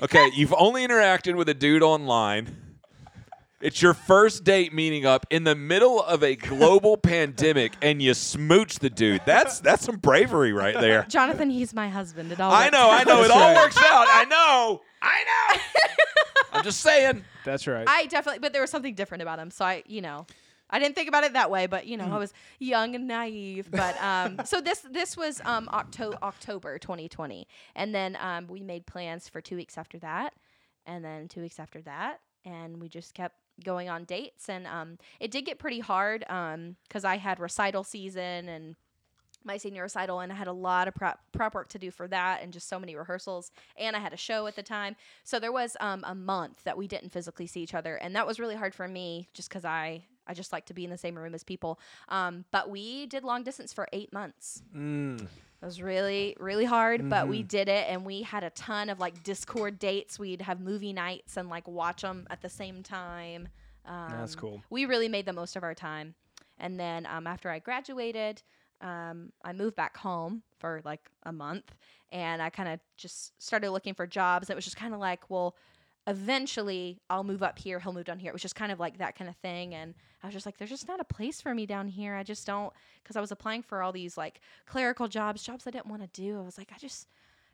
okay, 0.00 0.30
you've 0.34 0.54
only 0.54 0.86
interacted 0.86 1.36
with 1.36 1.48
a 1.48 1.54
dude 1.54 1.82
online. 1.82 2.56
It's 3.64 3.80
your 3.80 3.94
first 3.94 4.44
date 4.44 4.74
meeting 4.74 5.06
up 5.06 5.24
in 5.30 5.44
the 5.44 5.54
middle 5.54 6.02
of 6.02 6.22
a 6.22 6.36
global 6.36 6.96
pandemic, 6.98 7.72
and 7.80 8.02
you 8.02 8.12
smooch 8.12 8.78
the 8.78 8.90
dude. 8.90 9.22
That's 9.24 9.60
that's 9.60 9.86
some 9.86 9.96
bravery 9.96 10.52
right 10.52 10.78
there. 10.78 11.04
Jonathan, 11.08 11.48
he's 11.48 11.72
my 11.72 11.88
husband. 11.88 12.30
It 12.30 12.40
all. 12.40 12.52
I 12.52 12.64
works 12.66 12.72
know, 12.72 12.90
I 12.90 13.00
out. 13.00 13.06
know, 13.06 13.18
it 13.20 13.28
That's 13.28 13.30
all 13.32 13.40
right. 13.40 13.56
works 13.64 13.76
out. 13.78 14.06
I 14.10 14.24
know, 14.26 14.82
I 15.00 15.24
know. 15.24 15.60
I'm 16.52 16.62
just 16.62 16.80
saying. 16.80 17.24
That's 17.46 17.66
right. 17.66 17.86
I 17.88 18.04
definitely, 18.04 18.40
but 18.40 18.52
there 18.52 18.60
was 18.60 18.70
something 18.70 18.94
different 18.94 19.22
about 19.22 19.38
him. 19.38 19.50
So 19.50 19.64
I, 19.64 19.82
you 19.86 20.02
know, 20.02 20.26
I 20.68 20.78
didn't 20.78 20.94
think 20.94 21.08
about 21.08 21.24
it 21.24 21.32
that 21.32 21.50
way, 21.50 21.66
but 21.66 21.86
you 21.86 21.96
know, 21.96 22.04
I 22.04 22.18
was 22.18 22.34
young 22.58 22.94
and 22.94 23.08
naive. 23.08 23.70
But 23.70 23.98
um, 24.02 24.40
so 24.44 24.60
this 24.60 24.80
this 24.80 25.16
was 25.16 25.40
um 25.42 25.70
Octo- 25.72 26.18
October 26.22 26.78
2020, 26.78 27.48
and 27.76 27.94
then 27.94 28.18
um 28.20 28.46
we 28.46 28.62
made 28.62 28.84
plans 28.84 29.26
for 29.26 29.40
two 29.40 29.56
weeks 29.56 29.78
after 29.78 29.98
that, 30.00 30.34
and 30.84 31.02
then 31.02 31.28
two 31.28 31.40
weeks 31.40 31.58
after 31.58 31.80
that, 31.80 32.20
and 32.44 32.78
we 32.78 32.90
just 32.90 33.14
kept 33.14 33.36
going 33.62 33.88
on 33.88 34.04
dates, 34.04 34.48
and 34.48 34.66
um 34.66 34.98
it 35.20 35.30
did 35.30 35.44
get 35.44 35.58
pretty 35.58 35.80
hard 35.80 36.24
um 36.28 36.76
because 36.88 37.04
I 37.04 37.16
had 37.16 37.38
recital 37.38 37.84
season 37.84 38.48
and 38.48 38.76
my 39.44 39.58
senior 39.58 39.82
recital 39.82 40.20
and 40.20 40.32
I 40.32 40.34
had 40.34 40.48
a 40.48 40.52
lot 40.52 40.88
of 40.88 40.94
prep 40.94 41.20
prep 41.32 41.54
work 41.54 41.68
to 41.68 41.78
do 41.78 41.90
for 41.90 42.08
that 42.08 42.42
and 42.42 42.52
just 42.52 42.68
so 42.68 42.80
many 42.80 42.96
rehearsals 42.96 43.50
and 43.76 43.94
I 43.94 43.98
had 43.98 44.12
a 44.12 44.16
show 44.16 44.46
at 44.46 44.56
the 44.56 44.62
time. 44.62 44.96
So 45.22 45.38
there 45.38 45.52
was 45.52 45.76
um, 45.80 46.02
a 46.06 46.14
month 46.14 46.64
that 46.64 46.78
we 46.78 46.88
didn't 46.88 47.10
physically 47.10 47.46
see 47.46 47.60
each 47.60 47.74
other 47.74 47.96
and 47.96 48.16
that 48.16 48.26
was 48.26 48.40
really 48.40 48.56
hard 48.56 48.74
for 48.74 48.88
me 48.88 49.28
just 49.34 49.50
cuz 49.50 49.64
I 49.64 50.04
I 50.26 50.32
just 50.32 50.52
like 50.52 50.64
to 50.66 50.74
be 50.74 50.84
in 50.84 50.90
the 50.90 50.98
same 50.98 51.16
room 51.16 51.34
as 51.34 51.44
people. 51.44 51.78
Um, 52.08 52.46
but 52.50 52.70
we 52.70 53.04
did 53.06 53.24
long 53.24 53.42
distance 53.42 53.74
for 53.74 53.86
8 53.92 54.10
months. 54.10 54.62
Mm. 54.74 55.26
It 55.64 55.66
was 55.66 55.80
really, 55.80 56.36
really 56.38 56.66
hard, 56.66 57.08
but 57.08 57.26
we 57.26 57.42
did 57.42 57.70
it, 57.70 57.86
and 57.88 58.04
we 58.04 58.20
had 58.20 58.44
a 58.44 58.50
ton 58.50 58.90
of 58.90 59.00
like 59.00 59.22
Discord 59.22 59.78
dates. 59.78 60.18
We'd 60.18 60.42
have 60.42 60.60
movie 60.60 60.92
nights 60.92 61.38
and 61.38 61.48
like 61.48 61.66
watch 61.66 62.02
them 62.02 62.26
at 62.28 62.42
the 62.42 62.50
same 62.50 62.82
time. 62.82 63.48
Um, 63.86 64.10
That's 64.10 64.34
cool. 64.34 64.62
We 64.68 64.84
really 64.84 65.08
made 65.08 65.24
the 65.24 65.32
most 65.32 65.56
of 65.56 65.62
our 65.62 65.74
time. 65.74 66.16
And 66.58 66.78
then 66.78 67.06
um, 67.06 67.26
after 67.26 67.48
I 67.48 67.60
graduated, 67.60 68.42
um, 68.82 69.32
I 69.42 69.54
moved 69.54 69.74
back 69.74 69.96
home 69.96 70.42
for 70.58 70.82
like 70.84 71.00
a 71.22 71.32
month, 71.32 71.74
and 72.12 72.42
I 72.42 72.50
kind 72.50 72.68
of 72.68 72.78
just 72.98 73.32
started 73.42 73.70
looking 73.70 73.94
for 73.94 74.06
jobs. 74.06 74.50
It 74.50 74.56
was 74.56 74.66
just 74.66 74.76
kind 74.76 74.92
of 74.92 75.00
like, 75.00 75.30
well, 75.30 75.56
eventually 76.06 77.00
I'll 77.08 77.24
move 77.24 77.42
up 77.42 77.58
here, 77.58 77.80
he'll 77.80 77.92
move 77.92 78.04
down 78.04 78.18
here. 78.18 78.30
It 78.30 78.34
was 78.34 78.42
just 78.42 78.54
kind 78.54 78.70
of 78.70 78.78
like 78.80 78.98
that 78.98 79.16
kind 79.16 79.28
of 79.28 79.36
thing. 79.36 79.74
And 79.74 79.94
I 80.22 80.26
was 80.26 80.34
just 80.34 80.46
like, 80.46 80.58
there's 80.58 80.70
just 80.70 80.88
not 80.88 81.00
a 81.00 81.04
place 81.04 81.40
for 81.40 81.54
me 81.54 81.66
down 81.66 81.88
here. 81.88 82.14
I 82.14 82.22
just 82.22 82.46
don't, 82.46 82.72
because 83.02 83.16
I 83.16 83.20
was 83.20 83.32
applying 83.32 83.62
for 83.62 83.82
all 83.82 83.92
these 83.92 84.16
like 84.16 84.40
clerical 84.66 85.08
jobs, 85.08 85.42
jobs 85.42 85.66
I 85.66 85.70
didn't 85.70 85.86
want 85.86 86.02
to 86.02 86.08
do. 86.20 86.38
I 86.38 86.42
was 86.42 86.58
like, 86.58 86.72
I 86.74 86.78
just, 86.78 87.08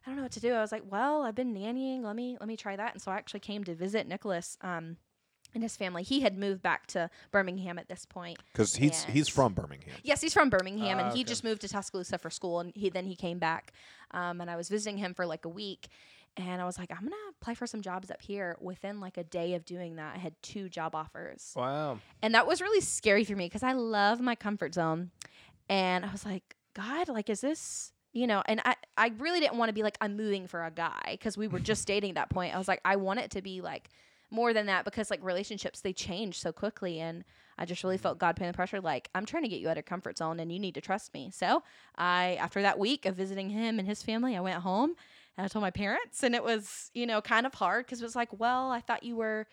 I 0.05 0.11
don't 0.11 0.17
know 0.17 0.23
what 0.23 0.33
to 0.33 0.41
do. 0.41 0.53
I 0.55 0.61
was 0.61 0.73
like, 0.73 0.85
well, 0.91 1.23
I've 1.23 1.35
been 1.35 1.55
nannying. 1.55 2.03
Let 2.03 2.17
me, 2.17 2.37
let 2.41 2.49
me 2.49 2.57
try 2.57 2.77
that. 2.77 2.93
And 2.95 3.03
so 3.03 3.11
I 3.11 3.17
actually 3.17 3.41
came 3.41 3.65
to 3.65 3.75
visit 3.75 4.09
Nicholas. 4.09 4.57
Um, 4.63 4.97
and 5.55 5.63
his 5.63 5.77
family. 5.77 6.03
He 6.03 6.21
had 6.21 6.39
moved 6.39 6.63
back 6.63 6.87
to 6.89 7.11
Birmingham 7.31 7.79
at 7.79 7.89
this 7.89 8.05
point. 8.05 8.39
Because 8.53 8.75
he's 8.77 9.05
he's 9.05 9.29
from 9.29 9.53
Birmingham. 9.53 9.95
Yes, 10.03 10.21
he's 10.21 10.33
from 10.33 10.51
Birmingham, 10.51 10.99
Ah, 10.99 11.03
and 11.03 11.13
he 11.13 11.23
okay. 11.23 11.29
just 11.29 11.45
moved 11.45 11.63
to 11.63 11.69
Tuscaloosa 11.69 12.19
for 12.19 12.31
school, 12.31 12.61
and 12.61 12.73
he 12.75 12.89
then 12.89 13.07
he 13.07 13.17
came 13.17 13.39
back, 13.39 13.73
um, 14.13 14.41
and 14.41 14.51
I 14.51 14.57
was 14.57 14.69
visiting 14.69 14.99
him 14.99 15.15
for 15.15 15.27
like 15.27 15.45
a 15.45 15.49
week, 15.49 15.89
and 16.41 16.61
I 16.63 16.65
was 16.65 16.79
like, 16.79 16.91
I'm 16.91 17.03
gonna 17.03 17.17
apply 17.41 17.55
for 17.55 17.67
some 17.67 17.83
jobs 17.83 18.11
up 18.11 18.23
here. 18.23 18.57
Within 18.61 19.01
like 19.01 19.17
a 19.17 19.25
day 19.25 19.55
of 19.55 19.65
doing 19.65 19.97
that, 19.97 20.15
I 20.15 20.19
had 20.19 20.35
two 20.43 20.69
job 20.69 20.95
offers, 20.95 21.53
Wow. 21.57 21.99
and 22.23 22.35
that 22.35 22.47
was 22.47 22.61
really 22.61 22.81
scary 22.81 23.25
for 23.25 23.37
me 23.37 23.47
because 23.47 23.63
I 23.63 23.73
love 23.73 24.21
my 24.21 24.35
comfort 24.35 24.75
zone, 24.75 25.11
and 25.69 26.05
I 26.05 26.13
was 26.13 26.25
like, 26.25 26.57
God, 26.75 27.09
like, 27.09 27.31
is 27.31 27.41
this? 27.41 27.93
You 28.13 28.27
know, 28.27 28.43
and 28.47 28.61
I, 28.65 28.75
I 28.97 29.13
really 29.19 29.39
didn't 29.39 29.57
want 29.57 29.69
to 29.69 29.73
be 29.73 29.85
like, 29.85 29.97
I'm 30.01 30.17
moving 30.17 30.49
for 30.49 30.65
a 30.65 30.71
guy 30.71 31.01
because 31.13 31.39
we 31.39 31.47
were 31.47 31.61
just 31.61 31.87
dating 31.87 32.11
at 32.11 32.15
that 32.17 32.31
point. 32.31 32.55
I 32.55 32.59
was 32.59 32.67
like, 32.67 32.81
I 32.85 32.97
want 32.97 33.21
it 33.21 33.31
to 33.33 33.43
be 33.43 33.61
like 33.61 33.89
more 34.31 34.53
than 34.53 34.67
that 34.67 34.85
because 34.85 35.11
like 35.11 35.23
relationships, 35.23 35.81
they 35.81 35.93
change 35.93 36.41
so 36.41 36.53
quickly. 36.53 36.99
And 37.01 37.25
I 37.59 37.65
just 37.67 37.85
really 37.85 37.99
felt 37.99 38.17
mm-hmm. 38.17 38.27
God 38.27 38.37
putting 38.37 38.51
the 38.51 38.57
pressure 38.57 38.81
like, 38.81 39.11
I'm 39.15 39.27
trying 39.27 39.43
to 39.43 39.49
get 39.49 39.61
you 39.61 39.69
out 39.69 39.79
of 39.79 39.85
comfort 39.85 40.19
zone 40.19 40.41
and 40.41 40.53
you 40.53 40.59
need 40.59 40.75
to 40.75 40.81
trust 40.81 41.13
me. 41.15 41.31
So 41.33 41.63
I, 41.97 42.37
after 42.41 42.63
that 42.63 42.79
week 42.79 43.07
of 43.07 43.17
visiting 43.17 43.51
him 43.51 43.79
and 43.79 43.87
his 43.87 44.03
family, 44.03 44.37
I 44.37 44.41
went 44.41 44.63
home 44.63 44.95
and 45.37 45.45
I 45.45 45.49
told 45.49 45.63
my 45.63 45.71
parents. 45.71 46.23
And 46.23 46.35
it 46.35 46.45
was, 46.45 46.91
you 46.95 47.07
know, 47.07 47.21
kind 47.21 47.47
of 47.47 47.55
hard 47.55 47.87
because 47.87 48.01
it 48.01 48.05
was 48.05 48.17
like, 48.17 48.29
well, 48.39 48.71
I 48.71 48.81
thought 48.81 49.03
you 49.03 49.17
were 49.17 49.47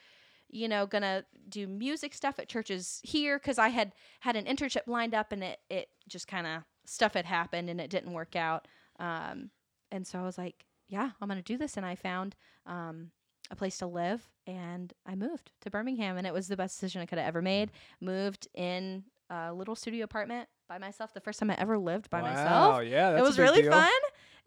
you 0.49 0.69
know 0.69 0.85
gonna 0.85 1.25
do 1.49 1.67
music 1.67 2.13
stuff 2.13 2.39
at 2.39 2.47
churches 2.47 3.01
here 3.03 3.37
because 3.37 3.57
i 3.57 3.67
had 3.67 3.91
had 4.21 4.37
an 4.37 4.45
internship 4.45 4.87
lined 4.87 5.13
up 5.13 5.33
and 5.33 5.43
it 5.43 5.59
it 5.69 5.89
just 6.07 6.25
kind 6.25 6.47
of 6.47 6.63
stuff 6.85 7.15
had 7.15 7.25
happened 7.25 7.69
and 7.69 7.81
it 7.81 7.89
didn't 7.89 8.13
work 8.13 8.33
out 8.33 8.65
um 8.97 9.49
and 9.91 10.07
so 10.07 10.17
i 10.17 10.23
was 10.23 10.37
like 10.37 10.63
yeah 10.87 11.09
i'm 11.19 11.27
gonna 11.27 11.41
do 11.41 11.57
this 11.57 11.75
and 11.75 11.85
i 11.85 11.95
found 11.95 12.33
um 12.65 13.11
a 13.51 13.55
place 13.55 13.77
to 13.77 13.87
live, 13.87 14.27
and 14.45 14.93
I 15.05 15.15
moved 15.15 15.51
to 15.61 15.69
Birmingham, 15.69 16.17
and 16.17 16.27
it 16.27 16.33
was 16.33 16.47
the 16.47 16.57
best 16.57 16.75
decision 16.79 17.01
I 17.01 17.05
could 17.05 17.17
have 17.17 17.27
ever 17.27 17.41
made. 17.41 17.71
Moved 18.01 18.47
in 18.53 19.03
a 19.29 19.53
little 19.53 19.75
studio 19.75 20.03
apartment 20.03 20.47
by 20.67 20.77
myself. 20.77 21.13
The 21.13 21.21
first 21.21 21.39
time 21.39 21.49
I 21.49 21.55
ever 21.57 21.77
lived 21.77 22.09
by 22.09 22.21
wow, 22.21 22.33
myself. 22.33 22.85
yeah, 22.85 23.17
it 23.17 23.21
was 23.21 23.39
really 23.39 23.61
deal. 23.61 23.71
fun. 23.71 23.89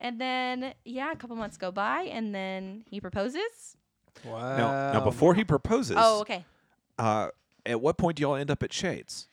And 0.00 0.20
then 0.20 0.74
yeah, 0.84 1.12
a 1.12 1.16
couple 1.16 1.36
months 1.36 1.56
go 1.56 1.70
by, 1.70 2.02
and 2.02 2.34
then 2.34 2.84
he 2.90 3.00
proposes. 3.00 3.76
Wow. 4.24 4.56
Now, 4.56 4.92
now 4.94 5.04
before 5.04 5.34
he 5.34 5.44
proposes, 5.44 5.96
Oh, 5.98 6.20
okay. 6.22 6.44
uh, 6.98 7.28
at 7.66 7.80
what 7.80 7.96
point 7.98 8.16
do 8.16 8.22
y'all 8.22 8.34
end 8.34 8.50
up 8.50 8.62
at 8.62 8.72
Shades? 8.72 9.26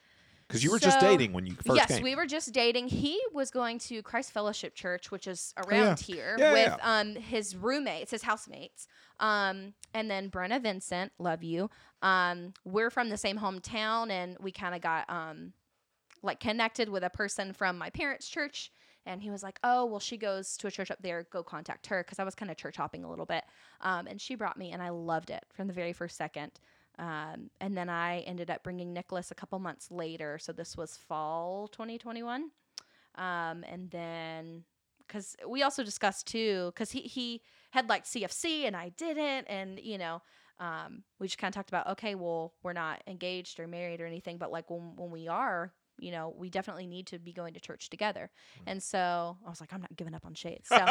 Because 0.47 0.63
you 0.63 0.71
were 0.71 0.79
just 0.79 0.99
So- 1.01 1.05
dating 1.07 1.33
when 1.33 1.45
you 1.45 1.55
first 1.55 1.75
yes, 1.75 1.87
came. 1.87 2.03
we 2.03 2.15
were 2.15 2.25
just 2.25 2.53
dating. 2.53 2.87
He 2.87 3.19
was 3.33 3.49
going 3.51 3.79
to 3.79 4.01
Christ 4.01 4.31
Fellowship 4.31 4.75
Church, 4.75 5.11
which 5.11 5.27
is 5.27 5.53
yeah. 5.57 5.63
around 5.67 5.99
here, 5.99 6.35
Yeah, 6.39 6.51
with 6.53 6.75
yeah. 6.77 6.99
um 6.99 7.15
his 7.15 7.55
roommates, 7.55 8.11
his 8.11 8.23
housemates. 8.23 8.87
Um, 9.19 9.73
and 9.93 10.09
then 10.11 10.29
Brenna 10.29 10.61
Vincent, 10.61 11.11
love 11.17 11.43
you. 11.43 11.69
Um, 12.01 12.53
we're 12.63 12.89
from 12.91 13.09
the 13.09 13.17
same 13.17 13.39
hometown, 13.39 14.09
and 14.11 14.37
we 14.39 14.51
kind 14.51 14.73
of 14.75 14.81
got 14.81 15.09
um 15.09 15.53
like 16.23 16.39
connected 16.39 16.89
with 16.89 17.03
a 17.03 17.09
person 17.09 17.51
from 17.53 17.77
my 17.77 17.89
parents' 17.89 18.27
church. 18.29 18.71
And 19.07 19.21
he 19.21 19.31
was 19.31 19.41
like, 19.41 19.59
"Oh, 19.63 19.85
well, 19.85 19.99
she 19.99 20.17
goes 20.17 20.57
to 20.57 20.67
a 20.67 20.71
church 20.71 20.91
up 20.91 21.01
there. 21.01 21.25
Go 21.31 21.43
contact 21.43 21.87
her." 21.87 22.03
Because 22.03 22.19
I 22.19 22.23
was 22.23 22.35
kind 22.35 22.51
of 22.51 22.57
church 22.57 22.77
hopping 22.77 23.03
a 23.03 23.09
little 23.09 23.25
bit, 23.25 23.43
um, 23.81 24.07
and 24.07 24.21
she 24.21 24.35
brought 24.35 24.57
me, 24.57 24.71
and 24.71 24.81
I 24.83 24.89
loved 24.89 25.29
it 25.29 25.43
from 25.53 25.67
the 25.67 25.73
very 25.73 25.93
first 25.93 26.17
second. 26.17 26.51
Um, 26.99 27.51
and 27.61 27.77
then 27.77 27.89
I 27.89 28.19
ended 28.21 28.49
up 28.49 28.63
bringing 28.63 28.91
Nicholas 28.91 29.31
a 29.31 29.35
couple 29.35 29.59
months 29.59 29.91
later. 29.91 30.39
So 30.39 30.51
this 30.51 30.75
was 30.75 30.97
fall 30.97 31.67
2021. 31.67 32.49
Um, 33.15 33.63
and 33.67 33.89
then, 33.91 34.63
because 34.99 35.35
we 35.47 35.63
also 35.63 35.83
discussed 35.83 36.27
too, 36.27 36.71
because 36.73 36.91
he, 36.91 37.01
he 37.01 37.41
had 37.71 37.87
like 37.87 38.05
CFC 38.05 38.65
and 38.65 38.75
I 38.75 38.89
didn't. 38.89 39.45
And, 39.45 39.79
you 39.79 39.97
know, 39.97 40.21
um, 40.59 41.03
we 41.19 41.27
just 41.27 41.37
kind 41.37 41.51
of 41.51 41.55
talked 41.55 41.69
about, 41.69 41.87
okay, 41.87 42.15
well, 42.15 42.53
we're 42.63 42.73
not 42.73 43.03
engaged 43.05 43.59
or 43.59 43.67
married 43.67 44.01
or 44.01 44.07
anything, 44.07 44.37
but 44.37 44.51
like 44.51 44.69
when, 44.69 44.95
when 44.95 45.11
we 45.11 45.27
are, 45.27 45.73
you 45.99 46.11
know, 46.11 46.33
we 46.37 46.49
definitely 46.49 46.87
need 46.87 47.07
to 47.07 47.19
be 47.19 47.33
going 47.33 47.53
to 47.53 47.59
church 47.59 47.89
together. 47.89 48.29
And 48.65 48.81
so 48.81 49.37
I 49.45 49.49
was 49.49 49.59
like, 49.61 49.73
I'm 49.73 49.81
not 49.81 49.95
giving 49.95 50.13
up 50.13 50.25
on 50.25 50.33
Shades. 50.33 50.67
So 50.69 50.75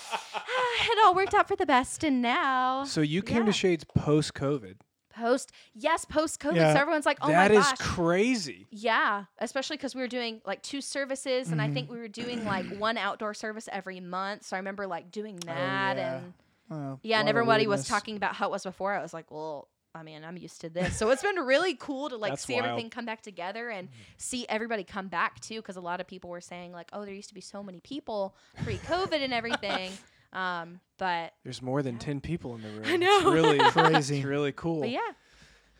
it 0.90 0.98
all 1.04 1.14
worked 1.14 1.34
out 1.34 1.48
for 1.48 1.56
the 1.56 1.66
best. 1.66 2.04
And 2.04 2.22
now, 2.22 2.84
So 2.84 3.00
you 3.00 3.22
came 3.22 3.38
Yeah. 3.38 3.44
to 3.46 3.52
Shades 3.52 3.84
post 3.84 4.34
COVID. 4.34 4.76
post, 5.14 5.52
yes, 5.74 6.04
post 6.06 6.40
COVID. 6.40 6.56
Yeah. 6.56 6.72
So 6.74 6.80
everyone's 6.80 7.04
like, 7.06 7.18
oh 7.20 7.28
That 7.28 7.50
my 7.50 7.58
is 7.58 7.64
gosh. 7.66 7.78
crazy. 7.78 8.66
Yeah, 8.70 9.24
especially 9.38 9.76
because 9.76 9.94
we 9.94 10.00
were 10.00 10.08
doing 10.08 10.40
like 10.46 10.62
two 10.62 10.80
services, 10.80 11.52
and 11.52 11.60
I 11.60 11.66
Mm-hmm. 11.66 11.74
think 11.74 11.90
we 11.90 11.98
were 11.98 12.08
doing 12.08 12.44
like 12.46 12.64
one 12.78 12.96
outdoor 12.96 13.34
service 13.34 13.68
every 13.70 14.00
month. 14.00 14.44
So 14.46 14.56
I 14.56 14.58
remember 14.58 14.86
like 14.86 15.10
doing 15.10 15.36
that, 15.46 15.96
yeah. 15.98 16.14
and 16.16 16.32
Oh, 16.70 16.98
yeah, 17.02 17.20
and 17.20 17.28
everybody 17.28 17.66
was 17.66 17.86
talking 17.86 18.16
about 18.16 18.34
how 18.34 18.46
it 18.46 18.50
was 18.52 18.62
before. 18.62 18.94
I 18.94 19.02
was 19.02 19.12
like, 19.12 19.30
well, 19.30 19.68
I 19.94 20.02
mean, 20.02 20.24
I'm 20.24 20.38
used 20.38 20.60
to 20.62 20.70
this, 20.70 20.96
so 20.96 21.10
it's 21.10 21.22
been 21.22 21.36
really 21.36 21.74
cool 21.74 22.08
to 22.08 22.16
like 22.16 22.32
That's 22.32 22.44
see 22.46 22.54
wild. 22.54 22.66
everything 22.66 22.88
come 22.90 23.04
back 23.04 23.20
together 23.22 23.68
and 23.68 23.88
see 24.16 24.46
everybody 24.48 24.84
come 24.84 25.08
back 25.08 25.38
too. 25.40 25.56
Because 25.56 25.76
a 25.76 25.80
lot 25.82 26.00
of 26.00 26.06
people 26.06 26.30
were 26.30 26.40
saying 26.40 26.72
like, 26.72 26.88
oh, 26.94 27.04
there 27.04 27.12
used 27.14 27.28
to 27.28 27.34
be 27.34 27.42
so 27.42 27.62
many 27.62 27.80
people 27.80 28.34
pre-COVID 28.64 29.22
and 29.22 29.34
everything, 29.34 29.92
um, 30.32 30.80
but 30.98 31.34
There's 31.44 31.60
more 31.60 31.82
than 31.82 31.98
10 31.98 32.20
people 32.22 32.54
in 32.54 32.62
the 32.62 32.68
room. 32.70 32.82
I 32.86 32.96
know. 32.96 33.18
It's 33.18 33.24
really 33.26 33.58
Crazy. 33.58 34.16
It's 34.18 34.24
really 34.24 34.52
cool. 34.52 34.80
but 34.80 34.90
yeah, 34.90 35.00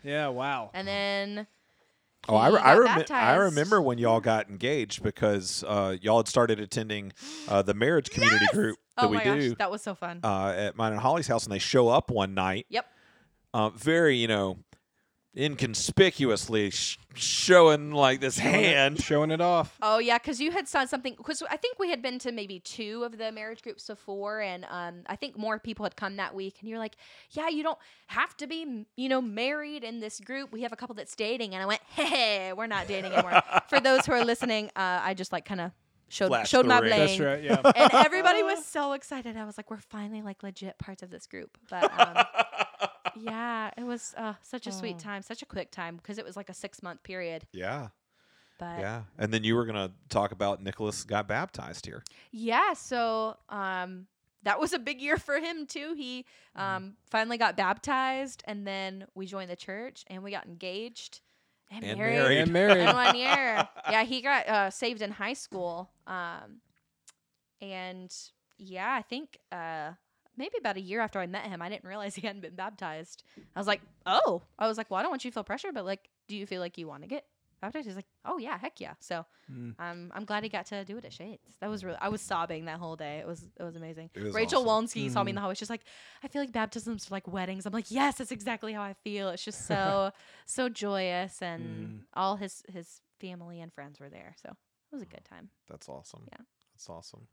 Yeah, 0.03 0.27
wow. 0.27 0.69
and 0.73 0.87
then. 0.87 1.47
Oh, 2.29 2.37
I, 2.37 2.47
re- 2.47 2.59
I, 2.59 2.77
rem- 2.77 3.03
I 3.11 3.35
remember 3.35 3.81
when 3.81 3.97
y'all 3.97 4.21
got 4.21 4.49
engaged 4.49 5.03
because 5.03 5.61
uh, 5.67 5.97
y'all 6.01 6.17
had 6.19 6.29
started 6.29 6.57
attending 6.57 7.11
uh, 7.49 7.63
the 7.63 7.73
marriage 7.73 8.11
community 8.11 8.45
group 8.53 8.77
that 8.95 9.05
Oh 9.05 9.07
we 9.09 9.17
my 9.17 9.23
do 9.25 9.49
gosh, 9.49 9.57
that 9.57 9.69
was 9.71 9.81
so 9.81 9.93
fun. 9.93 10.21
uh, 10.23 10.53
at 10.55 10.77
mine 10.77 10.93
and 10.93 11.01
Holly's 11.01 11.27
house, 11.27 11.43
and 11.43 11.51
they 11.51 11.59
show 11.59 11.89
up 11.89 12.09
one 12.09 12.33
night, 12.33 12.65
yep. 12.69 12.85
Uh, 13.53 13.69
very 13.69 14.15
you 14.17 14.27
know 14.27 14.57
inconspicuously 15.35 16.69
sh- 16.69 16.99
showing 17.15 17.91
like 17.91 18.21
this 18.21 18.37
hand. 18.37 19.01
Showing 19.01 19.31
it 19.31 19.41
off. 19.41 19.77
Oh 19.81 19.97
yeah, 19.99 20.17
because 20.17 20.39
you 20.39 20.51
had 20.51 20.67
said 20.67 20.85
something. 20.85 21.15
Because 21.17 21.41
I 21.49 21.57
think 21.57 21.79
we 21.79 21.89
had 21.89 22.01
been 22.01 22.19
to 22.19 22.31
maybe 22.31 22.59
two 22.59 23.03
of 23.03 23.17
the 23.17 23.31
marriage 23.31 23.61
groups 23.61 23.87
before, 23.87 24.41
and 24.41 24.65
um, 24.69 25.01
I 25.07 25.15
think 25.15 25.37
more 25.37 25.59
people 25.59 25.85
had 25.85 25.95
come 25.95 26.17
that 26.17 26.35
week. 26.35 26.57
And 26.59 26.69
you're 26.69 26.79
like, 26.79 26.95
"Yeah, 27.31 27.49
you 27.49 27.63
don't 27.63 27.79
have 28.07 28.35
to 28.37 28.47
be, 28.47 28.85
you 28.95 29.09
know, 29.09 29.21
married 29.21 29.83
in 29.83 29.99
this 29.99 30.19
group. 30.19 30.51
We 30.51 30.61
have 30.61 30.71
a 30.71 30.75
couple 30.75 30.95
that's 30.95 31.15
dating." 31.15 31.53
And 31.53 31.63
I 31.63 31.65
went, 31.65 31.81
"Hey, 31.89 32.53
we're 32.53 32.67
not 32.67 32.87
dating 32.87 33.11
anymore." 33.13 33.41
For 33.69 33.79
those 33.79 34.05
who 34.05 34.11
are 34.13 34.23
listening, 34.25 34.67
uh, 34.75 34.99
I 35.03 35.13
just 35.13 35.31
like 35.31 35.45
kind 35.45 35.61
of 35.61 35.71
showed 36.09 36.27
Flashed 36.27 36.51
showed 36.51 36.67
my 36.67 36.77
ring. 36.79 36.89
bling, 36.89 37.07
That's 37.07 37.19
right. 37.19 37.43
Yeah. 37.43 37.71
and 37.75 37.93
everybody 38.05 38.43
was 38.43 38.63
so 38.65 38.93
excited. 38.93 39.35
I 39.35 39.45
was 39.45 39.57
like, 39.57 39.71
"We're 39.71 39.77
finally 39.77 40.21
like 40.21 40.43
legit 40.43 40.77
parts 40.77 41.01
of 41.01 41.09
this 41.09 41.25
group." 41.27 41.57
But 41.69 41.91
um, 41.99 42.25
yeah, 43.21 43.71
it 43.77 43.83
was 43.83 44.13
uh, 44.17 44.33
such 44.41 44.67
a 44.67 44.71
sweet 44.71 44.99
time, 44.99 45.21
such 45.21 45.41
a 45.41 45.45
quick 45.45 45.71
time 45.71 45.97
because 45.97 46.17
it 46.17 46.25
was 46.25 46.35
like 46.35 46.49
a 46.49 46.53
six 46.53 46.81
month 46.83 47.03
period. 47.03 47.45
Yeah, 47.51 47.89
But 48.59 48.79
yeah. 48.79 49.03
And 49.17 49.33
then 49.33 49.43
you 49.43 49.55
were 49.55 49.65
gonna 49.65 49.91
talk 50.09 50.31
about 50.31 50.61
Nicholas 50.61 51.03
got 51.03 51.27
baptized 51.27 51.85
here. 51.85 52.03
Yeah, 52.31 52.73
so 52.73 53.37
um 53.49 54.07
that 54.43 54.59
was 54.59 54.73
a 54.73 54.79
big 54.79 54.99
year 55.01 55.17
for 55.17 55.39
him 55.39 55.65
too. 55.65 55.93
He 55.97 56.25
um 56.55 56.95
finally 57.09 57.37
got 57.37 57.55
baptized 57.57 58.43
and 58.45 58.65
then 58.67 59.05
we 59.15 59.25
joined 59.25 59.49
the 59.49 59.55
church 59.55 60.03
and 60.07 60.23
we 60.23 60.31
got 60.31 60.45
engaged 60.45 61.21
and, 61.71 61.83
And 61.83 61.97
married, 61.97 62.15
married. 62.17 62.37
And 62.39 62.53
married. 62.59 62.89
in 62.89 62.95
one 62.95 63.15
year. 63.15 63.67
Yeah, 63.89 64.03
he 64.03 64.21
got 64.21 64.47
uh, 64.47 64.69
saved 64.69 65.01
in 65.01 65.11
high 65.11 65.33
school. 65.33 65.89
Um 66.07 66.61
and 67.61 68.13
yeah, 68.57 68.93
I 68.93 69.01
think 69.01 69.37
uh 69.51 69.91
maybe 70.37 70.57
about 70.59 70.77
a 70.77 70.81
year 70.81 71.01
after 71.01 71.19
I 71.19 71.27
met 71.27 71.45
him, 71.45 71.61
I 71.61 71.69
didn't 71.69 71.85
realize 71.85 72.15
he 72.19 72.25
hadn't 72.27 72.41
been 72.41 72.55
baptized. 72.55 73.23
I 73.55 73.59
was 73.59 73.67
like, 73.67 73.81
"Oh." 74.05 74.41
I 74.59 74.67
was 74.67 74.77
like, 74.77 74.89
"Well, 74.89 74.99
I 74.99 75.03
don't 75.03 75.11
want 75.11 75.23
you 75.25 75.31
to 75.31 75.35
feel 75.35 75.43
pressure, 75.43 75.71
but 75.71 75.85
like, 75.85 76.09
do 76.27 76.35
you 76.35 76.45
feel 76.45 76.61
like 76.61 76.77
you 76.77 76.87
want 76.87 77.03
to 77.03 77.07
get 77.07 77.25
baptized?" 77.61 77.87
He's 77.87 77.95
like, 77.95 78.07
"Oh 78.25 78.37
yeah, 78.37 78.57
heck 78.57 78.79
yeah." 78.81 78.93
So, 78.99 79.25
Mm. 79.51 79.75
um, 79.77 80.11
I'm 80.15 80.23
glad 80.25 80.43
he 80.43 80.49
got 80.49 80.65
to 80.67 80.85
do 80.85 80.97
it 80.97 81.03
at 81.05 81.11
Shades. 81.13 81.57
That 81.59 81.69
was 81.69 81.83
really. 81.83 81.97
I 81.99 82.07
was 82.09 82.21
sobbing 82.21 82.65
that 82.65 82.79
whole 82.79 82.95
day. 82.95 83.17
It 83.17 83.27
was 83.27 83.49
it 83.59 83.63
was 83.63 83.75
amazing. 83.75 84.09
It 84.15 84.23
was 84.23 84.33
Rachel 84.33 84.67
awesome. 84.67 84.85
Walensky 84.87 85.11
saw 85.11 85.23
me 85.23 85.31
in 85.31 85.35
the 85.35 85.41
hallway. 85.41 85.55
She's 85.55 85.69
like, 85.69 85.83
"I 86.23 86.27
feel 86.29 86.41
like 86.41 86.51
baptisms 86.53 87.07
are 87.09 87.13
like 87.13 87.27
weddings." 87.27 87.65
I'm 87.65 87.73
like, 87.73 87.91
"Yes, 87.91 88.15
that's 88.19 88.31
exactly 88.31 88.71
how 88.73 88.81
I 88.81 88.93
feel." 89.03 89.29
It's 89.29 89.43
just 89.43 89.65
so 89.67 90.11
so 90.45 90.69
joyous, 90.69 91.41
and 91.41 91.61
Mm. 91.89 91.99
all 92.13 92.37
his 92.37 92.63
his 92.71 93.01
family 93.19 93.59
and 93.61 93.71
friends 93.73 93.99
were 93.99 94.09
there. 94.09 94.35
So 94.41 94.49
it 94.49 94.95
was 94.95 95.01
a 95.01 95.05
good 95.05 95.25
time. 95.25 95.49
That's 95.69 95.89
awesome. 95.89 96.23
Yeah. 96.31 96.43
That's 96.83 96.89
awesome. 96.89 97.27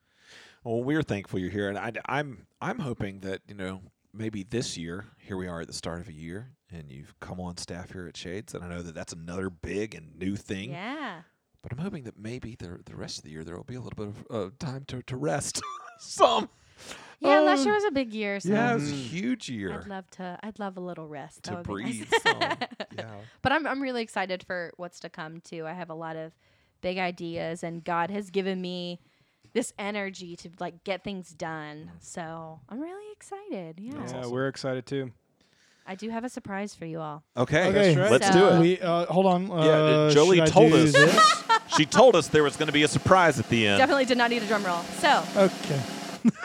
Well, 0.62 0.82
we're 0.84 1.02
thankful 1.02 1.40
you're 1.40 1.50
here, 1.50 1.68
and 1.68 1.76
I, 1.76 1.92
I'm 2.06 2.46
I'm 2.60 2.78
hoping 2.78 3.20
that 3.20 3.40
you 3.48 3.54
know 3.56 3.80
maybe 4.14 4.44
this 4.44 4.76
year 4.76 5.06
here 5.18 5.36
we 5.36 5.48
are 5.48 5.60
at 5.62 5.66
the 5.66 5.72
start 5.72 6.00
of 6.00 6.06
a 6.08 6.12
year, 6.12 6.52
and 6.72 6.88
you've 6.88 7.18
come 7.18 7.40
on 7.40 7.56
staff 7.56 7.90
here 7.90 8.06
at 8.06 8.16
Shades, 8.16 8.54
and 8.54 8.62
I 8.62 8.68
know 8.68 8.80
that 8.82 8.94
that's 8.94 9.12
another 9.12 9.50
big 9.50 9.94
and 9.96 10.16
new 10.16 10.36
thing. 10.36 10.70
Yeah. 10.70 11.22
But 11.62 11.72
I'm 11.72 11.78
hoping 11.78 12.04
that 12.04 12.16
maybe 12.16 12.54
the 12.56 12.78
the 12.84 12.94
rest 12.94 13.18
of 13.18 13.24
the 13.24 13.30
year 13.30 13.42
there 13.42 13.56
will 13.56 13.64
be 13.64 13.74
a 13.74 13.80
little 13.80 13.96
bit 14.06 14.14
of 14.30 14.46
uh, 14.46 14.50
time 14.60 14.84
to 14.86 15.02
to 15.02 15.16
rest. 15.16 15.60
Some. 15.98 16.48
Yeah, 17.18 17.40
last 17.40 17.60
Uh, 17.60 17.64
year 17.64 17.74
was 17.74 17.84
a 17.84 17.90
big 17.90 18.14
year. 18.14 18.38
So 18.38 18.50
Yeah, 18.50 18.70
it 18.70 18.74
was 18.74 18.90
a 18.90 18.94
Mhm. 18.94 18.98
huge 19.02 19.48
year 19.48 19.80
I'd 19.80 19.88
love 19.88 20.08
to. 20.12 20.38
I'd 20.44 20.58
love 20.60 20.76
a 20.76 20.80
little 20.80 21.08
rest. 21.08 21.42
To 21.44 21.56
would 21.56 21.66
be 21.66 21.82
nice. 21.82 21.96
breathe. 21.98 22.12
yeah. 22.96 23.14
But 23.42 23.50
I'm 23.52 23.66
I'm 23.66 23.82
really 23.82 24.02
excited 24.02 24.44
for 24.44 24.72
what's 24.76 25.00
to 25.00 25.08
come 25.08 25.40
too. 25.40 25.66
I 25.66 25.72
have 25.72 25.90
a 25.90 25.94
lot 25.94 26.14
of 26.14 26.32
big 26.82 26.98
ideas 26.98 27.64
and 27.64 27.82
God 27.84 28.10
has 28.10 28.30
given 28.30 28.60
me 28.62 29.00
this 29.52 29.72
energy 29.78 30.36
to 30.36 30.50
like 30.60 30.84
get 30.84 31.02
things 31.04 31.30
done. 31.30 31.90
So 32.00 32.60
I'm 32.68 32.80
really 32.80 33.12
excited. 33.12 33.80
Yeah. 33.80 33.94
Yeah, 33.94 34.18
awesome. 34.18 34.30
we're 34.30 34.48
excited 34.48 34.86
too. 34.86 35.12
I 35.86 35.94
do 35.96 36.08
have 36.10 36.22
a 36.24 36.28
surprise 36.28 36.74
for 36.74 36.84
you 36.86 37.00
all. 37.00 37.24
Okay, 37.36 37.68
Okay, 37.68 37.96
right. 37.96 38.10
let's 38.12 38.28
So- 38.28 38.32
do 38.32 38.46
it. 38.56 38.60
We 38.60 38.80
uh, 38.80 39.06
hold 39.06 39.26
on. 39.26 39.46
Yeah, 39.48 39.54
Uh, 39.54 40.10
Jolie 40.10 40.40
told 40.42 40.72
us. 40.72 40.94
she 41.76 41.84
told 41.84 42.14
us 42.14 42.28
there 42.28 42.42
was 42.44 42.56
going 42.56 42.68
to 42.68 42.72
be 42.72 42.82
a 42.84 42.88
surprise 42.88 43.40
at 43.40 43.48
the 43.48 43.66
end. 43.66 43.78
Definitely 43.78 44.04
did 44.04 44.18
not 44.18 44.30
need 44.30 44.42
a 44.42 44.46
drum 44.46 44.64
roll. 44.64 44.82
So 44.98 45.24
Okay, 45.36 45.80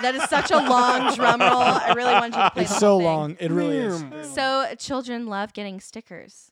that 0.01 0.15
is 0.15 0.23
such 0.29 0.49
a 0.51 0.57
long 0.57 1.13
drum 1.15 1.41
roll. 1.41 1.59
I 1.59 1.93
really 1.95 2.13
wanted 2.13 2.35
you 2.37 2.41
to 2.43 2.49
play 2.51 2.63
it's 2.63 2.73
the 2.73 2.79
so 2.79 2.87
whole 2.87 2.97
thing. 2.99 3.05
long. 3.05 3.37
It 3.39 3.51
really 3.51 3.77
is. 3.77 4.03
So 4.33 4.73
children 4.79 5.27
love 5.27 5.53
getting 5.53 5.79
stickers. 5.79 6.51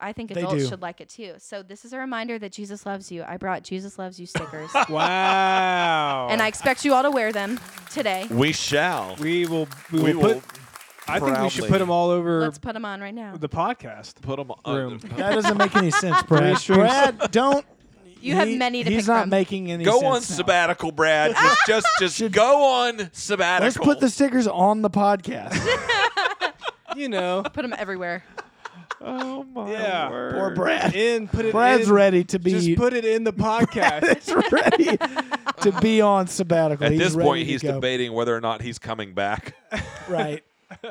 I 0.00 0.12
think 0.12 0.32
They 0.32 0.40
adults 0.42 0.62
do. 0.62 0.68
should 0.68 0.82
like 0.82 1.00
it 1.00 1.08
too. 1.08 1.34
So 1.38 1.62
this 1.62 1.84
is 1.84 1.92
a 1.92 1.98
reminder 1.98 2.38
that 2.38 2.52
Jesus 2.52 2.86
loves 2.86 3.10
you. 3.10 3.24
I 3.26 3.36
brought 3.36 3.64
Jesus 3.64 3.98
loves 3.98 4.20
you 4.20 4.26
stickers. 4.26 4.70
Wow. 4.88 6.28
and 6.30 6.40
I 6.40 6.46
expect 6.46 6.84
you 6.84 6.94
all 6.94 7.02
to 7.02 7.10
wear 7.10 7.32
them 7.32 7.58
today. 7.90 8.26
We 8.30 8.52
shall. 8.52 9.16
we 9.16 9.46
will 9.46 9.66
we, 9.92 10.00
We 10.02 10.12
will 10.14 10.22
will 10.22 10.34
put 10.34 10.44
I 11.08 11.18
think 11.20 11.38
we 11.40 11.48
should 11.48 11.60
proudly- 11.62 11.68
put 11.70 11.78
them 11.78 11.90
all 11.90 12.10
over 12.10 12.40
Let's 12.42 12.58
put 12.58 12.74
them 12.74 12.84
on 12.84 13.00
right 13.00 13.14
now. 13.14 13.34
the 13.36 13.48
podcast. 13.48 14.20
put 14.20 14.36
them 14.36 14.52
on. 14.64 14.76
Room. 14.76 14.98
That 15.16 15.34
doesn't 15.34 15.56
make 15.56 15.74
any 15.74 15.90
sense, 15.90 16.22
Brad. 16.24 16.58
streams. 16.58 16.78
Brad, 16.80 17.30
don't. 17.30 17.64
You 18.20 18.34
have 18.34 18.48
many 18.48 18.82
to 18.82 18.90
He's 18.90 19.02
pick 19.04 19.08
not 19.08 19.20
from. 19.22 19.30
making 19.30 19.70
any 19.70 19.84
Go 19.84 19.92
sense. 20.00 20.04
on 20.04 20.12
now. 20.14 20.18
sabbatical, 20.20 20.90
Brad. 20.90 21.36
Just, 21.68 21.86
just, 22.00 22.18
just 22.18 22.32
go 22.34 22.64
on 22.64 23.10
sabbatical. 23.12 23.64
Let's 23.64 23.76
put 23.76 24.00
the 24.00 24.10
stickers 24.10 24.48
on 24.48 24.82
the 24.82 24.90
podcast. 24.90 25.56
You 26.96 27.08
know. 27.08 27.42
Put 27.44 27.62
them 27.62 27.72
everywhere. 27.78 28.24
Oh 29.00 29.44
my 29.44 29.70
Yeah. 29.70 30.10
word. 30.10 30.34
Poor 30.34 30.50
Brad. 30.54 30.94
In 30.94 31.28
put 31.28 31.44
it 31.44 31.52
Brad's 31.52 31.88
in, 31.88 31.94
ready 31.94 32.24
to 32.24 32.38
be. 32.38 32.50
Just 32.52 32.76
put 32.76 32.92
it 32.92 33.04
in 33.04 33.24
the 33.24 33.32
podcast. 33.48 34.02
It's 34.04 34.32
ready 34.52 34.96
to 35.62 35.80
be 35.80 36.00
on 36.02 36.26
sabbatical. 36.26 36.86
At 36.86 36.92
He's 36.92 37.00
this 37.00 37.14
ready 37.14 37.28
point, 37.28 37.46
he's 37.46 37.62
go. 37.62 37.72
debating 37.74 38.12
whether 38.12 38.34
or 38.36 38.40
not 38.40 38.60
he's 38.62 38.78
coming 38.78 39.14
back. 39.14 39.54
Right. 40.08 40.42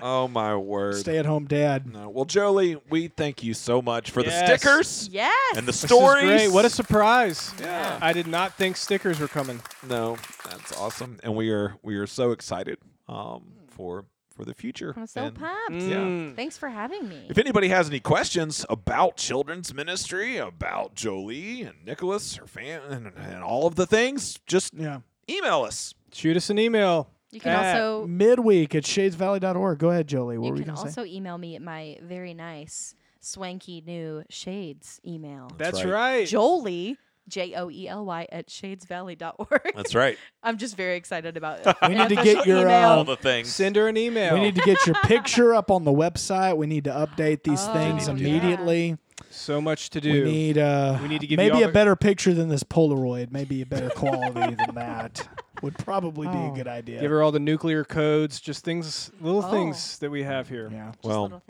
Oh 0.01 0.27
my 0.27 0.55
word. 0.55 0.95
Stay 0.97 1.17
at 1.17 1.25
home 1.25 1.45
dad. 1.45 1.91
No. 1.91 2.09
Well, 2.09 2.25
Jolie, 2.25 2.79
we 2.89 3.07
thank 3.07 3.43
you 3.43 3.55
so 3.55 3.81
much 3.81 4.11
for 4.11 4.21
Yes. 4.21 4.39
the 4.49 4.57
stickers 4.57 5.09
Yes. 5.11 5.33
and 5.57 5.63
the 5.67 5.71
This 5.71 5.83
is 5.83 5.89
stories. 5.89 6.23
great. 6.25 6.47
What 6.49 6.65
a 6.65 6.69
surprise. 6.69 7.51
Yeah. 7.59 7.97
I 7.99 8.13
did 8.13 8.27
not 8.27 8.53
think 8.53 8.77
stickers 8.77 9.19
were 9.19 9.27
coming. 9.27 9.59
no, 9.87 10.17
that's 10.47 10.71
awesome, 10.77 11.19
and 11.23 11.35
we 11.35 11.49
are 11.49 11.77
we 11.81 11.95
are 11.97 12.05
so 12.05 12.31
excited 12.31 12.77
um, 13.09 13.53
for 13.69 14.05
for 14.37 14.45
the 14.45 14.53
future. 14.53 14.93
I'm 14.95 15.07
so 15.07 15.25
And 15.25 15.35
pumped. 15.35 15.71
Mm. 15.83 16.35
Thanks 16.35 16.57
for 16.57 16.69
having 16.69 17.09
me. 17.09 17.25
If 17.29 17.37
anybody 17.39 17.67
has 17.69 17.89
any 17.89 17.99
questions 17.99 18.65
about 18.69 19.17
children's 19.17 19.73
ministry, 19.73 20.37
about 20.37 20.93
Jolie 20.93 21.63
and 21.63 21.83
Nicholas, 21.85 22.35
her 22.35 22.45
fan, 22.47 22.81
and, 22.89 23.11
and 23.17 23.43
all 23.43 23.65
of 23.67 23.75
the 23.75 23.87
things, 23.87 24.39
just 24.45 24.73
Yeah. 24.75 24.99
email 25.29 25.63
us. 25.63 25.95
Shoot 26.13 26.37
us 26.37 26.49
an 26.51 26.59
email. 26.59 27.09
You 27.31 27.41
can 27.41 27.51
at- 27.51 27.81
also 27.81 28.07
Midweek 28.07 28.75
at 28.75 28.83
shadesvalley.org. 28.83 29.79
Go 29.79 29.89
ahead, 29.89 30.07
Jolie. 30.07 30.37
What 30.37 30.45
you 30.45 30.51
were 30.53 30.57
you 30.59 30.63
can 30.63 30.75
going 30.75 30.85
to 30.85 30.91
say? 30.93 31.01
also 31.01 31.11
email 31.11 31.37
me 31.37 31.55
at 31.55 31.61
my 31.61 31.97
very 32.01 32.33
nice 32.33 32.93
swanky 33.19 33.83
new 33.85 34.23
shades 34.29 35.01
email. 35.05 35.51
That's 35.57 35.83
right. 35.83 35.91
right. 35.91 36.27
Jolie 36.27 36.97
J 37.27 37.53
O 37.55 37.69
E 37.69 37.87
L 37.87 38.05
Y 38.05 38.27
at 38.31 38.47
shadesvalley.org. 38.47 39.61
That's 39.75 39.95
right. 39.95 40.17
I'm 40.43 40.57
just 40.57 40.75
very 40.77 40.95
excited 40.95 41.37
about 41.37 41.59
We 41.87 41.95
need 41.95 42.09
to 42.09 42.15
get 42.15 42.45
your, 42.45 42.59
email. 42.61 42.89
uh, 42.89 42.95
all 42.95 43.03
the 43.03 43.15
things. 43.17 43.53
Send 43.53 43.75
her 43.75 43.87
an 43.87 43.97
email. 43.97 44.33
We 44.33 44.41
need 44.41 44.55
to 44.55 44.61
get 44.61 44.85
your 44.85 44.95
picture 45.03 45.53
up 45.53 45.71
on 45.71 45.83
the 45.83 45.91
website. 45.91 46.57
We 46.57 46.67
need 46.67 46.85
to 46.85 46.91
update 46.91 47.43
these 47.43 47.65
Oh, 47.67 47.73
things 47.73 48.07
yeah. 48.07 48.13
immediately. 48.13 48.97
so 49.29 49.59
much 49.61 49.89
to 49.91 50.01
do. 50.01 50.23
We 50.25 50.31
need 50.31 50.57
uh 50.57 50.97
We 51.01 51.07
need 51.07 51.21
to 51.21 51.27
give 51.27 51.37
maybe 51.37 51.55
all 51.57 51.63
a 51.63 51.67
the- 51.67 51.73
better 51.73 51.95
picture 51.95 52.33
than 52.33 52.49
this 52.49 52.63
Polaroid, 52.63 53.31
maybe 53.31 53.61
a 53.61 53.65
better 53.65 53.89
quality 53.89 54.55
than 54.55 54.75
that. 54.75 55.27
Would 55.63 55.77
probably 55.79 56.27
be 56.27 56.33
a 56.37 56.51
Oh. 56.51 56.51
good 56.51 56.67
idea. 56.67 57.01
Give 57.01 57.09
her 57.09 57.23
all 57.23 57.31
the 57.31 57.39
nuclear 57.39 57.83
codes, 57.83 58.39
just 58.39 58.63
things, 58.63 59.09
little 59.19 59.43
Oh. 59.43 59.49
things 59.51 59.97
that 59.99 60.11
we 60.11 60.21
have 60.21 60.47
here. 60.49 60.69
yeah. 60.71 60.91
Just 60.91 61.03
Well, 61.03 61.23
little 61.23 61.41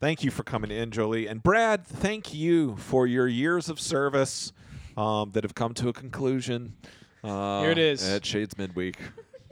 thank 0.00 0.22
you 0.22 0.30
for 0.30 0.44
coming 0.44 0.70
in, 0.70 0.92
Jolie. 0.92 1.26
And 1.26 1.42
Brad, 1.42 1.84
thank 1.84 2.32
you 2.32 2.76
for 2.76 3.04
your 3.06 3.26
years 3.26 3.68
of 3.68 3.80
service 3.80 4.52
um, 4.98 5.30
that 5.32 5.44
have 5.44 5.54
come 5.54 5.72
to 5.74 5.88
a 5.88 5.92
conclusion. 5.92 6.74
Uh, 7.22 7.62
Here 7.62 7.70
it 7.70 7.78
is. 7.78 8.06
At 8.08 8.24
Shades 8.26 8.56
Midweek. 8.58 8.96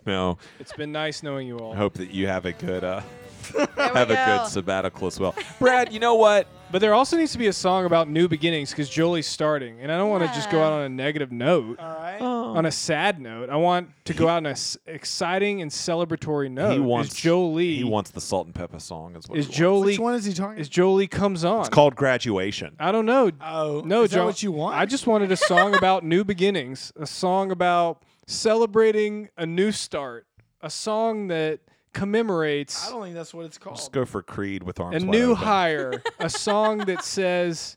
No, 0.07 0.39
It's 0.61 0.73
been 0.73 0.93
nice 0.93 1.25
knowing 1.25 1.49
you 1.49 1.59
all. 1.59 1.73
I 1.73 1.77
hope 1.77 1.95
that 1.95 2.13
you 2.13 2.29
have 2.29 2.45
a 2.47 2.53
good 2.53 2.85
uh, 2.85 3.01
There 3.53 3.67
we 3.77 3.83
have 3.83 4.09
a 4.09 4.15
go. 4.15 4.39
good 4.39 4.47
sabbatical 4.47 5.09
as 5.09 5.19
well. 5.19 5.35
Brad, 5.59 5.93
you 5.93 5.99
know 5.99 6.15
what? 6.15 6.47
But 6.77 6.81
there 6.81 6.93
also 6.93 7.17
needs 7.17 7.33
to 7.33 7.39
be 7.39 7.47
a 7.47 7.55
song 7.55 7.87
about 7.87 8.07
new 8.07 8.29
beginnings 8.29 8.69
because 8.69 8.91
Jolie's 8.91 9.27
starting, 9.27 9.81
and 9.81 9.91
I 9.91 9.97
don't 9.97 10.11
want 10.11 10.25
to 10.25 10.35
just 10.37 10.51
go 10.51 10.63
out 10.63 10.75
on 10.75 10.83
a 10.83 10.91
negative 10.91 11.33
note, 11.33 11.79
All 11.81 11.89
right. 11.89 12.19
Oh. 12.21 12.55
on 12.55 12.67
a 12.67 12.71
sad 12.71 13.19
note. 13.19 13.49
I 13.49 13.57
want 13.57 13.89
to 14.05 14.13
go 14.13 14.29
out 14.29 14.37
on 14.37 14.45
a 14.45 14.51
s- 14.51 14.77
exciting 14.85 15.63
and 15.63 15.71
celebratory 15.71 16.51
note. 16.51 16.73
he 16.75 16.79
wants 16.79 17.15
is 17.15 17.19
Jolie. 17.19 17.77
He 17.77 17.85
wants 17.85 18.11
the 18.11 18.21
Salt 18.21 18.45
and 18.45 18.55
Pepper 18.55 18.79
song. 18.79 19.17
Is 19.17 19.27
what 19.27 19.39
is 19.39 19.47
he 19.47 19.49
wants. 19.49 19.57
Jolie? 19.59 19.87
Which 19.93 19.99
one 20.01 20.15
is 20.17 20.27
he 20.27 20.35
talking? 20.35 20.59
Is 20.59 20.69
Jolie 20.69 21.07
comes 21.07 21.47
on? 21.47 21.61
It's 21.61 21.71
called 21.71 21.97
Graduation. 21.97 22.77
I 22.79 22.93
don't 22.93 23.07
know. 23.07 23.31
oh, 23.41 23.81
No, 23.87 24.03
is 24.03 24.11
that 24.11 24.19
John. 24.19 24.27
what 24.27 24.43
you 24.43 24.53
want? 24.53 24.77
I 24.77 24.85
just 24.85 25.07
wanted 25.07 25.33
a 25.33 25.37
song 25.39 25.75
about 25.79 26.05
new 26.05 26.25
beginnings, 26.25 26.93
a 26.95 27.07
song 27.07 27.51
about 27.53 28.03
celebrating 28.27 29.31
a 29.39 29.47
new 29.47 29.73
start, 29.73 30.27
a 30.61 30.69
song 30.69 31.29
that 31.29 31.61
commemorates 31.97 32.87
I 32.87 32.91
don't 32.93 33.03
think 33.03 33.15
that's 33.15 33.33
what 33.35 33.47
it's 33.47 33.59
called. 33.59 33.77
Just 33.77 33.93
go 33.93 34.05
for 34.05 34.23
Creed 34.23 34.63
with 34.63 34.79
arms 34.81 35.03
a 35.03 35.07
wide 35.07 35.11
new 35.13 35.31
open. 35.33 35.45
hire, 35.45 36.03
a 36.21 36.29
song 36.47 36.79
that 36.87 37.03
says 37.05 37.77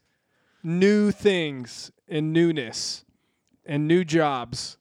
new 0.63 1.11
things 1.11 1.91
and 2.07 2.33
newness 2.33 3.05
and 3.65 3.87
new 3.87 4.03
jobs. 4.03 4.77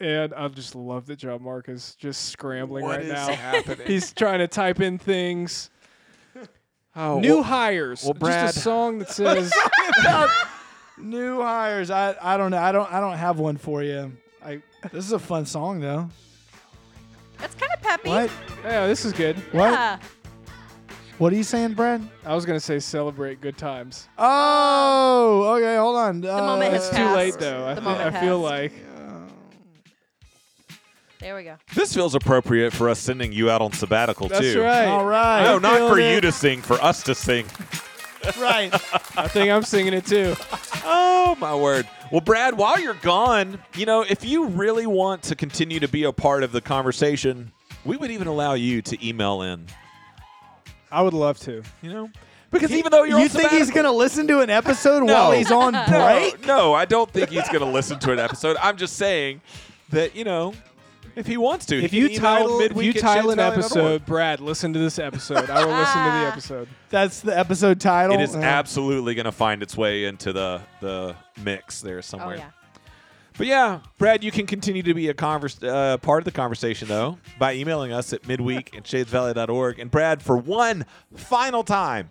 And 0.00 0.32
I 0.34 0.46
just 0.48 0.74
love 0.76 1.06
that 1.06 1.16
John 1.16 1.42
Mark 1.42 1.68
is 1.68 1.96
just 1.96 2.26
scrambling 2.26 2.84
What 2.84 2.98
right 2.98 3.06
is 3.06 3.12
now. 3.12 3.32
happening? 3.32 3.86
He's 3.86 4.12
trying 4.12 4.38
to 4.38 4.48
type 4.48 4.80
in 4.80 4.98
things. 4.98 5.70
Oh, 6.96 7.20
new 7.20 7.34
well- 7.34 7.42
hires. 7.44 8.02
well, 8.02 8.14
Brad- 8.14 8.46
just 8.48 8.56
a 8.56 8.60
song 8.60 8.98
that 8.98 9.10
says 9.12 9.52
New 10.96 11.40
hires. 11.42 11.90
I 11.90 12.16
I 12.20 12.36
don't 12.36 12.50
know. 12.50 12.58
I 12.58 12.72
don't 12.72 12.92
I 12.92 12.98
don't 12.98 13.16
have 13.16 13.38
one 13.38 13.56
for 13.56 13.82
you. 13.84 14.12
I 14.44 14.62
this 14.90 15.04
is 15.04 15.12
a 15.12 15.18
fun 15.20 15.46
song 15.46 15.78
though. 15.80 16.08
That's 17.38 17.54
kind 17.54 17.72
of 17.72 17.80
peppy. 17.82 18.08
What? 18.08 18.30
Yeah, 18.64 18.86
this 18.86 19.04
is 19.04 19.12
good. 19.12 19.36
What? 19.52 19.70
Yeah. 19.72 19.98
What 21.18 21.32
are 21.32 21.36
you 21.36 21.42
saying, 21.42 21.74
Brad? 21.74 22.00
I 22.24 22.34
was 22.34 22.44
gonna 22.46 22.60
say 22.60 22.78
celebrate 22.78 23.40
good 23.40 23.56
times. 23.58 24.08
Oh, 24.18 25.56
okay. 25.56 25.76
Hold 25.76 25.96
on. 25.96 26.20
The 26.20 26.32
uh, 26.36 26.40
moment 26.46 26.72
has 26.72 26.86
It's 26.88 26.96
passed. 26.96 27.10
too 27.10 27.16
late 27.16 27.34
though. 27.38 27.66
I, 27.66 27.74
The 27.74 27.80
thi- 27.80 27.84
moment 27.86 28.14
I 28.16 28.20
feel 28.20 28.40
passed. 28.42 28.52
like 28.52 28.72
There 31.20 31.34
we 31.34 31.42
go. 31.42 31.56
This 31.74 31.92
feels 31.92 32.14
appropriate 32.14 32.72
for 32.72 32.88
us 32.88 33.00
sending 33.00 33.32
you 33.32 33.50
out 33.50 33.60
on 33.60 33.72
sabbatical 33.72 34.28
that's 34.28 34.40
too. 34.40 34.62
right. 34.62 34.86
All 34.86 35.04
right. 35.04 35.42
No, 35.42 35.58
not 35.58 35.76
feeling 35.78 35.92
for 35.92 35.98
it. 35.98 36.14
you 36.14 36.20
to 36.20 36.30
sing, 36.30 36.62
for 36.62 36.74
us 36.82 37.02
to 37.04 37.14
sing. 37.16 37.44
right. 38.38 38.72
I 39.16 39.26
think 39.26 39.50
I'm 39.50 39.62
singing 39.64 39.94
it 39.94 40.06
too. 40.06 40.36
Oh 40.90 41.36
my 41.38 41.54
word. 41.54 41.86
Well, 42.10 42.22
Brad, 42.22 42.56
while 42.56 42.80
you're 42.80 42.94
gone, 42.94 43.58
you 43.76 43.84
know, 43.84 44.02
if 44.08 44.24
you 44.24 44.46
really 44.46 44.86
want 44.86 45.22
to 45.24 45.36
continue 45.36 45.78
to 45.80 45.88
be 45.88 46.04
a 46.04 46.12
part 46.12 46.42
of 46.42 46.52
the 46.52 46.60
conversation, 46.62 47.52
we 47.84 47.96
would 47.96 48.10
even 48.10 48.26
allow 48.26 48.54
you 48.54 48.80
to 48.82 49.06
email 49.06 49.42
in. 49.42 49.66
I 50.90 51.02
would 51.02 51.12
love 51.12 51.38
to. 51.40 51.62
You 51.82 51.92
know, 51.92 52.10
because 52.50 52.72
even 52.72 52.90
though 52.90 53.02
you're 53.02 53.18
you 53.18 53.24
on 53.24 53.28
think 53.28 53.50
he's 53.50 53.66
sabbatical- 53.68 53.74
gonna 53.74 53.92
listen 53.92 54.26
to 54.28 54.40
an 54.40 54.48
episode 54.48 55.04
No. 55.04 55.12
while 55.12 55.32
he's 55.32 55.50
on 55.50 55.72
no, 55.74 55.86
break? 55.86 56.46
no, 56.46 56.72
I 56.72 56.86
don't 56.86 57.10
think 57.10 57.28
he's 57.28 57.46
going 57.48 57.60
to 57.60 57.66
listen 57.70 57.98
to 58.00 58.12
an 58.12 58.18
episode. 58.18 58.56
I'm 58.62 58.78
just 58.78 58.96
saying 58.96 59.42
that 59.90 60.16
you 60.16 60.24
know, 60.24 60.54
if 61.16 61.26
he 61.26 61.36
wants 61.36 61.66
to, 61.66 61.82
If 61.82 61.90
he 61.90 61.98
you 61.98 62.18
title 62.18 62.60
if 62.60 62.76
you 62.82 62.92
title 62.92 63.30
an 63.30 63.38
episode, 63.38 64.04
Brad, 64.06 64.40
listen 64.40 64.72
to 64.72 64.78
this 64.78 64.98
episode. 64.98 65.50
I 65.50 65.64
will 65.64 65.72
listen 65.74 66.04
to 66.04 66.10
the 66.10 66.26
episode. 66.32 66.68
That's 66.90 67.20
the 67.20 67.36
episode 67.38 67.80
title. 67.80 68.14
it 68.14 68.20
is 68.22 68.34
Uh, 68.34 68.40
absolutely 68.40 69.14
going 69.14 69.24
to 69.26 69.32
find 69.32 69.62
its 69.62 69.76
way 69.76 70.04
into 70.04 70.32
the 70.32 70.60
the 70.80 71.16
mix 71.42 71.80
there 71.80 71.98
Oh 71.98 72.02
somewhere. 72.02 72.36
yeah. 72.36 72.50
But 73.36 73.46
yeah, 73.46 73.80
Brad, 73.98 74.24
you 74.24 74.32
can 74.32 74.46
continue 74.46 74.82
to 74.82 74.94
be 74.94 75.08
a 75.10 75.14
converse, 75.14 75.62
uh, 75.62 75.96
part 75.98 76.18
of 76.22 76.24
the 76.24 76.32
conversation, 76.32 76.88
though, 76.88 77.18
by 77.38 77.54
emailing 77.54 77.92
us 77.92 78.12
at 78.12 78.26
midweek 78.26 78.76
at 78.76 78.82
shadesvalley.org. 78.82 79.78
And 79.78 79.90
Brad, 79.92 80.20
for 80.22 80.36
one 80.36 80.84
final 81.14 81.62
time, 81.62 82.10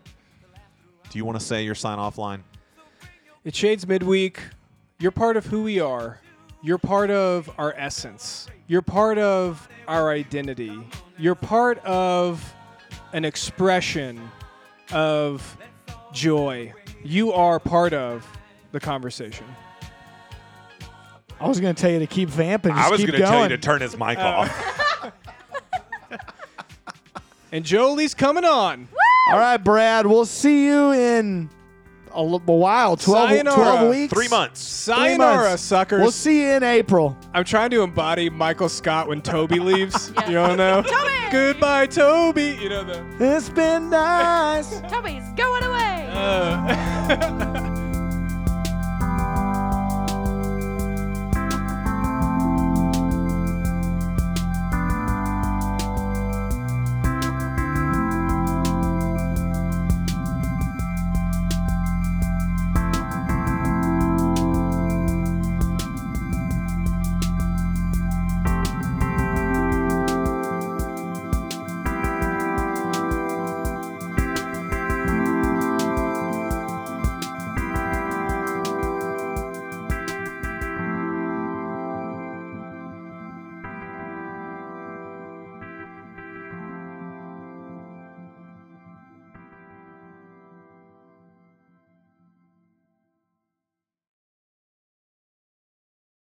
do 1.09 1.17
you 1.17 1.25
want 1.25 1.37
to 1.37 1.45
say 1.45 1.63
your 1.65 1.75
sign 1.75 1.99
off 1.99 2.17
line? 2.17 2.45
It 3.43 3.53
shades 3.55 3.85
midweek. 3.85 4.39
You're 4.99 5.11
part 5.11 5.35
of 5.35 5.47
who 5.47 5.63
we 5.63 5.81
are. 5.81 6.21
You're 6.63 6.77
part 6.77 7.11
of 7.11 7.49
our 7.57 7.73
essence. 7.77 8.47
You're 8.67 8.81
part 8.81 9.17
of 9.17 9.67
our 9.87 10.11
identity. 10.11 10.77
You're 11.17 11.35
part 11.35 11.79
of 11.85 12.53
an 13.13 13.23
expression 13.25 14.29
of 14.91 15.57
joy. 16.11 16.73
You 17.03 17.31
are 17.31 17.59
part 17.59 17.93
of 17.93 18.27
the 18.71 18.79
conversation. 18.79 19.45
I 21.39 21.47
was 21.47 21.59
gonna 21.59 21.73
tell 21.73 21.91
you 21.91 21.99
to 21.99 22.07
keep 22.07 22.29
vamping. 22.29 22.73
Just 22.73 22.87
I 22.87 22.89
was 22.89 22.99
keep 22.99 23.09
going 23.11 23.21
to 23.21 23.27
tell 23.27 23.43
you 23.43 23.49
to 23.49 23.57
turn 23.57 23.79
his 23.81 23.97
mic 23.97 24.17
uh, 24.17 24.21
off. 24.21 25.13
And 27.51 27.63
Jolie's 27.63 28.13
coming 28.13 28.43
on. 28.43 28.89
All 29.31 29.39
right, 29.39 29.57
Brad. 29.57 30.05
We'll 30.05 30.25
see 30.25 30.65
you 30.65 30.91
in 30.91 31.49
a, 32.17 32.19
l- 32.19 32.41
a 32.47 32.51
while. 32.51 32.97
12, 32.97 33.29
Sayonara. 33.29 33.55
12 33.55 33.89
weeks. 33.89 34.13
Three 34.13 34.27
months. 34.27 34.85
Three 34.85 34.95
Sayonara, 34.95 35.49
months. 35.49 35.63
suckers. 35.63 36.01
We'll 36.01 36.11
see 36.11 36.41
you 36.41 36.47
in 36.49 36.63
April. 36.63 37.17
I'm 37.33 37.43
trying 37.45 37.69
to 37.69 37.83
embody 37.83 38.29
Michael 38.29 38.69
Scott 38.69 39.07
when 39.07 39.21
Toby 39.21 39.59
leaves. 39.59 40.11
Yeah. 40.17 40.27
You 40.27 40.33
don't 40.33 40.57
know? 40.57 40.81
Toby! 40.81 41.13
Goodbye, 41.31 41.85
Toby. 41.87 42.57
You 42.61 42.69
know 42.69 42.83
the. 42.83 43.05
It's 43.19 43.49
been 43.49 43.89
nice. 43.89 44.81
Toby's 44.89 45.23
going 45.35 45.63
away. 45.63 46.09
Uh, 46.11 47.63